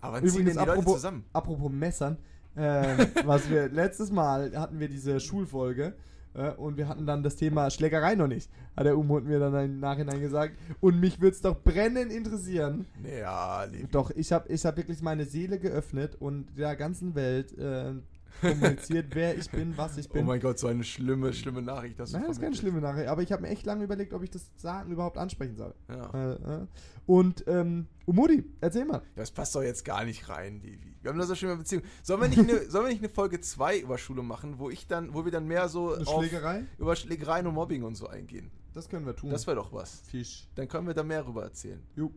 Aber 0.00 0.18
ziehen 0.18 0.26
denn 0.26 0.30
Übrigens, 0.30 0.52
die 0.52 0.58
Leute 0.58 0.72
apropos, 0.72 0.94
zusammen? 0.94 1.24
apropos 1.32 1.72
Messern, 1.72 2.18
ähm, 2.56 2.98
was 3.24 3.48
wir 3.48 3.68
letztes 3.68 4.10
Mal 4.10 4.54
hatten 4.58 4.78
wir 4.78 4.88
diese 4.88 5.18
Schulfolge 5.18 5.94
äh, 6.34 6.50
und 6.50 6.76
wir 6.76 6.88
hatten 6.88 7.06
dann 7.06 7.22
das 7.22 7.36
Thema 7.36 7.70
Schlägerei 7.70 8.14
noch 8.14 8.26
nicht, 8.26 8.50
hat 8.76 8.84
der 8.86 8.98
Umut 8.98 9.24
mir 9.24 9.38
dann 9.38 9.54
im 9.54 9.80
Nachhinein 9.80 10.20
gesagt. 10.20 10.58
Und 10.80 11.00
mich 11.00 11.20
würde 11.20 11.34
es 11.34 11.40
doch 11.40 11.62
brennend 11.62 12.12
interessieren. 12.12 12.86
Ja, 13.02 13.64
Levi. 13.64 13.88
Doch, 13.90 14.10
ich 14.10 14.30
habe 14.32 14.52
ich 14.52 14.66
hab 14.66 14.76
wirklich 14.76 15.00
meine 15.00 15.24
Seele 15.24 15.58
geöffnet 15.58 16.16
und 16.20 16.58
der 16.58 16.76
ganzen 16.76 17.14
Welt 17.14 17.56
äh, 17.56 17.94
kommuniziert, 18.40 19.14
wer 19.14 19.36
ich 19.36 19.50
bin, 19.50 19.76
was 19.76 19.96
ich 19.96 20.08
Oh 20.10 20.14
bin. 20.14 20.26
mein 20.26 20.40
Gott, 20.40 20.58
so 20.58 20.66
eine 20.66 20.84
schlimme, 20.84 21.32
schlimme 21.32 21.62
Nachricht. 21.62 21.98
Dass 21.98 22.10
du 22.10 22.16
Nein, 22.18 22.26
das 22.26 22.36
ist 22.36 22.42
keine 22.42 22.56
schlimme 22.56 22.80
Nachricht, 22.80 23.08
aber 23.08 23.22
ich 23.22 23.32
habe 23.32 23.42
mir 23.42 23.48
echt 23.48 23.66
lange 23.66 23.84
überlegt, 23.84 24.12
ob 24.12 24.22
ich 24.22 24.30
das 24.30 24.50
Sagen 24.56 24.90
überhaupt 24.92 25.18
ansprechen 25.18 25.56
soll. 25.56 25.74
Ja. 25.88 26.10
Äh, 26.32 26.62
äh. 26.62 26.66
Und, 27.06 27.44
ähm, 27.46 27.86
Umudi, 28.06 28.44
erzähl 28.60 28.84
mal. 28.84 29.02
Das 29.16 29.30
passt 29.30 29.54
doch 29.54 29.62
jetzt 29.62 29.84
gar 29.84 30.04
nicht 30.04 30.28
rein, 30.28 30.60
Levi. 30.60 30.94
Wir 31.02 31.10
haben 31.10 31.18
da 31.18 31.26
so 31.26 31.34
schöne 31.34 31.56
Beziehung. 31.56 31.82
Sollen 32.02 32.20
wir 32.20 32.28
nicht 32.28 32.38
eine, 32.38 32.62
sollen 32.70 32.86
wir 32.86 32.90
nicht 32.92 33.02
eine 33.02 33.08
Folge 33.12 33.40
2 33.40 33.78
über 33.80 33.98
Schule 33.98 34.22
machen, 34.22 34.58
wo 34.58 34.70
ich 34.70 34.86
dann, 34.86 35.12
wo 35.14 35.24
wir 35.24 35.32
dann 35.32 35.46
mehr 35.46 35.68
so 35.68 35.94
Eine 35.94 36.06
Schlägerei? 36.06 36.64
über 36.78 36.96
Schlägereien 36.96 37.46
und 37.46 37.54
Mobbing 37.54 37.82
und 37.82 37.94
so 37.94 38.06
eingehen? 38.06 38.50
Das 38.72 38.88
können 38.88 39.06
wir 39.06 39.14
tun. 39.14 39.30
Das 39.30 39.46
wäre 39.46 39.56
doch 39.56 39.72
was. 39.72 40.00
Fisch. 40.08 40.48
Dann 40.56 40.66
können 40.68 40.86
wir 40.86 40.94
da 40.94 41.02
mehr 41.02 41.26
rüber 41.26 41.44
erzählen. 41.44 41.82
Jo. 41.94 42.10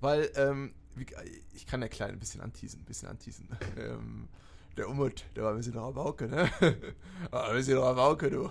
Weil, 0.00 0.30
ähm, 0.36 0.72
ich 1.54 1.66
kann 1.66 1.80
ja 1.80 1.88
klein 1.88 2.10
ein 2.10 2.18
bisschen 2.18 2.40
anteasen, 2.40 2.80
ein 2.80 2.84
bisschen 2.84 3.08
anteasen. 3.08 3.48
ähm, 3.76 4.28
der 4.78 4.88
Umut, 4.88 5.24
der 5.36 5.44
war 5.44 5.50
ein 5.50 5.56
bisschen 5.58 5.74
noch 5.74 5.88
am 5.88 5.98
Auge, 5.98 6.28
ne? 6.28 6.48
Ah, 7.30 7.48
ein 7.48 7.56
bisschen 7.56 7.74
noch 7.76 7.86
am 7.88 7.98
Auge, 7.98 8.30
du. 8.30 8.48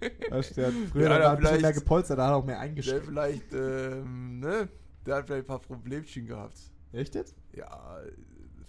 Der 0.00 0.36
hat 0.36 0.44
früher 0.92 1.02
Ja, 1.02 1.08
noch 1.08 1.18
da 1.18 1.32
ein 1.32 1.38
bisschen 1.40 1.60
mehr 1.62 1.72
gepolstert, 1.72 2.18
da 2.18 2.26
hat 2.28 2.34
auch 2.34 2.44
mehr 2.44 2.56
Der 2.56 2.62
eingestellt. 2.62 3.04
vielleicht, 3.06 3.52
ähm, 3.54 4.40
ne? 4.40 4.68
Der 5.06 5.16
hat 5.16 5.26
vielleicht 5.26 5.44
ein 5.44 5.46
paar 5.46 5.58
Problemchen 5.60 6.26
gehabt. 6.26 6.58
Echt 6.92 7.14
jetzt? 7.14 7.34
Ja, 7.54 7.98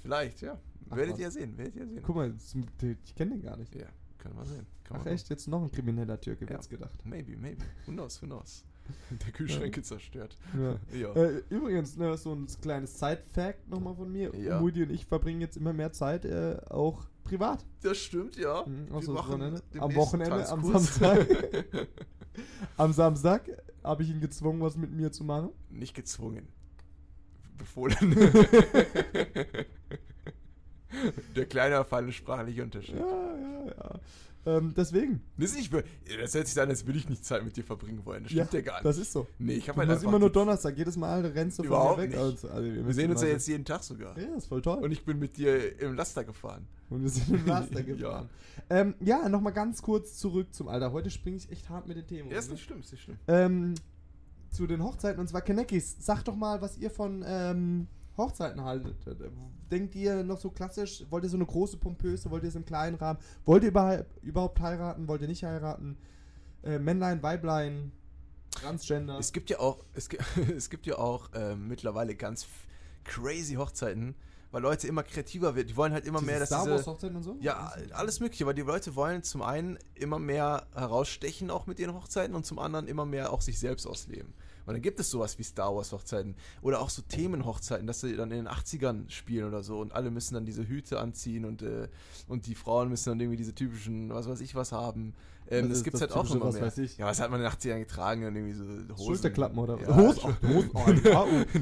vielleicht, 0.02 0.42
ja. 0.42 0.58
Ach, 0.90 0.96
werdet 0.96 1.14
was. 1.16 1.20
ihr 1.20 1.32
sehen, 1.32 1.58
werdet 1.58 1.76
ihr 1.76 1.88
sehen. 1.88 2.02
Guck 2.04 2.16
mal, 2.16 2.32
das- 2.32 2.56
ich 3.04 3.16
kenne 3.16 3.32
den 3.32 3.42
gar 3.44 3.58
nicht. 3.58 3.76
Ja, 3.76 3.88
können 4.18 4.36
wir 4.38 4.46
sehen. 4.46 4.66
Kann 4.84 4.98
Ach 5.02 5.06
man 5.06 5.14
echt, 5.14 5.30
jetzt 5.30 5.48
noch 5.48 5.62
ein 5.62 5.70
krimineller 5.72 6.20
Türke, 6.22 6.46
Ja. 6.46 6.52
hätt's 6.52 6.70
gedacht. 6.70 7.06
Maybe, 7.06 7.36
maybe. 7.36 7.64
Who 7.86 7.92
knows, 7.92 8.22
who 8.22 8.26
knows. 8.28 8.64
Der 9.26 9.32
Kühlschränke 9.32 9.82
zerstört. 9.82 10.38
Ja. 10.58 10.78
Ja. 10.98 11.14
Äh, 11.14 11.44
übrigens, 11.50 11.98
ne, 11.98 12.18
so 12.18 12.34
ein 12.34 12.48
kleines 12.62 12.98
Side-Fact 13.00 13.70
nochmal 13.70 13.96
von 13.96 14.12
mir. 14.12 14.34
Ja. 14.36 14.60
Mudi 14.60 14.84
und 14.84 14.92
ich 14.92 15.06
verbringen 15.06 15.42
jetzt 15.42 15.58
immer 15.58 15.74
mehr 15.74 15.92
Zeit 15.92 16.26
äh, 16.26 16.58
auch 16.70 17.06
privat. 17.24 17.66
Das 17.82 17.98
stimmt, 17.98 18.36
ja. 18.38 18.66
Mhm, 18.66 18.90
machen 18.90 19.08
Wochenende. 19.08 19.62
Am 19.80 19.96
Wochenende, 19.96 20.50
am. 20.50 20.64
Samstag. 20.64 21.28
Am 22.78 22.94
Samstag 22.94 23.50
habe 23.84 24.04
ich 24.04 24.10
ihn 24.10 24.22
gezwungen, 24.22 24.62
was 24.62 24.78
mit 24.78 24.92
mir 24.92 25.12
zu 25.12 25.24
machen. 25.24 25.50
Nicht 25.70 25.96
gezwungen. 25.96 26.48
Befohlen. 27.58 28.16
Der 31.36 31.46
kleine 31.46 31.84
feine 31.84 32.12
sprachliche 32.12 32.64
Unterschied. 32.64 32.96
Ja, 32.96 33.36
ja, 33.36 33.66
ja. 33.66 34.00
Ähm, 34.48 34.74
deswegen. 34.78 35.22
Das, 35.38 35.52
ist 35.52 35.58
nicht, 35.58 35.74
das 35.74 36.34
hört 36.34 36.48
sich 36.48 36.60
an, 36.62 36.70
als 36.70 36.86
würde 36.86 36.98
ich 36.98 37.10
nicht 37.10 37.26
Zeit 37.26 37.44
mit 37.44 37.58
dir 37.58 37.66
verbringen 37.66 38.06
wollen. 38.06 38.24
Das 38.24 38.32
stimmt 38.32 38.54
ja, 38.54 38.62
gar 38.62 38.74
nicht. 38.76 38.86
Das 38.86 38.98
ist 38.98 39.12
so. 39.12 39.28
nee, 39.38 39.54
ich 39.54 39.68
habe 39.68 39.86
halt 39.86 40.02
immer 40.04 40.20
nur 40.20 40.32
Donnerstag. 40.32 40.78
Jedes 40.78 40.96
Mal 40.96 41.26
rennst 41.26 41.60
du 41.60 41.64
von 41.64 41.68
Überhaupt 41.68 41.98
mir 41.98 42.04
weg. 42.04 42.18
Also, 42.18 42.48
also, 42.48 42.64
Wir 42.88 42.94
sehen 42.94 43.12
uns 43.12 43.22
ja 43.22 43.28
jetzt 43.28 43.48
jeden 43.48 43.66
Tag 43.66 43.84
sogar. 43.84 44.18
Ja, 44.18 44.36
ist 44.36 44.48
voll 44.48 44.62
toll. 44.62 44.78
Und 44.78 44.92
ich 44.92 45.04
bin 45.04 45.20
mit 45.20 45.36
dir 45.36 45.80
im 45.82 45.96
Laster 45.96 46.24
gefahren. 46.24 46.66
Und 46.90 47.04
wir 47.04 47.10
sind 47.10 47.30
im 47.30 47.46
Laster 47.46 47.82
Ja. 47.82 47.82
gefahren. 47.82 48.30
ja, 48.70 48.76
ähm, 48.78 48.96
ja 49.02 49.28
nochmal 49.28 49.52
ganz 49.54 49.82
kurz 49.82 50.16
zurück 50.18 50.54
zum 50.54 50.70
Alter. 50.70 50.94
Heute 50.94 51.10
springe 51.10 51.36
ich 51.36 51.52
echt 51.52 51.70
hart 51.70 51.86
mit 51.88 51.98
den 51.98 52.08
Themen. 52.08 52.32
Ja, 52.32 52.38
ist 52.40 52.50
nicht 52.50 52.64
schlimm, 52.64 52.80
ist 52.80 52.92
nicht 52.94 53.04
schlimm. 53.04 53.18
ähm, 53.28 53.76
zu 54.50 54.66
den 54.66 54.82
Hochzeiten 54.82 55.20
und 55.20 55.28
zwar 55.28 55.42
Kanekis. 55.42 55.98
Sag 56.00 56.24
doch 56.24 56.36
mal, 56.38 56.62
was 56.62 56.78
ihr 56.78 56.90
von 56.90 57.22
ähm, 57.28 57.88
Hochzeiten 58.18 58.64
haltet. 58.64 58.96
Denkt 59.72 59.96
ihr 59.96 60.24
noch 60.24 60.40
so 60.40 60.50
klassisch? 60.50 61.06
Wollt 61.10 61.24
ihr 61.24 61.30
so 61.30 61.38
eine 61.38 61.46
große 61.46 61.78
pompöse? 61.78 62.32
Wollt 62.32 62.44
ihr 62.44 62.50
es 62.50 62.56
im 62.56 62.66
kleinen 62.66 62.96
Rahmen? 62.96 63.20
Wollt 63.46 63.64
ihr 63.64 63.70
überhaupt, 63.70 64.06
überhaupt 64.24 64.60
heiraten? 64.60 65.08
Wollt 65.08 65.22
ihr 65.22 65.28
nicht 65.28 65.44
heiraten? 65.44 65.98
Äh, 66.64 66.80
Männlein, 66.80 67.22
Weiblein, 67.22 67.92
Transgender. 68.52 69.20
Es 69.20 69.32
gibt 69.32 69.50
ja 69.50 69.60
auch, 69.60 69.84
es 69.94 70.10
gibt, 70.10 70.24
es 70.56 70.70
gibt 70.70 70.86
ja 70.86 70.98
auch 70.98 71.30
ähm, 71.34 71.68
mittlerweile 71.68 72.16
ganz 72.16 72.48
crazy 73.04 73.56
Hochzeiten, 73.56 74.16
weil 74.52 74.62
Leute 74.62 74.88
immer 74.88 75.04
kreativer 75.04 75.56
werden. 75.56 75.68
Die 75.68 75.78
wollen 75.78 75.94
halt 75.94 76.06
immer 76.06 76.20
Diese 76.20 76.32
mehr, 76.32 76.40
dass 76.40 76.50
Star 76.50 76.64
diese, 76.64 76.76
Wars 76.76 76.88
Hochzeiten 76.88 77.16
und 77.16 77.24
so? 77.24 77.38
Ja, 77.40 77.74
alles 77.92 78.20
Mögliche, 78.20 78.46
weil 78.46 78.56
die 78.56 78.62
Leute 78.62 78.96
wollen 78.96 79.24
zum 79.24 79.42
einen 79.42 79.78
immer 79.96 80.20
mehr 80.20 80.66
herausstechen 80.74 81.52
auch 81.52 81.68
mit 81.68 81.80
ihren 81.80 81.94
Hochzeiten 81.94 82.36
und 82.36 82.46
zum 82.46 82.60
anderen 82.60 82.88
immer 82.88 83.06
mehr 83.06 83.32
auch 83.32 83.42
sich 83.42 83.60
selbst 83.60 83.86
ausleben. 83.86 84.34
Und 84.68 84.74
dann 84.74 84.82
gibt 84.82 85.00
es 85.00 85.10
sowas 85.10 85.40
wie 85.40 85.44
Star 85.44 85.74
Wars 85.74 85.94
Hochzeiten 85.94 86.36
oder 86.62 86.82
auch 86.82 86.90
so 86.90 87.02
Themenhochzeiten, 87.02 87.88
dass 87.88 88.02
sie 88.02 88.18
dann 88.18 88.32
in 88.32 88.46
den 88.46 88.48
80ern 88.50 89.10
spielen 89.10 89.48
oder 89.48 89.64
so 89.64 89.80
und 89.80 89.94
alle 89.94 90.12
müssen 90.12 90.34
dann 90.34 90.46
diese 90.46 90.68
Hüte 90.68 91.00
anziehen 91.00 91.46
und, 91.46 91.62
äh, 91.62 91.88
und 92.28 92.48
die 92.48 92.56
Frauen 92.56 92.90
müssen 92.90 93.10
dann 93.10 93.20
irgendwie 93.22 93.38
diese 93.38 93.56
typischen, 93.56 94.10
was 94.10 94.28
weiß 94.28 94.42
ich 94.42 94.56
was 94.56 94.74
haben. 94.74 95.14
Ähm, 95.50 95.70
das 95.70 95.84
gibt 95.84 95.94
es 95.96 96.02
das 96.02 96.10
halt 96.16 96.26
auch 96.26 96.36
immer 96.36 96.46
was 96.46 96.56
mehr. 96.56 96.64
weiß 96.64 96.78
ich? 96.80 96.98
Ja, 96.98 97.06
was 97.06 97.20
hat 97.22 97.32
man 97.32 97.40
in 97.42 97.46
den 97.46 97.54
80ern 97.54 97.80
getragen? 97.80 98.22
Dann 98.22 98.36
irgendwie 98.36 98.54
so 98.54 98.64
Hosen. 98.66 99.06
Schulterklappen 99.06 99.58
oder 99.58 99.80
ja, 99.80 99.96
Hosen, 99.96 100.38
Hosen, 100.48 100.72
oh, 100.74 100.82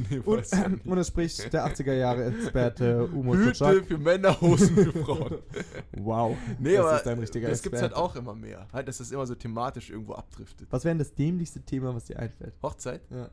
nee, 0.09 0.19
Und, 0.19 0.38
nicht. 0.38 0.86
und 0.86 0.97
es 0.97 1.07
spricht 1.07 1.53
der 1.53 1.67
80er 1.67 1.93
Jahre 1.93 2.25
Experte 2.25 3.05
Umut 3.13 3.38
Hüte 3.38 3.83
für 3.83 3.97
Männer, 3.97 4.39
Hosen 4.41 4.75
für 4.75 4.91
Frauen. 4.91 5.36
Wow. 5.97 6.36
Nee, 6.59 6.75
das 6.75 6.86
aber 6.86 6.95
ist 6.97 7.07
ein 7.07 7.19
richtiger 7.19 7.49
das 7.49 7.61
gibt 7.61 7.75
es 7.75 7.81
halt 7.81 7.93
auch 7.93 8.15
immer 8.15 8.36
mehr. 8.36 8.67
Halt, 8.73 8.88
dass 8.88 8.97
das 8.97 9.11
immer 9.11 9.25
so 9.25 9.36
thematisch 9.36 9.89
irgendwo 9.89 10.13
abdriftet. 10.13 10.67
Was 10.71 10.83
wäre 10.83 10.91
denn 10.91 10.99
das 10.99 11.13
dämlichste 11.13 11.61
Thema, 11.61 11.93
was 11.95 12.05
dir 12.05 12.19
einfällt? 12.19 12.53
Hochzeit, 12.61 13.01
Ja. 13.09 13.29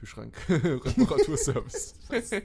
Kühlschrank, 0.00 0.34
Reparaturservice. 0.48 1.94
Alter, 2.08 2.40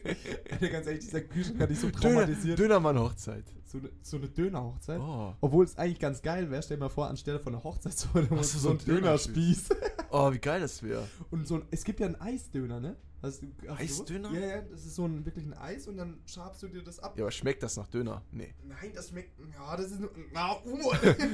ganz 0.70 0.88
ehrlich, 0.88 1.06
dieser 1.06 1.22
Kühlschrank 1.22 1.62
hat 1.62 1.70
dich 1.70 1.80
so 1.80 1.88
Döner, 1.88 2.02
traumatisiert. 2.02 2.60
Dönermann-Hochzeit. 2.60 3.46
So 3.66 3.78
eine, 3.78 3.90
so 4.02 4.18
eine 4.18 4.28
Dönerhochzeit. 4.28 5.00
Oh. 5.00 5.34
Obwohl 5.40 5.64
es 5.64 5.78
eigentlich 5.78 6.00
ganz 6.00 6.22
geil 6.22 6.52
wäre, 6.52 6.62
stell 6.62 6.76
dir 6.76 6.84
mal 6.84 6.90
vor, 6.90 7.08
anstelle 7.08 7.40
von 7.40 7.56
einer 7.56 7.64
Hochzeit 7.64 7.98
so, 7.98 8.10
so, 8.14 8.44
so 8.44 8.60
so 8.60 8.70
ein 8.72 8.78
Dönerspieß. 8.80 9.70
oh, 10.12 10.34
wie 10.34 10.40
geil 10.40 10.60
das 10.60 10.84
wäre. 10.84 11.08
Und 11.32 11.48
so 11.48 11.56
ein, 11.56 11.66
es 11.72 11.86
gibt 11.86 12.02
ja 12.02 12.08
einen 12.08 12.20
Eisdöner, 12.20 12.82
ne? 12.82 12.98
Hast 13.22 13.42
du, 13.42 13.48
hast 13.70 13.80
Eisdöner? 13.80 14.34
Ja, 14.34 14.48
ja, 14.48 14.62
das 14.62 14.86
ist 14.86 14.96
so 14.96 15.06
ein 15.06 15.26
wirklich 15.26 15.46
ein 15.46 15.54
Eis 15.54 15.88
und 15.88 15.96
dann 15.96 16.20
schabst 16.26 16.62
du 16.62 16.68
dir 16.68 16.84
das 16.84 17.00
ab. 17.00 17.18
Ja, 17.18 17.24
aber 17.24 17.32
schmeckt 17.32 17.64
das 17.64 17.78
nach 17.78 17.88
Döner? 17.88 18.22
Nee. 18.32 18.54
Nein, 18.68 18.92
das 18.94 19.10
schmeckt. 19.10 19.40
Ja, 19.54 19.78
das 19.78 19.92
ist 19.92 20.02
nur. 20.02 20.12
Na, 20.34 20.52
Umo. 20.52 20.92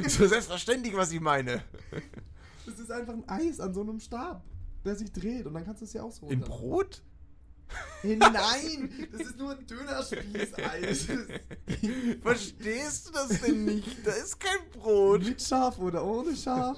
so 0.07 0.27
selbstverständlich, 0.27 0.95
was 0.95 1.11
ich 1.11 1.19
meine. 1.19 1.63
das 2.67 2.77
ist 2.77 2.91
einfach 2.91 3.13
ein 3.13 3.27
Eis 3.27 3.59
an 3.59 3.73
so 3.73 3.81
einem 3.81 3.99
Stab, 3.99 4.45
der 4.85 4.95
sich 4.95 5.11
dreht 5.11 5.45
und 5.45 5.53
dann 5.53 5.65
kannst 5.65 5.81
du 5.81 5.85
es 5.85 5.93
ja 5.93 6.03
auch 6.03 6.11
so. 6.11 6.27
In 6.27 6.41
Brot? 6.41 7.03
Nein! 8.03 8.89
Das 9.11 9.21
ist 9.21 9.37
nur 9.37 9.51
ein 9.51 9.65
Dönerspieß-Eis. 9.67 11.07
Verstehst 12.21 13.07
du 13.07 13.13
das 13.13 13.41
denn 13.41 13.65
nicht? 13.65 14.05
Da 14.05 14.11
ist 14.11 14.39
kein 14.39 14.71
Brot. 14.71 15.23
Mit 15.23 15.41
Schaf 15.41 15.77
oder 15.77 16.03
ohne 16.03 16.35
Schaf? 16.35 16.77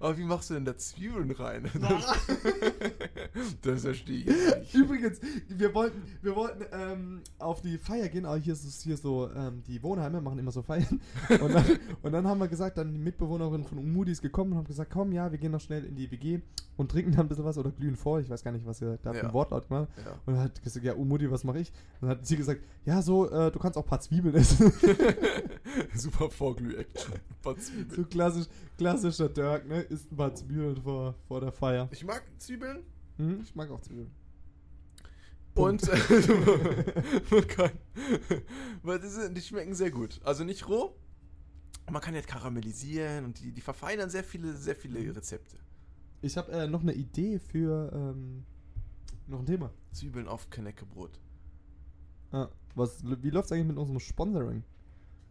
Aber 0.00 0.16
wie 0.16 0.24
machst 0.24 0.50
du 0.50 0.54
denn 0.54 0.64
da 0.64 0.76
Zwiebeln 0.76 1.30
rein? 1.32 1.70
Ah. 1.82 2.00
das 3.62 3.82
verstehe 3.82 4.18
ich 4.20 4.26
nicht. 4.26 4.74
Übrigens, 4.74 5.20
wir 5.48 5.74
wollten, 5.74 6.02
wir 6.22 6.34
wollten 6.34 6.64
ähm, 6.72 7.22
auf 7.38 7.60
die 7.60 7.78
Feier 7.78 8.08
gehen, 8.08 8.26
aber 8.26 8.38
hier 8.38 8.54
ist 8.54 8.82
hier 8.82 8.96
so, 8.96 9.30
ähm, 9.36 9.62
die 9.66 9.82
Wohnheime 9.82 10.20
machen 10.20 10.38
immer 10.38 10.50
so 10.50 10.62
Feiern. 10.62 11.00
Und 11.28 11.54
dann, 11.54 11.64
und 12.02 12.12
dann 12.12 12.26
haben 12.26 12.38
wir 12.38 12.48
gesagt, 12.48 12.78
dann 12.78 12.92
die 12.92 12.98
Mitbewohnerin 12.98 13.64
von 13.64 13.78
Umudi 13.78 14.12
ist 14.12 14.22
gekommen 14.22 14.52
und 14.52 14.58
haben 14.58 14.66
gesagt, 14.66 14.90
komm, 14.90 15.12
ja, 15.12 15.30
wir 15.30 15.38
gehen 15.38 15.52
noch 15.52 15.60
schnell 15.60 15.84
in 15.84 15.94
die 15.94 16.10
WG 16.10 16.40
und 16.76 16.90
trinken 16.90 17.12
dann 17.12 17.26
ein 17.26 17.28
bisschen 17.28 17.44
was 17.44 17.58
oder 17.58 17.70
glühen 17.70 17.96
vor. 17.96 18.20
Ich 18.20 18.28
weiß 18.28 18.42
gar 18.42 18.52
nicht, 18.52 18.66
was 18.66 18.80
ihr 18.80 18.98
da 19.02 19.12
für 19.12 19.26
ein 19.26 19.32
Wortlaut 19.32 19.68
gemacht 19.68 19.88
Ja. 20.04 20.25
Und 20.26 20.34
dann 20.34 20.42
hat 20.42 20.60
gesagt, 20.60 20.84
ja, 20.84 20.94
Umudi, 20.94 21.30
was 21.30 21.44
mache 21.44 21.60
ich? 21.60 21.72
Und 22.00 22.08
dann 22.08 22.18
hat 22.18 22.26
sie 22.26 22.36
gesagt, 22.36 22.60
ja, 22.84 23.00
so, 23.00 23.30
äh, 23.30 23.52
du 23.52 23.60
kannst 23.60 23.78
auch 23.78 23.84
ein 23.84 23.88
paar 23.88 24.00
Zwiebeln 24.00 24.34
essen. 24.34 24.72
Super 25.94 26.28
Vorglüh-Action. 26.30 27.14
So 27.94 28.04
klassisch, 28.04 28.46
klassischer 28.76 29.28
Dirk, 29.28 29.68
ne? 29.68 29.82
Isst 29.82 30.10
ein 30.10 30.16
paar 30.16 30.34
Zwiebeln 30.34 30.82
vor, 30.82 31.14
vor 31.28 31.40
der 31.40 31.52
Feier. 31.52 31.88
Ich 31.92 32.04
mag 32.04 32.24
Zwiebeln. 32.38 32.82
Mhm, 33.18 33.40
ich 33.42 33.54
mag 33.54 33.70
auch 33.70 33.80
Zwiebeln. 33.80 34.10
Und 35.54 35.88
äh, 35.88 35.96
man 37.30 37.46
kann, 37.46 37.70
weil 38.82 39.00
die 39.30 39.40
schmecken 39.40 39.74
sehr 39.74 39.92
gut. 39.92 40.20
Also 40.24 40.42
nicht 40.42 40.68
roh. 40.68 40.96
Man 41.88 42.02
kann 42.02 42.14
jetzt 42.14 42.26
karamellisieren 42.26 43.24
und 43.24 43.40
die, 43.40 43.52
die 43.52 43.60
verfeinern 43.60 44.10
sehr 44.10 44.24
viele, 44.24 44.54
sehr 44.56 44.74
viele 44.74 45.14
Rezepte. 45.14 45.56
Ich 46.20 46.36
habe 46.36 46.50
äh, 46.50 46.66
noch 46.66 46.82
eine 46.82 46.94
Idee 46.94 47.38
für 47.38 47.92
ähm, 47.94 48.44
noch 49.28 49.40
ein 49.40 49.46
Thema. 49.46 49.70
Zwiebeln 49.92 50.28
auf 50.28 50.50
Knäckebrot. 50.50 51.20
Ah, 52.32 52.48
was, 52.74 53.02
wie 53.04 53.30
läuft's 53.30 53.52
eigentlich 53.52 53.68
mit 53.68 53.78
unserem 53.78 54.00
Sponsoring? 54.00 54.64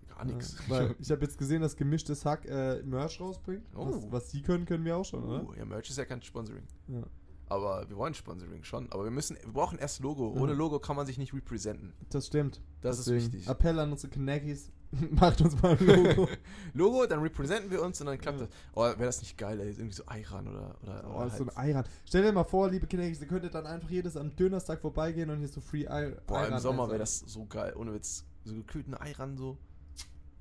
Gar 0.07 0.25
nichts. 0.25 0.59
Äh, 0.59 0.69
weil 0.69 0.95
ich 0.99 1.11
habe 1.11 1.21
jetzt 1.21 1.37
gesehen, 1.37 1.61
dass 1.61 1.75
gemischtes 1.75 2.25
Hack 2.25 2.45
äh, 2.45 2.81
Merch 2.83 3.19
rausbringt. 3.19 3.65
Oh. 3.75 3.87
Was, 3.87 4.11
was 4.11 4.31
sie 4.31 4.41
können, 4.41 4.65
können 4.65 4.85
wir 4.85 4.97
auch 4.97 5.05
schon, 5.05 5.23
oder? 5.23 5.47
Uh, 5.47 5.53
ja, 5.53 5.65
Merch 5.65 5.89
ist 5.89 5.97
ja 5.97 6.05
kein 6.05 6.21
Sponsoring. 6.21 6.63
Ja. 6.87 7.03
Aber 7.47 7.87
wir 7.89 7.95
wollen 7.97 8.13
Sponsoring 8.13 8.63
schon. 8.63 8.91
Aber 8.91 9.03
wir 9.03 9.11
müssen, 9.11 9.37
wir 9.43 9.53
brauchen 9.53 9.77
erst 9.77 9.99
Logo. 9.99 10.29
Ohne. 10.31 10.53
Logo 10.53 10.79
kann 10.79 10.95
man 10.95 11.05
sich 11.05 11.17
nicht 11.17 11.33
representen. 11.33 11.93
Das 12.09 12.27
stimmt. 12.27 12.61
Das 12.81 12.97
ist 12.99 13.07
Deswegen 13.07 13.33
wichtig. 13.33 13.47
Appell 13.49 13.77
an 13.79 13.91
unsere 13.91 14.11
Knackis. 14.11 14.71
Macht 15.11 15.41
uns 15.41 15.61
mal 15.61 15.77
ein 15.77 15.85
Logo. 15.85 16.27
Logo, 16.73 17.05
dann 17.05 17.19
representen 17.21 17.69
wir 17.69 17.81
uns 17.83 17.99
und 18.01 18.07
dann 18.07 18.17
klappt 18.17 18.39
Ja. 18.39 18.45
das. 18.47 18.55
Oh, 18.73 18.81
wäre 18.83 18.97
das 19.05 19.19
nicht 19.21 19.37
geil, 19.37 19.59
ey. 19.59 19.69
Irgendwie 19.71 19.93
so 19.93 20.03
Eiran 20.07 20.47
oder. 20.47 20.75
oder 20.83 21.03
Oh, 21.07 21.17
oder 21.21 21.29
so 21.29 21.43
ein 21.43 21.49
halt- 21.49 21.57
Eiran. 21.57 21.85
Stell 22.05 22.23
dir 22.23 22.31
mal 22.31 22.43
vor, 22.45 22.69
liebe 22.69 22.87
Knackis, 22.87 23.21
ihr 23.21 23.27
könntet 23.27 23.53
dann 23.53 23.65
einfach 23.67 23.89
jedes 23.89 24.15
am 24.17 24.35
Dönerstag 24.35 24.79
vorbeigehen 24.81 25.29
und 25.29 25.39
hier 25.39 25.47
so 25.47 25.61
Free 25.61 25.87
Ei 25.87 26.11
Boah, 26.27 26.39
im 26.39 26.45
Eiran 26.45 26.61
Sommer 26.61 26.87
wäre 26.87 26.99
das 26.99 27.19
so 27.19 27.45
geil. 27.45 27.73
Ohne 27.77 27.93
Witz. 27.93 28.25
So 28.43 28.53
gekühlten 28.55 28.95
Eiran 28.95 29.37
so. 29.37 29.57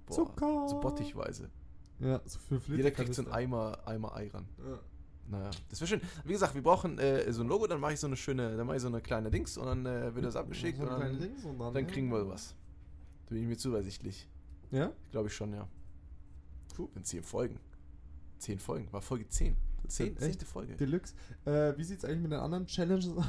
Boah, 0.07 0.15
Zucker. 0.15 0.69
So 0.69 0.81
bottichweise. 0.81 1.51
Ja, 2.01 2.21
so 2.25 2.39
für 2.39 2.61
Flitzer. 2.61 2.77
Jeder 2.77 2.91
kriegt 2.91 3.15
so 3.15 3.23
einen 3.23 3.33
Eimer, 3.33 3.79
Eimer 3.87 4.15
Eiran. 4.15 4.47
Ja. 4.59 4.79
Naja, 5.27 5.51
das 5.70 5.81
wäre 5.81 5.89
schön. 5.89 6.01
Wie 6.25 6.33
gesagt, 6.33 6.55
wir 6.55 6.62
brauchen 6.62 6.99
äh, 6.99 7.33
so 7.33 7.43
ein 7.43 7.49
Logo, 7.49 7.66
dann 7.66 7.81
mache 7.81 7.95
ich 7.95 8.01
so 8.01 8.07
eine 8.07 8.16
schöne, 8.16 8.57
dann 8.57 8.66
mache 8.66 8.77
ich 8.77 8.83
so 8.83 8.89
eine 8.89 9.01
kleine 9.01 9.31
Dings 9.31 9.57
und 9.57 9.66
dann 9.66 9.87
äh, 9.87 10.14
wird 10.14 10.25
das 10.25 10.37
abgeschickt 10.37 10.79
So 10.79 10.85
und 10.85 10.91
dann, 10.91 11.18
und 11.18 11.59
dann, 11.59 11.75
dann 11.75 11.87
kriegen 11.87 12.11
wir 12.11 12.29
was. 12.29 12.55
Da 13.27 13.35
bin 13.35 13.43
ich 13.43 13.49
mir 13.49 13.57
zuversichtlich. 13.57 14.29
Ja? 14.70 14.93
Glaube 15.11 15.29
ich 15.29 15.35
schon, 15.35 15.53
ja. 15.55 15.66
Puh, 16.75 16.89
in 16.95 17.05
zehn 17.05 17.22
Folgen. 17.22 17.59
Zehn 18.39 18.59
Folgen. 18.59 18.93
War 18.93 19.01
Folge 19.01 19.29
10. 19.29 19.57
Zehn, 19.87 20.16
zehnte 20.16 20.47
Folge. 20.47 20.77
Deluxe. 20.77 21.14
Äh, 21.45 21.77
wie 21.77 21.85
sieht's 21.85 22.05
eigentlich 22.05 22.22
mit 22.22 22.33
den 22.33 22.41
anderen 22.41 22.66
Challenges 22.66 23.11
aus? 23.16 23.25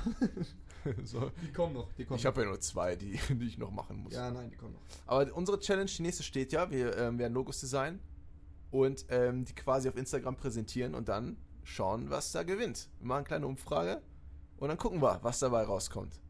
so. 1.03 1.31
Die 1.41 1.51
kommen 1.51 1.73
noch, 1.73 1.91
die 1.93 2.05
kommen 2.05 2.17
Ich 2.17 2.25
habe 2.25 2.41
ja 2.41 2.47
nur 2.47 2.59
zwei, 2.59 2.95
die, 2.95 3.19
die 3.29 3.45
ich 3.45 3.57
noch 3.57 3.71
machen 3.71 3.97
muss. 4.03 4.13
Ja, 4.13 4.31
nein, 4.31 4.49
die 4.49 4.55
kommen 4.55 4.73
noch. 4.73 4.81
Aber 5.05 5.33
unsere 5.35 5.59
Challenge, 5.59 5.89
die 5.89 6.01
nächste 6.01 6.23
steht 6.23 6.51
ja. 6.53 6.69
Wir 6.71 6.95
ähm, 6.97 7.19
werden 7.19 7.33
Logos 7.33 7.59
designen. 7.59 7.99
und 8.71 9.05
ähm, 9.09 9.45
die 9.45 9.53
quasi 9.53 9.89
auf 9.89 9.97
Instagram 9.97 10.35
präsentieren 10.37 10.95
und 10.95 11.09
dann 11.09 11.37
schauen, 11.65 12.09
was 12.09 12.31
da 12.31 12.43
gewinnt. 12.43 12.89
Wir 12.99 13.07
machen 13.07 13.17
eine 13.17 13.25
kleine 13.25 13.47
Umfrage 13.47 14.01
und 14.57 14.69
dann 14.69 14.77
gucken 14.77 15.01
wir, 15.01 15.19
was 15.21 15.39
dabei 15.39 15.63
rauskommt. 15.63 16.21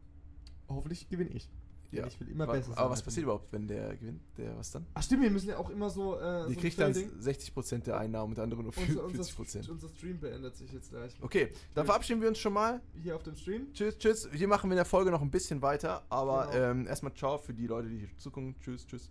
Hoffentlich 0.68 1.08
gewinne 1.08 1.30
ich. 1.30 1.48
Ja. 1.92 2.04
Ich 2.04 2.18
will 2.18 2.28
immer 2.28 2.46
besser 2.48 2.70
sein. 2.70 2.78
Aber 2.78 2.90
was 2.90 3.00
passiert 3.00 3.22
überhaupt, 3.24 3.52
wenn 3.52 3.68
der 3.68 3.96
gewinnt? 3.96 4.20
Der 4.36 4.56
was 4.58 4.72
dann? 4.72 4.84
Ach 4.94 5.02
stimmt, 5.04 5.22
wir 5.22 5.30
müssen 5.30 5.48
ja 5.50 5.56
auch 5.56 5.70
immer 5.70 5.88
so. 5.88 6.18
Äh, 6.18 6.48
Die 6.48 6.54
so 6.54 6.60
kriegt 6.60 6.80
dann 6.80 6.92
Ding. 6.92 7.10
60% 7.20 7.84
der 7.84 7.98
Einnahmen 7.98 8.30
und 8.32 8.34
der 8.36 8.42
andere 8.44 8.62
nur 8.64 8.72
Unser, 8.76 9.04
unser, 9.04 9.22
40%. 9.22 9.70
unser 9.70 9.88
Stream 9.90 10.18
beendet 10.18 10.56
sich 10.56 10.72
jetzt 10.72 10.90
gleich. 10.90 11.14
Okay, 11.22 11.52
dann 11.74 11.86
verabschieden 11.86 12.20
wir 12.20 12.28
uns 12.28 12.38
schon 12.38 12.52
mal. 12.54 12.80
Hier 13.00 13.14
auf 13.14 13.22
dem 13.22 13.36
Stream. 13.36 13.72
Tschüss, 13.72 13.96
tschüss. 13.98 14.28
Hier 14.32 14.48
machen 14.48 14.68
wir 14.68 14.72
in 14.74 14.78
der 14.78 14.84
Folge 14.84 15.12
noch 15.12 15.22
ein 15.22 15.30
bisschen 15.30 15.62
weiter, 15.62 16.04
aber 16.08 16.48
Genau. 16.50 16.64
ähm, 16.64 16.86
erstmal 16.88 17.14
ciao 17.14 17.38
für 17.38 17.54
die 17.54 17.68
Leute, 17.68 17.88
die 17.88 17.98
hier 18.00 18.18
zugucken. 18.18 18.56
Tschüss, 18.60 18.84
tschüss. 18.84 19.08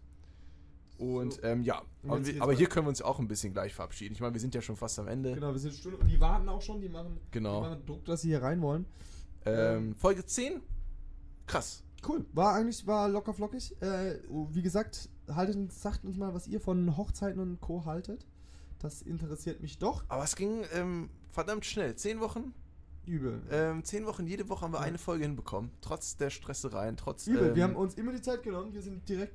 Und 0.97 1.33
So. 1.33 1.41
ähm, 1.43 1.61
ja, 1.63 1.81
aber, 2.07 2.25
wir, 2.25 2.41
aber 2.41 2.53
hier 2.53 2.67
können 2.67 2.85
wir 2.85 2.89
uns 2.89 3.01
auch 3.01 3.19
ein 3.19 3.27
bisschen 3.27 3.51
gleich 3.53 3.73
verabschieden. 3.73 4.13
Ich 4.13 4.21
meine, 4.21 4.33
wir 4.33 4.41
sind 4.41 4.55
ja 4.55 4.61
schon 4.61 4.75
fast 4.75 4.97
am 4.99 5.07
Ende. 5.07 5.33
Genau, 5.33 5.51
wir 5.51 5.59
sind 5.59 5.71
eine 5.71 5.77
Stunde 5.79 5.97
und 5.97 6.07
die 6.07 6.19
warten 6.19 6.47
auch 6.49 6.61
schon, 6.61 6.79
die 6.81 6.89
machen, 6.89 7.19
Genau. 7.31 7.61
die 7.63 7.69
machen 7.69 7.85
Druck, 7.85 8.05
dass 8.05 8.21
sie 8.21 8.29
hier 8.29 8.41
rein 8.41 8.61
wollen. 8.61 8.85
Ähm, 9.45 9.95
Folge 9.95 10.25
10? 10.25 10.61
Krass. 11.47 11.83
Cool. 12.07 12.25
War 12.33 12.53
eigentlich, 12.55 12.85
war 12.87 13.09
locker 13.09 13.33
flockig. 13.33 13.75
Äh, 13.81 14.19
wie 14.51 14.61
gesagt, 14.61 15.09
haltet 15.27 15.71
sagt 15.73 16.05
uns 16.05 16.17
mal, 16.17 16.33
was 16.33 16.47
ihr 16.47 16.59
von 16.61 16.95
Hochzeiten 16.97 17.39
und 17.41 17.59
Co. 17.61 17.85
haltet. 17.85 18.25
Das 18.79 19.01
interessiert 19.01 19.61
mich 19.61 19.79
doch. 19.79 20.03
Aber 20.07 20.23
es 20.23 20.35
ging 20.35 20.63
ähm, 20.73 21.09
verdammt 21.31 21.65
schnell. 21.65 21.95
Zehn 21.95 22.19
Wochen? 22.19 22.53
Übel. 23.07 23.41
Ähm, 23.51 23.83
zehn 23.83 24.05
Wochen, 24.07 24.25
jede 24.25 24.49
Woche 24.49 24.61
haben 24.61 24.73
wir 24.73 24.79
Ja. 24.79 24.85
eine 24.85 24.97
Folge 24.97 25.23
hinbekommen. 25.25 25.71
Trotz 25.81 26.17
der 26.17 26.29
Stressereien, 26.31 26.97
trotz. 26.97 27.27
Übel. 27.27 27.49
ähm, 27.49 27.55
wir 27.55 27.63
haben 27.63 27.75
uns 27.75 27.93
immer 27.95 28.11
die 28.11 28.21
Zeit 28.21 28.41
genommen. 28.43 28.73
Wir 28.73 28.81
sind 28.81 29.07
direkt. 29.07 29.33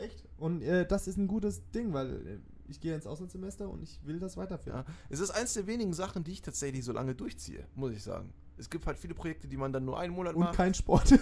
Echt. 0.00 0.24
Und 0.38 0.62
äh, 0.62 0.86
das 0.86 1.06
ist 1.06 1.16
ein 1.18 1.26
gutes 1.28 1.62
Ding, 1.70 1.92
weil 1.92 2.26
äh, 2.26 2.38
ich 2.68 2.80
gehe 2.80 2.94
ins 2.94 3.06
Auslandssemester 3.06 3.68
und 3.68 3.82
ich 3.82 4.00
will 4.04 4.18
das 4.18 4.36
weiterführen. 4.36 4.84
Ja, 4.86 4.94
es 5.08 5.20
ist 5.20 5.30
eins 5.30 5.54
der 5.54 5.66
wenigen 5.66 5.92
Sachen, 5.92 6.24
die 6.24 6.32
ich 6.32 6.42
tatsächlich 6.42 6.84
so 6.84 6.92
lange 6.92 7.14
durchziehe, 7.14 7.66
muss 7.74 7.92
ich 7.92 8.02
sagen. 8.02 8.32
Es 8.56 8.68
gibt 8.68 8.86
halt 8.86 8.98
viele 8.98 9.14
Projekte, 9.14 9.48
die 9.48 9.56
man 9.56 9.72
dann 9.72 9.84
nur 9.86 9.98
einen 9.98 10.12
Monat 10.14 10.34
Und 10.34 10.40
macht. 10.42 10.54
kein 10.56 10.74
Sport. 10.74 11.10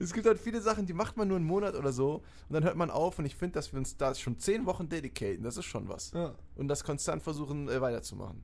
es 0.00 0.12
gibt 0.12 0.26
halt 0.26 0.38
viele 0.38 0.60
Sachen, 0.60 0.86
die 0.86 0.92
macht 0.92 1.16
man 1.16 1.26
nur 1.28 1.36
einen 1.36 1.46
Monat 1.46 1.74
oder 1.74 1.92
so 1.92 2.22
und 2.48 2.54
dann 2.54 2.62
hört 2.64 2.76
man 2.76 2.90
auf 2.90 3.18
und 3.18 3.24
ich 3.26 3.34
finde, 3.34 3.54
dass 3.54 3.72
wir 3.72 3.78
uns 3.78 3.96
da 3.96 4.14
schon 4.14 4.38
zehn 4.38 4.64
Wochen 4.66 4.88
dedicaten, 4.88 5.42
das 5.42 5.56
ist 5.56 5.64
schon 5.66 5.88
was. 5.88 6.12
ja. 6.12 6.34
Und 6.56 6.68
das 6.68 6.84
konstant 6.84 7.22
versuchen 7.22 7.68
äh, 7.68 7.80
weiterzumachen. 7.80 8.42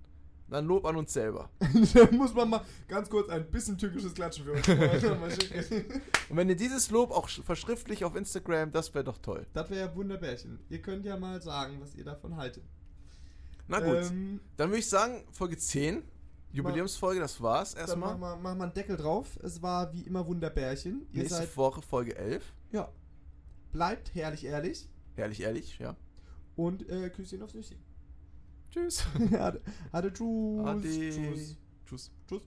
Dann 0.54 0.66
Lob 0.66 0.84
an 0.86 0.94
uns 0.94 1.12
selber. 1.12 1.50
da 1.94 2.08
muss 2.12 2.32
man 2.32 2.48
mal 2.48 2.60
ganz 2.86 3.10
kurz 3.10 3.28
ein 3.28 3.50
bisschen 3.50 3.76
türkisches 3.76 4.14
Klatschen 4.14 4.44
für 4.44 4.52
uns. 4.52 4.68
Und 6.28 6.36
wenn 6.36 6.48
ihr 6.48 6.54
dieses 6.54 6.92
Lob 6.92 7.10
auch 7.10 7.28
sch- 7.28 7.42
verschriftlich 7.42 8.04
auf 8.04 8.14
Instagram, 8.14 8.70
das 8.70 8.94
wäre 8.94 9.02
doch 9.02 9.18
toll. 9.18 9.46
Das 9.52 9.68
wäre 9.68 9.88
ja 9.88 9.96
wunderbärchen. 9.96 10.60
Ihr 10.68 10.80
könnt 10.80 11.04
ja 11.06 11.16
mal 11.16 11.42
sagen, 11.42 11.78
was 11.80 11.96
ihr 11.96 12.04
davon 12.04 12.36
haltet. 12.36 12.62
Na 13.66 13.80
gut, 13.80 13.96
Ähm, 14.10 14.40
dann 14.56 14.68
würde 14.68 14.78
ich 14.78 14.88
sagen, 14.88 15.24
Folge 15.32 15.56
10, 15.58 16.04
Jubiläumsfolge, 16.52 17.18
das 17.18 17.40
war's 17.42 17.74
erstmal. 17.74 18.10
machen 18.16 18.20
wir, 18.20 18.36
machen 18.36 18.58
wir 18.58 18.62
einen 18.64 18.74
Deckel 18.74 18.96
drauf. 18.96 19.36
Es 19.42 19.60
war 19.60 19.92
wie 19.92 20.02
immer 20.02 20.24
Wunderbärchen. 20.24 21.04
Ihr 21.12 21.22
Nächste 21.22 21.38
seid, 21.38 21.56
Woche 21.56 21.82
Folge 21.82 22.14
11. 22.16 22.44
ja, 22.70 22.92
bleibt 23.72 24.14
herrlich 24.14 24.44
ehrlich 24.44 24.88
Herrlich, 25.16 25.40
ehrlich, 25.40 25.78
ja. 25.80 25.96
und 26.54 26.88
äh, 26.88 27.10
Küsschen 27.10 27.42
aufs 27.42 27.54
Nüsschen. 27.54 27.78
Tschüss. 28.74 29.04
Ade, 29.38 29.60
ade, 29.92 30.12
tschüss. 30.12 30.66
Ade. 30.66 30.80
Tschüss. 30.82 31.56
Tschüss. 31.86 32.10
Tschüss. 32.26 32.42